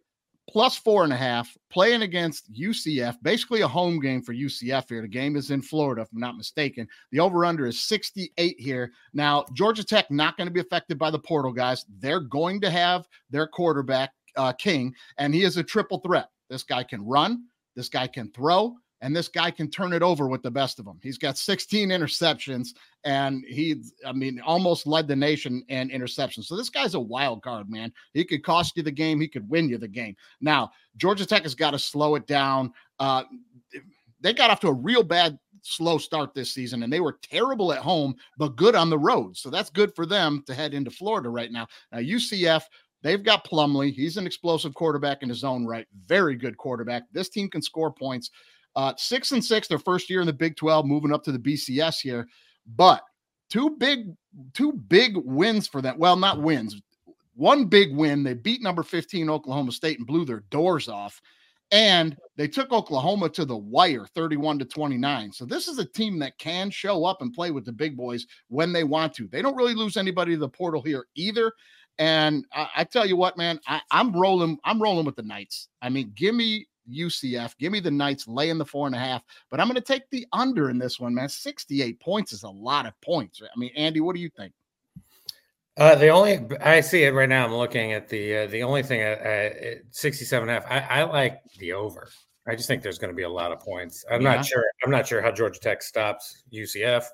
plus 0.55 0.79
four 0.79 1.03
and 1.03 1.13
a 1.13 1.17
half 1.17 1.55
playing 1.69 2.03
against 2.03 2.51
UCF. 2.53 3.17
Basically, 3.23 3.63
a 3.63 3.69
home 3.69 3.99
game 3.99 4.23
for 4.23 4.33
UCF 4.33 4.89
here. 4.89 5.03
The 5.03 5.09
game 5.09 5.35
is 5.35 5.51
in 5.51 5.61
Florida, 5.61 6.03
if 6.03 6.09
I'm 6.13 6.21
not 6.21 6.37
mistaken. 6.37 6.87
The 7.11 7.19
over/under 7.19 7.67
is 7.67 7.81
sixty-eight 7.81 8.61
here. 8.61 8.93
Now, 9.13 9.45
Georgia 9.53 9.83
Tech 9.83 10.11
not 10.13 10.37
going 10.37 10.47
to 10.47 10.53
be 10.53 10.61
affected 10.61 10.97
by 10.97 11.11
the 11.11 11.19
portal, 11.19 11.53
guys. 11.53 11.85
They're 11.99 12.21
going 12.21 12.61
to 12.61 12.71
have 12.71 13.09
their 13.31 13.49
quarterback, 13.49 14.13
uh, 14.37 14.53
King, 14.53 14.95
and 15.19 15.35
he 15.35 15.43
is 15.43 15.57
a 15.57 15.65
triple 15.65 15.99
threat. 15.99 16.29
This 16.49 16.63
guy 16.63 16.85
can 16.85 17.05
run, 17.05 17.47
this 17.75 17.89
guy 17.89 18.07
can 18.07 18.31
throw, 18.31 18.77
and 19.05 19.15
this 19.15 19.29
guy 19.29 19.51
can 19.51 19.71
turn 19.71 19.93
it 19.93 20.03
over 20.03 20.29
with 20.29 20.43
the 20.43 20.51
best 20.51 20.79
of 20.79 20.87
them. 20.87 20.99
He's 21.03 21.19
got 21.19 21.37
16 21.37 21.91
interceptions, 21.91 22.69
and 23.05 23.45
he, 23.47 23.83
I 24.07 24.13
mean, 24.13 24.41
almost 24.41 24.87
led 24.87 25.07
the 25.07 25.15
nation 25.15 25.63
in 25.69 25.91
interceptions. 25.91 26.47
So 26.47 26.57
this 26.57 26.71
guy's 26.71 26.95
a 26.95 27.01
wild 27.01 27.43
card, 27.43 27.69
man. 27.69 27.93
He 28.15 28.25
could 28.25 28.43
cost 28.43 28.79
you 28.79 28.83
the 28.83 28.91
game, 28.91 29.21
he 29.21 29.29
could 29.29 29.47
win 29.51 29.69
you 29.69 29.77
the 29.77 29.87
game. 29.87 30.17
Now, 30.41 30.71
Georgia 30.97 31.27
Tech 31.27 31.43
has 31.43 31.55
got 31.55 31.73
to 31.73 31.79
slow 31.79 32.15
it 32.15 32.27
down. 32.27 32.73
Uh, 32.99 33.25
they 34.23 34.33
got 34.33 34.51
off 34.51 34.61
to 34.61 34.69
a 34.69 34.73
real 34.73 35.03
bad 35.03 35.39
slow 35.61 35.99
start 35.99 36.33
this 36.33 36.53
season 36.53 36.83
and 36.83 36.93
they 36.93 37.01
were 37.01 37.19
terrible 37.23 37.73
at 37.73 37.79
home 37.79 38.15
but 38.37 38.55
good 38.55 38.75
on 38.75 38.91
the 38.91 38.99
road 38.99 39.35
so 39.35 39.49
that's 39.49 39.71
good 39.71 39.95
for 39.97 40.05
them 40.05 40.45
to 40.47 40.53
head 40.53 40.75
into 40.75 40.91
florida 40.91 41.31
right 41.31 41.51
now 41.51 41.67
now 41.91 42.01
ucf 42.01 42.65
they've 43.03 43.23
got 43.23 43.49
plumlee 43.49 43.91
he's 43.91 44.19
an 44.19 44.27
explosive 44.27 44.75
quarterback 44.75 45.23
in 45.23 45.29
his 45.31 45.43
own 45.43 45.65
right 45.65 45.87
very 46.07 46.37
good 46.37 46.59
quarterback 46.59 47.05
this 47.13 47.31
team 47.31 47.49
can 47.49 47.63
score 47.63 47.91
points 47.91 48.31
uh, 48.77 48.93
six 48.97 49.33
and 49.33 49.45
six 49.45 49.69
their 49.69 49.79
first 49.79 50.11
year 50.11 50.21
in 50.21 50.27
the 50.27 50.33
big 50.33 50.57
12 50.57 50.87
moving 50.87 51.13
up 51.13 51.23
to 51.25 51.33
the 51.33 51.39
bcs 51.39 52.01
here 52.01 52.27
but 52.77 53.03
two 53.51 53.71
big 53.71 54.15
two 54.53 54.73
big 54.73 55.17
wins 55.17 55.67
for 55.67 55.81
them 55.81 55.97
well 55.99 56.17
not 56.17 56.41
wins 56.41 56.81
one 57.35 57.67
big 57.67 57.95
win 57.95 58.23
they 58.23 58.35
beat 58.35 58.63
number 58.63 58.83
15 58.83 59.31
oklahoma 59.31 59.73
state 59.73 59.99
and 59.99 60.07
blew 60.07 60.25
their 60.25 60.41
doors 60.51 60.89
off 60.89 61.21
and 61.71 62.17
they 62.37 62.47
took 62.47 62.73
Oklahoma 62.73 63.29
to 63.31 63.45
the 63.45 63.57
wire 63.57 64.07
31 64.15 64.59
to 64.61 64.65
29. 64.65 65.33
So 65.33 65.45
this 65.45 65.67
is 65.67 65.79
a 65.79 65.85
team 65.85 66.19
that 66.21 66.39
can 66.39 66.71
show 66.71 67.05
up 67.05 67.23
and 67.23 67.33
play 67.33 67.51
with 67.51 67.65
the 67.65 67.73
big 67.73 67.97
boys 67.97 68.27
when 68.49 68.73
they 68.73 68.85
want 68.85 69.15
to. 69.15 69.29
They 69.29 69.43
don't 69.43 69.57
really 69.57 69.75
lose 69.75 69.97
anybody 69.97 70.35
to 70.35 70.39
the 70.39 70.49
portal 70.49 70.83
here 70.83 71.07
either. 71.15 71.53
And 71.99 72.47
I, 72.53 72.69
I 72.77 72.85
tell 72.85 73.07
you 73.07 73.17
what, 73.17 73.37
man, 73.37 73.59
I, 73.67 73.81
I'm 73.91 74.13
rolling, 74.13 74.59
I'm 74.65 74.81
rolling 74.81 75.07
with 75.07 75.17
the 75.17 75.23
Knights. 75.23 75.69
I 75.81 75.89
mean, 75.89 76.13
give 76.15 76.35
me 76.35 76.67
UCF, 76.91 77.57
give 77.59 77.73
me 77.73 77.81
the 77.81 77.91
Knights 77.91 78.27
laying 78.29 78.59
the 78.59 78.65
four 78.65 78.87
and 78.87 78.95
a 78.95 78.99
half, 78.99 79.23
but 79.51 79.61
I'm 79.61 79.67
going 79.67 79.77
to 79.77 79.81
take 79.81 80.09
the 80.11 80.27
under 80.33 80.71
in 80.71 80.79
this 80.79 81.01
one, 81.01 81.15
man. 81.15 81.29
68 81.29 81.99
points 82.01 82.33
is 82.33 82.43
a 82.43 82.49
lot 82.49 82.87
of 82.87 82.99
points. 83.01 83.43
I 83.43 83.59
mean, 83.59 83.71
Andy, 83.77 84.01
what 84.01 84.15
do 84.15 84.21
you 84.23 84.31
think? 84.31 84.53
Uh, 85.77 85.97
the 85.97 86.09
only 86.09 86.41
I 86.61 86.81
see 86.81 87.03
it 87.03 87.11
right 87.15 87.29
now. 87.29 87.45
I'm 87.45 87.55
looking 87.55 87.93
at 87.93 88.09
the 88.09 88.37
uh, 88.37 88.47
the 88.47 88.63
only 88.63 88.83
thing 88.85 89.01
at, 89.01 89.19
at 89.19 89.79
67 89.91 90.49
half. 90.49 90.65
I, 90.71 90.79
I 91.01 91.03
like 91.03 91.41
the 91.59 91.73
over. 91.73 92.09
I 92.47 92.55
just 92.55 92.69
think 92.69 92.83
there's 92.83 92.99
going 92.99 93.11
to 93.13 93.17
be 93.17 93.25
a 93.25 93.29
lot 93.29 93.51
of 93.51 93.59
points. 93.59 94.05
I'm 94.11 94.23
Yeah. 94.23 94.37
not 94.37 94.47
sure. 94.47 94.65
I'm 94.85 94.91
not 94.91 95.07
sure 95.09 95.21
how 95.21 95.33
Georgia 95.33 95.59
Tech 95.59 95.83
stops 95.83 96.45
UCF. 96.53 97.05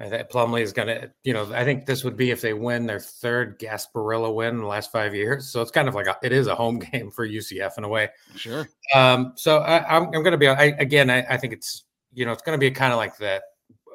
I 0.00 0.08
think 0.08 0.28
Plumlee 0.28 0.62
is 0.62 0.72
going 0.72 0.88
to. 0.88 1.10
You 1.24 1.32
know, 1.32 1.52
I 1.52 1.64
think 1.64 1.84
this 1.86 2.04
would 2.04 2.16
be 2.16 2.30
if 2.30 2.40
they 2.40 2.52
win 2.54 2.86
their 2.86 3.00
third 3.00 3.58
Gasparilla 3.58 4.32
win 4.32 4.50
in 4.54 4.60
the 4.60 4.66
last 4.66 4.92
five 4.92 5.14
years. 5.14 5.50
So 5.50 5.60
it's 5.60 5.72
kind 5.72 5.88
of 5.88 5.94
like 5.96 6.06
a, 6.06 6.16
it 6.22 6.32
is 6.32 6.46
a 6.46 6.54
home 6.54 6.78
game 6.92 7.10
for 7.10 7.26
UCF 7.26 7.78
in 7.78 7.84
a 7.84 7.88
way. 7.88 8.08
Sure. 8.36 8.68
Um, 8.94 9.32
so 9.36 9.58
I, 9.58 9.96
I'm, 9.96 10.04
I'm 10.04 10.22
going 10.22 10.30
to 10.32 10.38
be. 10.38 10.46
I, 10.48 10.66
again, 10.78 11.10
I, 11.10 11.24
I 11.28 11.36
think 11.36 11.52
it's 11.52 11.84
you 12.12 12.24
know 12.24 12.32
it's 12.32 12.42
going 12.42 12.58
to 12.58 12.60
be 12.64 12.70
kind 12.70 12.92
of 12.92 12.96
like 12.98 13.16
that 13.18 13.42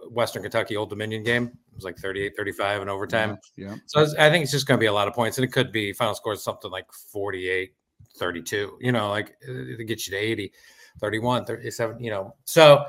Western 0.09 0.41
Kentucky 0.41 0.75
Old 0.75 0.89
Dominion 0.89 1.23
game. 1.23 1.45
It 1.71 1.75
was 1.75 1.85
like 1.85 1.97
38, 1.97 2.33
35 2.37 2.81
in 2.83 2.89
overtime. 2.89 3.37
Yeah. 3.55 3.75
So 3.87 4.01
it's- 4.01 4.15
I 4.19 4.29
think 4.29 4.43
it's 4.43 4.51
just 4.51 4.67
going 4.67 4.77
to 4.77 4.81
be 4.81 4.85
a 4.87 4.93
lot 4.93 5.07
of 5.07 5.13
points, 5.15 5.37
and 5.37 5.45
it 5.45 5.51
could 5.51 5.71
be 5.71 5.93
final 5.93 6.13
score 6.13 6.33
is 6.33 6.43
something 6.43 6.69
like 6.69 6.85
48, 7.11 7.73
32. 8.17 8.77
You 8.81 8.91
know, 8.91 9.09
like 9.09 9.35
uh, 9.49 9.77
to 9.77 9.83
get 9.85 10.05
you 10.05 10.11
to 10.11 10.17
80, 10.17 10.51
31, 10.99 11.45
37. 11.45 12.03
You 12.03 12.11
know, 12.11 12.35
so 12.43 12.83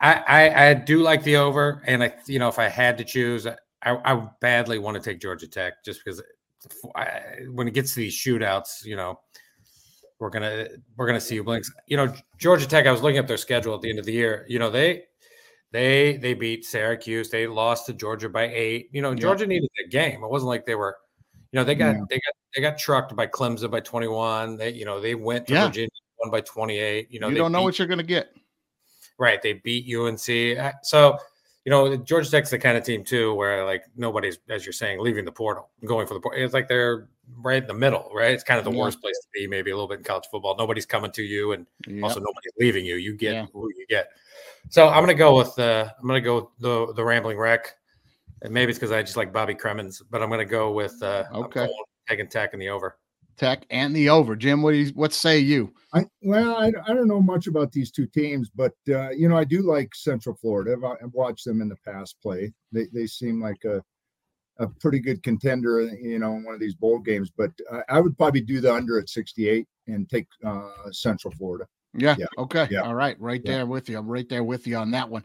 I 0.00 0.14
I, 0.14 0.68
I 0.70 0.74
do 0.74 1.02
like 1.02 1.22
the 1.24 1.36
over, 1.36 1.82
and 1.86 2.02
I 2.02 2.14
you 2.26 2.38
know 2.38 2.48
if 2.48 2.58
I 2.58 2.68
had 2.68 2.96
to 2.98 3.04
choose, 3.04 3.46
I, 3.46 3.56
I 3.82 4.28
badly 4.40 4.78
want 4.78 4.96
to 4.96 5.02
take 5.02 5.20
Georgia 5.20 5.46
Tech 5.48 5.84
just 5.84 6.02
because 6.04 6.22
I, 6.94 7.20
when 7.52 7.68
it 7.68 7.74
gets 7.74 7.94
to 7.94 8.00
these 8.00 8.14
shootouts, 8.14 8.84
you 8.84 8.96
know. 8.96 9.20
We're 10.18 10.28
gonna 10.28 10.66
we're 10.98 11.06
gonna 11.06 11.18
see 11.18 11.36
you 11.36 11.42
blinks. 11.42 11.72
You 11.86 11.96
know, 11.96 12.12
Georgia 12.36 12.66
Tech. 12.68 12.86
I 12.86 12.92
was 12.92 13.00
looking 13.00 13.16
at 13.16 13.26
their 13.26 13.38
schedule 13.38 13.74
at 13.74 13.80
the 13.80 13.88
end 13.88 13.98
of 13.98 14.04
the 14.04 14.12
year. 14.12 14.44
You 14.50 14.58
know, 14.58 14.68
they 14.68 15.04
they 15.72 16.18
they 16.18 16.34
beat 16.34 16.66
Syracuse. 16.66 17.30
They 17.30 17.46
lost 17.46 17.86
to 17.86 17.94
Georgia 17.94 18.28
by 18.28 18.48
eight. 18.48 18.90
You 18.92 19.00
know, 19.00 19.12
Yeah. 19.12 19.16
Georgia 19.16 19.46
needed 19.46 19.70
a 19.82 19.88
game. 19.88 20.22
It 20.22 20.28
wasn't 20.30 20.48
like 20.50 20.66
they 20.66 20.74
were, 20.74 20.98
you 21.52 21.58
know, 21.58 21.64
they 21.64 21.74
got 21.74 21.94
Yeah. 21.94 22.02
they 22.10 22.16
got 22.16 22.34
they 22.54 22.60
got 22.60 22.76
trucked 22.76 23.16
by 23.16 23.28
Clemson 23.28 23.70
by 23.70 23.80
21. 23.80 24.58
They, 24.58 24.72
you 24.74 24.84
know, 24.84 25.00
they 25.00 25.14
went 25.14 25.46
to 25.46 25.54
Yeah. 25.54 25.68
Virginia 25.68 25.88
one 26.16 26.30
by 26.30 26.42
28. 26.42 27.10
You 27.10 27.18
know, 27.18 27.28
you 27.28 27.32
they 27.34 27.38
don't 27.38 27.50
know 27.50 27.60
beat- 27.60 27.64
what 27.64 27.78
you're 27.78 27.88
going 27.88 27.96
to 27.96 28.04
get. 28.04 28.28
Right. 29.20 29.40
They 29.42 29.52
beat 29.52 29.86
UNC. 29.86 30.58
Uh, 30.58 30.72
So, 30.82 31.18
you 31.66 31.70
know, 31.70 31.94
Georgia 31.94 32.30
Tech's 32.30 32.48
the 32.48 32.58
kind 32.58 32.78
of 32.78 32.84
team 32.84 33.04
too 33.04 33.34
where 33.34 33.66
like 33.66 33.84
nobody's, 33.94 34.38
as 34.48 34.64
you're 34.64 34.72
saying, 34.72 34.98
leaving 34.98 35.26
the 35.26 35.30
portal, 35.30 35.68
going 35.84 36.06
for 36.06 36.14
the 36.14 36.20
portal. 36.20 36.42
It's 36.42 36.54
like 36.54 36.68
they're 36.68 37.06
right 37.36 37.60
in 37.62 37.68
the 37.68 37.74
middle, 37.74 38.10
right? 38.14 38.32
It's 38.32 38.42
kind 38.42 38.58
of 38.58 38.64
the 38.64 38.72
Yeah. 38.72 38.78
worst 38.78 39.00
place 39.02 39.18
to 39.20 39.26
be, 39.34 39.46
maybe 39.46 39.70
a 39.72 39.74
little 39.74 39.86
bit 39.86 39.98
in 39.98 40.04
college 40.04 40.24
football. 40.30 40.56
Nobody's 40.56 40.86
coming 40.86 41.12
to 41.12 41.22
you, 41.22 41.52
and 41.52 41.66
Yep. 41.86 42.02
also 42.02 42.20
nobody's 42.20 42.52
leaving 42.58 42.86
you. 42.86 42.96
You 42.96 43.12
get 43.14 43.34
Yeah. 43.34 43.46
who 43.52 43.68
you 43.76 43.86
get. 43.90 44.08
So 44.70 44.88
I'm 44.88 45.02
gonna 45.02 45.12
go 45.12 45.36
with 45.36 45.56
uh, 45.58 45.92
I'm 46.00 46.06
gonna 46.06 46.22
go 46.22 46.36
with 46.36 46.46
the 46.60 46.92
the 46.94 47.04
rambling 47.04 47.36
wreck. 47.36 47.76
And 48.40 48.54
maybe 48.54 48.70
it's 48.70 48.78
because 48.78 48.90
I 48.90 49.02
just 49.02 49.18
like 49.18 49.34
Bobby 49.34 49.54
Cremins, 49.54 50.00
but 50.10 50.22
I'm 50.22 50.30
gonna 50.30 50.46
go 50.46 50.72
with 50.72 51.00
uh, 51.02 51.24
Okay. 51.34 51.68
taking 52.08 52.26
Tech 52.26 52.54
in 52.54 52.58
the 52.58 52.70
over. 52.70 52.96
Tech 53.40 53.64
and 53.70 53.96
the 53.96 54.10
over. 54.10 54.36
Jim, 54.36 54.60
what 54.60 54.72
do 54.72 54.76
you, 54.76 54.90
what 54.90 55.14
say 55.14 55.38
you? 55.38 55.72
I, 55.94 56.04
well, 56.20 56.56
I, 56.56 56.66
I 56.86 56.92
don't 56.94 57.08
know 57.08 57.22
much 57.22 57.46
about 57.46 57.72
these 57.72 57.90
two 57.90 58.06
teams, 58.06 58.50
but 58.54 58.74
uh, 58.90 59.08
you 59.10 59.30
know, 59.30 59.36
I 59.38 59.44
do 59.44 59.62
like 59.62 59.94
Central 59.94 60.36
Florida. 60.36 60.76
I've, 60.76 60.84
I've 61.02 61.14
watched 61.14 61.46
them 61.46 61.62
in 61.62 61.70
the 61.70 61.76
past 61.84 62.16
play. 62.22 62.52
They 62.70 62.86
they 62.92 63.06
seem 63.06 63.40
like 63.42 63.64
a 63.64 63.82
a 64.58 64.68
pretty 64.78 65.00
good 65.00 65.22
contender, 65.22 65.80
you 65.80 66.18
know, 66.18 66.34
in 66.34 66.44
one 66.44 66.52
of 66.52 66.60
these 66.60 66.74
bowl 66.74 66.98
games. 66.98 67.30
But 67.34 67.50
I, 67.72 67.96
I 67.96 68.00
would 68.00 68.18
probably 68.18 68.42
do 68.42 68.60
the 68.60 68.74
under 68.74 68.98
at 68.98 69.08
68 69.08 69.66
and 69.86 70.06
take 70.06 70.26
uh, 70.44 70.68
Central 70.92 71.32
Florida. 71.32 71.66
Yeah. 71.94 72.16
Yeah. 72.18 72.26
Okay. 72.36 72.68
Yeah. 72.70 72.80
All 72.82 72.94
right. 72.94 73.18
Right 73.18 73.40
Yeah. 73.42 73.52
there 73.52 73.66
with 73.66 73.88
you. 73.88 73.96
I'm 73.96 74.06
right 74.06 74.28
there 74.28 74.44
with 74.44 74.66
you 74.66 74.76
on 74.76 74.90
that 74.90 75.08
one. 75.08 75.24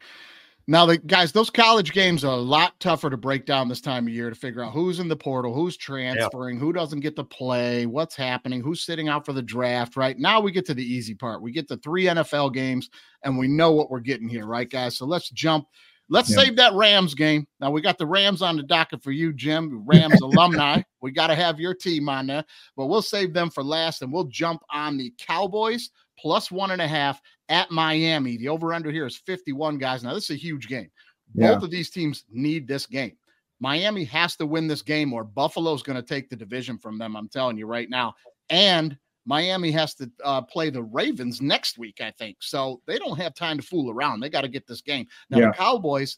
Now, 0.68 0.88
the 0.88 0.98
guys, 0.98 1.32
those 1.32 1.52
college 1.52 1.94
games 1.94 2.24
are 2.24 2.34
a 2.34 2.42
lot 2.42 2.80
tougher 2.80 3.12
to 3.12 3.18
break 3.18 3.46
down 3.46 3.68
this 3.68 3.82
time 3.82 4.08
of 4.08 4.14
year 4.14 4.32
to 4.32 4.36
figure 4.36 4.64
out 4.64 4.74
who's 4.74 5.00
in 5.00 5.08
the 5.08 5.16
portal, 5.16 5.54
who's 5.54 5.78
transferring, 5.78 6.58
who 6.60 6.74
doesn't 6.74 7.02
get 7.02 7.16
to 7.18 7.24
play, 7.24 7.86
what's 7.86 8.16
happening, 8.16 8.62
who's 8.62 8.82
sitting 8.82 9.08
out 9.08 9.28
for 9.28 9.34
the 9.34 9.44
draft. 9.44 9.96
Right 9.96 10.18
now, 10.18 10.40
we 10.40 10.52
get 10.52 10.66
to 10.66 10.74
the 10.74 10.84
easy 10.84 11.14
part. 11.14 11.44
We 11.44 11.52
get 11.52 11.68
the 11.68 11.78
three 11.78 12.06
NFL 12.06 12.54
games, 12.54 12.90
and 13.24 13.38
we 13.38 13.48
know 13.48 13.74
what 13.74 13.92
we're 13.92 14.00
getting 14.00 14.28
here, 14.28 14.48
right, 14.48 14.68
guys? 14.70 14.98
So 14.98 15.06
let's 15.06 15.30
jump. 15.30 15.68
Let's 16.10 16.30
Yeah. 16.32 16.44
save 16.44 16.56
that 16.56 16.74
Rams 16.74 17.14
game. 17.14 17.48
Now 17.60 17.70
we 17.70 17.82
got 17.82 18.00
the 18.00 18.06
Rams 18.08 18.42
on 18.42 18.58
the 18.58 18.64
docket 18.64 19.04
for 19.04 19.12
you, 19.12 19.34
Jim. 19.34 19.84
Rams 19.86 20.20
alumni. 20.22 20.82
We 21.02 21.12
got 21.12 21.28
to 21.28 21.36
have 21.36 21.60
your 21.60 21.76
team 21.76 22.10
on 22.10 22.26
there, 22.26 22.44
but 22.76 22.88
we'll 22.88 23.04
save 23.04 23.32
them 23.32 23.52
for 23.52 23.64
last, 23.64 24.02
and 24.02 24.12
we'll 24.12 24.24
jump 24.24 24.64
on 24.72 24.98
the 24.98 25.14
Cowboys 25.20 25.92
plus 26.26 26.50
one 26.52 26.72
and 26.72 26.82
a 26.82 26.88
half 26.88 27.22
at 27.50 27.70
Miami. 27.70 28.36
The 28.36 28.50
over 28.50 28.74
under 28.74 28.90
here 28.90 29.06
is 29.06 29.16
51 29.16 29.78
guys. 29.78 30.04
Now, 30.04 30.16
this 30.16 30.24
is 30.24 30.32
a 30.32 30.40
huge 30.40 30.68
game. 30.68 30.90
Yeah. 31.36 31.54
Both 31.54 31.66
of 31.66 31.70
these 31.70 31.92
teams 31.92 32.26
need 32.32 32.68
this 32.68 32.88
game. 32.88 33.16
Miami 33.60 34.04
has 34.06 34.36
to 34.38 34.48
win 34.48 34.66
this 34.66 34.82
game, 34.82 35.14
or 35.14 35.24
Buffalo's 35.24 35.84
going 35.84 35.98
to 35.98 36.02
take 36.02 36.32
the 36.32 36.36
division 36.36 36.80
from 36.80 36.98
them. 36.98 37.16
I'm 37.16 37.30
telling 37.30 37.60
you 37.60 37.68
right 37.68 37.92
now. 37.92 38.16
And 38.50 38.98
Miami 39.28 39.70
has 39.74 39.94
to 39.96 40.10
uh, 40.24 40.42
play 40.42 40.72
the 40.72 40.82
Ravens 40.82 41.44
next 41.44 41.78
week, 41.78 42.02
I 42.02 42.10
think. 42.10 42.38
So 42.40 42.82
they 42.88 42.98
don't 42.98 43.20
have 43.20 43.36
time 43.36 43.58
to 43.58 43.64
fool 43.64 43.92
around. 43.92 44.20
They 44.20 44.30
got 44.32 44.42
to 44.42 44.48
get 44.48 44.66
this 44.66 44.82
game. 44.82 45.06
Now, 45.30 45.38
Yeah. 45.38 45.48
the 45.50 45.54
Cowboys, 45.54 46.18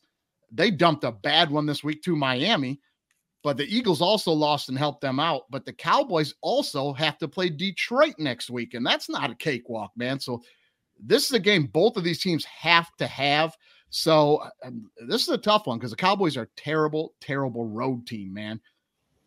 they 0.54 0.72
dumped 0.72 1.04
a 1.04 1.12
bad 1.12 1.52
one 1.52 1.66
this 1.66 1.84
week 1.84 2.02
to 2.04 2.16
Miami, 2.16 2.80
but 3.48 3.56
the 3.56 3.74
Eagles 3.74 4.02
also 4.02 4.34
lost 4.34 4.68
and 4.68 4.78
helped 4.78 5.00
them 5.00 5.22
out. 5.22 5.44
But 5.50 5.66
the 5.66 5.72
Cowboys 5.72 6.34
also 6.42 6.92
have 6.92 7.18
to 7.20 7.30
play 7.30 7.48
Detroit 7.48 8.16
next 8.18 8.50
week, 8.50 8.74
and 8.74 8.86
that's 8.86 9.08
not 9.08 9.32
a 9.32 9.36
cakewalk, 9.36 9.94
man. 9.96 10.20
So 10.20 10.42
this 11.00 11.28
is 11.28 11.32
a 11.32 11.40
game 11.40 11.68
both 11.68 11.96
of 11.96 12.04
these 12.04 12.22
teams 12.22 12.44
have 12.44 12.94
to 12.98 13.08
have. 13.08 13.56
So 13.90 14.44
um, 14.66 14.92
this 15.08 15.22
is 15.22 15.30
a 15.30 15.38
tough 15.38 15.66
one 15.66 15.78
because 15.78 15.92
the 15.92 15.96
Cowboys 15.96 16.36
are 16.36 16.50
terrible, 16.58 17.14
terrible 17.22 17.64
road 17.64 18.06
team, 18.06 18.34
man. 18.34 18.60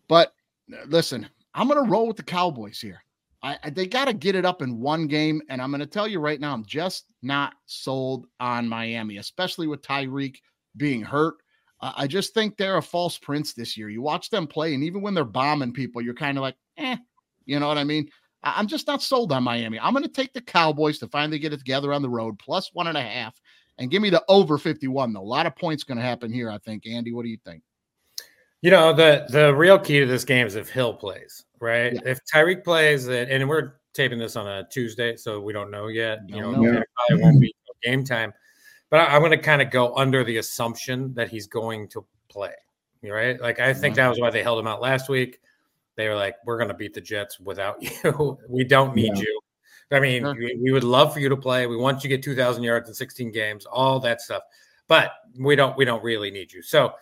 But 0.07 0.35
uh, 0.71 0.85
listen, 0.89 1.27
I'm 1.55 1.66
going 1.66 1.83
to 1.83 1.91
roll 1.91 2.07
with 2.07 2.18
the 2.18 2.23
Cowboys 2.23 2.79
here. 2.79 3.03
I, 3.43 3.59
I 3.64 3.71
they 3.71 3.87
got 3.87 4.05
to 4.05 4.12
get 4.12 4.35
it 4.35 4.45
up 4.45 4.61
in 4.61 4.81
one 4.81 5.07
game, 5.07 5.41
and 5.49 5.62
I'm 5.62 5.71
going 5.71 5.81
to 5.81 5.87
tell 5.87 6.07
you 6.07 6.21
right 6.21 6.41
now, 6.41 6.53
I'm 6.53 6.66
just 6.66 7.07
not 7.23 7.55
sold 7.64 8.27
on 8.39 8.68
Miami, 8.68 9.16
especially 9.16 9.66
with 9.66 9.81
Tyreek 9.81 10.43
being 10.77 11.01
hurt. 11.01 11.37
I 11.83 12.07
just 12.07 12.35
think 12.35 12.57
they're 12.57 12.76
a 12.76 12.83
false 12.83 13.16
prince 13.16 13.55
this 13.55 13.76
year. 13.76 13.89
You 13.89 14.03
watch 14.03 14.28
them 14.28 14.47
play, 14.47 14.74
and 14.74 14.85
even 14.85 15.01
when 15.01 15.14
they're 15.14 15.24
bombing 15.24 15.72
people, 15.72 16.03
you're 16.03 16.14
kind 16.14 16.37
of 16.37 16.43
like, 16.43 16.57
eh, 16.76 16.97
you 17.47 17.59
know 17.59 17.68
what 17.68 17.78
I 17.78 17.85
mean? 17.85 18.09
I'm 18.43 18.66
just 18.66 18.87
not 18.87 19.03
sold 19.03 19.33
on 19.33 19.43
Miami. 19.43 19.78
I'm 19.78 19.93
going 19.93 20.05
to 20.05 20.11
take 20.11 20.33
the 20.33 20.41
Cowboys 20.41 20.99
to 20.99 21.09
finally 21.09 21.39
get 21.39 21.53
it 21.53 21.59
together 21.59 21.93
on 21.93 22.03
the 22.03 22.09
road, 22.09 22.39
plus 22.39 22.70
one 22.72 22.87
and 22.87 22.97
a 22.97 23.03
half, 23.03 23.39
and 23.78 23.91
give 23.91 24.03
me 24.03 24.11
the 24.11 24.22
over 24.28 24.59
51. 24.59 25.12
Though 25.12 25.20
a 25.20 25.22
lot 25.22 25.47
of 25.47 25.57
points 25.57 25.85
going 25.85 25.99
to 25.99 26.05
happen 26.05 26.33
here. 26.33 26.51
I 26.51 26.59
think. 26.59 26.87
Andy, 26.87 27.12
what 27.12 27.22
do 27.22 27.28
you 27.28 27.39
think? 27.45 27.62
You 28.62 28.70
know, 28.70 28.93
the 28.93 29.26
the 29.31 29.55
real 29.55 29.78
key 29.78 30.01
to 30.01 30.07
this 30.07 30.24
game 30.24 30.47
is 30.47 30.55
if 30.55 30.68
Hill 30.68 30.95
plays, 30.95 31.45
right? 31.61 31.95
Yeah. 31.95 32.01
If 32.05 32.20
Tyreek 32.33 32.62
plays, 32.62 33.07
and 33.09 33.31
and 33.31 33.49
we're 33.49 33.74
taping 33.95 34.18
this 34.18 34.37
on 34.37 34.47
a 34.47 34.66
Tuesday, 34.70 35.16
so 35.16 35.41
we 35.41 35.53
don't 35.53 35.70
know 35.70 35.89
yet. 35.89 36.20
You 36.26 36.41
know, 36.41 36.83
it 37.11 37.20
won't 37.20 37.41
be 37.41 37.55
game 37.83 38.05
time. 38.05 38.33
But 38.91 39.01
I, 39.01 39.14
I'm 39.14 39.20
going 39.22 39.30
to 39.30 39.38
kind 39.38 39.62
of 39.62 39.70
go 39.70 39.95
under 39.97 40.22
the 40.24 40.36
assumption 40.38 41.14
that 41.14 41.28
he's 41.28 41.47
going 41.47 41.88
to 41.88 42.05
play. 42.28 42.53
You 43.03 43.14
Right? 43.14 43.41
Like 43.41 43.61
I 43.61 43.72
think 43.72 43.97
Yeah. 43.97 44.05
that 44.05 44.09
was 44.11 44.20
why 44.20 44.30
they 44.30 44.43
held 44.43 44.59
him 44.59 44.66
out 44.66 44.82
last 44.82 45.09
week. 45.09 45.41
They 45.97 46.09
were 46.09 46.14
like, 46.14 46.36
"We're 46.45 46.57
going 46.59 46.68
to 46.68 46.74
beat 46.74 46.95
the 46.95 47.01
Jets 47.01 47.41
without 47.41 47.76
you. 48.05 48.38
we 48.49 48.64
don't 48.64 48.95
need 48.95 49.12
Yeah. 49.16 49.22
you." 49.22 49.41
I 49.93 49.99
mean, 50.01 50.22
we, 50.36 50.57
we 50.62 50.70
would 50.70 50.84
love 50.84 51.12
for 51.12 51.18
you 51.20 51.28
to 51.28 51.36
play. 51.36 51.66
We 51.66 51.76
want 51.76 51.97
you 51.97 52.03
to 52.03 52.16
get 52.16 52.22
2,000 52.22 52.62
yards 52.62 52.88
in 52.88 52.95
16 52.95 53.32
games, 53.32 53.66
all 53.66 53.99
that 54.01 54.20
stuff. 54.20 54.43
But 54.86 55.12
we 55.38 55.57
don't 55.57 55.76
we 55.76 55.84
don't 55.84 56.03
really 56.05 56.30
need 56.30 56.53
you. 56.53 56.62
So, 56.62 56.93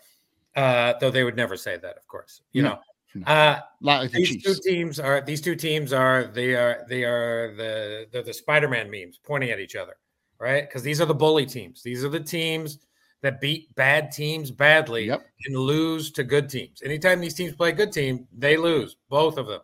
uh, 0.56 0.94
though 1.00 1.10
they 1.10 1.22
would 1.24 1.36
never 1.36 1.56
say 1.56 1.76
that, 1.76 1.96
of 1.96 2.06
course. 2.06 2.42
You 2.52 2.62
No, 2.62 2.78
know, 3.14 3.24
uh, 3.26 3.60
Like 3.82 4.10
the 4.12 4.18
these 4.18 4.42
two 4.42 4.54
teams 4.54 4.98
are 5.00 5.20
these 5.20 5.40
two 5.40 5.54
teams 5.56 5.92
are 5.92 6.24
they 6.24 6.54
are 6.54 6.84
they 6.88 7.04
are 7.04 7.54
the 7.56 8.06
they're 8.12 8.22
the 8.22 8.32
Spider-Man 8.32 8.90
memes 8.90 9.18
pointing 9.22 9.50
at 9.50 9.58
each 9.60 9.76
other, 9.76 9.96
right? 10.40 10.68
Because 10.68 10.82
these 10.82 11.00
are 11.00 11.06
the 11.06 11.14
bully 11.14 11.46
teams. 11.46 11.82
These 11.82 12.04
are 12.04 12.08
the 12.08 12.20
teams 12.20 12.78
that 13.22 13.40
beat 13.40 13.74
bad 13.74 14.12
teams 14.12 14.50
badly 14.50 15.06
Yep. 15.06 15.26
and 15.46 15.56
lose 15.56 16.12
to 16.12 16.22
good 16.24 16.48
teams. 16.48 16.82
Anytime 16.82 17.20
these 17.20 17.34
teams 17.34 17.54
play 17.54 17.70
a 17.70 17.72
good 17.72 17.92
team, 17.92 18.26
they 18.36 18.56
lose, 18.56 18.96
both 19.08 19.38
of 19.38 19.46
them. 19.46 19.60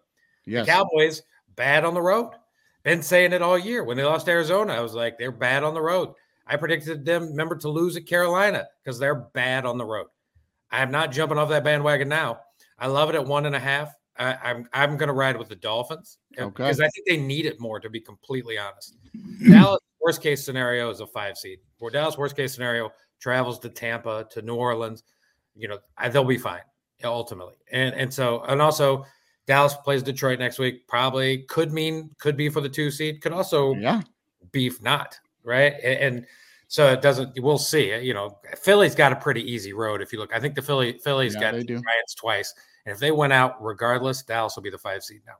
Yes. 0.47 0.67
The 0.67 0.73
Cowboys 0.73 1.23
bad 1.57 1.85
on 1.85 1.95
the 1.95 2.03
road. 2.03 2.33
Been 2.83 3.03
saying 3.03 3.33
it 3.33 3.43
all 3.43 3.57
year. 3.59 3.85
When 3.85 3.97
they 3.97 4.03
lost 4.05 4.29
Arizona, 4.29 4.75
I 4.75 4.81
was 4.81 4.95
like, 4.95 5.17
they're 5.19 5.31
bad 5.33 5.63
on 5.63 5.73
the 5.73 5.81
road. 5.81 6.13
I 6.47 6.57
predicted 6.57 7.05
them, 7.07 7.29
remember, 7.29 7.57
to 7.57 7.69
lose 7.71 7.97
at 7.97 8.07
Carolina 8.07 8.67
because 8.83 8.99
they're 8.99 9.15
bad 9.15 9.65
on 9.65 9.79
the 9.79 9.87
road. 9.87 10.09
I'm 10.71 10.91
not 10.91 11.13
jumping 11.13 11.39
off 11.39 11.49
that 11.49 11.65
bandwagon 11.65 12.09
now. 12.09 12.41
I 12.79 12.89
love 12.89 13.09
it 13.09 13.15
at 13.15 13.25
one 13.25 13.47
and 13.47 13.55
a 13.55 13.61
half. 13.61 13.95
I, 14.19 14.35
I'm 14.45 14.69
I'm 14.73 14.97
going 14.97 15.07
to 15.09 15.13
ride 15.15 15.37
with 15.37 15.49
the 15.49 15.57
Dolphins 15.57 16.19
Okay. 16.39 16.45
because 16.47 16.81
I 16.81 16.89
think 16.89 17.07
they 17.07 17.17
need 17.17 17.47
it 17.47 17.59
more. 17.61 17.81
To 17.81 17.89
be 17.89 18.01
completely 18.01 18.59
honest, 18.59 18.97
Dallas 19.49 19.81
worst 20.05 20.23
case 20.23 20.45
scenario 20.45 20.91
is 20.91 21.01
a 21.01 21.07
five 21.07 21.37
seed. 21.39 21.59
For 21.79 21.91
Dallas 21.91 22.19
worst 22.19 22.37
case 22.37 22.53
scenario 22.55 22.91
travels 23.21 23.59
to 23.61 23.69
Tampa 23.71 24.27
to 24.31 24.43
New 24.43 24.55
Orleans. 24.57 25.03
You 25.57 25.69
know 25.69 25.79
they'll 26.11 26.25
be 26.25 26.39
fine 26.39 26.63
ultimately, 27.03 27.55
and 27.73 27.95
and 27.95 28.13
so 28.13 28.43
and 28.45 28.61
also 28.63 29.05
Dallas 29.47 29.75
plays 29.75 30.03
Detroit 30.03 30.39
next 30.39 30.59
week. 30.59 30.87
Probably 30.89 31.39
could 31.49 31.73
mean 31.73 32.11
could 32.19 32.37
be 32.37 32.49
for 32.49 32.61
the 32.61 32.69
two 32.69 32.91
seed. 32.91 33.21
Could 33.21 33.33
also 33.33 33.75
Yeah. 33.77 34.03
beef 34.53 34.81
not 34.83 35.19
right 35.43 35.75
and, 35.83 35.99
and 36.17 36.27
so 36.69 36.93
it 36.93 37.03
doesn't 37.03 37.39
we'll 37.43 37.59
see 37.59 37.93
uh, 37.93 37.99
you 37.99 38.15
know 38.15 38.39
philly's 38.57 38.95
got 38.95 39.13
a 39.13 39.17
pretty 39.17 39.43
easy 39.43 39.73
road 39.73 40.01
if 40.01 40.13
you 40.13 40.19
look 40.19 40.33
i 40.35 40.39
think 40.41 40.55
the 40.55 40.63
philly 40.63 40.99
philly's 41.03 41.35
Yeah, 41.35 41.41
got 41.53 41.55
giants 41.67 42.15
twice 42.15 42.55
and 42.87 42.93
if 42.95 42.99
they 43.01 43.11
went 43.11 43.33
out 43.33 43.63
regardless 43.63 44.23
dallas 44.23 44.55
will 44.57 44.63
be 44.63 44.71
the 44.71 44.79
five 44.79 45.03
seed 45.03 45.21
now 45.27 45.35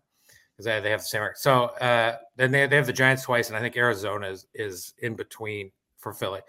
because 0.57 0.67
they, 0.67 0.81
they 0.81 0.91
have 0.91 1.01
the 1.01 1.07
same 1.07 1.23
record. 1.23 1.37
so 1.39 1.65
uh 1.81 2.17
then 2.37 2.51
they, 2.51 2.67
they 2.67 2.77
have 2.77 2.87
the 2.87 2.93
giants 2.93 3.23
twice 3.25 3.49
and 3.49 3.57
i 3.57 3.61
think 3.61 3.77
arizona 3.77 4.29
is 4.29 4.47
is 4.55 4.95
in 4.99 5.15
between 5.15 5.71
for 5.99 6.13
philly 6.13 6.41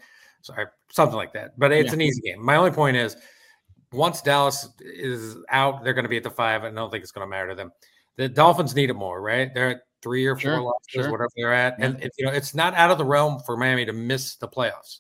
sorry 0.41 0.65
something 0.91 1.15
like 1.15 1.33
that 1.33 1.57
but 1.59 1.71
it's 1.71 1.87
Yeah. 1.89 1.93
an 1.93 2.01
easy 2.01 2.21
game 2.21 2.43
my 2.43 2.55
only 2.55 2.71
point 2.71 2.95
is 2.97 3.17
once 3.91 4.21
dallas 4.21 4.69
is 4.79 5.37
out 5.49 5.83
they're 5.83 5.93
going 5.93 6.03
to 6.05 6.09
be 6.09 6.17
at 6.17 6.23
the 6.23 6.29
five 6.29 6.63
and 6.63 6.77
i 6.77 6.81
don't 6.81 6.91
think 6.91 7.03
it's 7.03 7.11
going 7.11 7.25
to 7.25 7.29
matter 7.29 7.49
to 7.49 7.55
them 7.55 7.71
the 8.17 8.29
dolphins 8.29 8.75
need 8.75 8.89
it 8.89 8.93
more 8.95 9.21
right 9.21 9.53
they're 9.53 9.69
at 9.69 9.81
three 10.01 10.25
or 10.25 10.35
four 10.35 10.41
Sure, 10.41 10.61
losses 10.61 10.75
sure. 10.89 11.11
whatever 11.11 11.29
they're 11.35 11.53
at 11.53 11.75
and 11.79 12.01
it, 12.03 12.11
you 12.17 12.25
know 12.25 12.31
it's 12.31 12.53
not 12.53 12.73
out 12.75 12.91
of 12.91 12.97
the 12.99 13.05
realm 13.05 13.39
for 13.45 13.57
miami 13.57 13.85
to 13.85 13.93
miss 13.93 14.35
the 14.35 14.47
playoffs 14.47 14.99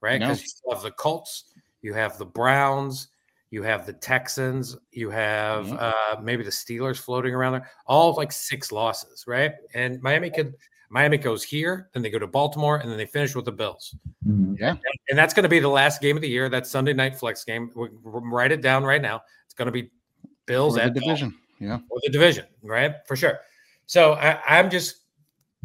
right 0.00 0.20
No. 0.20 0.28
because 0.28 0.40
you 0.42 0.48
still 0.48 0.72
have 0.72 0.82
the 0.82 0.90
colts 0.92 1.44
you 1.82 1.92
have 1.92 2.16
the 2.16 2.24
browns 2.24 3.08
you 3.52 3.62
have 3.62 3.84
the 3.86 3.92
texans 3.92 4.76
you 4.90 5.10
have 5.10 5.66
Mhm. 5.66 5.78
uh 5.80 6.20
maybe 6.20 6.42
the 6.42 6.50
steelers 6.50 6.98
floating 6.98 7.34
around 7.34 7.52
there 7.52 7.70
all 7.86 8.12
like 8.14 8.32
six 8.32 8.72
losses 8.72 9.24
right 9.28 9.52
and 9.74 10.00
miami 10.02 10.30
could 10.30 10.54
miami 10.88 11.18
goes 11.18 11.42
here 11.44 11.88
then 11.92 12.02
they 12.02 12.08
go 12.10 12.18
to 12.18 12.26
baltimore 12.26 12.78
and 12.78 12.90
then 12.90 12.96
they 12.98 13.04
finish 13.06 13.34
with 13.36 13.44
the 13.44 13.52
bills 13.52 13.94
Yeah. 14.58 14.74
and 15.10 15.18
that's 15.18 15.34
going 15.34 15.42
to 15.44 15.48
be 15.50 15.60
the 15.60 15.68
last 15.68 16.00
game 16.00 16.16
of 16.16 16.22
the 16.22 16.28
year. 16.28 16.48
That 16.48 16.66
Sunday 16.66 16.92
night 16.92 17.16
flex 17.18 17.44
game. 17.44 17.70
We, 17.74 17.88
write 18.04 18.52
it 18.52 18.60
down 18.62 18.84
right 18.84 19.00
now. 19.02 19.22
It's 19.46 19.54
going 19.54 19.66
to 19.66 19.72
be 19.72 19.90
Bills 20.46 20.76
at 20.78 20.94
division. 20.94 21.34
Yeah. 21.58 21.78
or 21.90 21.98
the 22.04 22.10
division, 22.10 22.46
right? 22.62 22.94
For 23.06 23.16
sure. 23.16 23.40
So 23.86 24.12
I, 24.14 24.38
I'm 24.46 24.70
just 24.70 24.96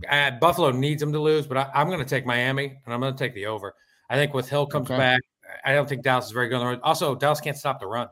I, 0.09 0.31
Buffalo 0.31 0.71
needs 0.71 0.99
them 1.01 1.11
to 1.13 1.19
lose, 1.19 1.45
but 1.47 1.57
I, 1.57 1.69
I'm 1.73 1.87
going 1.87 1.99
to 1.99 2.05
take 2.05 2.25
Miami 2.25 2.77
and 2.85 2.93
I'm 2.93 2.99
going 3.01 3.13
to 3.13 3.17
take 3.19 3.33
the 3.33 3.45
over. 3.47 3.73
I 4.09 4.15
think 4.15 4.33
with 4.33 4.47
Hill 4.49 4.65
comes 4.67 4.89
Okay. 4.89 4.97
back, 4.97 5.21
I 5.65 5.73
don't 5.73 5.87
think 5.87 6.03
Dallas 6.03 6.25
is 6.25 6.31
very 6.31 6.47
good 6.47 6.55
on 6.55 6.61
the 6.61 6.65
road. 6.67 6.79
Also, 6.83 7.15
Dallas 7.15 7.39
can't 7.39 7.57
stop 7.57 7.79
the 7.79 7.87
run. 7.87 8.07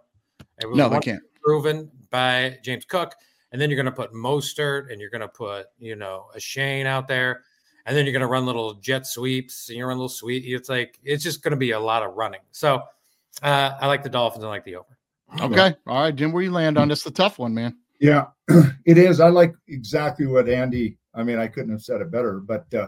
It 0.62 0.68
was 0.68 0.78
No, 0.78 0.90
they 0.90 1.00
can't. 1.00 1.22
Proven 1.44 1.92
by 2.10 2.58
James 2.64 2.86
Cook, 2.86 3.14
and 3.52 3.62
then 3.62 3.70
you're 3.70 3.78
going 3.78 3.86
to 3.86 3.92
put 3.92 4.14
Mostert, 4.14 4.92
and 4.92 5.00
you're 5.00 5.10
going 5.10 5.22
to 5.22 5.28
put 5.28 5.68
you 5.80 5.96
know 5.96 6.26
Achane 6.36 6.86
out 6.86 7.08
there, 7.08 7.44
and 7.86 7.96
then 7.96 8.06
you're 8.06 8.14
going 8.14 8.22
to 8.22 8.28
run 8.28 8.46
little 8.46 8.76
jet 8.76 9.06
sweeps, 9.06 9.70
and 9.70 9.78
you 9.78 9.86
run 9.86 9.98
little 9.98 10.10
sweep. 10.10 10.44
It's 10.46 10.70
like 10.70 11.00
it's 11.04 11.24
just 11.24 11.44
going 11.44 11.52
to 11.52 11.58
be 11.58 11.72
a 11.72 11.80
lot 11.80 12.04
of 12.04 12.16
running. 12.16 12.42
So 12.52 12.82
uh, 13.44 13.72
I 13.80 13.88
like 13.88 14.04
the 14.04 14.10
Dolphins. 14.10 14.44
and 14.44 14.50
I 14.50 14.54
like 14.54 14.66
the 14.66 14.78
over. 14.78 14.98
Okay. 15.40 15.76
All 15.88 16.02
right, 16.02 16.16
Jim, 16.16 16.32
where 16.32 16.44
you 16.44 16.52
land 16.52 16.78
on 16.78 16.88
this? 16.88 17.04
The 17.04 17.12
tough 17.12 17.40
one, 17.40 17.54
man. 17.54 17.76
Yeah, 18.00 18.28
it 18.86 18.98
is. 18.98 19.20
I 19.20 19.30
like 19.30 19.54
exactly 19.68 20.28
what 20.28 20.50
Andy. 20.50 20.98
I 21.14 21.24
mean, 21.24 21.40
I 21.40 21.48
couldn't 21.48 21.72
have 21.72 21.82
said 21.82 22.02
it 22.02 22.12
better, 22.12 22.40
but 22.40 22.72
uh, 22.74 22.88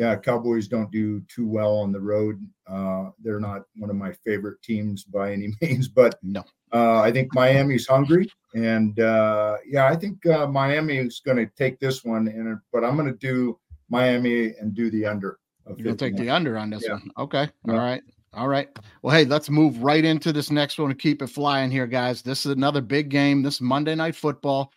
yeah, 0.00 0.16
Cowboys 0.16 0.66
don't 0.66 0.90
do 0.90 1.20
too 1.28 1.46
well 1.46 1.76
on 1.76 1.92
the 1.92 2.00
road. 2.00 2.40
Uh, 2.66 3.10
they're 3.22 3.38
not 3.38 3.64
one 3.76 3.90
of 3.90 3.96
my 3.96 4.12
favorite 4.24 4.62
teams 4.62 5.04
by 5.04 5.30
any 5.30 5.52
means, 5.60 5.88
but 5.88 6.18
No. 6.22 6.42
uh, 6.72 7.00
I 7.00 7.12
think 7.12 7.34
Miami's 7.34 7.86
hungry, 7.86 8.26
and 8.54 8.98
uh, 8.98 9.58
yeah, 9.68 9.86
I 9.86 9.94
think 9.96 10.24
uh, 10.24 10.46
Miami 10.46 10.96
is 10.96 11.20
going 11.20 11.36
to 11.36 11.46
take 11.54 11.78
this 11.80 12.02
one. 12.02 12.28
And 12.28 12.58
but 12.72 12.82
I'm 12.82 12.96
going 12.96 13.12
to 13.12 13.18
do 13.18 13.58
Miami 13.90 14.54
and 14.58 14.74
do 14.74 14.90
the 14.90 15.04
under. 15.04 15.38
Gonna 15.82 15.94
take 15.94 16.16
the 16.16 16.30
under 16.30 16.56
on 16.56 16.70
this 16.70 16.84
Yeah. 16.84 16.94
one. 16.94 17.10
Okay. 17.18 17.48
All 17.68 17.74
Yeah. 17.74 17.80
right. 17.82 18.02
All 18.32 18.48
right. 18.48 18.68
Well, 19.02 19.14
hey, 19.14 19.24
let's 19.26 19.50
move 19.50 19.82
right 19.82 20.04
into 20.04 20.32
this 20.32 20.50
next 20.50 20.78
one 20.78 20.90
and 20.90 20.98
keep 20.98 21.20
it 21.20 21.26
flying 21.26 21.70
here, 21.70 21.86
guys. 21.86 22.22
This 22.22 22.46
is 22.46 22.52
another 22.52 22.80
big 22.80 23.10
game. 23.10 23.42
This 23.42 23.60
Monday 23.60 23.94
night 23.94 24.16
football. 24.16 24.72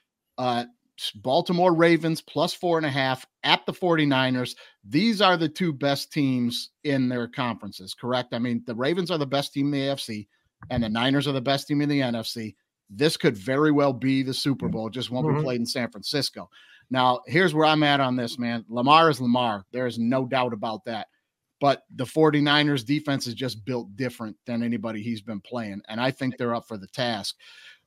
Baltimore 1.16 1.74
Ravens 1.74 2.22
plus 2.22 2.54
four 2.54 2.78
and 2.78 2.86
a 2.86 2.90
half 2.90 3.26
at 3.44 3.66
the 3.66 3.74
49ers. 3.74 4.56
These 4.84 5.22
are 5.22 5.38
the 5.38 5.50
two 5.50 5.74
best 5.74 6.12
teams 6.12 6.70
in 6.84 7.10
their 7.10 7.28
conferences, 7.28 7.94
correct? 7.94 8.34
I 8.34 8.40
mean, 8.40 8.64
the 8.66 8.76
Ravens 8.76 9.12
are 9.12 9.18
the 9.18 9.26
best 9.26 9.54
team 9.54 9.68
in 9.68 9.72
the 9.72 9.88
AFC, 9.88 10.28
and 10.70 10.84
the 10.84 10.90
Niners 10.90 11.28
are 11.28 11.32
the 11.34 11.42
best 11.42 11.68
team 11.68 11.82
in 11.82 11.90
the 11.90 12.02
NFC. 12.02 12.56
This 12.90 13.18
could 13.18 13.36
very 13.38 13.72
well 13.72 13.94
be 13.94 14.24
the 14.24 14.34
Super 14.34 14.68
Bowl, 14.70 14.90
just 14.90 15.10
won't 15.10 15.26
Mhm. 15.26 15.38
be 15.38 15.44
played 15.44 15.60
in 15.60 15.66
San 15.66 15.90
Francisco. 15.90 16.50
Now, 16.92 17.22
here's 17.26 17.54
where 17.54 17.66
I'm 17.66 17.82
at 17.84 18.00
on 18.00 18.16
this, 18.16 18.38
man. 18.38 18.66
Lamar 18.68 19.10
is 19.10 19.20
Lamar. 19.20 19.66
There 19.72 19.88
is 19.88 19.98
no 19.98 20.26
doubt 20.26 20.54
about 20.54 20.86
that. 20.86 21.08
But 21.60 21.84
the 21.96 22.06
49ers 22.06 22.84
defense 22.84 23.26
is 23.26 23.34
just 23.34 23.64
built 23.64 23.96
different 23.96 24.36
than 24.46 24.64
anybody 24.64 25.02
he's 25.02 25.22
been 25.22 25.40
playing. 25.40 25.82
And 25.88 26.00
I 26.00 26.12
think 26.12 26.38
they're 26.38 26.54
up 26.54 26.68
for 26.68 26.78
the 26.78 26.88
task. 26.88 27.36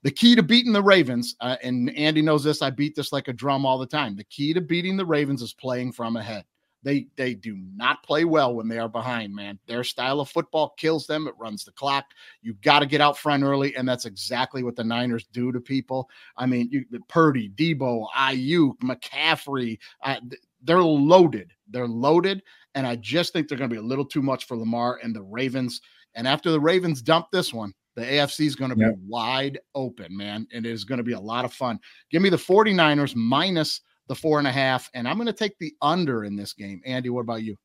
The 0.07 0.13
key 0.13 0.37
to 0.37 0.43
beating 0.45 0.73
the 0.73 0.85
Ravens, 0.85 1.35
uh, 1.41 1.57
and 1.65 1.91
Andy 1.97 2.23
knows 2.23 2.45
this, 2.45 2.63
I 2.63 2.71
beat 2.71 2.95
this 2.95 3.11
like 3.13 3.27
a 3.27 3.33
drum 3.33 3.67
all 3.67 3.77
the 3.77 3.89
time. 3.89 4.15
The 4.15 4.23
key 4.23 4.53
to 4.53 4.61
beating 4.61 4.97
the 4.97 5.05
Ravens 5.05 5.43
is 5.43 5.53
playing 5.53 5.91
from 5.91 6.15
ahead. 6.15 6.45
They 6.85 7.09
they 7.17 7.35
do 7.35 7.57
not 7.75 8.05
play 8.05 8.25
well 8.25 8.55
when 8.55 8.69
they 8.69 8.79
are 8.79 8.89
behind, 8.89 9.35
man. 9.35 9.59
Their 9.67 9.83
style 9.83 10.21
of 10.21 10.29
football 10.29 10.75
kills 10.79 11.09
them. 11.09 11.27
It 11.27 11.35
runs 11.41 11.65
the 11.65 11.73
clock. 11.73 12.05
You 12.41 12.55
got 12.63 12.79
to 12.79 12.87
get 12.87 13.01
out 13.01 13.19
front 13.19 13.43
early, 13.43 13.75
and 13.75 13.89
that's 13.89 14.05
exactly 14.05 14.63
what 14.63 14.77
the 14.77 14.85
Niners 14.85 15.27
do 15.33 15.51
to 15.51 15.59
people. 15.59 16.09
I 16.37 16.47
mean, 16.47 16.69
you, 16.71 16.85
Purdy, 17.09 17.51
Debo, 17.57 18.07
Aiyuk, 18.17 18.79
McCaffrey, 18.85 19.76
uh, 20.05 20.21
they're 20.63 20.80
loaded. 20.85 21.51
They're 21.68 21.89
loaded, 21.89 22.45
and 22.76 22.87
I 22.87 22.95
just 22.95 23.33
think 23.33 23.49
they're 23.49 23.59
going 23.59 23.71
to 23.71 23.75
be 23.75 23.80
a 23.80 23.85
little 23.85 24.07
too 24.07 24.22
much 24.22 24.47
for 24.47 24.57
Lamar 24.57 25.01
and 25.03 25.17
the 25.17 25.25
Ravens. 25.25 25.80
And 26.14 26.29
after 26.29 26.53
the 26.53 26.61
Ravens 26.61 27.03
dump 27.03 27.33
this 27.33 27.53
one, 27.53 27.75
the 27.97 28.03
AFC 28.03 28.47
is 28.47 28.55
going 28.55 28.71
to 28.71 28.77
be 28.77 28.83
Yeah. 28.83 28.93
wide 29.09 29.59
open, 29.75 30.17
man. 30.17 30.47
And 30.53 30.64
it 30.64 30.71
is 30.71 30.85
going 30.85 30.99
to 30.99 31.05
be 31.05 31.14
a 31.14 31.21
lot 31.21 31.45
of 31.45 31.53
fun. 31.53 31.81
Give 32.11 32.23
me 32.23 32.29
the 32.29 32.37
49ers 32.37 33.17
minus 33.17 33.81
the 34.07 34.14
four 34.14 34.39
and 34.39 34.47
a 34.47 34.53
half, 34.53 34.89
and 34.95 35.09
I'm 35.09 35.17
going 35.17 35.27
to 35.27 35.33
take 35.33 35.59
the 35.59 35.75
under 35.83 36.25
in 36.25 36.37
this 36.37 36.53
game. 36.53 36.81
Andy, 36.87 37.09
what 37.11 37.23
about 37.23 37.43
you? 37.43 37.57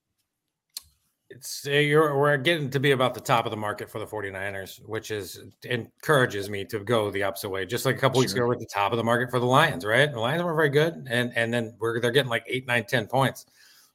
It's 1.30 1.66
uh, 1.66 1.72
you're 1.72 2.18
we're 2.18 2.36
getting 2.38 2.70
to 2.72 2.80
be 2.80 2.92
about 2.92 3.14
the 3.14 3.22
top 3.22 3.46
of 3.46 3.52
the 3.52 3.58
market 3.58 3.90
for 3.90 4.00
the 4.00 4.06
49ers, 4.08 4.80
which 4.86 5.12
is 5.12 5.40
encourages 5.64 6.50
me 6.50 6.66
to 6.66 6.80
go 6.80 7.10
the 7.10 7.24
opposite 7.24 7.50
way. 7.50 7.66
Just 7.66 7.86
like 7.86 7.96
a 7.96 8.00
couple 8.00 8.20
weeks 8.20 8.34
ago, 8.34 8.46
we're 8.46 8.54
at 8.54 8.60
the 8.60 8.66
top 8.66 8.92
of 8.92 8.98
the 8.98 9.04
market 9.04 9.30
for 9.32 9.40
the 9.40 9.46
Lions, 9.46 9.86
right? 9.86 10.12
The 10.12 10.20
Lions 10.20 10.44
were 10.44 10.54
very 10.54 10.70
good, 10.70 11.08
and 11.10 11.32
and 11.38 11.54
then 11.54 11.74
we're 11.80 12.02
they're 12.02 12.12
getting 12.12 12.30
like 12.30 12.44
eight, 12.48 12.68
nine, 12.68 12.84
ten 12.86 13.08
points. 13.08 13.46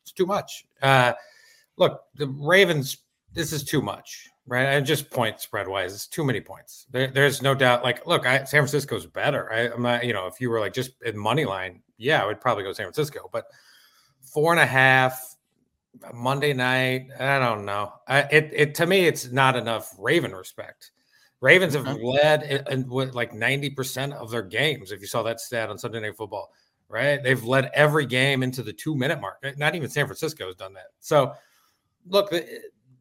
It's 0.03 0.13
too 0.13 0.25
much. 0.25 0.65
Uh 0.81 1.13
look, 1.77 2.05
the 2.15 2.29
Ravens, 2.29 2.99
this 3.35 3.53
is 3.53 3.65
too 3.65 3.83
much, 3.83 4.31
right? 4.47 4.64
And 4.66 4.86
just 4.86 5.10
point 5.10 5.40
spread 5.40 5.68
wise, 5.68 5.94
it's 5.94 6.06
too 6.06 6.24
many 6.24 6.40
points. 6.40 6.86
There, 6.90 7.09
there's 7.09 7.43
no 7.43 7.55
doubt. 7.55 7.82
Like, 7.82 8.06
look, 8.06 8.27
I, 8.27 8.39
San 8.44 8.60
Francisco's 8.60 9.06
better. 9.06 9.52
I, 9.52 9.73
I'm 9.73 9.82
not, 9.82 10.05
you 10.05 10.12
know, 10.12 10.27
if 10.27 10.40
you 10.40 10.51
were 10.51 10.60
like 10.60 10.73
just 10.73 10.93
in 11.02 11.18
money 11.18 11.44
line, 11.44 11.82
yeah, 11.98 12.23
I 12.23 12.27
would 12.27 12.40
probably 12.40 12.64
go 12.64 12.73
San 12.73 12.86
Francisco, 12.86 13.28
but 13.32 13.47
four 14.20 14.52
and 14.52 14.60
a 14.60 14.66
half 14.66 15.36
uh, 16.05 16.12
Monday 16.12 16.52
night. 16.52 17.09
I 17.18 17.39
don't 17.39 17.64
know. 17.64 17.93
I, 18.06 18.20
it 18.23 18.51
it 18.52 18.74
to 18.77 18.86
me, 18.86 19.06
it's 19.06 19.31
not 19.32 19.56
enough 19.56 19.94
Raven 19.98 20.35
respect. 20.35 20.93
Ravens 21.40 21.74
have 21.74 21.86
led 21.86 22.43
in, 22.44 22.64
in 22.70 22.89
with 22.89 23.14
like 23.14 23.35
ninety 23.35 23.70
percent 23.70 24.12
of 24.12 24.31
their 24.31 24.43
games. 24.43 24.93
If 24.93 25.01
you 25.01 25.06
saw 25.06 25.23
that 25.23 25.40
stat 25.40 25.70
on 25.70 25.78
Sunday 25.78 26.01
Night 26.01 26.16
Football, 26.16 26.52
right? 26.89 27.23
They've 27.23 27.43
led 27.43 27.70
every 27.74 28.06
game 28.06 28.43
into 28.43 28.62
the 28.62 28.73
two 28.73 28.94
minute 28.94 29.20
mark. 29.20 29.44
Not 29.56 29.74
even 29.74 29.89
San 29.89 30.06
Francisco 30.06 30.47
has 30.47 30.56
done 30.56 30.74
that. 30.74 30.89
So, 31.01 31.32
look, 32.09 32.32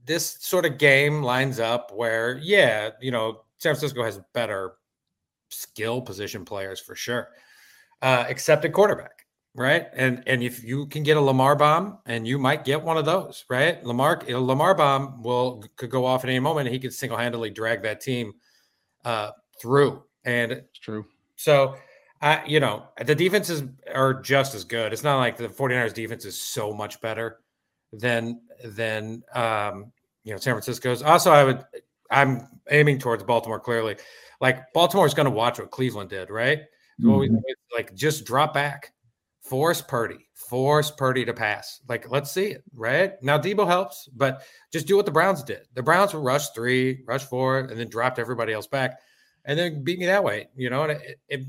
this 0.05 0.37
sort 0.41 0.65
of 0.65 0.77
game 0.77 1.23
lines 1.23 1.59
up 1.59 1.91
where, 1.93 2.37
yeah, 2.41 2.91
you 3.01 3.11
know, 3.11 3.41
San 3.57 3.73
Francisco 3.73 4.03
has 4.03 4.19
better 4.33 4.75
skill 5.49 6.01
position 6.01 6.45
players 6.45 6.79
for 6.79 6.95
sure, 6.95 7.29
uh, 8.01 8.25
except 8.29 8.65
at 8.65 8.73
quarterback. 8.73 9.25
right? 9.55 9.87
And 9.93 10.23
and 10.27 10.43
if 10.43 10.63
you 10.63 10.87
can 10.87 11.03
get 11.03 11.17
a 11.17 11.21
Lamar 11.21 11.55
bomb, 11.55 11.99
and 12.05 12.27
you 12.27 12.37
might 12.37 12.65
get 12.65 12.83
one 12.83 12.97
of 12.97 13.05
those, 13.05 13.45
right? 13.49 13.83
Lamar 13.85 14.21
a 14.27 14.35
Lamar 14.35 14.75
bomb 14.75 15.21
will 15.23 15.63
could 15.77 15.89
go 15.89 16.05
off 16.05 16.23
at 16.23 16.29
any 16.29 16.39
moment, 16.39 16.67
and 16.67 16.73
he 16.73 16.79
could 16.79 16.93
single 16.93 17.17
handedly 17.17 17.49
drag 17.49 17.83
that 17.83 18.01
team 18.01 18.33
uh, 19.05 19.31
through. 19.61 20.03
And 20.25 20.51
It's 20.51 20.79
true. 20.79 21.05
so, 21.35 21.75
I 22.21 22.43
you 22.45 22.59
know 22.59 22.87
the 23.05 23.15
defenses 23.15 23.63
are 23.93 24.13
just 24.13 24.55
as 24.55 24.63
good. 24.63 24.93
It's 24.93 25.03
not 25.03 25.17
like 25.19 25.37
the 25.37 25.47
49ers 25.49 25.93
defense 25.93 26.25
is 26.25 26.39
so 26.39 26.73
much 26.73 27.01
better 27.01 27.39
than 27.93 28.41
than 28.63 29.23
um, 29.33 29.91
you 30.25 30.33
know 30.33 30.37
San 30.37 30.53
Francisco's. 30.53 31.01
Also, 31.01 31.31
I 31.31 31.45
would 31.45 31.63
I'm 32.11 32.47
aiming 32.69 32.99
towards 32.99 33.23
Baltimore 33.23 33.59
clearly. 33.59 33.95
Like 34.41 34.73
Baltimore's 34.73 35.13
going 35.13 35.25
to 35.25 35.31
watch 35.31 35.59
what 35.59 35.71
Cleveland 35.71 36.09
did, 36.09 36.29
right? 36.29 36.63
We- 36.99 37.29
mm-hmm. 37.29 37.35
like 37.73 37.93
just 37.93 38.25
drop 38.25 38.53
back, 38.53 38.93
force 39.41 39.81
Purdy, 39.81 40.27
force 40.33 40.91
Purdy 40.91 41.25
to 41.25 41.33
pass. 41.33 41.79
Like 41.87 42.09
let's 42.09 42.31
see 42.31 42.47
it, 42.47 42.63
right? 42.73 43.13
Now 43.21 43.37
Debo 43.37 43.67
helps, 43.67 44.09
but 44.13 44.43
just 44.73 44.87
do 44.87 44.97
what 44.97 45.05
the 45.05 45.11
Browns 45.11 45.43
did. 45.43 45.61
The 45.73 45.83
Browns 45.83 46.13
will 46.13 46.21
rush 46.21 46.49
three, 46.49 47.03
rush 47.07 47.23
four, 47.23 47.59
and 47.59 47.79
then 47.79 47.89
dropped 47.89 48.19
everybody 48.19 48.51
else 48.51 48.67
back, 48.67 48.99
and 49.45 49.57
then 49.57 49.83
beat 49.83 49.99
me 49.99 50.07
that 50.07 50.23
way. 50.23 50.47
You 50.55 50.69
know, 50.69 50.83
and 50.83 50.93
it, 50.93 51.19
it, 51.27 51.45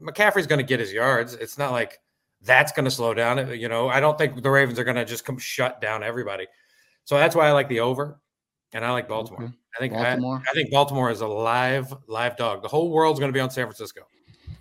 McCaffrey's 0.00 0.46
going 0.46 0.58
to 0.58 0.66
get 0.66 0.78
his 0.80 0.92
yards. 0.92 1.34
It's 1.34 1.58
not 1.58 1.72
like 1.72 1.98
that's 2.42 2.72
going 2.72 2.84
to 2.84 2.90
slow 2.90 3.14
down. 3.14 3.58
You 3.58 3.68
know, 3.68 3.88
I 3.88 4.00
don't 4.00 4.18
think 4.18 4.42
the 4.42 4.50
Ravens 4.50 4.78
are 4.78 4.84
going 4.84 4.96
to 4.96 5.04
just 5.04 5.24
come 5.24 5.38
shut 5.38 5.80
down 5.80 6.02
everybody. 6.02 6.46
So 7.06 7.16
that's 7.16 7.34
why 7.34 7.48
I 7.48 7.52
like 7.52 7.68
the 7.68 7.80
over, 7.80 8.20
and 8.74 8.84
I 8.84 8.90
like 8.92 9.08
Baltimore. 9.08 9.44
Okay. 9.44 9.52
I 9.76 9.78
think 9.78 9.92
Baltimore. 9.94 10.42
I, 10.46 10.50
I 10.50 10.54
think 10.54 10.70
Baltimore 10.70 11.10
is 11.10 11.20
a 11.22 11.26
live 11.26 11.94
live 12.08 12.36
dog. 12.36 12.62
The 12.62 12.68
whole 12.68 12.90
world's 12.90 13.18
going 13.18 13.30
to 13.30 13.34
be 13.36 13.40
on 13.40 13.50
San 13.50 13.64
Francisco. 13.66 14.02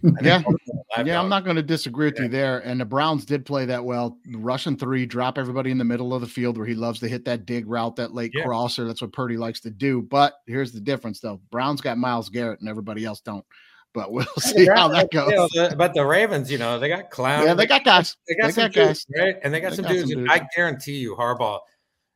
Yeah. 0.04 0.12
Baltimore's 0.44 0.62
a 0.70 0.98
live 1.00 1.08
Yeah, 1.08 1.20
I'm 1.20 1.30
not 1.30 1.44
going 1.44 1.56
to 1.56 1.64
disagree 1.64 2.06
with 2.08 2.20
you 2.20 2.28
there. 2.28 2.60
And 2.60 2.80
the 2.80 2.86
Browns 2.86 3.26
did 3.26 3.46
play 3.46 3.66
that 3.66 3.84
well. 3.84 4.18
Russian 4.36 4.78
three, 4.78 5.06
drop 5.08 5.38
everybody 5.38 5.72
in 5.72 5.78
the 5.80 5.84
middle 5.84 6.14
of 6.14 6.22
the 6.22 6.28
field 6.28 6.58
where 6.58 6.68
he 6.68 6.76
loves 6.76 7.00
to 7.00 7.08
hit 7.08 7.26
that 7.26 7.46
dig 7.48 7.68
route, 7.68 7.96
that 7.96 8.14
late 8.14 8.32
Yeah. 8.36 8.44
crosser. 8.44 8.86
That's 8.86 9.02
what 9.02 9.12
Purdy 9.14 9.38
likes 9.38 9.60
to 9.62 9.72
do. 9.72 10.02
But 10.04 10.34
here's 10.46 10.72
the 10.72 10.82
difference, 10.82 11.20
though. 11.22 11.42
Browns 11.50 11.82
got 11.82 11.98
Myles 11.98 12.30
Garrett 12.30 12.60
and 12.60 12.70
everybody 12.70 13.04
else 13.06 13.22
don't. 13.22 13.46
But 13.94 14.12
we'll 14.12 14.26
see 14.38 14.68
how 14.68 14.90
that 14.90 15.10
goes. 15.12 15.30
You 15.32 15.36
know, 15.38 15.48
the- 15.70 15.76
but 15.76 15.94
the 15.96 16.06
Ravens, 16.06 16.52
you 16.52 16.58
know, 16.60 16.78
they 16.78 16.90
got 16.90 17.10
clowns. 17.10 17.46
Yeah, 17.46 17.54
they 17.56 17.66
got 17.66 17.84
guys. 17.84 18.16
They 18.28 18.36
got 18.36 18.48
They 18.48 18.52
some 18.52 18.64
got 18.66 18.74
dudes, 18.74 19.06
guys. 19.06 19.24
right? 19.26 19.36
And 19.44 19.52
they 19.54 19.62
got 19.62 19.70
They 19.72 19.76
some 19.78 19.84
got 19.86 19.92
dudes. 19.94 20.12
some 20.12 20.20
and 20.20 20.28
dudes. 20.28 20.42
I 20.42 20.48
guarantee 20.56 20.98
you, 20.98 21.16
Harbaugh 21.16 21.60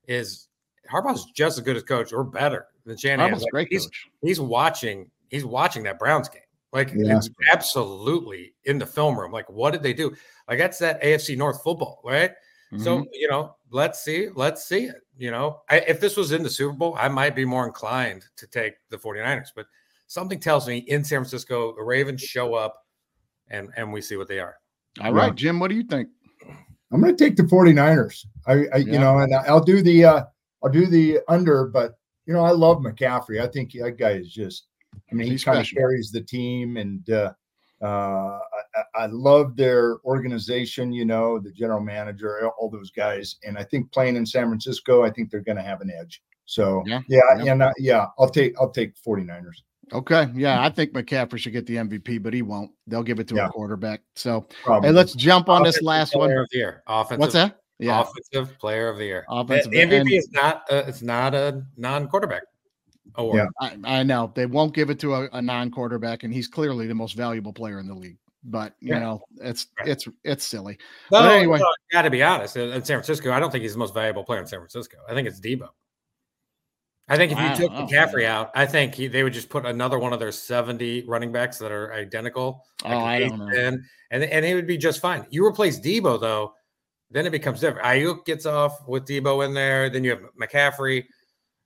is 0.09 0.47
Harbaugh's 0.91 1.25
just 1.35 1.57
as 1.57 1.63
good 1.63 1.77
as 1.77 1.83
coach 1.83 2.11
or 2.11 2.23
better 2.23 2.65
than 2.85 2.97
Shanahan. 2.97 3.31
Harbaugh's 3.31 3.43
Like, 3.43 3.51
great 3.51 3.67
he's, 3.69 3.85
coach. 3.85 4.07
he's 4.21 4.39
watching. 4.41 5.09
He's 5.29 5.45
watching 5.45 5.83
that 5.83 5.99
Browns 5.99 6.27
game. 6.27 6.41
Like 6.73 6.91
Yeah. 6.95 7.15
it's 7.17 7.29
absolutely 7.51 8.53
in 8.65 8.79
the 8.79 8.85
film 8.85 9.17
room. 9.19 9.31
Like 9.31 9.49
what 9.49 9.71
did 9.71 9.83
they 9.83 9.93
do? 9.93 10.15
Like 10.47 10.57
that's 10.57 10.79
that 10.79 11.01
AFC 11.03 11.37
North 11.37 11.61
football, 11.63 12.01
right? 12.03 12.31
So 12.77 12.99
Mhm. 12.99 13.05
you 13.13 13.27
know, 13.29 13.55
let's 13.71 14.03
see, 14.03 14.29
let's 14.35 14.65
see 14.67 14.85
it. 14.85 15.01
You 15.17 15.31
know, 15.31 15.61
I, 15.69 15.79
if 15.79 15.99
this 15.99 16.15
was 16.17 16.31
in 16.31 16.43
the 16.43 16.49
Super 16.49 16.73
Bowl, 16.75 16.95
I 16.97 17.07
might 17.07 17.35
be 17.35 17.43
more 17.45 17.65
inclined 17.65 18.25
to 18.37 18.47
take 18.47 18.75
the 18.89 18.97
49ers. 18.97 19.49
But 19.55 19.65
something 20.07 20.39
tells 20.39 20.67
me 20.67 20.77
in 20.79 21.03
San 21.03 21.19
Francisco, 21.19 21.75
the 21.75 21.81
Ravens 21.83 22.21
show 22.21 22.53
up, 22.55 22.85
and 23.49 23.69
and 23.75 23.91
we 23.93 24.01
see 24.01 24.17
what 24.17 24.27
they 24.27 24.39
are. 24.39 24.57
all 25.01 25.13
right, 25.13 25.33
Jim, 25.35 25.59
what 25.59 25.69
do 25.69 25.75
you 25.75 25.83
think? 25.83 26.09
I'm 26.91 27.01
going 27.01 27.15
to 27.15 27.23
take 27.23 27.35
the 27.35 27.43
49ers. 27.43 28.25
I, 28.47 28.53
I 28.73 28.77
Yeah. 28.77 28.93
you 28.93 28.99
know, 28.99 29.19
and 29.19 29.33
I'll 29.33 29.63
do 29.63 29.81
the 29.81 30.05
uh 30.05 30.23
I'll 30.63 30.71
do 30.71 30.85
the 30.87 31.19
under, 31.27 31.67
but 31.67 31.93
you 32.25 32.33
know, 32.33 32.43
I 32.43 32.51
love 32.51 32.77
McCaffrey. 32.79 33.41
I 33.41 33.47
think 33.47 33.71
that 33.73 33.97
guy 33.97 34.11
is 34.11 34.31
just 34.31 34.67
I 35.11 35.15
mean, 35.15 35.27
he 35.27 35.33
He's 35.33 35.43
kind 35.43 35.59
of 35.59 35.67
carries 35.67 36.11
the 36.11 36.21
team 36.21 36.77
and 36.77 37.07
uh 37.09 37.33
uh 37.81 37.85
I, 37.85 38.39
I 38.75 39.03
I 39.03 39.05
love 39.05 39.55
their 39.55 39.99
organization, 40.03 40.91
you 40.91 41.05
know, 41.05 41.39
the 41.39 41.51
general 41.51 41.79
manager, 41.79 42.49
all 42.59 42.69
those 42.69 42.91
guys. 42.91 43.37
And 43.45 43.57
I 43.57 43.63
think 43.63 43.91
playing 43.91 44.15
in 44.15 44.25
San 44.25 44.47
Francisco, 44.47 45.03
I 45.03 45.11
think 45.11 45.29
they're 45.31 45.39
going 45.41 45.57
to 45.57 45.63
have 45.63 45.81
an 45.81 45.91
edge. 45.91 46.21
So 46.45 46.83
Yeah. 46.85 47.01
yeah, 47.07 47.21
Yeah. 47.37 47.51
and 47.51 47.63
uh, 47.63 47.71
yeah, 47.77 48.07
I'll 48.17 48.29
take 48.29 48.55
I'll 48.59 48.71
take 48.71 48.95
49ers. 49.01 49.61
Okay. 49.93 50.27
Yeah, 50.35 50.61
I 50.63 50.69
think 50.69 50.93
McCaffrey 50.93 51.37
should 51.39 51.53
get 51.53 51.65
the 51.65 51.75
MVP, 51.77 52.21
but 52.21 52.33
he 52.33 52.41
won't. 52.41 52.71
They'll 52.87 53.03
give 53.03 53.19
it 53.19 53.27
to 53.29 53.35
Yeah. 53.35 53.47
a 53.47 53.49
quarterback. 53.49 54.01
So, 54.15 54.47
Probably. 54.63 54.89
hey, 54.89 54.93
let's 54.93 55.13
jump 55.13 55.49
on 55.49 55.63
this 55.63 55.75
Offensive 55.77 55.85
last 55.85 56.13
player 56.13 56.35
one. 56.35 56.43
of 56.43 56.49
the 56.51 56.57
year. 56.57 56.83
Offensive. 56.87 57.19
What's 57.19 57.33
that? 57.33 57.59
Yeah. 57.79 58.01
Offensive 58.01 58.57
player 58.59 58.89
of 58.89 58.97
the 58.97 59.05
year. 59.05 59.25
Offensive- 59.29 59.71
The 59.71 59.79
MVP 59.79 59.99
and- 60.01 60.11
is 60.11 60.29
not. 60.31 60.63
A, 60.69 60.87
it's 60.87 61.01
not 61.01 61.33
a 61.33 61.63
non-quarterback 61.77 62.43
award. 63.15 63.37
Yeah. 63.61 63.69
I, 63.85 63.99
I 63.99 64.03
know 64.03 64.31
they 64.35 64.45
won't 64.45 64.73
give 64.73 64.89
it 64.89 64.99
to 64.99 65.13
a, 65.15 65.29
a 65.33 65.41
non-quarterback, 65.41 66.23
and 66.23 66.33
he's 66.33 66.47
clearly 66.47 66.87
the 66.87 66.95
most 66.95 67.15
valuable 67.15 67.53
player 67.53 67.79
in 67.79 67.87
the 67.87 67.95
league. 67.95 68.17
But 68.43 68.73
you 68.79 68.93
Yeah. 68.93 68.99
know, 68.99 69.21
it's 69.41 69.67
Right. 69.79 69.89
it's 69.89 70.07
it's 70.23 70.45
silly. 70.45 70.77
No, 71.11 71.19
But 71.19 71.31
anyway, 71.33 71.59
got 71.91 72.03
to 72.03 72.09
be 72.09 72.23
honest. 72.23 72.55
In 72.57 72.69
in 72.69 72.83
San 72.85 72.97
Francisco, 72.97 73.31
I 73.31 73.39
don't 73.39 73.51
think 73.51 73.63
he's 73.63 73.73
the 73.73 73.79
most 73.79 73.93
valuable 73.93 74.23
player 74.23 74.39
in 74.39 74.47
San 74.47 74.59
Francisco. 74.59 74.97
I 75.09 75.13
think 75.13 75.27
it's 75.27 75.39
Debo. 75.41 75.67
I 77.09 77.17
think 77.17 77.31
if 77.31 77.39
you 77.39 77.55
took 77.55 77.75
Oh, 77.75 77.85
McCaffrey 77.85 78.25
out, 78.25 78.51
I 78.53 78.65
think 78.65 78.93
he, 78.93 79.07
they 79.07 79.23
would 79.23 79.33
just 79.33 79.49
put 79.49 79.65
another 79.65 79.97
one 79.97 80.13
of 80.13 80.19
their 80.19 80.31
70 80.31 81.05
running 81.07 81.31
backs 81.31 81.57
that 81.57 81.71
are 81.71 81.91
identical. 81.93 82.65
Oh, 82.85 82.97
I 82.97 83.19
don't 83.19 83.39
know. 83.39 83.77
And, 84.11 84.23
and 84.23 84.45
he 84.45 84.53
would 84.53 84.67
be 84.67 84.77
just 84.77 85.01
fine. 85.01 85.25
You 85.29 85.45
replace 85.45 85.79
Debo, 85.79 86.19
though, 86.19 86.53
then 87.11 87.25
it 87.25 87.31
becomes 87.31 87.59
different. 87.59 87.85
Aiyuk 87.85 88.25
gets 88.25 88.45
off 88.45 88.87
with 88.87 89.05
Debo 89.05 89.45
in 89.45 89.53
there. 89.53 89.89
Then 89.89 90.03
you 90.03 90.11
have 90.11 90.21
McCaffrey, 90.39 91.05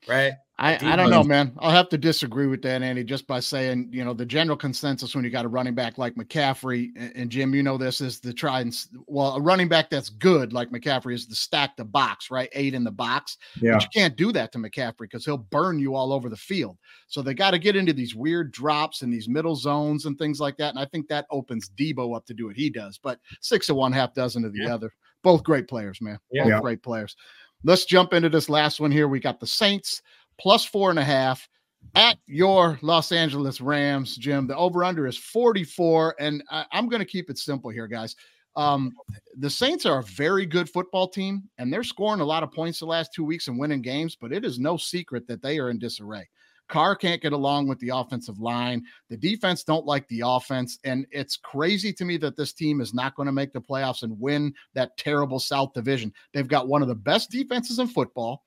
right? 0.08 0.34
I, 0.60 0.94
I 0.94 0.96
don't 0.96 1.10
know, 1.10 1.24
man. 1.24 1.52
I'll 1.58 1.72
have 1.72 1.90
to 1.90 1.98
disagree 1.98 2.46
with 2.46 2.62
that, 2.62 2.84
Andy, 2.84 3.04
just 3.04 3.26
by 3.26 3.40
saying, 3.40 3.90
you 3.92 4.06
know, 4.06 4.14
the 4.14 4.26
general 4.26 4.56
consensus 4.56 5.16
when 5.16 5.24
you 5.24 5.32
got 5.32 5.46
a 5.46 5.48
running 5.48 5.74
back 5.74 5.98
like 5.98 6.14
McCaffrey, 6.14 6.92
and, 6.96 7.12
and 7.16 7.30
Jim, 7.32 7.56
you 7.56 7.64
know 7.64 7.76
this 7.76 8.02
is 8.02 8.20
the 8.20 8.32
try 8.32 8.62
and 8.62 8.74
well, 9.08 9.36
a 9.36 9.42
running 9.42 9.68
back 9.68 9.90
that's 9.90 10.10
good 10.10 10.54
like 10.54 10.70
McCaffrey 10.70 11.16
is 11.16 11.26
to 11.26 11.36
stack 11.36 11.76
the 11.76 11.84
box, 11.84 12.30
right? 12.30 12.50
Eight 12.54 12.76
in 12.76 12.84
the 12.84 12.92
box. 12.92 13.38
Yeah. 13.60 13.74
But 13.74 13.84
you 13.84 13.90
can't 13.96 14.16
do 14.16 14.32
that 14.32 14.52
to 14.52 14.60
McCaffrey 14.60 15.00
because 15.00 15.26
he'll 15.26 15.38
burn 15.38 15.80
you 15.80 15.96
all 15.96 16.14
over 16.14 16.30
the 16.30 16.38
field. 16.38 16.78
So 17.08 17.24
they 17.24 17.34
got 17.34 17.52
to 17.52 17.60
get 17.60 17.76
into 17.76 17.92
these 17.92 18.14
weird 18.14 18.52
drops 18.52 19.02
and 19.02 19.12
these 19.12 19.28
middle 19.28 19.56
zones 19.56 20.06
and 20.06 20.18
things 20.20 20.40
like 20.40 20.58
that. 20.58 20.70
And 20.70 20.80
I 20.80 20.86
think 20.86 21.08
that 21.08 21.26
opens 21.32 21.72
Debo 21.78 22.16
up 22.16 22.28
to 22.28 22.34
do 22.34 22.46
what 22.46 22.56
he 22.56 22.70
does. 22.70 23.00
But 23.02 23.20
six 23.42 23.70
of 23.70 23.76
one, 23.76 23.92
half 23.92 24.14
dozen 24.14 24.46
of 24.46 24.54
the 24.54 24.64
Yeah. 24.64 24.76
other. 24.76 24.94
Both 25.24 25.44
great 25.44 25.68
players, 25.68 26.00
man. 26.02 26.20
Yeah. 26.32 26.44
Both 26.44 26.52
Yeah. 26.52 26.62
great 26.62 26.84
players. 26.84 27.16
Let's 27.64 27.86
jump 27.86 28.14
into 28.14 28.30
this 28.30 28.50
last 28.50 28.80
one 28.80 28.92
here. 28.92 29.08
We 29.08 29.20
got 29.20 29.40
the 29.40 29.48
Saints 29.48 30.02
plus 30.40 30.66
four 30.66 30.90
and 30.90 31.00
a 31.00 31.04
half 31.04 31.48
at 31.96 32.18
your 32.28 32.78
Los 32.82 33.12
Angeles 33.12 33.62
Rams, 33.62 34.16
Jim. 34.18 34.48
The 34.48 34.56
over 34.56 34.84
under 34.84 35.08
is 35.08 35.18
44. 35.18 36.16
And 36.20 36.44
I, 36.50 36.66
I'm 36.72 36.90
going 36.90 37.00
to 37.00 37.06
keep 37.06 37.30
it 37.30 37.38
simple 37.38 37.70
here, 37.70 37.88
guys. 37.88 38.16
Um, 38.56 38.94
the 39.38 39.50
Saints 39.50 39.86
are 39.86 40.00
a 40.00 40.04
very 40.04 40.46
good 40.46 40.70
football 40.70 41.08
team, 41.08 41.44
and 41.58 41.74
they're 41.74 41.84
scoring 41.84 42.22
a 42.22 42.26
lot 42.26 42.44
of 42.44 42.52
points 42.52 42.80
the 42.80 42.86
last 42.86 43.12
two 43.14 43.24
weeks 43.24 43.48
and 43.48 43.58
winning 43.58 43.82
games, 43.82 44.16
but 44.16 44.32
it 44.32 44.46
is 44.46 44.60
no 44.60 44.78
secret 44.78 45.28
that 45.28 45.42
they 45.42 45.58
are 45.58 45.70
in 45.70 45.80
disarray. 45.80 46.28
Carr 46.70 46.96
can't 46.96 47.22
get 47.22 47.34
along 47.34 47.68
with 47.68 47.80
the 47.80 47.90
offensive 47.90 48.40
line. 48.40 48.84
The 49.10 49.18
defense 49.18 49.64
don't 49.64 49.86
like 49.86 50.08
the 50.08 50.24
offense. 50.26 50.80
And 50.84 51.06
it's 51.12 51.38
crazy 51.38 51.94
to 51.94 52.06
me 52.06 52.18
that 52.18 52.36
this 52.36 52.54
team 52.54 52.82
is 52.82 52.94
not 52.94 53.16
going 53.16 53.28
to 53.28 53.32
make 53.32 53.54
the 53.54 53.62
playoffs 53.62 54.04
and 54.04 54.20
win 54.20 54.54
that 54.74 54.98
terrible 54.98 55.40
South 55.40 55.74
Division. 55.74 56.14
They've 56.34 56.48
got 56.48 56.68
one 56.68 56.82
of 56.82 56.88
the 56.88 56.96
best 56.96 57.30
defenses 57.30 57.80
in 57.80 57.88
football. 57.88 58.46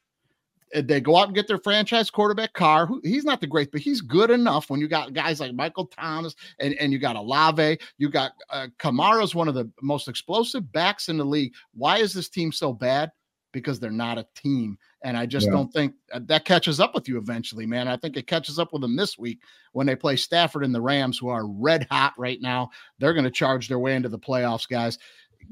Uh, 0.75 0.83
They 0.85 1.01
go 1.01 1.17
out 1.17 1.29
and 1.29 1.35
get 1.35 1.47
their 1.47 1.59
franchise 1.59 2.11
quarterback 2.11 2.53
Carr. 2.55 2.87
Who 2.87 3.01
he's 3.05 3.25
not 3.25 3.41
the 3.41 3.47
great, 3.47 3.71
but 3.71 3.81
he's 3.81 4.01
good 4.01 4.31
enough. 4.31 4.71
When 4.71 4.81
you 4.81 4.89
got 4.89 5.13
guys 5.13 5.39
like 5.39 5.55
Michael 5.55 5.87
Thomas 5.87 6.35
and, 6.59 6.75
and 6.75 6.93
you 6.93 6.99
got 6.99 7.15
Olave, 7.15 7.79
you 7.99 8.09
got 8.09 8.33
uh, 8.51 8.67
Kamara's 8.79 9.35
one 9.35 9.47
of 9.47 9.55
the 9.55 9.71
most 9.83 10.09
explosive 10.09 10.73
backs 10.73 11.09
in 11.09 11.19
the 11.19 11.25
league. 11.25 11.53
Why 11.75 11.99
is 11.99 12.13
this 12.13 12.29
team 12.29 12.51
so 12.51 12.73
bad? 12.73 13.13
Because 13.53 13.79
they're 13.79 13.91
not 13.91 14.19
a 14.19 14.27
team, 14.35 14.77
and 15.07 15.17
I 15.17 15.25
just 15.25 15.47
Yeah. 15.47 15.53
don't 15.53 15.73
think 15.73 15.95
uh, 16.13 16.19
that 16.25 16.45
catches 16.45 16.81
up 16.81 16.93
with 16.93 17.09
you 17.09 17.17
eventually, 17.17 17.65
man. 17.65 17.87
I 17.87 17.97
think 17.97 18.17
it 18.17 18.27
catches 18.27 18.59
up 18.59 18.73
with 18.73 18.83
them 18.83 18.97
this 18.97 19.17
week 19.17 19.39
when 19.73 19.87
they 19.87 19.95
play 19.95 20.17
Stafford 20.17 20.65
and 20.65 20.75
the 20.75 20.81
Rams, 20.81 21.17
who 21.17 21.29
are 21.29 21.47
red 21.47 21.87
hot 21.93 22.13
right 22.19 22.41
now. 22.43 22.71
They're 22.99 23.13
going 23.15 23.25
to 23.25 23.31
charge 23.31 23.69
their 23.69 23.79
way 23.79 23.95
into 23.95 24.09
the 24.09 24.19
playoffs, 24.19 24.69
guys. 24.69 24.99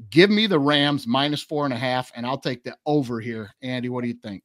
Give 0.09 0.29
me 0.29 0.45
the 0.45 0.59
Rams 0.59 1.07
minus 1.07 1.41
four 1.41 1.63
and 1.63 1.73
a 1.73 1.77
half, 1.77 2.11
and 2.17 2.25
I'll 2.25 2.37
take 2.37 2.65
the 2.65 2.75
over 2.85 3.21
here. 3.21 3.49
Andy, 3.61 3.87
what 3.87 4.01
do 4.01 4.09
you 4.09 4.15
think? 4.21 4.43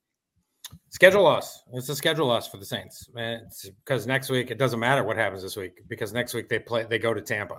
Schedule 0.90 1.24
loss. 1.24 1.60
It's 1.72 1.88
a 1.88 1.96
schedule 1.96 2.28
loss 2.28 2.46
for 2.46 2.58
the 2.58 2.64
Saints. 2.64 3.10
It's 3.16 3.68
because 3.84 4.06
next 4.06 4.30
week 4.30 4.52
it 4.52 4.58
doesn't 4.58 4.78
matter 4.78 5.02
what 5.02 5.16
happens 5.16 5.42
this 5.42 5.56
week 5.56 5.72
because 5.88 6.12
next 6.12 6.34
week 6.34 6.48
they 6.48 6.60
play 6.60 6.84
they 6.84 7.00
go 7.00 7.12
to 7.12 7.20
Tampa, 7.20 7.58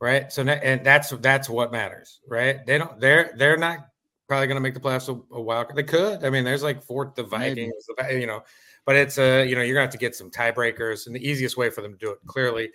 right? 0.00 0.32
So 0.32 0.42
ne- 0.42 0.60
and 0.62 0.82
that's 0.86 1.10
that's 1.10 1.50
what 1.50 1.70
matters, 1.70 2.20
right? 2.26 2.64
They 2.64 2.78
don't 2.78 2.98
they're 2.98 3.34
they're 3.36 3.58
not 3.58 3.80
probably 4.32 4.46
going 4.46 4.56
to 4.56 4.62
make 4.62 4.72
the 4.72 4.80
playoffs 4.80 5.10
a, 5.10 5.34
a 5.34 5.42
while. 5.42 5.66
They 5.74 5.82
could. 5.82 6.24
I 6.24 6.30
mean, 6.30 6.42
there's 6.42 6.62
like 6.62 6.82
fourth 6.82 7.14
the 7.14 7.22
Vikings, 7.22 7.74
the, 7.98 8.18
you 8.18 8.26
know, 8.26 8.42
but 8.86 8.96
it's 8.96 9.18
a 9.18 9.44
you 9.46 9.54
know 9.54 9.60
you're 9.60 9.74
going 9.74 9.86
to 9.86 9.88
have 9.88 9.90
to 9.90 9.98
get 9.98 10.14
some 10.16 10.30
tiebreakers, 10.30 11.06
and 11.06 11.14
the 11.14 11.28
easiest 11.28 11.58
way 11.58 11.68
for 11.68 11.82
them 11.82 11.92
to 11.92 11.98
do 11.98 12.10
it 12.12 12.18
clearly 12.26 12.70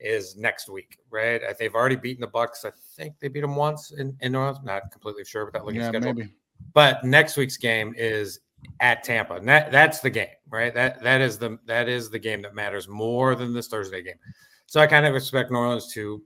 is 0.00 0.36
next 0.36 0.68
week, 0.68 0.98
right? 1.08 1.40
Uh, 1.44 1.54
They've 1.56 1.74
already 1.76 1.94
beaten 1.94 2.22
the 2.22 2.26
Bucs. 2.26 2.64
I 2.64 2.72
think 2.96 3.14
they 3.20 3.28
beat 3.28 3.42
them 3.42 3.54
once 3.54 3.92
in 3.92 4.16
in 4.20 4.32
North. 4.32 4.64
Not 4.64 4.90
completely 4.90 5.24
sure, 5.24 5.44
but 5.44 5.52
that 5.52 5.64
looking 5.64 5.80
Yeah, 5.80 5.90
schedule. 5.90 6.12
maybe. 6.12 6.32
But 6.74 7.04
next 7.04 7.36
week's 7.36 7.56
game 7.56 7.94
is 7.96 8.40
at 8.80 9.04
Tampa. 9.04 9.34
And 9.34 9.48
that 9.48 9.70
that's 9.70 10.00
the 10.00 10.10
game, 10.10 10.34
right? 10.48 10.74
That 10.74 11.00
that 11.04 11.20
is 11.20 11.38
the 11.38 11.56
that 11.66 11.88
is 11.88 12.10
the 12.10 12.18
game 12.18 12.42
that 12.42 12.52
matters 12.52 12.88
more 12.88 13.36
than 13.36 13.54
this 13.54 13.68
Thursday 13.68 14.02
game. 14.02 14.18
So 14.66 14.80
I 14.80 14.88
kind 14.88 15.06
of 15.06 15.14
expect 15.14 15.52
New 15.52 15.58
Orleans 15.58 15.92
to, 15.94 16.20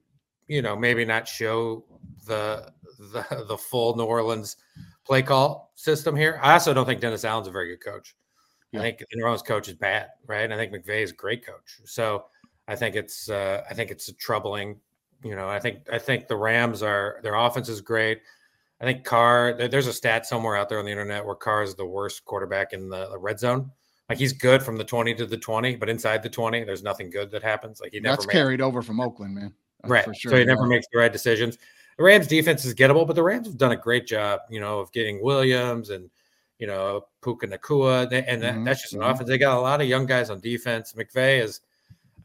you 0.49 0.63
know, 0.63 0.75
maybe 0.75 1.05
not 1.05 1.29
show 1.29 1.85
the 2.27 2.73
the 3.01 3.45
the 3.49 3.57
full 3.57 3.97
New 3.97 4.05
Orleans 4.05 4.57
play 5.05 5.23
call 5.23 5.73
system 5.75 6.15
here. 6.15 6.39
I 6.43 6.53
also 6.53 6.75
don't 6.75 6.87
think 6.87 7.01
Dennis 7.01 7.25
Allen's 7.25 7.49
a 7.49 7.51
very 7.51 7.69
good 7.69 7.83
coach. 7.85 8.15
Yeah. 8.73 8.81
I 8.81 8.83
think 8.83 8.99
the 8.99 9.07
New 9.15 9.25
Orleans 9.25 9.43
coach 9.43 9.69
is 9.69 9.75
bad, 9.75 10.09
right? 10.27 10.43
And 10.43 10.55
I 10.55 10.57
think 10.57 10.73
McVay 10.73 11.03
is 11.03 11.11
a 11.11 11.15
great 11.15 11.45
coach. 11.45 11.81
So 11.85 12.27
I 12.69 12.77
think 12.77 12.95
it's 12.95 13.29
uh, 13.29 13.65
I 13.69 13.75
think 13.75 13.91
it's 13.91 14.09
a 14.09 14.15
troubling. 14.15 14.79
You 15.25 15.35
know, 15.35 15.49
I 15.49 15.59
think 15.59 15.81
I 15.93 15.99
think 15.99 16.29
the 16.29 16.37
Rams 16.37 16.83
are 16.83 17.19
their 17.23 17.35
offense 17.35 17.69
is 17.69 17.81
great. 17.81 18.21
I 18.81 18.85
think 18.85 19.05
Carr. 19.05 19.55
There's 19.69 19.87
a 19.87 19.93
stat 19.93 20.25
somewhere 20.27 20.57
out 20.57 20.69
there 20.69 20.79
on 20.79 20.85
the 20.85 20.91
internet 20.91 21.25
where 21.25 21.35
Carr 21.35 21.63
is 21.63 21.75
the 21.75 21.85
worst 21.85 22.25
quarterback 22.25 22.73
in 22.73 22.89
the, 22.89 23.09
the 23.11 23.19
red 23.19 23.39
zone. 23.39 23.71
Like 24.09 24.19
he's 24.19 24.33
good 24.33 24.63
from 24.63 24.77
the 24.77 24.85
20 24.85 25.15
to 25.17 25.27
the 25.27 25.37
20, 25.37 25.77
but 25.77 25.89
inside 25.89 26.23
the 26.23 26.31
20, 26.31 26.65
there's 26.65 26.83
nothing 26.83 27.11
good 27.11 27.31
that 27.31 27.43
happens. 27.43 27.81
Like 27.81 27.93
he 27.93 28.01
never 28.01 28.17
That's 28.17 28.27
makes- 28.27 28.35
carried 28.35 28.61
over 28.61 28.83
from 28.83 29.01
Oakland, 29.01 29.35
man. 29.35 29.55
That's 29.83 29.91
right. 29.91 30.05
For 30.05 30.15
sure. 30.15 30.31
So 30.33 30.39
he 30.39 30.45
never 30.45 30.67
makes 30.67 30.87
the 30.93 30.99
right 30.99 31.13
decisions. 31.13 31.59
The 32.01 32.05
Rams 32.07 32.27
defense 32.27 32.65
is 32.65 32.75
gettable, 32.75 33.07
but 33.07 33.13
the 33.15 33.23
Rams 33.23 33.47
have 33.47 33.59
done 33.59 33.73
a 33.73 33.77
great 33.77 34.07
job, 34.07 34.41
you 34.49 34.59
know, 34.59 34.79
of 34.81 34.91
getting 34.91 35.23
Williams 35.23 35.91
and 35.91 36.09
you 36.59 36.67
know 36.67 37.05
Puka 37.23 37.47
Nacua, 37.47 38.05
and 38.27 38.41
that, 38.43 38.55
Mhm, 38.55 38.65
that's 38.65 38.81
just 38.81 38.95
an 38.95 39.01
mhm. 39.01 39.11
offense. 39.11 39.29
They 39.29 39.37
got 39.37 39.59
a 39.59 39.61
lot 39.61 39.83
of 39.83 39.87
young 39.87 40.07
guys 40.07 40.31
on 40.31 40.41
defense. 40.41 40.95
McVay 40.95 41.43
is, 41.43 41.61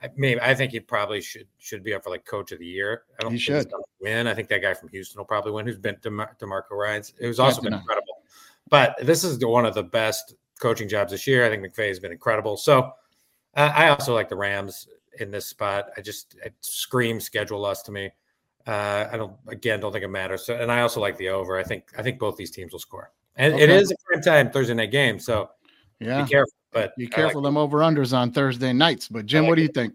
I 0.01 0.07
mean, 0.15 0.39
I 0.39 0.55
think 0.55 0.71
he 0.71 0.79
probably 0.79 1.19
should 1.19 1.47
should 1.57 1.83
be 1.83 1.93
up 1.93 2.05
for 2.05 2.09
like 2.09 2.23
coach 2.23 2.53
of 2.53 2.59
the 2.59 2.65
year. 2.65 3.03
I 3.19 3.23
don't 3.23 3.33
He 3.33 3.37
think 3.37 3.67
should. 3.67 3.71
win. 3.99 4.27
I 4.27 4.33
think 4.33 4.47
that 4.47 4.61
guy 4.61 4.73
from 4.73 4.87
Houston 4.87 5.19
will 5.19 5.25
probably 5.25 5.51
win. 5.51 5.65
Who's 5.65 5.77
been 5.77 5.97
Demar- 6.01 6.37
Demarco 6.39 6.71
Ryan's? 6.71 7.11
Who's 7.19 7.37
also 7.41 7.61
been 7.61 7.73
incredible. 7.73 8.23
But 8.69 8.95
this 9.01 9.25
is 9.25 9.37
the, 9.39 9.49
one 9.49 9.65
of 9.65 9.73
the 9.73 9.83
best 9.83 10.35
coaching 10.61 10.87
jobs 10.87 11.11
this 11.11 11.27
year. 11.27 11.45
I 11.45 11.49
think 11.49 11.63
McVay 11.65 11.89
has 11.89 11.99
been 11.99 12.13
incredible. 12.13 12.55
So 12.55 12.93
uh, 13.57 13.73
I 13.75 13.89
also 13.89 14.13
like 14.13 14.29
the 14.29 14.37
Rams 14.37 14.87
in 15.19 15.31
this 15.31 15.47
spot. 15.47 15.89
I 15.97 16.01
just 16.01 16.37
it 16.45 16.53
screams 16.61 17.25
schedule 17.25 17.59
loss 17.59 17.81
to 17.83 17.91
me. 17.91 18.09
Uh, 18.67 19.07
I 19.11 19.17
don't 19.17 19.33
again 19.47 19.79
don't 19.79 19.91
think 19.91 20.03
it 20.03 20.09
matters. 20.09 20.45
So, 20.45 20.55
and 20.55 20.71
I 20.71 20.81
also 20.81 20.99
like 20.99 21.17
the 21.17 21.29
over. 21.29 21.57
I 21.57 21.63
think 21.63 21.85
I 21.97 22.01
think 22.01 22.19
both 22.19 22.35
these 22.35 22.51
teams 22.51 22.71
will 22.71 22.79
score, 22.79 23.11
and 23.35 23.53
it 23.53 23.69
Okay. 23.69 23.75
is 23.75 23.91
a 23.91 23.95
prime 24.05 24.21
time 24.23 24.51
Thursday 24.51 24.73
night 24.73 24.91
game. 24.91 25.19
So 25.19 25.51
Yeah. 25.99 26.23
be 26.23 26.29
careful. 26.29 26.53
But 26.71 26.95
Be 26.97 27.05
I 27.05 27.07
like 27.07 27.15
careful 27.15 27.41
them 27.41 27.57
over 27.57 27.79
unders 27.79 28.15
on 28.15 28.31
Thursday 28.31 28.73
nights. 28.73 29.07
But 29.07 29.27
Jim, 29.27 29.43
like 29.43 29.49
what 29.49 29.55
do 29.55 29.61
it. 29.61 29.65
you 29.67 29.71
think? 29.71 29.93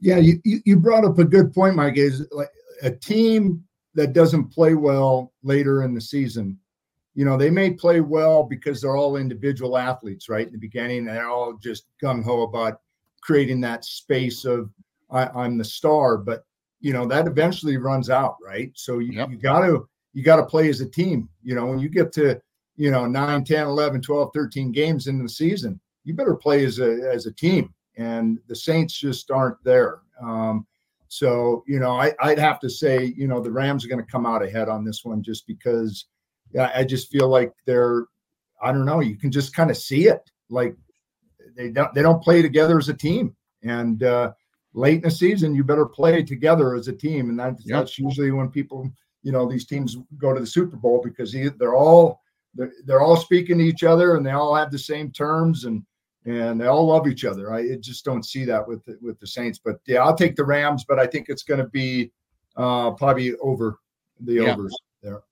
Yeah, 0.00 0.18
you, 0.18 0.40
you 0.44 0.60
you 0.64 0.76
brought 0.76 1.04
up 1.04 1.18
a 1.18 1.24
good 1.24 1.54
point, 1.54 1.76
Mike. 1.76 1.96
Is 1.96 2.26
like 2.32 2.50
a 2.82 2.90
team 2.90 3.64
that 3.94 4.12
doesn't 4.12 4.48
play 4.48 4.74
well 4.74 5.32
later 5.42 5.82
in 5.84 5.94
the 5.94 6.00
season. 6.00 6.58
You 7.14 7.24
know, 7.24 7.38
they 7.38 7.48
may 7.50 7.70
play 7.70 8.00
well 8.02 8.42
because 8.42 8.80
they're 8.82 8.96
all 8.96 9.16
individual 9.16 9.78
athletes, 9.78 10.28
right? 10.28 10.46
In 10.46 10.52
the 10.52 10.58
beginning, 10.58 11.06
they're 11.06 11.28
all 11.30 11.54
just 11.54 11.86
gung 12.02 12.22
ho 12.22 12.42
about 12.42 12.80
creating 13.22 13.60
that 13.62 13.84
space 13.84 14.44
of 14.44 14.70
I, 15.10 15.28
I'm 15.28 15.56
the 15.56 15.64
star, 15.64 16.18
but 16.18 16.44
you 16.80 16.92
know 16.92 17.06
that 17.06 17.26
eventually 17.26 17.76
runs 17.76 18.10
out, 18.10 18.36
right? 18.44 18.70
So 18.74 18.98
you, 18.98 19.12
Yep. 19.14 19.30
you 19.30 19.36
got 19.36 19.60
to 19.60 19.88
you 20.12 20.22
got 20.22 20.36
to 20.36 20.46
play 20.46 20.68
as 20.68 20.80
a 20.80 20.88
team. 20.88 21.28
You 21.42 21.54
know, 21.54 21.66
when 21.66 21.78
you 21.78 21.88
get 21.88 22.12
to 22.12 22.40
you 22.76 22.90
know 22.90 23.06
9 23.06 23.44
10 23.44 23.66
11 23.66 24.02
12 24.02 24.30
13 24.34 24.70
games 24.72 25.06
in 25.06 25.22
the 25.22 25.28
season 25.28 25.80
you 26.04 26.12
better 26.14 26.34
play 26.34 26.62
as 26.64 26.78
a 26.78 27.10
as 27.10 27.24
a 27.24 27.32
team 27.32 27.72
and 27.96 28.38
the 28.48 28.54
saints 28.54 28.92
just 28.98 29.30
aren't 29.30 29.56
there 29.64 30.00
um 30.22 30.66
so 31.08 31.64
you 31.66 31.78
know 31.80 31.92
I, 31.92 32.12
i'd 32.20 32.38
have 32.38 32.60
to 32.60 32.68
say 32.68 33.14
you 33.16 33.28
know 33.28 33.40
the 33.40 33.50
rams 33.50 33.82
are 33.82 33.88
going 33.88 34.04
to 34.04 34.10
come 34.12 34.26
out 34.26 34.42
ahead 34.44 34.68
on 34.68 34.84
this 34.84 35.06
one 35.06 35.22
just 35.22 35.46
because 35.46 36.04
i 36.60 36.84
just 36.84 37.10
feel 37.10 37.28
like 37.28 37.50
they're 37.64 38.04
i 38.62 38.72
don't 38.72 38.84
know 38.84 39.00
you 39.00 39.16
can 39.16 39.30
just 39.32 39.54
kind 39.56 39.70
of 39.70 39.78
see 39.78 40.06
it 40.06 40.20
like 40.50 40.76
they 41.56 41.70
don't 41.70 41.94
they 41.94 42.02
don't 42.02 42.22
play 42.22 42.42
together 42.42 42.76
as 42.76 42.90
a 42.90 42.94
team 42.94 43.34
and 43.62 44.02
uh 44.02 44.32
late 44.76 44.96
in 44.96 45.02
the 45.02 45.10
season 45.10 45.54
you 45.54 45.64
better 45.64 45.86
play 45.86 46.22
together 46.22 46.74
as 46.76 46.86
a 46.86 46.92
team 46.92 47.30
and 47.30 47.38
that's, 47.40 47.66
Yep. 47.66 47.78
that's 47.78 47.98
usually 47.98 48.30
when 48.30 48.50
people 48.50 48.88
you 49.22 49.32
know 49.32 49.48
these 49.50 49.66
teams 49.66 49.96
go 50.18 50.32
to 50.34 50.38
the 50.40 50.46
super 50.46 50.76
bowl 50.76 51.00
because 51.02 51.32
they- 51.32 51.48
they're 51.58 51.74
all 51.74 52.20
they're, 52.54 52.72
they're 52.84 53.00
all 53.00 53.16
speaking 53.16 53.58
to 53.58 53.64
each 53.64 53.82
other 53.82 54.16
and 54.16 54.24
they 54.24 54.30
all 54.30 54.54
have 54.54 54.70
the 54.70 54.78
same 54.78 55.10
terms 55.10 55.64
and 55.64 55.82
and 56.26 56.60
they 56.60 56.66
all 56.66 56.86
love 56.86 57.06
each 57.06 57.24
other. 57.24 57.52
I 57.54 57.76
just 57.76 58.04
don't 58.04 58.24
see 58.24 58.44
that 58.46 58.66
with 58.66 58.84
the, 58.84 58.98
with 59.00 59.16
the 59.20 59.26
Saints. 59.28 59.60
But 59.64 59.76
yeah, 59.86 59.98
I'll 60.02 60.16
take 60.16 60.34
the 60.34 60.44
Rams, 60.44 60.84
but 60.88 60.98
I 60.98 61.06
think 61.06 61.28
it's 61.28 61.44
going 61.44 61.60
to 61.60 61.68
be 61.68 62.10
uh, 62.56 62.90
probably 62.92 63.36
over 63.36 63.78
the 64.18 64.34
Yeah. 64.34 64.52
overs 64.54 64.76
there. 65.04 65.22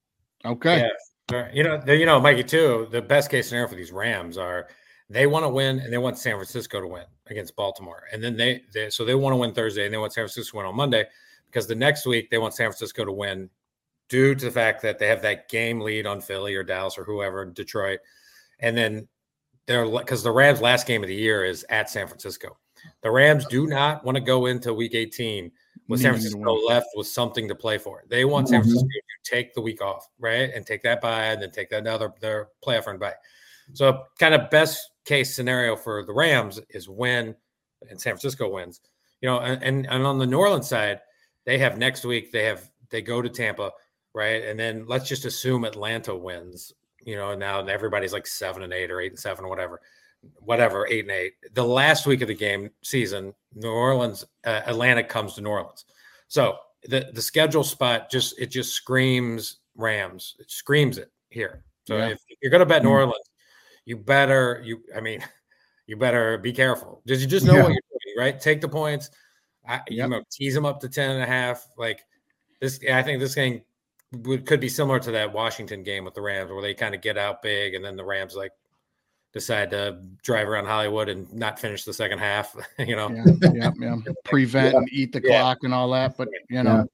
Okay. 0.45 0.89
Yeah, 1.31 1.49
you 1.53 1.63
know, 1.63 1.83
you 1.87 2.05
know, 2.05 2.21
Mikey 2.21 2.45
too. 2.45 2.87
The 2.91 3.01
best 3.01 3.29
case 3.29 3.49
scenario 3.49 3.67
for 3.67 3.75
these 3.75 3.91
Rams 3.91 4.37
are 4.37 4.69
they 5.09 5.27
want 5.27 5.43
to 5.43 5.49
win 5.49 5.79
and 5.79 5.91
they 5.93 5.97
want 5.97 6.17
San 6.17 6.35
Francisco 6.35 6.81
to 6.81 6.87
win 6.87 7.05
against 7.27 7.55
Baltimore, 7.55 8.03
and 8.11 8.23
then 8.23 8.35
they, 8.37 8.63
they 8.73 8.89
so 8.89 9.05
they 9.05 9.15
want 9.15 9.33
to 9.33 9.37
win 9.37 9.53
Thursday 9.53 9.85
and 9.85 9.93
they 9.93 9.97
want 9.97 10.13
San 10.13 10.23
Francisco 10.23 10.51
to 10.51 10.57
win 10.57 10.65
on 10.65 10.75
Monday 10.75 11.05
because 11.45 11.67
the 11.67 11.75
next 11.75 12.05
week 12.05 12.29
they 12.29 12.37
want 12.37 12.53
San 12.53 12.67
Francisco 12.69 13.05
to 13.05 13.11
win 13.11 13.49
due 14.09 14.35
to 14.35 14.45
the 14.45 14.51
fact 14.51 14.81
that 14.81 14.99
they 14.99 15.07
have 15.07 15.21
that 15.21 15.49
game 15.49 15.79
lead 15.79 16.05
on 16.05 16.21
Philly 16.21 16.55
or 16.55 16.63
Dallas 16.63 16.97
or 16.97 17.03
whoever 17.03 17.45
Detroit, 17.45 17.99
and 18.59 18.75
then 18.75 19.07
they're 19.67 19.87
because 19.87 20.23
the 20.23 20.31
Rams' 20.31 20.61
last 20.61 20.87
game 20.87 21.03
of 21.03 21.07
the 21.07 21.15
year 21.15 21.45
is 21.45 21.65
at 21.69 21.89
San 21.89 22.07
Francisco. 22.07 22.57
The 23.01 23.09
Rams 23.09 23.45
do 23.47 23.67
not 23.67 24.03
want 24.05 24.15
to 24.15 24.21
go 24.21 24.45
into 24.45 24.73
Week 24.73 24.93
18 24.93 25.51
with 25.87 26.01
San 26.01 26.11
Francisco 26.13 26.53
left 26.67 26.87
with 26.95 27.07
something 27.07 27.47
to 27.47 27.55
play 27.55 27.77
for. 27.77 28.03
They 28.09 28.25
want 28.25 28.49
San 28.49 28.61
Mhm. 28.61 28.63
Francisco 28.63 28.87
to 28.87 29.31
take 29.31 29.53
the 29.53 29.61
week 29.61 29.81
off, 29.81 30.07
right, 30.19 30.51
and 30.53 30.65
take 30.65 30.81
that 30.83 31.01
bye, 31.01 31.25
and 31.25 31.41
then 31.41 31.51
take 31.51 31.69
that 31.69 31.79
another 31.79 32.11
their 32.19 32.49
playoff 32.65 32.85
run 32.87 32.97
bye. 32.97 33.15
So, 33.73 34.03
kind 34.19 34.35
of 34.35 34.49
best 34.51 34.91
case 35.05 35.35
scenario 35.35 35.75
for 35.75 36.03
the 36.03 36.13
Rams 36.13 36.59
is 36.69 36.89
when 36.89 37.35
and 37.89 37.99
San 37.99 38.13
Francisco 38.13 38.49
wins. 38.49 38.81
You 39.21 39.29
know, 39.29 39.39
and 39.39 39.87
and, 39.87 40.05
on 40.05 40.17
the 40.17 40.25
New 40.25 40.39
Orleans 40.39 40.67
side, 40.67 41.01
they 41.45 41.57
have 41.59 41.77
next 41.77 42.05
week. 42.05 42.31
They 42.31 42.43
have 42.43 42.69
they 42.89 43.01
go 43.01 43.21
to 43.21 43.29
Tampa, 43.29 43.71
right, 44.13 44.43
and 44.43 44.59
then 44.59 44.85
let's 44.87 45.07
just 45.07 45.25
assume 45.25 45.63
Atlanta 45.63 46.15
wins. 46.15 46.73
You 47.03 47.15
know, 47.15 47.35
now 47.35 47.65
everybody's 47.65 48.13
like 48.13 48.27
seven 48.27 48.63
and 48.63 48.73
eight 48.73 48.91
or 48.91 48.99
eight 48.99 49.11
and 49.11 49.19
seven 49.19 49.45
or 49.45 49.49
whatever 49.49 49.81
whatever, 50.39 50.87
eight 50.87 51.01
and 51.05 51.11
eight. 51.11 51.33
The 51.53 51.63
last 51.63 52.07
week 52.07 52.21
of 52.21 52.27
the 52.27 52.35
game 52.35 52.71
season, 52.83 53.33
New 53.53 53.69
Orleans, 53.69 54.25
uh, 54.45 54.61
Atlanta 54.65 55.03
comes 55.03 55.35
to 55.35 55.41
New 55.41 55.49
Orleans. 55.49 55.85
So 56.27 56.57
the 56.83 57.11
the 57.13 57.21
schedule 57.21 57.63
spot 57.63 58.09
just 58.09 58.39
it 58.39 58.47
just 58.47 58.73
screams 58.73 59.57
Rams. 59.75 60.35
It 60.39 60.49
screams 60.49 60.97
it 60.97 61.11
here. 61.29 61.63
So 61.87 61.97
Yeah. 61.97 62.09
if, 62.09 62.19
you're 62.41 62.51
gonna 62.51 62.65
bet 62.65 62.83
New 62.83 62.89
Mhm. 62.89 62.93
Orleans, 62.93 63.29
you 63.85 63.97
better 63.97 64.61
you 64.63 64.81
I 64.95 65.01
mean 65.01 65.23
you 65.87 65.97
better 65.97 66.37
be 66.37 66.51
careful. 66.51 67.01
Just 67.07 67.21
you 67.21 67.27
just 67.27 67.45
know 67.45 67.55
Yeah. 67.55 67.63
what 67.63 67.71
you're 67.71 67.81
doing, 67.91 68.15
right? 68.17 68.39
Take 68.39 68.61
the 68.61 68.69
points. 68.69 69.09
I, 69.67 69.81
You 69.89 69.97
Yep. 69.97 70.09
know, 70.09 70.23
tease 70.31 70.53
them 70.53 70.65
up 70.65 70.79
to 70.81 70.89
10 70.89 71.11
and 71.11 71.23
a 71.23 71.25
half. 71.25 71.67
Like 71.77 72.01
this, 72.61 72.79
I 72.91 73.01
think 73.03 73.19
this 73.19 73.35
game 73.35 73.61
would, 74.23 74.45
could 74.45 74.59
be 74.59 74.69
similar 74.69 74.99
to 74.99 75.11
that 75.11 75.33
Washington 75.33 75.83
game 75.83 76.05
with 76.05 76.13
the 76.13 76.21
Rams, 76.21 76.51
where 76.51 76.61
they 76.61 76.73
kind 76.73 76.95
of 76.95 77.01
get 77.01 77.17
out 77.17 77.41
big 77.41 77.73
and 77.73 77.83
then 77.83 77.95
the 77.95 78.05
Rams 78.05 78.35
like 78.35 78.51
decide 79.33 79.69
to 79.71 80.01
drive 80.23 80.47
around 80.47 80.65
Hollywood 80.65 81.09
and 81.09 81.31
not 81.33 81.59
finish 81.59 81.83
the 81.83 81.93
second 81.93 82.19
half. 82.19 82.55
You 82.79 82.95
know, 82.95 83.09
Yeah, 83.09 83.49
yeah, 83.53 83.71
yeah. 83.79 83.95
Prevent 84.23 84.75
and 84.75 84.87
eat 84.91 85.11
the 85.11 85.21
clock 85.21 85.59
and 85.63 85.73
all 85.73 85.91
that. 85.91 86.15
But 86.17 86.29
you 86.49 86.63
know, 86.63 86.85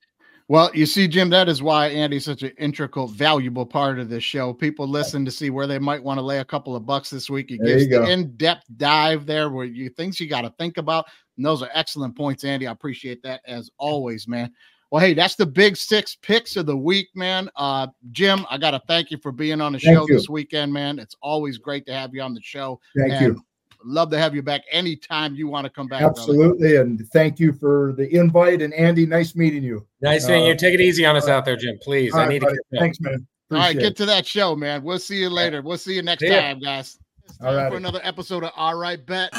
well, 0.48 0.70
you 0.74 0.86
see, 0.86 1.08
Jim, 1.08 1.30
that 1.30 1.48
is 1.48 1.62
why 1.64 1.88
Andy's 1.88 2.26
such 2.26 2.44
an 2.44 2.52
integral, 2.58 3.08
valuable 3.08 3.66
part 3.66 4.00
of 4.00 4.10
this 4.10 4.24
show. 4.24 4.54
People 4.54 4.88
listen 4.88 5.24
to 5.26 5.32
see 5.32 5.50
where 5.50 5.68
they 5.68 5.80
might 5.80 6.04
want 6.04 6.18
to 6.18 6.22
lay 6.22 6.40
a 6.40 6.46
couple 6.46 6.76
of 6.76 6.86
bucks 6.86 7.10
this 7.10 7.30
week. 7.30 7.50
He 7.50 7.58
There 7.58 7.78
gives 7.78 7.90
the 7.90 8.04
in-depth 8.10 8.66
dive 8.78 9.26
there 9.26 9.50
where 9.50 9.66
you 9.66 9.90
things 9.90 10.20
you 10.20 10.28
got 10.28 10.42
to 10.42 10.54
think 10.60 10.78
about. 10.78 11.06
And 11.38 11.46
those 11.46 11.62
are 11.62 11.70
excellent 11.74 12.18
points, 12.18 12.44
Andy. 12.44 12.68
I 12.68 12.72
appreciate 12.72 13.24
that 13.24 13.42
as 13.46 13.70
always, 13.78 14.28
man. 14.28 14.52
Well, 14.92 15.02
hey, 15.02 15.14
that's 15.14 15.36
the 15.36 15.46
big 15.46 15.78
six 15.78 16.18
picks 16.22 16.58
of 16.58 16.66
the 16.66 16.76
week, 16.76 17.08
man. 17.16 17.50
Uh, 17.56 17.88
Jim, 18.12 18.46
I 18.50 18.58
got 18.58 18.72
to 18.72 18.82
thank 18.88 19.10
you 19.10 19.18
for 19.18 19.32
being 19.32 19.62
on 19.62 19.72
the 19.72 19.80
Thank 19.80 19.96
show 19.96 20.06
you. 20.08 20.16
this 20.16 20.28
weekend, 20.28 20.74
man. 20.74 21.00
It's 21.00 21.16
always 21.22 21.58
great 21.58 21.86
to 21.86 21.94
have 21.94 22.14
you 22.14 22.22
on 22.22 22.34
the 22.34 22.42
show. 22.42 22.80
Thank 22.98 23.14
and 23.14 23.26
you. 23.36 23.44
Love 23.84 24.10
to 24.12 24.18
have 24.18 24.34
you 24.36 24.42
back 24.42 24.62
anytime 24.72 25.36
you 25.36 25.48
want 25.48 25.66
to 25.66 25.70
come 25.70 25.88
back. 25.88 26.02
brother. 26.02 26.20
Absolutely. 26.20 26.76
And 26.78 27.08
thank 27.14 27.40
you 27.40 27.54
for 27.54 27.94
the 27.98 28.08
invite. 28.16 28.62
And 28.62 28.74
Andy, 28.74 29.06
nice 29.06 29.36
meeting 29.36 29.64
you. 29.64 29.86
nice 30.02 30.28
meeting 30.28 30.44
Uh, 30.44 30.48
you. 30.50 30.56
Take 30.56 30.74
it 30.76 30.82
easy 30.82 31.06
on 31.06 31.16
us 31.16 31.28
out 31.28 31.46
there, 31.46 31.56
Jim. 31.58 31.78
Please, 31.82 32.14
All 32.14 32.20
I 32.20 32.24
right, 32.24 32.30
need 32.30 32.40
to. 32.40 32.46
buddy. 32.46 32.58
catch 32.58 32.78
up. 32.78 32.80
Thanks, 32.80 33.00
man. 33.02 33.28
All 33.52 33.58
right, 33.58 33.78
get 33.78 33.96
to 33.98 34.06
that 34.06 34.26
show, 34.26 34.56
man. 34.56 34.84
We'll 34.84 35.00
see 35.00 35.18
you 35.20 35.30
later. 35.30 35.62
We'll 35.62 35.78
see 35.78 35.94
you 35.96 36.02
next 36.02 36.22
See 36.22 36.30
time, 36.30 36.60
guys. 36.60 36.98
It's 37.26 37.38
time 37.38 37.56
righty. 37.56 37.72
for 37.72 37.78
another 37.78 38.00
episode 38.04 38.44
of 38.44 38.52
All 38.56 38.76
Right 38.78 39.04
Bet. 39.06 39.30